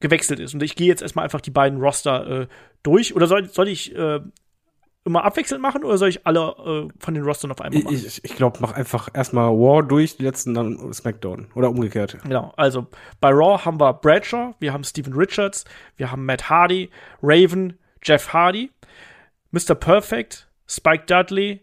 gewechselt 0.00 0.40
ist. 0.40 0.54
Und 0.54 0.62
ich 0.62 0.76
gehe 0.76 0.86
jetzt 0.86 1.02
erstmal 1.02 1.24
einfach 1.24 1.40
die 1.40 1.50
beiden 1.50 1.80
Roster 1.80 2.42
äh, 2.42 2.46
durch. 2.82 3.14
Oder 3.14 3.26
soll, 3.26 3.48
soll 3.48 3.68
ich 3.68 3.94
äh, 3.94 4.20
immer 5.08 5.24
abwechselnd 5.24 5.62
machen 5.62 5.84
oder 5.84 5.98
soll 5.98 6.10
ich 6.10 6.26
alle 6.26 6.40
äh, 6.40 6.88
von 6.98 7.14
den 7.14 7.24
Rostern 7.24 7.50
auf 7.50 7.60
einmal 7.60 7.82
machen? 7.82 7.96
Ich, 7.96 8.22
ich 8.22 8.36
glaube, 8.36 8.58
mach 8.60 8.72
einfach 8.72 9.08
erstmal 9.12 9.50
War 9.50 9.82
durch, 9.82 10.16
die 10.16 10.22
letzten 10.22 10.54
dann 10.54 10.92
SmackDown. 10.92 11.48
Oder 11.54 11.70
umgekehrt. 11.70 12.18
Genau, 12.22 12.52
also 12.56 12.86
bei 13.20 13.30
Raw 13.30 13.64
haben 13.64 13.80
wir 13.80 13.92
Bradshaw, 13.94 14.54
wir 14.60 14.72
haben 14.72 14.84
Steven 14.84 15.14
Richards, 15.14 15.64
wir 15.96 16.12
haben 16.12 16.24
Matt 16.24 16.48
Hardy, 16.50 16.90
Raven, 17.22 17.78
Jeff 18.02 18.32
Hardy, 18.32 18.70
Mr. 19.50 19.74
Perfect, 19.74 20.48
Spike 20.66 21.04
Dudley, 21.06 21.62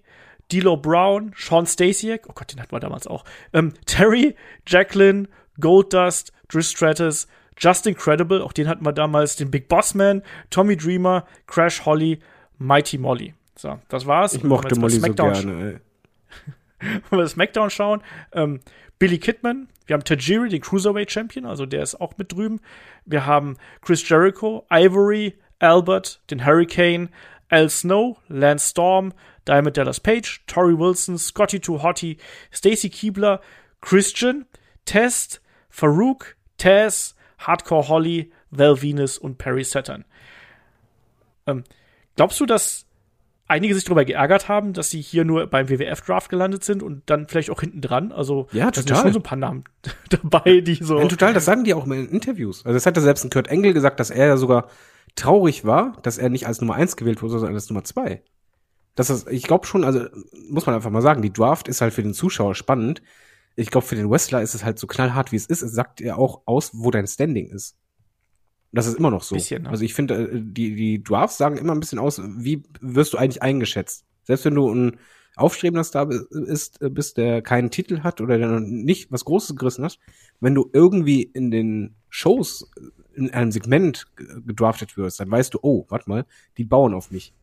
D'Lo 0.51 0.77
Brown, 0.77 1.31
Sean 1.35 1.65
Stasiak, 1.65 2.25
oh 2.27 2.33
Gott, 2.33 2.51
den 2.51 2.59
hatten 2.59 2.71
wir 2.71 2.79
damals 2.79 3.07
auch, 3.07 3.23
ähm, 3.53 3.73
Terry, 3.85 4.35
Jacqueline, 4.67 5.27
Goldust, 5.59 6.33
Drew 6.49 6.61
Stratus, 6.61 7.27
Justin 7.57 7.95
Credible, 7.95 8.41
auch 8.41 8.53
den 8.53 8.67
hatten 8.67 8.85
wir 8.85 8.91
damals, 8.91 9.35
den 9.35 9.49
Big 9.49 9.67
Boss 9.67 9.93
Man, 9.93 10.21
Tommy 10.49 10.75
Dreamer, 10.75 11.25
Crash 11.47 11.85
Holly, 11.85 12.19
Mighty 12.57 12.97
Molly. 12.97 13.33
So, 13.55 13.79
das 13.89 14.05
war's. 14.05 14.33
Ich 14.33 14.43
mochte 14.43 14.77
Molly 14.79 14.99
so 14.99 15.13
gerne. 15.13 15.81
Wenn 17.09 17.19
wir 17.19 17.27
SmackDown 17.27 17.69
schauen, 17.69 18.01
ähm, 18.33 18.59
Billy 18.99 19.17
Kidman, 19.17 19.67
wir 19.85 19.93
haben 19.93 20.03
Tajiri, 20.03 20.49
den 20.49 20.61
Cruiserweight 20.61 21.11
Champion, 21.11 21.45
also 21.45 21.65
der 21.65 21.83
ist 21.83 21.99
auch 21.99 22.17
mit 22.17 22.31
drüben. 22.31 22.59
Wir 23.05 23.25
haben 23.25 23.57
Chris 23.81 24.07
Jericho, 24.07 24.65
Ivory, 24.69 25.35
Albert, 25.59 26.21
den 26.29 26.45
Hurricane, 26.45 27.09
Al 27.49 27.69
Snow, 27.69 28.17
Lance 28.27 28.69
Storm, 28.69 29.13
Diamond 29.47 29.77
Dallas 29.77 29.99
Page, 29.99 30.43
Tori 30.47 30.77
Wilson, 30.77 31.17
Scotty 31.17 31.59
Too 31.59 31.81
Hottie, 31.81 32.17
Stacy 32.51 32.89
Kiebler, 32.89 33.39
Christian, 33.81 34.45
Test, 34.85 35.41
Farouk, 35.69 36.35
Taz, 36.57 37.15
Hardcore 37.39 37.87
Holly, 37.87 38.31
Val 38.49 38.81
Venus 38.81 39.17
und 39.17 39.37
Perry 39.37 39.63
Saturn. 39.63 40.05
Ähm, 41.45 41.63
glaubst 42.15 42.39
du, 42.39 42.45
dass 42.45 42.85
einige 43.47 43.75
sich 43.75 43.83
darüber 43.83 44.05
geärgert 44.05 44.47
haben, 44.47 44.73
dass 44.73 44.89
sie 44.89 45.01
hier 45.01 45.23
nur 45.23 45.47
beim 45.47 45.69
WWF-Draft 45.69 46.29
gelandet 46.29 46.63
sind 46.63 46.81
und 46.81 47.03
dann 47.05 47.27
vielleicht 47.27 47.49
auch 47.49 47.61
hinten 47.61 47.81
dran. 47.81 48.11
Also 48.11 48.47
ja, 48.51 48.71
da 48.71 48.81
sind 48.81 48.89
schon 48.97 49.13
so 49.13 49.19
ein 49.19 49.23
paar 49.23 49.37
Namen 49.37 49.65
dabei, 50.09 50.61
die 50.61 50.75
so. 50.75 50.99
Ja, 50.99 51.07
total, 51.07 51.33
das 51.33 51.45
sagen 51.45 51.63
die 51.63 51.73
auch 51.73 51.85
in 51.85 52.09
Interviews. 52.09 52.65
Also 52.65 52.73
das 52.73 52.85
hat 52.85 52.97
ja 52.97 53.03
selbst 53.03 53.23
ein 53.23 53.29
Kurt 53.29 53.47
Engel 53.47 53.73
gesagt, 53.73 53.99
dass 53.99 54.09
er 54.09 54.27
ja 54.27 54.37
sogar 54.37 54.69
traurig 55.15 55.65
war, 55.65 55.97
dass 56.01 56.17
er 56.17 56.29
nicht 56.29 56.47
als 56.47 56.59
Nummer 56.59 56.75
eins 56.75 56.97
gewählt 56.97 57.21
wurde, 57.21 57.33
sondern 57.33 57.53
als 57.53 57.69
Nummer 57.69 57.83
zwei. 57.83 58.23
Das 58.95 59.09
ist, 59.09 59.27
ich 59.29 59.43
glaube 59.43 59.67
schon, 59.67 59.83
also 59.83 60.05
muss 60.49 60.65
man 60.65 60.75
einfach 60.75 60.89
mal 60.89 61.01
sagen, 61.01 61.21
die 61.21 61.33
Draft 61.33 61.67
ist 61.67 61.81
halt 61.81 61.93
für 61.93 62.03
den 62.03 62.13
Zuschauer 62.13 62.55
spannend. 62.55 63.01
Ich 63.55 63.69
glaube, 63.69 63.85
für 63.85 63.95
den 63.95 64.09
Wrestler 64.09 64.41
ist 64.41 64.55
es 64.55 64.65
halt 64.65 64.79
so 64.79 64.87
knallhart, 64.87 65.31
wie 65.31 65.37
es 65.37 65.45
ist. 65.45 65.61
Es 65.61 65.73
sagt 65.73 66.01
ja 66.01 66.15
auch 66.15 66.41
aus, 66.45 66.71
wo 66.73 66.91
dein 66.91 67.07
Standing 67.07 67.47
ist. 67.47 67.77
Das 68.75 68.87
ist 68.87 68.97
immer 68.97 69.09
noch 69.09 69.23
so. 69.23 69.35
Bisschen, 69.35 69.63
ne? 69.63 69.69
Also 69.69 69.83
ich 69.83 69.93
finde, 69.93 70.15
äh, 70.15 70.41
die, 70.41 70.75
die 70.75 71.03
Drafts 71.03 71.37
sagen 71.37 71.57
immer 71.57 71.73
ein 71.73 71.79
bisschen 71.79 71.97
aus, 71.97 72.21
wie 72.23 72.63
wirst 72.81 73.13
du 73.13 73.17
eigentlich 73.17 73.41
eingeschätzt? 73.41 74.05
Selbst 74.23 74.45
wenn 74.45 74.55
du 74.55 74.69
ein 74.69 74.97
aufstrebender 75.37 75.83
Star 75.83 76.09
ist, 76.11 76.81
äh, 76.81 76.89
bist, 76.89 77.17
der 77.17 77.41
keinen 77.41 77.71
Titel 77.71 78.01
hat 78.01 78.19
oder 78.19 78.37
der 78.37 78.47
noch 78.47 78.59
nicht 78.59 79.11
was 79.11 79.25
Großes 79.25 79.55
gerissen 79.55 79.85
hat, 79.85 79.97
wenn 80.41 80.55
du 80.55 80.69
irgendwie 80.73 81.23
in 81.23 81.51
den 81.51 81.95
Shows 82.09 82.69
äh, 82.77 83.17
in 83.17 83.33
einem 83.33 83.51
Segment 83.51 84.07
gedraftet 84.45 84.97
wirst, 84.97 85.21
dann 85.21 85.31
weißt 85.31 85.53
du, 85.53 85.59
oh, 85.61 85.85
warte 85.87 86.09
mal, 86.09 86.25
die 86.57 86.65
bauen 86.65 86.93
auf 86.93 87.11
mich. 87.11 87.33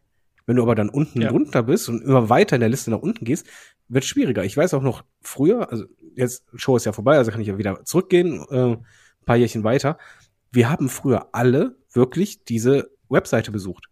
Wenn 0.45 0.57
du 0.57 0.63
aber 0.63 0.75
dann 0.75 0.91
unten 0.91 1.23
ja. 1.23 1.31
drunter 1.31 1.63
bist 1.63 1.89
und 1.89 2.03
immer 2.03 2.29
weiter 2.29 2.57
in 2.57 2.61
der 2.61 2.69
Liste 2.69 2.91
nach 2.91 2.99
unten 2.99 3.25
gehst, 3.25 3.47
wird 3.89 4.05
schwieriger. 4.05 4.45
Ich 4.45 4.55
weiß 4.55 4.75
auch 4.75 4.83
noch 4.83 5.03
früher, 5.23 5.71
also 5.71 5.87
jetzt 6.15 6.45
Show 6.55 6.77
ist 6.77 6.85
ja 6.85 6.93
vorbei, 6.93 7.17
also 7.17 7.31
kann 7.31 7.41
ich 7.41 7.47
ja 7.47 7.57
wieder 7.57 7.85
zurückgehen, 7.85 8.45
äh, 8.51 8.77
paar 9.25 9.37
Jährchen 9.37 9.65
weiter 9.65 9.99
wir 10.53 10.71
haben 10.71 10.89
früher 10.89 11.29
alle 11.33 11.77
wirklich 11.93 12.45
diese 12.45 12.91
Webseite 13.09 13.51
besucht. 13.51 13.89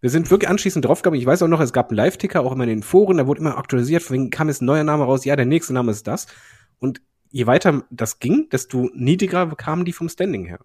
Wir 0.00 0.10
sind 0.10 0.30
wirklich 0.30 0.48
anschließend 0.48 0.84
draufgegangen. 0.84 1.20
Ich 1.20 1.26
weiß 1.26 1.42
auch 1.42 1.48
noch, 1.48 1.60
es 1.60 1.72
gab 1.72 1.90
einen 1.90 1.96
Live-Ticker, 1.96 2.42
auch 2.42 2.52
immer 2.52 2.64
in 2.64 2.70
den 2.70 2.82
Foren, 2.82 3.16
da 3.16 3.26
wurde 3.26 3.40
immer 3.40 3.58
aktualisiert, 3.58 4.02
von 4.02 4.30
kam 4.30 4.48
jetzt 4.48 4.62
ein 4.62 4.66
neuer 4.66 4.84
Name 4.84 5.04
raus, 5.04 5.24
ja, 5.24 5.34
der 5.34 5.46
nächste 5.46 5.72
Name 5.72 5.90
ist 5.90 6.06
das. 6.06 6.28
Und 6.78 7.00
je 7.30 7.46
weiter 7.46 7.84
das 7.90 8.20
ging, 8.20 8.48
desto 8.50 8.90
niedriger 8.94 9.46
kamen 9.56 9.84
die 9.84 9.92
vom 9.92 10.08
Standing 10.08 10.46
her. 10.46 10.60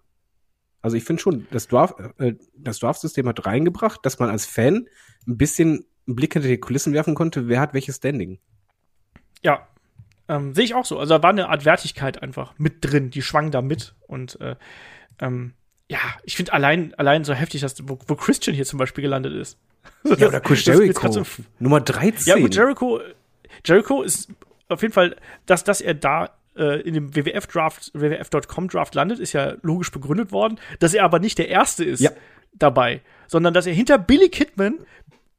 Also 0.82 0.96
ich 0.96 1.04
finde 1.04 1.22
schon, 1.22 1.46
das 1.50 1.66
Draft, 1.66 1.94
äh, 2.18 2.34
das 2.56 2.78
Draft-System 2.78 3.26
hat 3.26 3.46
reingebracht, 3.46 4.00
dass 4.04 4.18
man 4.18 4.30
als 4.30 4.46
Fan 4.46 4.86
ein 5.26 5.36
bisschen 5.36 5.86
einen 6.06 6.16
Blick 6.16 6.34
hinter 6.34 6.48
die 6.48 6.58
Kulissen 6.58 6.92
werfen 6.92 7.14
konnte, 7.14 7.48
wer 7.48 7.60
hat 7.60 7.74
welches 7.74 7.96
Standing. 7.96 8.38
Ja, 9.42 9.66
ähm, 10.28 10.54
sehe 10.54 10.64
ich 10.64 10.74
auch 10.74 10.84
so. 10.84 10.98
Also 10.98 11.16
da 11.16 11.22
war 11.22 11.30
eine 11.30 11.48
Art 11.48 11.64
Wertigkeit 11.64 12.22
einfach 12.22 12.54
mit 12.58 12.76
drin, 12.80 13.10
die 13.10 13.22
schwang 13.22 13.50
da 13.50 13.62
mit. 13.62 13.94
Und 14.06 14.40
äh, 14.40 14.56
ähm, 15.20 15.54
ja, 15.88 15.98
ich 16.24 16.36
finde 16.36 16.52
allein, 16.52 16.94
allein 16.94 17.24
so 17.24 17.34
heftig, 17.34 17.60
dass, 17.60 17.76
wo, 17.88 17.98
wo 18.06 18.14
Christian 18.14 18.54
hier 18.54 18.64
zum 18.64 18.78
Beispiel 18.78 19.02
gelandet 19.02 19.34
ist. 19.34 19.58
Ja, 20.04 20.28
oder 20.28 20.40
Chris 20.40 20.64
Jericho. 20.64 21.10
So, 21.10 21.24
Nummer 21.58 21.80
13. 21.80 22.26
Ja, 22.26 22.38
gut, 22.38 22.54
Jericho, 22.54 23.00
Jericho 23.64 24.02
ist 24.02 24.30
auf 24.68 24.82
jeden 24.82 24.92
Fall, 24.92 25.16
dass, 25.46 25.64
dass 25.64 25.80
er 25.80 25.94
da 25.94 26.30
äh, 26.56 26.80
in 26.82 26.94
dem 26.94 27.14
WWF-Draft, 27.14 27.92
WWF.com-Draft 27.94 28.94
landet, 28.94 29.18
ist 29.18 29.32
ja 29.32 29.56
logisch 29.62 29.90
begründet 29.90 30.32
worden, 30.32 30.58
dass 30.78 30.94
er 30.94 31.04
aber 31.04 31.18
nicht 31.18 31.38
der 31.38 31.48
Erste 31.48 31.84
ist 31.84 32.00
ja. 32.00 32.10
dabei, 32.54 33.00
sondern 33.26 33.54
dass 33.54 33.66
er 33.66 33.74
hinter 33.74 33.98
Billy 33.98 34.28
Kidman, 34.28 34.78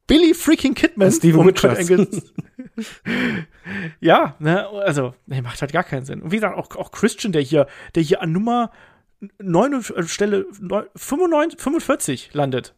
Billy 0.06 0.34
freaking 0.34 0.74
Kidman, 0.74 1.10
Steven 1.10 1.40
um 1.40 1.54
Kurt 1.54 1.62
ja, 4.00 4.36
ne, 4.38 4.68
also, 4.68 5.14
ne, 5.26 5.42
macht 5.42 5.60
halt 5.60 5.72
gar 5.72 5.84
keinen 5.84 6.04
Sinn. 6.04 6.22
Und 6.22 6.30
wie 6.30 6.36
gesagt, 6.36 6.56
auch, 6.56 6.74
auch 6.76 6.92
Christian, 6.92 7.32
der 7.32 7.42
hier, 7.42 7.66
der 7.94 8.02
hier 8.02 8.22
an 8.22 8.32
Nummer 8.32 8.70
9, 9.38 9.72
äh, 9.72 10.02
Stelle 10.04 10.46
95, 10.94 11.60
45 11.60 12.34
landet. 12.34 12.74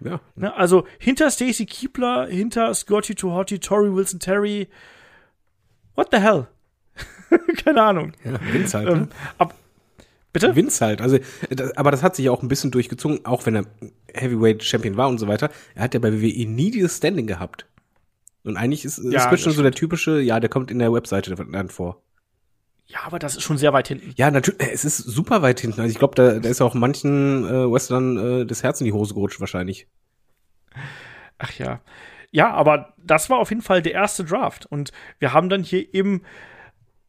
Ja. 0.00 0.20
Ne, 0.36 0.54
also 0.54 0.86
hinter 0.98 1.30
Stacy 1.30 1.66
Keebler, 1.66 2.26
hinter 2.28 2.72
Scotty 2.74 3.14
Tuhati, 3.14 3.58
Tori 3.58 3.94
Wilson 3.94 4.20
Terry. 4.20 4.68
What 5.94 6.08
the 6.12 6.18
hell? 6.18 6.46
Keine 7.64 7.82
Ahnung. 7.82 8.12
Ja, 8.24 8.38
Vince 8.52 8.78
halt. 8.78 8.88
Ähm, 8.88 8.98
ne? 8.98 9.08
ab, 9.38 9.54
bitte? 10.32 10.54
Vince 10.54 10.84
halt. 10.84 11.00
Also, 11.00 11.18
das, 11.50 11.76
aber 11.76 11.90
das 11.90 12.02
hat 12.02 12.14
sich 12.16 12.28
auch 12.30 12.42
ein 12.42 12.48
bisschen 12.48 12.70
durchgezogen, 12.70 13.24
auch 13.24 13.44
wenn 13.46 13.56
er 13.56 13.64
Heavyweight 14.14 14.62
Champion 14.62 14.96
war 14.96 15.08
und 15.08 15.18
so 15.18 15.26
weiter. 15.26 15.50
Er 15.74 15.82
hat 15.82 15.94
ja 15.94 16.00
bei 16.00 16.12
WWE 16.12 16.46
nie 16.46 16.70
dieses 16.70 16.96
Standing 16.96 17.26
gehabt. 17.26 17.66
Und 18.44 18.56
eigentlich 18.56 18.84
ist, 18.84 19.00
ja, 19.02 19.30
ist 19.30 19.42
schon 19.42 19.52
so 19.52 19.62
der 19.62 19.72
typische, 19.72 20.20
ja, 20.20 20.40
der 20.40 20.48
kommt 20.48 20.70
in 20.70 20.78
der 20.78 20.92
Webseite 20.92 21.34
dann 21.34 21.68
vor. 21.68 22.02
Ja, 22.88 23.00
aber 23.04 23.18
das 23.18 23.36
ist 23.36 23.42
schon 23.42 23.58
sehr 23.58 23.74
weit 23.74 23.88
hinten. 23.88 24.14
Ja, 24.16 24.30
natürlich, 24.30 24.60
es 24.72 24.84
ist 24.84 24.96
super 24.96 25.42
weit 25.42 25.60
hinten. 25.60 25.80
Also 25.80 25.92
ich 25.92 25.98
glaube, 25.98 26.14
da, 26.14 26.38
da 26.38 26.48
ist 26.48 26.62
auch 26.62 26.74
manchen 26.74 27.44
äh, 27.44 27.70
Western 27.70 28.16
äh, 28.16 28.46
das 28.46 28.62
Herz 28.62 28.80
in 28.80 28.86
die 28.86 28.92
Hose 28.92 29.12
gerutscht 29.12 29.40
wahrscheinlich. 29.40 29.86
Ach 31.36 31.52
ja. 31.52 31.80
Ja, 32.30 32.50
aber 32.50 32.94
das 32.96 33.28
war 33.28 33.38
auf 33.38 33.50
jeden 33.50 33.62
Fall 33.62 33.82
der 33.82 33.92
erste 33.92 34.24
Draft. 34.24 34.66
Und 34.66 34.92
wir 35.18 35.34
haben 35.34 35.50
dann 35.50 35.62
hier 35.62 35.94
eben 35.94 36.22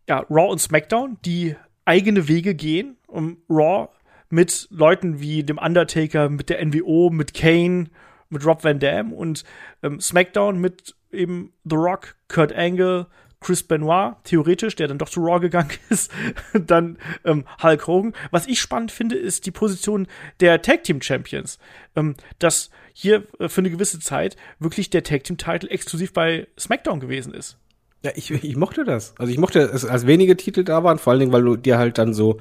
ja, 0.08 0.26
Raw 0.30 0.52
und 0.52 0.60
SmackDown, 0.60 1.18
die 1.24 1.56
eigene 1.86 2.28
Wege 2.28 2.56
gehen. 2.56 2.98
Um 3.08 3.38
Raw 3.50 3.90
mit 4.30 4.68
Leuten 4.72 5.20
wie 5.20 5.44
dem 5.44 5.58
Undertaker, 5.58 6.30
mit 6.30 6.50
der 6.50 6.64
NWO, 6.64 7.10
mit 7.10 7.34
Kane, 7.34 7.90
mit 8.30 8.46
Rob 8.46 8.64
Van 8.64 8.80
Dam 8.80 9.12
und 9.14 9.44
ähm, 9.82 10.00
SmackDown 10.00 10.60
mit 10.60 10.96
eben 11.12 11.54
The 11.64 11.76
Rock, 11.76 12.16
Kurt 12.28 12.54
Angle, 12.54 13.08
Chris 13.42 13.64
Benoit, 13.64 14.16
theoretisch, 14.26 14.76
der 14.76 14.88
dann 14.88 14.98
doch 14.98 15.10
zu 15.10 15.22
Raw 15.22 15.40
gegangen 15.40 15.72
ist, 15.90 16.12
dann 16.54 16.98
ähm, 17.24 17.46
Hulk 17.62 17.88
Hogan. 17.88 18.14
Was 18.32 18.48
ich 18.48 18.60
spannend 18.60 18.92
finde, 18.92 19.16
ist 19.16 19.46
die 19.46 19.52
Position 19.52 20.08
der 20.40 20.62
Tag 20.62 20.84
Team 20.84 21.02
Champions. 21.02 21.58
Ähm, 21.96 22.16
dass 22.40 22.70
hier 22.94 23.24
äh, 23.40 23.48
für 23.48 23.62
eine 23.62 23.70
gewisse 23.70 24.00
Zeit 24.00 24.36
wirklich 24.60 24.90
der 24.90 25.04
Tag 25.04 25.24
Team 25.24 25.38
Title 25.38 25.70
exklusiv 25.70 26.12
bei 26.14 26.48
SmackDown 26.60 27.00
gewesen 27.00 27.34
ist. 27.34 27.58
Ja, 28.04 28.12
ich, 28.16 28.32
ich 28.32 28.56
mochte 28.56 28.84
das. 28.84 29.14
Also 29.18 29.32
ich 29.32 29.38
mochte 29.38 29.60
es, 29.60 29.86
als 29.86 30.06
wenige 30.06 30.38
Titel 30.38 30.64
da 30.64 30.84
waren, 30.84 31.00
vor 31.00 31.12
allen 31.12 31.20
Dingen, 31.22 31.32
weil 31.32 31.44
du 31.44 31.56
dir 31.56 31.78
halt 31.78 31.98
dann 31.98 32.14
so, 32.14 32.40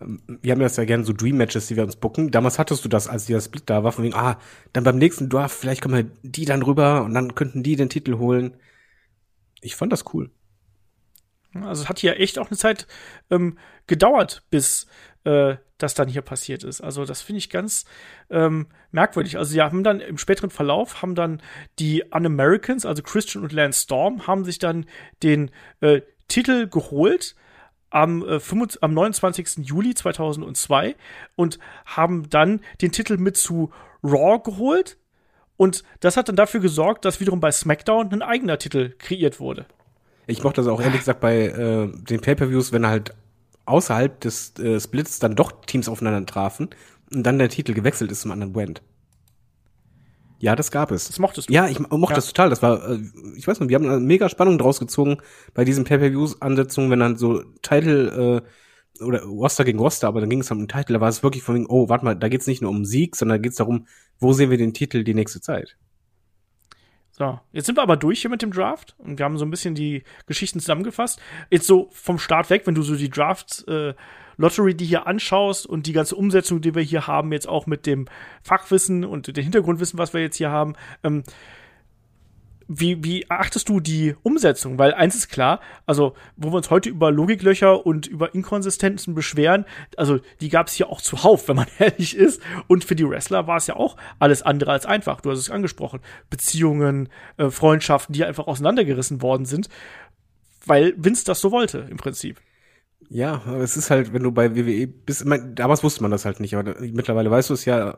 ähm, 0.00 0.20
wir 0.42 0.52
haben 0.52 0.60
das 0.60 0.76
ja 0.76 0.84
gerne 0.84 1.04
so 1.04 1.14
Dream 1.14 1.38
Matches, 1.38 1.68
die 1.68 1.76
wir 1.76 1.84
uns 1.84 1.96
bucken. 1.96 2.30
Damals 2.30 2.58
hattest 2.58 2.84
du 2.84 2.90
das, 2.90 3.08
als 3.08 3.24
dieser 3.24 3.40
Split 3.40 3.64
da 3.66 3.82
war, 3.82 3.92
von 3.92 4.04
wegen, 4.04 4.14
ah, 4.14 4.38
dann 4.74 4.84
beim 4.84 4.98
nächsten 4.98 5.30
Draft, 5.30 5.58
vielleicht 5.58 5.80
kommen 5.80 5.94
halt 5.94 6.10
die 6.22 6.44
dann 6.44 6.62
rüber 6.62 7.02
und 7.04 7.14
dann 7.14 7.34
könnten 7.34 7.62
die 7.62 7.76
den 7.76 7.88
Titel 7.88 8.18
holen 8.18 8.52
ich 9.60 9.76
fand 9.76 9.92
das 9.92 10.14
cool. 10.14 10.30
Also 11.54 11.82
es 11.82 11.88
hat 11.88 11.98
hier 11.98 12.20
echt 12.20 12.38
auch 12.38 12.48
eine 12.48 12.58
Zeit 12.58 12.86
ähm, 13.30 13.58
gedauert, 13.86 14.44
bis 14.50 14.86
äh, 15.24 15.56
das 15.78 15.94
dann 15.94 16.08
hier 16.08 16.22
passiert 16.22 16.64
ist. 16.64 16.80
Also 16.80 17.04
das 17.04 17.22
finde 17.22 17.38
ich 17.38 17.50
ganz 17.50 17.84
ähm, 18.30 18.66
merkwürdig. 18.90 19.38
Also 19.38 19.52
sie 19.52 19.62
haben 19.62 19.84
dann 19.84 20.00
im 20.00 20.18
späteren 20.18 20.50
Verlauf 20.50 21.02
haben 21.02 21.14
dann 21.14 21.40
die 21.78 22.04
Un-Americans, 22.12 22.84
also 22.84 23.02
Christian 23.02 23.44
und 23.44 23.52
Lance 23.52 23.82
Storm, 23.82 24.26
haben 24.26 24.44
sich 24.44 24.58
dann 24.58 24.86
den 25.22 25.50
äh, 25.80 26.02
Titel 26.26 26.68
geholt, 26.68 27.34
am, 27.90 28.22
äh, 28.22 28.40
25, 28.40 28.82
am 28.82 28.92
29. 28.92 29.66
Juli 29.66 29.94
2002 29.94 30.96
und 31.36 31.58
haben 31.86 32.28
dann 32.28 32.60
den 32.82 32.92
Titel 32.92 33.16
mit 33.16 33.36
zu 33.36 33.72
Raw 34.02 34.40
geholt. 34.42 34.98
Und 35.58 35.82
das 36.00 36.16
hat 36.16 36.28
dann 36.30 36.36
dafür 36.36 36.60
gesorgt, 36.60 37.04
dass 37.04 37.20
wiederum 37.20 37.40
bei 37.40 37.50
SmackDown 37.50 38.10
ein 38.12 38.22
eigener 38.22 38.58
Titel 38.58 38.94
kreiert 38.98 39.40
wurde. 39.40 39.66
Ich 40.26 40.42
mochte 40.42 40.62
das 40.62 40.68
auch 40.68 40.80
ehrlich 40.80 41.00
gesagt 41.00 41.20
bei 41.20 41.46
äh, 41.48 41.88
den 42.04 42.20
Pay-Per-Views, 42.20 42.72
wenn 42.72 42.86
halt 42.86 43.12
außerhalb 43.66 44.20
des 44.20 44.56
äh, 44.58 44.78
Splits 44.80 45.18
dann 45.18 45.34
doch 45.34 45.52
Teams 45.66 45.88
aufeinander 45.88 46.24
trafen 46.24 46.70
und 47.12 47.24
dann 47.24 47.38
der 47.38 47.48
Titel 47.48 47.74
gewechselt 47.74 48.10
ist 48.12 48.20
zum 48.22 48.30
anderen 48.30 48.52
Brand. 48.52 48.82
Ja, 50.38 50.54
das 50.54 50.70
gab 50.70 50.92
es. 50.92 51.08
Das 51.08 51.18
mochtest 51.18 51.48
du. 51.48 51.52
Ja, 51.52 51.66
ich 51.66 51.80
mochte 51.80 52.12
Ja. 52.12 52.14
das 52.14 52.28
total. 52.28 52.50
Das 52.50 52.62
war, 52.62 52.88
äh, 52.90 52.98
ich 53.36 53.48
weiß 53.48 53.58
nicht, 53.58 53.68
wir 53.68 53.74
haben 53.74 53.88
eine 53.88 53.98
mega 53.98 54.28
Spannung 54.28 54.58
draus 54.58 54.78
gezogen 54.78 55.18
bei 55.54 55.64
diesen 55.64 55.82
Pay-Per-Views-Ansetzungen, 55.84 56.90
wenn 56.90 57.00
dann 57.00 57.16
so 57.16 57.42
Title 57.62 58.42
äh, 58.44 58.48
oder 59.00 59.22
Roster 59.22 59.64
gegen 59.64 59.78
Roster, 59.78 60.08
aber 60.08 60.20
dann 60.20 60.30
ging 60.30 60.40
es 60.40 60.50
um 60.50 60.58
den 60.58 60.68
Titel, 60.68 60.94
da 60.94 61.00
war 61.00 61.08
es 61.08 61.22
wirklich 61.22 61.42
von 61.42 61.54
wegen, 61.54 61.66
oh, 61.66 61.88
warte 61.88 62.04
mal, 62.04 62.14
da 62.14 62.28
geht's 62.28 62.46
nicht 62.46 62.62
nur 62.62 62.70
um 62.70 62.84
Sieg, 62.84 63.16
sondern 63.16 63.38
da 63.38 63.42
geht's 63.42 63.56
darum, 63.56 63.86
wo 64.18 64.32
sehen 64.32 64.50
wir 64.50 64.58
den 64.58 64.74
Titel 64.74 65.04
die 65.04 65.14
nächste 65.14 65.40
Zeit. 65.40 65.76
So, 67.18 67.40
jetzt 67.52 67.66
sind 67.66 67.76
wir 67.76 67.82
aber 67.82 67.96
durch 67.96 68.20
hier 68.20 68.30
mit 68.30 68.42
dem 68.42 68.52
Draft 68.52 68.94
und 68.98 69.18
wir 69.18 69.24
haben 69.24 69.38
so 69.38 69.44
ein 69.44 69.50
bisschen 69.50 69.74
die 69.74 70.04
Geschichten 70.26 70.60
zusammengefasst. 70.60 71.20
Jetzt 71.50 71.66
so 71.66 71.88
vom 71.90 72.18
Start 72.18 72.48
weg, 72.48 72.62
wenn 72.66 72.76
du 72.76 72.82
so 72.82 72.94
die 72.94 73.10
Draft 73.10 73.66
äh, 73.66 73.94
Lottery, 74.36 74.74
die 74.76 74.84
hier 74.84 75.08
anschaust 75.08 75.66
und 75.66 75.86
die 75.86 75.92
ganze 75.92 76.14
Umsetzung, 76.14 76.60
die 76.60 76.76
wir 76.76 76.82
hier 76.82 77.08
haben, 77.08 77.32
jetzt 77.32 77.48
auch 77.48 77.66
mit 77.66 77.86
dem 77.86 78.06
Fachwissen 78.42 79.04
und 79.04 79.36
dem 79.36 79.42
Hintergrundwissen, 79.42 79.98
was 79.98 80.14
wir 80.14 80.20
jetzt 80.20 80.36
hier 80.36 80.50
haben, 80.50 80.74
ähm, 81.02 81.24
wie, 82.68 83.02
wie 83.02 83.30
achtest 83.30 83.68
du 83.70 83.80
die 83.80 84.14
Umsetzung? 84.22 84.78
Weil 84.78 84.92
eins 84.92 85.14
ist 85.14 85.30
klar, 85.30 85.60
also 85.86 86.14
wo 86.36 86.50
wir 86.50 86.58
uns 86.58 86.70
heute 86.70 86.90
über 86.90 87.10
Logiklöcher 87.10 87.84
und 87.84 88.06
über 88.06 88.34
Inkonsistenzen 88.34 89.14
beschweren, 89.14 89.64
also 89.96 90.20
die 90.42 90.50
gab 90.50 90.68
es 90.68 90.74
hier 90.74 90.90
auch 90.90 91.00
zuhauf, 91.00 91.48
wenn 91.48 91.56
man 91.56 91.66
ehrlich 91.78 92.14
ist. 92.14 92.42
Und 92.66 92.84
für 92.84 92.94
die 92.94 93.08
Wrestler 93.08 93.46
war 93.46 93.56
es 93.56 93.66
ja 93.66 93.76
auch 93.76 93.96
alles 94.18 94.42
andere 94.42 94.72
als 94.72 94.84
einfach. 94.84 95.22
Du 95.22 95.30
hast 95.30 95.38
es 95.38 95.50
angesprochen. 95.50 96.00
Beziehungen, 96.28 97.08
äh, 97.38 97.48
Freundschaften, 97.50 98.12
die 98.12 98.24
einfach 98.24 98.46
auseinandergerissen 98.46 99.22
worden 99.22 99.46
sind, 99.46 99.68
weil 100.66 100.94
Vince 100.98 101.24
das 101.24 101.40
so 101.40 101.50
wollte, 101.50 101.86
im 101.90 101.96
Prinzip. 101.96 102.38
Ja, 103.08 103.42
aber 103.46 103.60
es 103.60 103.76
ist 103.78 103.90
halt, 103.90 104.12
wenn 104.12 104.22
du 104.22 104.32
bei 104.32 104.54
WWE 104.54 104.86
bist, 104.86 105.22
ich 105.22 105.26
mein, 105.26 105.54
damals 105.54 105.82
wusste 105.82 106.02
man 106.02 106.10
das 106.10 106.26
halt 106.26 106.40
nicht, 106.40 106.54
aber 106.54 106.78
mittlerweile 106.80 107.30
weißt 107.30 107.48
du 107.48 107.54
es 107.54 107.64
ja, 107.64 107.96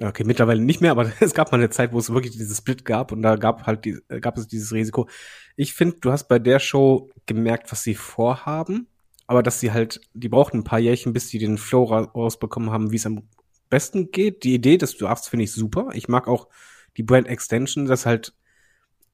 okay, 0.00 0.24
mittlerweile 0.24 0.60
nicht 0.60 0.80
mehr, 0.80 0.90
aber 0.92 1.10
es 1.20 1.34
gab 1.34 1.52
mal 1.52 1.58
eine 1.58 1.70
Zeit, 1.70 1.92
wo 1.92 1.98
es 1.98 2.12
wirklich 2.12 2.32
dieses 2.32 2.58
Split 2.58 2.84
gab 2.84 3.12
und 3.12 3.22
da 3.22 3.36
gab 3.36 3.66
halt 3.66 3.84
die, 3.84 3.98
gab 4.20 4.38
es 4.38 4.46
dieses 4.46 4.72
Risiko. 4.72 5.08
Ich 5.56 5.74
finde, 5.74 5.96
du 6.00 6.12
hast 6.12 6.28
bei 6.28 6.38
der 6.38 6.58
Show 6.58 7.10
gemerkt, 7.26 7.70
was 7.72 7.82
sie 7.82 7.94
vorhaben, 7.94 8.86
aber 9.26 9.42
dass 9.42 9.60
sie 9.60 9.72
halt, 9.72 10.00
die 10.14 10.28
brauchten 10.28 10.58
ein 10.58 10.64
paar 10.64 10.78
Jährchen, 10.78 11.12
bis 11.12 11.28
sie 11.28 11.38
den 11.38 11.58
Flow 11.58 11.84
ra 11.84 12.00
rausbekommen 12.00 12.70
haben, 12.70 12.90
wie 12.92 12.96
es 12.96 13.06
am 13.06 13.22
besten 13.70 14.10
geht. 14.10 14.44
Die 14.44 14.54
Idee 14.54 14.76
des 14.76 14.96
Drafts 14.96 15.28
finde 15.28 15.44
ich 15.44 15.52
super. 15.52 15.88
Ich 15.94 16.08
mag 16.08 16.28
auch 16.28 16.48
die 16.96 17.02
Brand 17.02 17.26
Extension, 17.26 17.86
das 17.86 18.04
halt, 18.04 18.34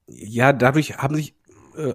ja, 0.07 0.51
dadurch 0.51 0.97
haben 0.97 1.15
sich 1.15 1.35
äh, 1.77 1.93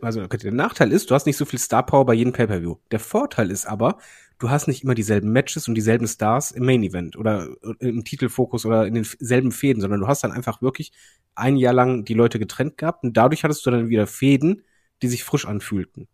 also 0.00 0.26
der 0.26 0.52
Nachteil 0.52 0.92
ist, 0.92 1.10
du 1.10 1.14
hast 1.14 1.26
nicht 1.26 1.36
so 1.36 1.44
viel 1.44 1.58
Star 1.58 1.84
Power 1.84 2.06
bei 2.06 2.14
jedem 2.14 2.32
Pay-per-View. 2.32 2.76
Der 2.90 3.00
Vorteil 3.00 3.50
ist 3.50 3.66
aber, 3.66 3.98
du 4.38 4.50
hast 4.50 4.68
nicht 4.68 4.84
immer 4.84 4.94
dieselben 4.94 5.32
Matches 5.32 5.68
und 5.68 5.74
dieselben 5.74 6.06
Stars 6.06 6.50
im 6.52 6.64
Main 6.64 6.82
Event 6.82 7.16
oder 7.16 7.48
im 7.80 8.04
Titelfokus 8.04 8.64
oder 8.66 8.86
in 8.86 8.94
denselben 8.94 9.52
Fäden, 9.52 9.80
sondern 9.80 10.00
du 10.00 10.06
hast 10.06 10.22
dann 10.24 10.32
einfach 10.32 10.62
wirklich 10.62 10.92
ein 11.34 11.56
Jahr 11.56 11.72
lang 11.74 12.04
die 12.04 12.14
Leute 12.14 12.38
getrennt 12.38 12.76
gehabt 12.78 13.04
und 13.04 13.16
dadurch 13.16 13.44
hattest 13.44 13.64
du 13.66 13.70
dann 13.70 13.88
wieder 13.88 14.06
Fäden, 14.06 14.62
die 15.02 15.08
sich 15.08 15.24
frisch 15.24 15.46
anfühlten. 15.46 16.08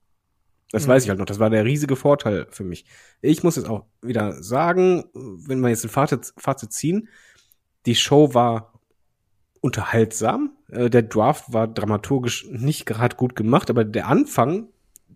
Das 0.72 0.86
Mhm. 0.86 0.88
weiß 0.88 1.04
ich 1.04 1.08
halt 1.10 1.18
noch. 1.18 1.26
Das 1.26 1.38
war 1.38 1.50
der 1.50 1.64
riesige 1.64 1.96
Vorteil 1.96 2.46
für 2.50 2.64
mich. 2.64 2.84
Ich 3.20 3.42
muss 3.42 3.56
jetzt 3.56 3.68
auch 3.68 3.86
wieder 4.02 4.42
sagen, 4.42 5.04
wenn 5.14 5.60
wir 5.60 5.68
jetzt 5.68 5.84
ein 5.84 5.90
Fazit, 5.90 6.32
Fazit 6.36 6.72
ziehen, 6.72 7.08
die 7.86 7.94
Show 7.94 8.34
war 8.34 8.80
unterhaltsam. 9.60 10.52
Äh, 10.70 10.90
Der 10.90 11.02
Draft 11.02 11.52
war 11.52 11.68
dramaturgisch 11.68 12.46
nicht 12.50 12.86
gerade 12.86 13.16
gut 13.16 13.36
gemacht, 13.36 13.70
aber 13.70 13.84
der 13.84 14.08
Anfang, 14.08 14.68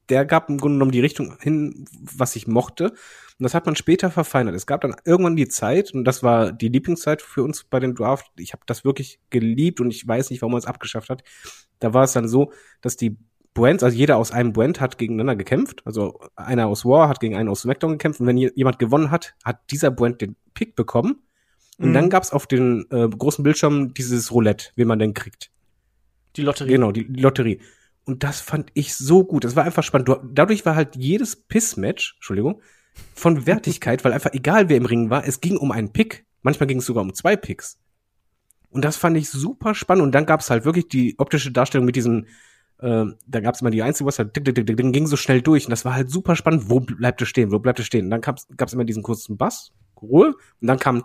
der 0.09 0.24
gab 0.24 0.48
im 0.48 0.59
Grunde 0.59 0.76
genommen 0.76 0.93
die 0.93 1.01
Richtung 1.01 1.36
hin, 1.40 1.85
was 2.01 2.36
ich 2.36 2.47
mochte. 2.47 2.90
Und 2.90 3.44
das 3.44 3.55
hat 3.55 3.66
man 3.66 3.76
später 3.76 4.10
verfeinert. 4.10 4.55
Es 4.55 4.66
gab 4.66 4.80
dann 4.80 4.97
irgendwann 5.05 5.36
die 5.36 5.48
Zeit, 5.48 5.93
und 5.94 6.05
das 6.05 6.22
war 6.22 6.51
die 6.52 6.68
Lieblingszeit 6.68 7.22
für 7.22 7.43
uns 7.44 7.64
bei 7.64 7.78
dem 7.80 7.94
Draft. 7.94 8.26
Ich 8.36 8.52
habe 8.52 8.62
das 8.66 8.85
wirklich 8.85 9.20
geliebt 9.30 9.80
und 9.80 9.90
ich 9.93 10.06
weiß 10.06 10.30
nicht, 10.30 10.43
warum 10.43 10.52
man 10.52 10.59
es 10.60 10.66
abgeschafft 10.66 11.09
hat. 11.10 11.22
Da 11.78 11.94
war 11.94 12.05
es 12.05 12.12
dann 12.12 12.26
so, 12.28 12.52
dass 12.80 12.97
die 12.97 13.16
Brands, 13.55 13.82
also 13.82 13.97
jeder 13.97 14.16
aus 14.16 14.30
einem 14.32 14.52
Brand 14.52 14.80
hat 14.80 14.98
gegeneinander 14.98 15.36
gekämpft. 15.36 15.82
Also 15.85 16.20
einer 16.36 16.66
aus 16.66 16.85
War 16.85 17.09
hat 17.09 17.20
gegen 17.20 17.36
einen 17.36 17.48
aus 17.48 17.62
SmackDown 17.62 17.93
gekämpft. 17.93 18.20
Und 18.20 18.26
wenn 18.26 18.36
je- 18.36 18.52
jemand 18.55 18.78
gewonnen 18.78 19.10
hat, 19.10 19.35
hat 19.44 19.60
dieser 19.70 19.90
Brand 19.90 20.20
den 20.20 20.36
Pick 20.55 20.74
bekommen. 20.76 21.22
Und 21.78 21.90
Mhm. 21.90 21.94
dann 21.94 22.10
gab's 22.10 22.32
auf 22.32 22.47
den 22.48 22.86
äh, 22.90 23.09
großen 23.09 23.43
Bildschirm 23.44 23.94
dieses 23.94 24.32
Roulette, 24.32 24.70
wen 24.76 24.89
man 24.89 24.98
denn 24.98 25.14
kriegt. 25.14 25.51
Die 26.36 26.43
Lotterie. 26.43 26.72
Genau, 26.72 26.93
die, 26.93 27.10
die 27.10 27.20
Lotterie. 27.20 27.60
Und 28.09 28.24
das 28.24 28.40
fand 28.40 28.70
ich 28.72 28.97
so 28.97 29.22
gut. 29.22 29.44
Das 29.44 29.55
war 29.55 29.64
einfach 29.64 29.82
spannend. 29.82 30.09
Du, 30.09 30.16
dadurch 30.32 30.64
war 30.64 30.74
halt 30.74 30.97
jedes 30.97 31.36
Piss-Match, 31.36 32.14
Entschuldigung, 32.14 32.62
von 33.14 33.47
Wertigkeit, 33.47 34.02
weil 34.02 34.14
einfach 34.14 34.32
egal 34.32 34.70
wer 34.70 34.78
im 34.78 34.86
Ring 34.86 35.10
war, 35.10 35.26
es 35.26 35.43
ging 35.43 35.59
um 35.59 35.72
einen 35.72 35.93
Pick. 35.93 36.24
Manchmal 36.40 36.68
ging 36.68 36.78
es 36.78 36.86
sogar 36.86 37.02
um 37.02 37.12
zwei 37.12 37.36
Picks. 37.36 37.78
Und 38.70 38.82
das 38.82 38.97
fand 38.97 39.18
ich 39.18 39.28
super 39.28 39.74
spannend. 39.74 40.05
Und 40.05 40.12
dann 40.12 40.24
gab's 40.24 40.48
halt 40.48 40.64
wirklich 40.64 40.89
die 40.89 41.16
optische 41.18 41.52
Darstellung 41.52 41.85
mit 41.85 41.97
diesen, 41.97 42.28
äh, 42.78 43.05
da 43.26 43.40
gab's 43.40 43.60
immer 43.60 43.70
die 43.70 43.82
einzige, 43.82 44.06
was 44.06 44.18
halt 44.18 44.35
dick, 44.35 44.47
dick, 44.47 44.55
dick, 44.55 44.64
dick, 44.64 44.78
dick, 44.78 44.90
ging 44.90 45.06
so 45.06 45.16
schnell 45.16 45.43
durch. 45.43 45.66
Und 45.66 45.70
das 45.70 45.85
war 45.85 45.93
halt 45.93 46.10
super 46.10 46.35
spannend. 46.35 46.70
Wo 46.70 46.80
bleibt 46.80 47.20
es 47.20 47.28
stehen? 47.28 47.52
Wo 47.52 47.59
bleibt 47.59 47.78
es 47.78 47.85
stehen? 47.85 48.06
Und 48.06 48.10
dann 48.10 48.22
gab's, 48.22 48.48
gab's 48.56 48.72
immer 48.72 48.86
diesen 48.86 49.02
kurzen 49.02 49.36
Bass, 49.36 49.72
Ruhe. 50.01 50.28
Und 50.62 50.66
dann 50.66 50.78
kam. 50.78 51.05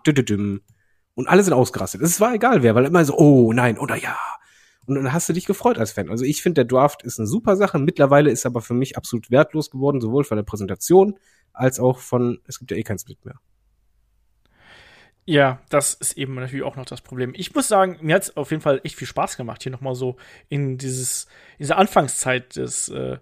Und 1.16 1.28
alle 1.28 1.44
sind 1.44 1.52
ausgerastet. 1.52 2.02
Es 2.02 2.22
war 2.22 2.34
egal 2.34 2.64
wer, 2.64 2.76
weil 2.76 2.86
immer 2.86 3.04
so, 3.04 3.18
oh 3.18 3.52
nein, 3.52 3.78
oder 3.78 3.98
ja. 3.98 4.18
Und 4.86 4.96
dann 4.96 5.14
hast 5.14 5.30
du 5.30 5.34
dich 5.34 5.46
gefreut 5.46 5.78
als 5.78 5.92
Fan. 5.92 6.10
Also 6.10 6.26
ich 6.26 6.42
finde, 6.42 6.66
der 6.66 6.66
Draft 6.66 7.04
ist 7.04 7.20
eine 7.20 7.28
super 7.28 7.56
Sache. 7.56 7.80
Mittlerweile 7.80 8.32
ist 8.32 8.46
aber 8.46 8.62
für 8.62 8.74
mich 8.74 8.98
absolut 8.98 9.32
wertlos 9.32 9.72
geworden, 9.72 10.02
sowohl 10.02 10.24
von 10.24 10.38
der 10.38 10.44
Präsentation 10.44 11.18
als 11.54 11.80
auch 11.80 12.00
von, 12.00 12.40
es 12.48 12.60
gibt 12.60 12.72
ja 12.72 12.78
eh 12.78 12.84
keinen 12.84 13.00
Split 13.00 13.24
mehr. 13.26 13.40
Ja, 15.26 15.62
das 15.70 15.94
ist 15.94 16.18
eben 16.18 16.36
natürlich 16.36 16.66
auch 16.66 16.76
noch 16.76 16.86
das 16.86 17.00
Problem. 17.00 17.34
Ich 17.36 17.56
muss 17.56 17.70
sagen, 17.70 17.98
mir 18.02 18.16
hat's 18.16 18.36
auf 18.36 18.52
jeden 18.52 18.62
Fall 18.62 18.82
echt 18.84 18.98
viel 18.98 19.08
Spaß 19.08 19.38
gemacht, 19.38 19.64
hier 19.64 19.72
nochmal 19.72 19.96
so 19.96 20.18
in 20.50 20.78
dieses, 20.78 21.26
in 21.58 21.64
diese 21.64 21.78
Anfangszeit 21.78 22.58
des 22.58 22.90
äh, 22.90 23.20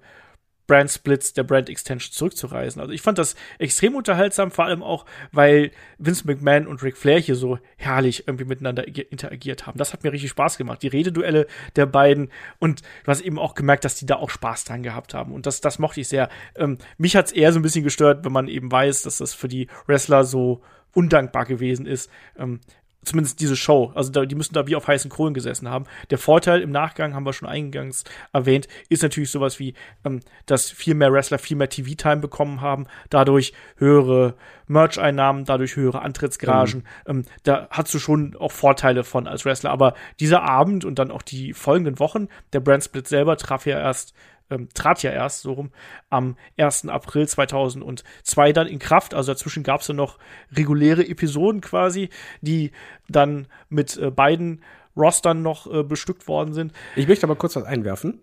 Brand 0.72 0.90
Splits, 0.90 1.34
der 1.34 1.44
Brand 1.44 1.70
Extension 1.70 2.14
zurückzureisen. 2.14 2.82
Also 2.82 2.94
ich 2.94 3.02
fand 3.02 3.18
das 3.18 3.36
extrem 3.60 3.94
unterhaltsam, 3.94 4.52
vor 4.52 4.64
allem 4.64 4.82
auch, 4.82 5.06
weil 5.34 5.72
Vince 5.98 6.26
McMahon 6.26 6.66
und 6.66 6.82
Ric 6.82 6.96
Flair 6.96 7.20
hier 7.20 7.36
so 7.36 7.60
herrlich 7.76 8.26
irgendwie 8.26 8.46
miteinander 8.46 8.88
interagiert 8.88 9.68
haben. 9.68 9.78
Das 9.78 9.92
hat 9.92 10.06
mir 10.06 10.14
richtig 10.14 10.30
Spaß 10.30 10.58
gemacht. 10.58 10.82
Die 10.82 10.88
Rededuelle 10.88 11.46
der 11.76 11.88
beiden 11.88 12.30
und 12.60 12.84
du 13.04 13.12
hast 13.12 13.20
eben 13.20 13.38
auch 13.38 13.54
gemerkt, 13.54 13.84
dass 13.84 13.96
die 13.96 14.06
da 14.06 14.16
auch 14.16 14.30
Spaß 14.30 14.64
dran 14.64 14.82
gehabt 14.82 15.14
haben. 15.14 15.34
Und 15.34 15.46
das, 15.46 15.60
das 15.60 15.78
mochte 15.78 16.00
ich 16.00 16.08
sehr. 16.08 16.30
Ähm, 16.56 16.78
mich 16.98 17.18
hat's 17.18 17.34
eher 17.34 17.52
so 17.52 17.60
ein 17.60 17.64
bisschen 17.64 17.84
gestört, 17.84 18.24
wenn 18.24 18.32
man 18.32 18.48
eben 18.48 18.72
weiß, 18.72 19.02
dass 19.02 19.18
das 19.18 19.34
für 19.34 19.50
die 19.50 19.68
Wrestler 19.88 20.24
so 20.24 20.62
undankbar 20.94 21.44
gewesen 21.44 21.86
ist. 21.86 22.10
Ähm, 22.38 22.62
zumindest 23.04 23.40
diese 23.40 23.56
Show. 23.56 23.92
Also 23.96 24.12
da, 24.12 24.26
die 24.26 24.36
müssen 24.36 24.54
da 24.54 24.68
wie 24.68 24.76
auf 24.76 24.88
heißen 24.88 25.10
Kohlen 25.10 25.34
gesessen 25.34 25.70
haben. 25.70 25.86
Der 26.10 26.18
Vorteil 26.18 26.62
im 26.62 26.72
Nachgang, 26.72 27.16
haben 27.16 27.26
wir 27.26 27.34
schon 27.34 27.48
eingangs 27.48 28.04
erwähnt, 28.32 28.68
ist 28.90 29.04
natürlich 29.04 29.32
sowas 29.32 29.60
wie, 29.60 29.74
ähm, 30.06 30.20
dass 30.46 30.70
viel 30.70 30.94
mehr 30.94 31.12
Wrestler 31.12 31.40
viel 31.40 31.58
mehr 31.58 31.70
TV-Time 31.70 32.18
bekommen 32.18 32.62
haben, 32.62 32.86
dadurch 33.10 33.54
höhere 33.78 34.36
Merch-Einnahmen, 34.68 35.46
dadurch 35.46 35.76
höhere 35.76 36.02
Antrittsgaragen. 36.02 36.84
Ähm, 37.08 37.26
da 37.44 37.68
hast 37.72 37.94
du 37.94 38.00
schon 38.00 38.36
auch 38.38 38.52
Vorteile 38.52 39.04
von 39.04 39.28
als 39.28 39.46
Wrestler. 39.46 39.72
Aber 39.72 39.96
dieser 40.20 40.44
Abend 40.44 40.86
und 40.86 41.00
dann 41.00 41.12
auch 41.12 41.24
die 41.24 41.54
folgenden 41.54 42.00
Wochen, 42.00 42.28
der 42.54 42.60
Brand 42.60 42.84
Split 42.84 43.08
selber 43.08 43.38
traf 43.38 43.66
ja 43.66 43.80
erst 43.80 44.14
ähm, 44.52 44.70
trat 44.74 45.02
ja 45.02 45.12
erst 45.12 45.42
so 45.42 45.54
rum 45.54 45.72
am 46.10 46.36
1. 46.58 46.88
April 46.90 47.28
2002 47.28 48.54
dann 48.54 48.68
in 48.68 48.80
Kraft. 48.80 49.14
Also 49.14 49.32
dazwischen 49.32 49.64
gab 49.64 49.82
es 49.82 49.88
ja 49.88 49.94
noch 49.94 50.20
reguläre 50.52 51.08
Episoden 51.08 51.62
quasi, 51.62 52.10
die 52.42 52.72
dann 53.10 53.48
mit 53.70 53.98
äh, 53.98 54.12
beiden 54.12 54.62
Rostern 54.96 55.42
noch 55.42 55.72
äh, 55.72 55.84
bestückt 55.84 56.28
worden 56.28 56.54
sind. 56.54 56.74
Ich 56.96 57.08
möchte 57.08 57.26
aber 57.26 57.36
kurz 57.36 57.56
was 57.56 57.64
einwerfen. 57.64 58.22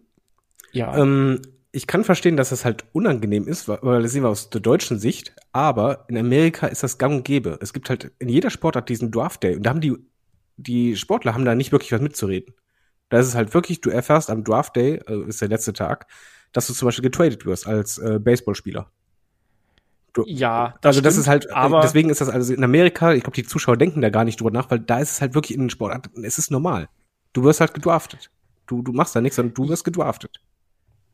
Ja. 0.73 0.97
Ähm, 0.97 1.41
ich 1.73 1.87
kann 1.87 2.05
verstehen, 2.05 2.37
dass 2.37 2.51
das 2.51 2.65
halt 2.65 2.85
unangenehm 2.93 3.47
ist, 3.47 3.69
weil, 3.69 4.03
das 4.03 4.13
sehen 4.13 4.23
wir 4.23 4.31
aus 4.31 4.51
der 4.51 4.61
deutschen 4.61 4.99
Sicht, 4.99 5.35
aber 5.53 6.07
in 6.09 6.17
Amerika 6.17 6.67
ist 6.67 6.83
das 6.83 6.99
gang 6.99 7.17
und 7.17 7.25
gäbe. 7.25 7.59
Es 7.61 7.73
gibt 7.73 7.91
halt 7.91 8.11
in 8.19 8.29
jeder 8.29 8.51
Sportart 8.51 8.89
diesen 8.89 9.11
Draft 9.11 9.43
Day 9.43 9.57
und 9.57 9.65
da 9.65 9.71
haben 9.71 9.81
die, 9.81 9.95
die 10.57 10.97
Sportler 10.97 11.35
haben 11.35 11.45
da 11.45 11.55
nicht 11.55 11.73
wirklich 11.73 11.93
was 11.93 12.01
mitzureden. 12.01 12.55
Da 13.09 13.19
ist 13.19 13.27
es 13.27 13.35
halt 13.35 13.55
wirklich, 13.55 13.81
du 13.81 13.91
erfährst 13.91 14.31
am 14.31 14.45
Draft 14.45 14.77
Day, 14.77 15.01
äh, 15.07 15.29
ist 15.29 15.41
der 15.41 15.49
letzte 15.49 15.73
Tag, 15.73 16.07
dass 16.53 16.67
du 16.67 16.73
zum 16.73 16.87
Beispiel 16.87 17.05
getradet 17.05 17.47
wirst 17.47 17.67
als 17.67 17.99
äh, 17.99 18.19
Baseballspieler. 18.19 18.91
Du, 20.13 20.25
ja, 20.27 20.75
also 20.83 21.01
das 21.01 21.15
stimmt, 21.15 21.23
ist 21.23 21.29
halt, 21.29 21.53
aber 21.53 21.81
deswegen 21.81 22.11
ist 22.11 22.21
das 22.21 22.29
also 22.29 22.53
in 22.53 22.65
Amerika, 22.65 23.13
ich 23.13 23.23
glaube, 23.23 23.37
die 23.37 23.45
Zuschauer 23.45 23.77
denken 23.77 24.01
da 24.01 24.11
gar 24.11 24.25
nicht 24.25 24.41
drüber 24.41 24.51
nach, 24.51 24.71
weil 24.71 24.81
da 24.81 24.99
ist 24.99 25.13
es 25.13 25.21
halt 25.21 25.35
wirklich 25.35 25.55
in 25.55 25.65
den 25.65 25.71
Sportarten, 25.71 26.25
es 26.25 26.39
ist 26.39 26.51
normal. 26.51 26.89
Du 27.35 27.45
wirst 27.45 27.61
halt 27.61 27.75
gedraftet. 27.75 28.31
Du, 28.67 28.83
du 28.83 28.93
machst 28.93 29.15
da 29.15 29.21
nichts, 29.21 29.37
sondern 29.37 29.55
du 29.55 29.69
wirst 29.69 29.85
gedraftet. 29.85 30.41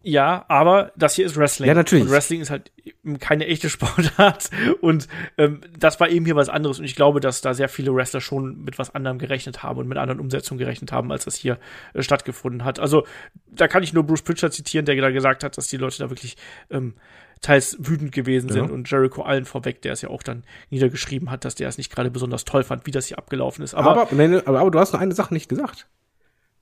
Ja, 0.04 0.44
aber 0.48 0.92
das 0.96 1.14
hier 1.14 1.24
ist 1.24 1.36
Wrestling. 1.36 1.66
Ja, 1.66 1.74
natürlich. 1.74 2.04
Und 2.04 2.10
Wrestling 2.10 2.42
ist 2.42 2.50
halt 2.50 2.70
keine 3.20 3.46
echte 3.46 3.70
Sportart. 3.70 4.50
Und 4.82 5.08
ähm, 5.38 5.62
das 5.78 5.98
war 5.98 6.10
eben 6.10 6.26
hier 6.26 6.36
was 6.36 6.50
anderes. 6.50 6.78
Und 6.78 6.84
ich 6.84 6.94
glaube, 6.94 7.20
dass 7.20 7.40
da 7.40 7.54
sehr 7.54 7.70
viele 7.70 7.94
Wrestler 7.94 8.20
schon 8.20 8.62
mit 8.64 8.78
was 8.78 8.94
anderem 8.94 9.18
gerechnet 9.18 9.62
haben 9.62 9.78
und 9.78 9.88
mit 9.88 9.96
anderen 9.96 10.20
Umsetzungen 10.20 10.58
gerechnet 10.58 10.92
haben, 10.92 11.10
als 11.10 11.24
das 11.24 11.36
hier 11.36 11.58
äh, 11.94 12.02
stattgefunden 12.02 12.64
hat. 12.64 12.78
Also 12.78 13.06
da 13.46 13.66
kann 13.66 13.82
ich 13.82 13.94
nur 13.94 14.04
Bruce 14.04 14.22
Pritchard 14.22 14.52
zitieren, 14.52 14.84
der 14.84 14.94
da 14.96 15.10
gesagt 15.10 15.42
hat, 15.42 15.56
dass 15.56 15.68
die 15.68 15.78
Leute 15.78 15.98
da 15.98 16.10
wirklich 16.10 16.36
ähm, 16.70 16.94
teils 17.40 17.76
wütend 17.80 18.12
gewesen 18.12 18.50
sind. 18.50 18.68
Ja. 18.68 18.72
Und 18.72 18.90
Jericho 18.90 19.22
allen 19.22 19.46
vorweg, 19.46 19.80
der 19.80 19.94
es 19.94 20.02
ja 20.02 20.10
auch 20.10 20.22
dann 20.22 20.44
niedergeschrieben 20.68 21.30
hat, 21.30 21.46
dass 21.46 21.54
der 21.54 21.68
es 21.68 21.78
nicht 21.78 21.90
gerade 21.90 22.10
besonders 22.10 22.44
toll 22.44 22.62
fand, 22.62 22.86
wie 22.86 22.90
das 22.90 23.06
hier 23.06 23.16
abgelaufen 23.16 23.64
ist. 23.64 23.74
Aber, 23.74 24.02
Aber, 24.02 24.10
aber, 24.46 24.60
aber 24.60 24.70
du 24.70 24.78
hast 24.78 24.92
noch 24.92 25.00
eine 25.00 25.14
Sache 25.14 25.32
nicht 25.32 25.48
gesagt. 25.48 25.88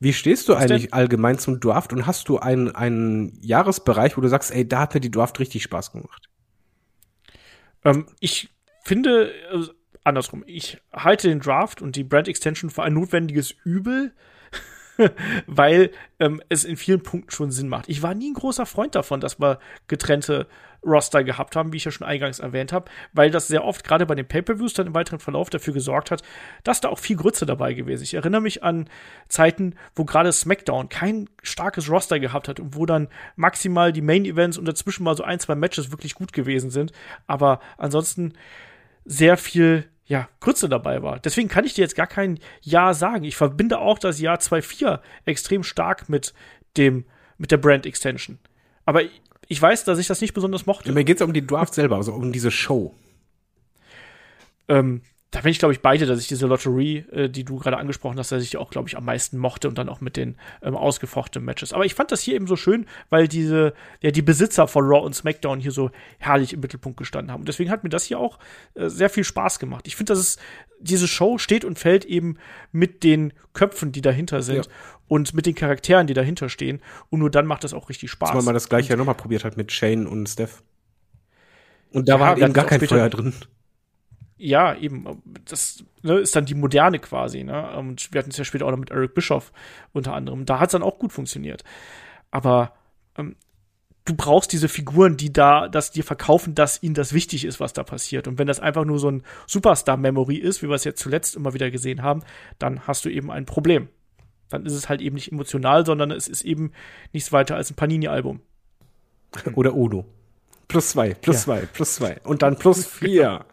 Wie 0.02 0.12
stehst 0.12 0.48
du 0.48 0.54
Was 0.54 0.62
eigentlich 0.62 0.86
denn? 0.86 0.94
allgemein 0.94 1.38
zum 1.38 1.60
Draft 1.60 1.92
und 1.92 2.08
hast 2.08 2.28
du 2.28 2.40
einen, 2.40 2.74
einen 2.74 3.38
Jahresbereich, 3.40 4.16
wo 4.16 4.20
du 4.20 4.26
sagst, 4.26 4.52
ey, 4.52 4.66
da 4.66 4.80
hat 4.80 4.94
mir 4.94 5.00
die 5.00 5.12
Draft 5.12 5.38
richtig 5.38 5.62
Spaß 5.62 5.92
gemacht? 5.92 6.28
Ähm, 7.84 8.06
ich 8.18 8.48
finde, 8.82 9.30
äh, 9.30 9.64
andersrum, 10.02 10.42
ich 10.44 10.80
halte 10.92 11.28
den 11.28 11.38
Draft 11.38 11.82
und 11.82 11.94
die 11.94 12.02
Brand 12.02 12.26
Extension 12.26 12.68
für 12.68 12.82
ein 12.82 12.94
notwendiges 12.94 13.54
Übel, 13.62 14.12
weil 15.46 15.90
ähm, 16.20 16.42
es 16.48 16.64
in 16.64 16.76
vielen 16.76 17.02
Punkten 17.02 17.30
schon 17.30 17.50
Sinn 17.50 17.68
macht. 17.68 17.88
Ich 17.88 18.02
war 18.02 18.14
nie 18.14 18.30
ein 18.30 18.34
großer 18.34 18.66
Freund 18.66 18.94
davon, 18.94 19.20
dass 19.20 19.40
wir 19.40 19.58
getrennte 19.88 20.46
Roster 20.84 21.22
gehabt 21.22 21.54
haben, 21.54 21.72
wie 21.72 21.76
ich 21.76 21.84
ja 21.84 21.90
schon 21.90 22.06
eingangs 22.06 22.40
erwähnt 22.40 22.72
habe, 22.72 22.90
weil 23.12 23.30
das 23.30 23.46
sehr 23.46 23.64
oft 23.64 23.84
gerade 23.84 24.04
bei 24.04 24.14
den 24.14 24.26
Pay-per-Views 24.26 24.74
dann 24.74 24.88
im 24.88 24.94
weiteren 24.94 25.20
Verlauf 25.20 25.48
dafür 25.48 25.72
gesorgt 25.72 26.10
hat, 26.10 26.22
dass 26.64 26.80
da 26.80 26.88
auch 26.88 26.98
viel 26.98 27.16
Grütze 27.16 27.46
dabei 27.46 27.74
gewesen 27.74 28.02
ist. 28.02 28.08
Ich 28.08 28.14
erinnere 28.14 28.40
mich 28.40 28.64
an 28.64 28.88
Zeiten, 29.28 29.76
wo 29.94 30.04
gerade 30.04 30.32
SmackDown 30.32 30.88
kein 30.88 31.30
starkes 31.42 31.88
Roster 31.88 32.18
gehabt 32.18 32.48
hat 32.48 32.58
und 32.58 32.76
wo 32.76 32.86
dann 32.86 33.08
maximal 33.36 33.92
die 33.92 34.02
Main-Events 34.02 34.58
und 34.58 34.66
dazwischen 34.66 35.04
mal 35.04 35.16
so 35.16 35.22
ein, 35.22 35.38
zwei 35.38 35.54
Matches 35.54 35.92
wirklich 35.92 36.14
gut 36.14 36.32
gewesen 36.32 36.70
sind, 36.70 36.92
aber 37.26 37.60
ansonsten 37.78 38.32
sehr 39.04 39.36
viel 39.36 39.88
ja, 40.12 40.28
Grütze 40.40 40.68
dabei 40.68 41.02
war. 41.02 41.18
Deswegen 41.20 41.48
kann 41.48 41.64
ich 41.64 41.72
dir 41.72 41.80
jetzt 41.80 41.96
gar 41.96 42.06
kein 42.06 42.38
Ja 42.60 42.92
sagen. 42.92 43.24
Ich 43.24 43.34
verbinde 43.34 43.78
auch 43.78 43.98
das 43.98 44.20
Jahr 44.20 44.36
2.4 44.36 45.00
extrem 45.24 45.62
stark 45.62 46.10
mit 46.10 46.34
dem, 46.76 47.06
mit 47.38 47.50
der 47.50 47.56
Brand 47.56 47.86
Extension. 47.86 48.38
Aber 48.84 49.02
ich- 49.48 49.62
weiß, 49.62 49.84
dass 49.84 49.98
ich 49.98 50.06
das 50.08 50.20
nicht 50.20 50.34
besonders 50.34 50.66
mochte. 50.66 50.92
Mir 50.92 51.04
geht's 51.04 51.22
um 51.22 51.32
die 51.32 51.46
Draft 51.46 51.72
selber, 51.72 51.96
also 51.96 52.12
um 52.12 52.30
diese 52.30 52.50
Show. 52.50 52.94
Ähm, 54.68 55.00
da 55.32 55.40
bin 55.40 55.50
ich, 55.50 55.58
glaube 55.58 55.72
ich, 55.72 55.80
beide, 55.80 56.04
dass 56.04 56.20
ich 56.20 56.28
diese 56.28 56.46
Lotterie, 56.46 56.98
äh, 57.10 57.28
die 57.30 57.42
du 57.44 57.56
gerade 57.56 57.78
angesprochen 57.78 58.18
hast, 58.18 58.30
dass 58.32 58.42
ich 58.42 58.50
die 58.50 58.58
auch, 58.58 58.68
glaube 58.70 58.88
ich, 58.90 58.98
am 58.98 59.06
meisten 59.06 59.38
mochte 59.38 59.66
und 59.66 59.78
dann 59.78 59.88
auch 59.88 60.02
mit 60.02 60.18
den 60.18 60.36
ähm, 60.60 60.76
ausgefochtenen 60.76 61.46
Matches. 61.46 61.72
Aber 61.72 61.86
ich 61.86 61.94
fand 61.94 62.12
das 62.12 62.20
hier 62.20 62.34
eben 62.34 62.46
so 62.46 62.54
schön, 62.54 62.84
weil 63.08 63.28
diese, 63.28 63.72
ja, 64.02 64.10
die 64.10 64.20
Besitzer 64.20 64.68
von 64.68 64.84
Raw 64.84 65.00
und 65.06 65.14
SmackDown 65.14 65.58
hier 65.58 65.72
so 65.72 65.90
herrlich 66.18 66.52
im 66.52 66.60
Mittelpunkt 66.60 66.98
gestanden 66.98 67.32
haben. 67.32 67.40
Und 67.40 67.48
deswegen 67.48 67.70
hat 67.70 67.82
mir 67.82 67.88
das 67.88 68.04
hier 68.04 68.18
auch 68.18 68.38
äh, 68.74 68.90
sehr 68.90 69.08
viel 69.08 69.24
Spaß 69.24 69.58
gemacht. 69.58 69.86
Ich 69.86 69.96
finde, 69.96 70.12
dass 70.12 70.18
es, 70.20 70.36
diese 70.80 71.08
Show 71.08 71.38
steht 71.38 71.64
und 71.64 71.78
fällt 71.78 72.04
eben 72.04 72.36
mit 72.70 73.02
den 73.02 73.32
Köpfen, 73.54 73.90
die 73.90 74.02
dahinter 74.02 74.42
sind 74.42 74.66
Ja. 74.66 74.72
und 75.08 75.32
mit 75.32 75.46
den 75.46 75.54
Charakteren, 75.54 76.06
die 76.06 76.14
dahinter 76.14 76.50
stehen. 76.50 76.82
Und 77.08 77.20
nur 77.20 77.30
dann 77.30 77.46
macht 77.46 77.64
das 77.64 77.72
auch 77.72 77.88
richtig 77.88 78.10
Spaß. 78.10 78.32
Dass 78.32 78.44
man 78.44 78.52
das 78.52 78.68
gleiche 78.68 78.90
ja 78.90 78.96
nochmal 78.96 79.14
probiert 79.14 79.44
hat 79.44 79.56
mit 79.56 79.72
Shane 79.72 80.06
und 80.06 80.28
Steph. 80.28 80.62
Und 81.90 82.06
da 82.10 82.14
Ja, 82.16 82.20
war 82.20 82.26
halt 82.28 82.38
eben 82.38 82.52
gar 82.52 82.66
kein 82.66 82.80
Feuer 82.80 83.08
drin. 83.08 83.32
Ja, 84.44 84.74
eben, 84.74 85.22
das 85.44 85.84
ne, 86.02 86.18
ist 86.18 86.34
dann 86.34 86.46
die 86.46 86.54
moderne 86.56 86.98
quasi, 86.98 87.44
ne? 87.44 87.76
Und 87.76 88.12
wir 88.12 88.18
hatten 88.18 88.30
es 88.30 88.36
ja 88.36 88.44
später 88.44 88.66
auch 88.66 88.72
noch 88.72 88.78
mit 88.78 88.90
Eric 88.90 89.14
Bischoff 89.14 89.52
unter 89.92 90.14
anderem. 90.14 90.44
Da 90.46 90.58
hat 90.58 90.70
es 90.70 90.72
dann 90.72 90.82
auch 90.82 90.98
gut 90.98 91.12
funktioniert. 91.12 91.62
Aber 92.32 92.72
ähm, 93.16 93.36
du 94.04 94.16
brauchst 94.16 94.52
diese 94.52 94.68
Figuren, 94.68 95.16
die 95.16 95.32
da, 95.32 95.68
das 95.68 95.92
dir 95.92 96.02
verkaufen, 96.02 96.56
dass 96.56 96.82
ihnen 96.82 96.94
das 96.94 97.12
wichtig 97.12 97.44
ist, 97.44 97.60
was 97.60 97.72
da 97.72 97.84
passiert. 97.84 98.26
Und 98.26 98.38
wenn 98.38 98.48
das 98.48 98.58
einfach 98.58 98.84
nur 98.84 98.98
so 98.98 99.10
ein 99.10 99.22
Superstar-Memory 99.46 100.36
ist, 100.36 100.60
wie 100.62 100.68
wir 100.68 100.74
es 100.74 100.82
jetzt 100.84 101.00
zuletzt 101.00 101.36
immer 101.36 101.54
wieder 101.54 101.70
gesehen 101.70 102.02
haben, 102.02 102.24
dann 102.58 102.88
hast 102.88 103.04
du 103.04 103.10
eben 103.10 103.30
ein 103.30 103.46
Problem. 103.46 103.88
Dann 104.48 104.66
ist 104.66 104.74
es 104.74 104.88
halt 104.88 105.00
eben 105.00 105.14
nicht 105.14 105.30
emotional, 105.30 105.86
sondern 105.86 106.10
es 106.10 106.26
ist 106.26 106.42
eben 106.42 106.72
nichts 107.12 107.30
weiter 107.32 107.54
als 107.54 107.70
ein 107.70 107.76
Panini-Album. 107.76 108.40
Oder 109.54 109.74
Uno. 109.74 110.04
Plus 110.66 110.88
zwei, 110.90 111.14
plus 111.14 111.36
Ja. 111.36 111.42
zwei, 111.42 111.60
plus 111.66 111.94
zwei. 111.94 112.20
Und 112.24 112.42
dann 112.42 112.58
plus 112.58 112.86
vier. 112.88 113.44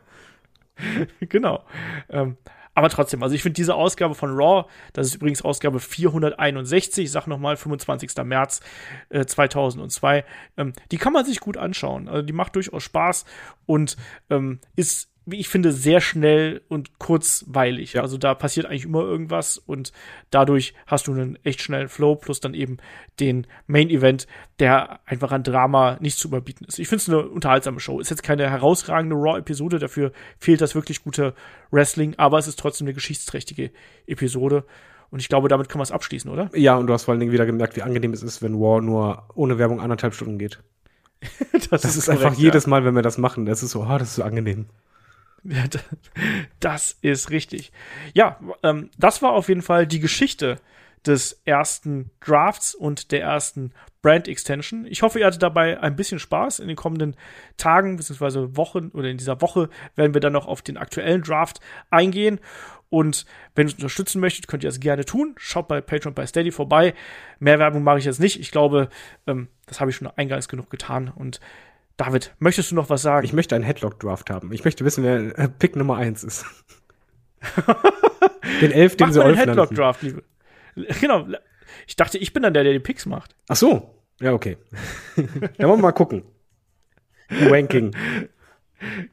genau. 1.22 1.64
Ähm, 2.10 2.38
aber 2.80 2.90
trotzdem, 2.90 3.22
also 3.24 3.36
ich 3.36 3.44
finde 3.44 3.56
diese 3.56 3.76
Ausgabe 3.76 4.16
von 4.16 4.32
Raw, 4.32 4.66
das 4.94 5.08
ist 5.08 5.16
übrigens 5.16 5.42
Ausgabe 5.42 5.82
461, 5.82 7.04
ich 7.04 7.12
sag 7.12 7.28
nochmal, 7.28 7.58
25. 7.58 8.12
März 8.24 8.62
äh, 9.10 9.26
2002, 9.26 10.24
ähm, 10.56 10.72
die 10.92 10.98
kann 10.98 11.12
man 11.12 11.26
sich 11.26 11.42
gut 11.42 11.58
anschauen. 11.58 12.08
Also 12.08 12.22
die 12.22 12.32
macht 12.32 12.56
durchaus 12.56 12.84
Spaß 12.84 13.26
und 13.66 13.98
ähm, 14.30 14.60
ist, 14.78 15.09
wie 15.32 15.40
ich 15.40 15.50
finde, 15.50 15.72
sehr 15.72 16.02
schnell 16.02 16.62
und 16.68 17.00
kurzweilig. 17.00 17.94
Ja. 17.94 18.02
Also 18.02 18.18
da 18.18 18.34
passiert 18.34 18.66
eigentlich 18.66 18.86
immer 18.86 19.02
irgendwas 19.02 19.58
und 19.58 19.92
dadurch 20.32 20.74
hast 20.88 21.08
du 21.08 21.14
einen 21.14 21.38
echt 21.44 21.62
schnellen 21.62 21.90
Flow 21.90 22.16
plus 22.16 22.40
dann 22.40 22.54
eben 22.54 22.78
den 23.20 23.48
Main 23.68 23.90
Event, 23.90 24.28
der 24.60 25.00
einfach 25.06 25.32
an 25.32 25.44
Drama 25.44 25.98
nicht 26.00 26.18
zu 26.18 26.28
überbieten 26.28 26.66
ist. 26.66 26.80
Ich 26.80 26.88
finde 26.88 27.02
es 27.02 27.10
eine 27.10 27.28
unterhaltsame 27.30 27.80
Show. 27.80 28.00
Ist 28.00 28.10
jetzt 28.10 28.24
keine 28.24 28.50
herausragende 28.50 29.16
Raw-Episode, 29.16 29.80
dafür 29.80 30.12
fehlt 30.38 30.62
das 30.62 30.76
wirklich 30.76 31.04
gute 31.04 31.34
Wrestling, 31.72 32.16
aber 32.18 32.38
es 32.38 32.48
ist 32.48 32.60
trotzdem 32.60 32.88
eine 32.88 32.94
geschichtsträchtige 32.94 33.72
Episode. 34.08 34.66
Und 35.12 35.20
ich 35.20 35.30
glaube, 35.30 35.48
damit 35.48 35.70
kann 35.70 35.80
man 35.80 35.84
es 35.84 35.92
abschließen, 35.92 36.30
oder? 36.30 36.50
Ja, 36.54 36.76
und 36.76 36.88
du 36.88 36.94
hast 36.94 37.04
vor 37.04 37.14
allen 37.14 37.20
Dingen 37.20 37.32
wieder 37.32 37.46
gemerkt, 37.46 37.76
wie 37.76 37.82
angenehm 37.82 38.14
es 38.14 38.22
ist, 38.22 38.42
wenn 38.42 38.60
War 38.60 38.82
nur 38.82 39.24
ohne 39.34 39.58
Werbung 39.58 39.82
anderthalb 39.82 40.14
Stunden 40.14 40.38
geht. 40.38 40.60
Das, 41.72 41.84
ist, 41.84 42.06
korrekt, 42.06 42.24
einfach 42.24 42.38
ja. 42.38 42.46
jedes 42.46 42.66
Mal, 42.66 42.84
wenn 42.84 42.96
wir 42.96 43.04
das 43.04 43.20
machen, 43.20 43.46
das 43.46 43.62
ist 43.62 43.72
so, 43.72 43.84
ah, 43.84 44.00
das 44.00 44.10
ist 44.10 44.16
so 44.16 44.24
angenehm. 44.24 44.66
Ja, 45.44 45.68
da- 45.70 45.80
das 46.60 46.98
ist 47.02 47.30
richtig. 47.30 47.72
Ja, 48.14 48.40
ähm, 48.64 48.90
das 48.98 49.22
war 49.22 49.32
auf 49.32 49.50
jeden 49.50 49.62
Fall 49.62 49.88
die 49.88 50.00
Geschichte 50.00 50.58
des 51.06 51.42
ersten 51.46 52.12
Drafts 52.20 52.76
und 52.76 53.12
der 53.12 53.22
ersten 53.22 53.72
Brand 54.02 54.28
Extension. 54.28 54.86
Ich 54.86 55.02
hoffe, 55.02 55.20
ihr 55.20 55.26
hattet 55.26 55.42
dabei 55.42 55.80
ein 55.80 55.96
bisschen 55.96 56.20
Spaß. 56.20 56.60
In 56.60 56.68
den 56.68 56.76
kommenden 56.76 57.16
Tagen 57.58 57.96
bzw. 57.96 58.58
Wochen 58.58 58.90
oder 58.90 59.08
in 59.08 59.18
dieser 59.18 59.42
Woche 59.42 59.70
werden 59.96 60.14
wir 60.14 60.20
dann 60.22 60.34
noch 60.34 60.46
auf 60.48 60.62
den 60.62 60.78
aktuellen 60.78 61.22
Draft 61.22 61.62
eingehen. 61.90 62.40
Und 62.90 63.26
wenn 63.56 63.68
ihr 63.68 63.72
uns 63.72 63.76
unterstützen 63.76 64.20
möchtet, 64.20 64.48
könnt 64.48 64.64
ihr 64.64 64.70
das 64.70 64.80
gerne 64.80 65.06
tun. 65.06 65.36
Schaut 65.38 65.68
bei 65.68 65.80
Patreon 65.80 66.16
bei 66.16 66.26
Steady 66.26 66.52
vorbei. 66.52 66.94
Mehr 67.40 67.60
Werbung 67.60 67.84
mache 67.84 68.00
ich 68.00 68.06
jetzt 68.06 68.20
nicht. 68.20 68.40
Ich 68.40 68.52
glaube, 68.52 68.90
ähm, 69.28 69.48
das 69.68 69.80
habe 69.80 69.92
ich 69.92 69.96
schon 69.96 70.08
eingangs 70.08 70.50
genug 70.50 70.70
getan. 70.70 71.10
Und 71.16 71.40
David, 72.00 72.34
möchtest 72.40 72.72
du 72.72 72.76
noch 72.76 72.90
was 72.90 73.02
sagen? 73.02 73.26
Ich 73.26 73.34
möchte 73.34 73.56
einen 73.56 73.66
Headlock-Draft 73.66 74.30
haben. 74.30 74.54
Ich 74.54 74.64
möchte 74.64 74.86
wissen, 74.86 75.04
wer 75.04 75.38
äh, 75.38 75.50
Pick 75.50 75.76
Nummer 75.76 75.98
eins 75.98 76.24
ist. 76.24 76.46
den 78.62 78.72
elf, 78.72 78.96
den 78.96 79.08
Mach 79.08 79.14
sie 79.14 79.20
mal 79.20 79.34
den. 79.34 79.38
Headlock-Draft, 79.38 80.02
liebe. 80.04 80.24
Genau. 81.02 81.28
Ich 81.88 81.98
dachte, 81.98 82.18
ich 82.18 82.32
bin 82.32 82.44
dann 82.44 82.54
der, 82.54 82.64
der 82.64 82.72
die 82.72 82.80
Picks 82.80 83.06
macht. 83.06 83.36
Ach 83.50 83.58
so. 83.58 83.96
Ja, 84.22 84.32
okay. 84.32 84.56
Dann 85.18 85.68
wollen 85.68 85.80
wir 85.80 85.88
mal 85.88 85.92
gucken. 85.92 86.24
Ranking. 87.30 87.94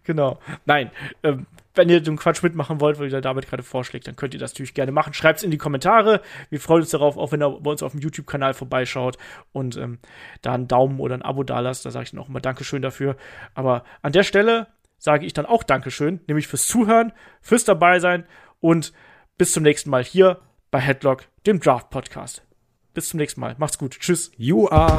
Genau. 0.05 0.39
Nein. 0.65 0.93
Ähm, 1.25 1.47
wenn 1.77 1.89
ihr 1.89 2.01
den 2.01 2.17
Quatsch 2.17 2.43
mitmachen 2.43 2.81
wollt, 2.81 2.99
weil 2.99 3.09
der 3.09 3.21
David 3.21 3.49
gerade 3.49 3.63
vorschlägt, 3.63 4.07
dann 4.07 4.17
könnt 4.17 4.35
ihr 4.35 4.41
das 4.41 4.53
natürlich 4.53 4.75
gerne 4.75 4.93
machen. 4.93 5.13
Schreibt 5.13 5.39
es 5.39 5.43
in 5.45 5.51
die 5.51 5.59
Kommentare. 5.59 6.21
Wir 6.51 6.61
freuen 6.61 6.83
uns 6.83 6.91
darauf, 6.91 7.17
auch 7.17 7.33
wenn 7.33 7.43
ihr 7.43 7.51
bei 7.61 7.71
uns 7.71 7.83
auf 7.83 7.93
dem 7.93 8.01
YouTube-Kanal 8.01 8.55
vorbeischaut 8.55 9.19
und 9.53 9.77
ähm, 9.77 9.99
da 10.43 10.55
einen 10.55 10.69
Daumen 10.69 11.01
oder 11.01 11.15
ein 11.15 11.23
Abo 11.23 11.43
dalasst. 11.43 11.85
Da 11.85 11.91
sage 11.91 12.05
ich 12.05 12.11
dann 12.11 12.21
auch 12.21 12.29
immer 12.29 12.41
Dankeschön 12.41 12.83
dafür. 12.83 13.17
Aber 13.55 13.85
an 14.03 14.13
der 14.13 14.23
Stelle 14.23 14.69
sage 14.99 15.27
ich 15.27 15.33
dann 15.33 15.47
auch 15.47 15.63
Dankeschön, 15.63 16.21
nämlich 16.27 16.49
fürs 16.49 16.67
Zuhören, 16.67 17.13
fürs 17.41 17.65
Dabeisein 17.65 18.25
und 18.61 18.93
bis 19.39 19.53
zum 19.53 19.63
nächsten 19.63 19.91
Mal 19.91 20.05
hier 20.05 20.41
bei 20.71 20.81
Headlock, 20.81 21.25
dem 21.47 21.61
Draft-Podcast. 21.61 22.43
Bis 22.95 23.11
zum 23.11 23.19
nächsten 23.19 23.41
Mal. 23.41 23.55
Macht's 23.59 23.79
gut. 23.79 23.99
Tschüss. 24.01 24.33
You 24.37 24.69
are. 24.69 24.99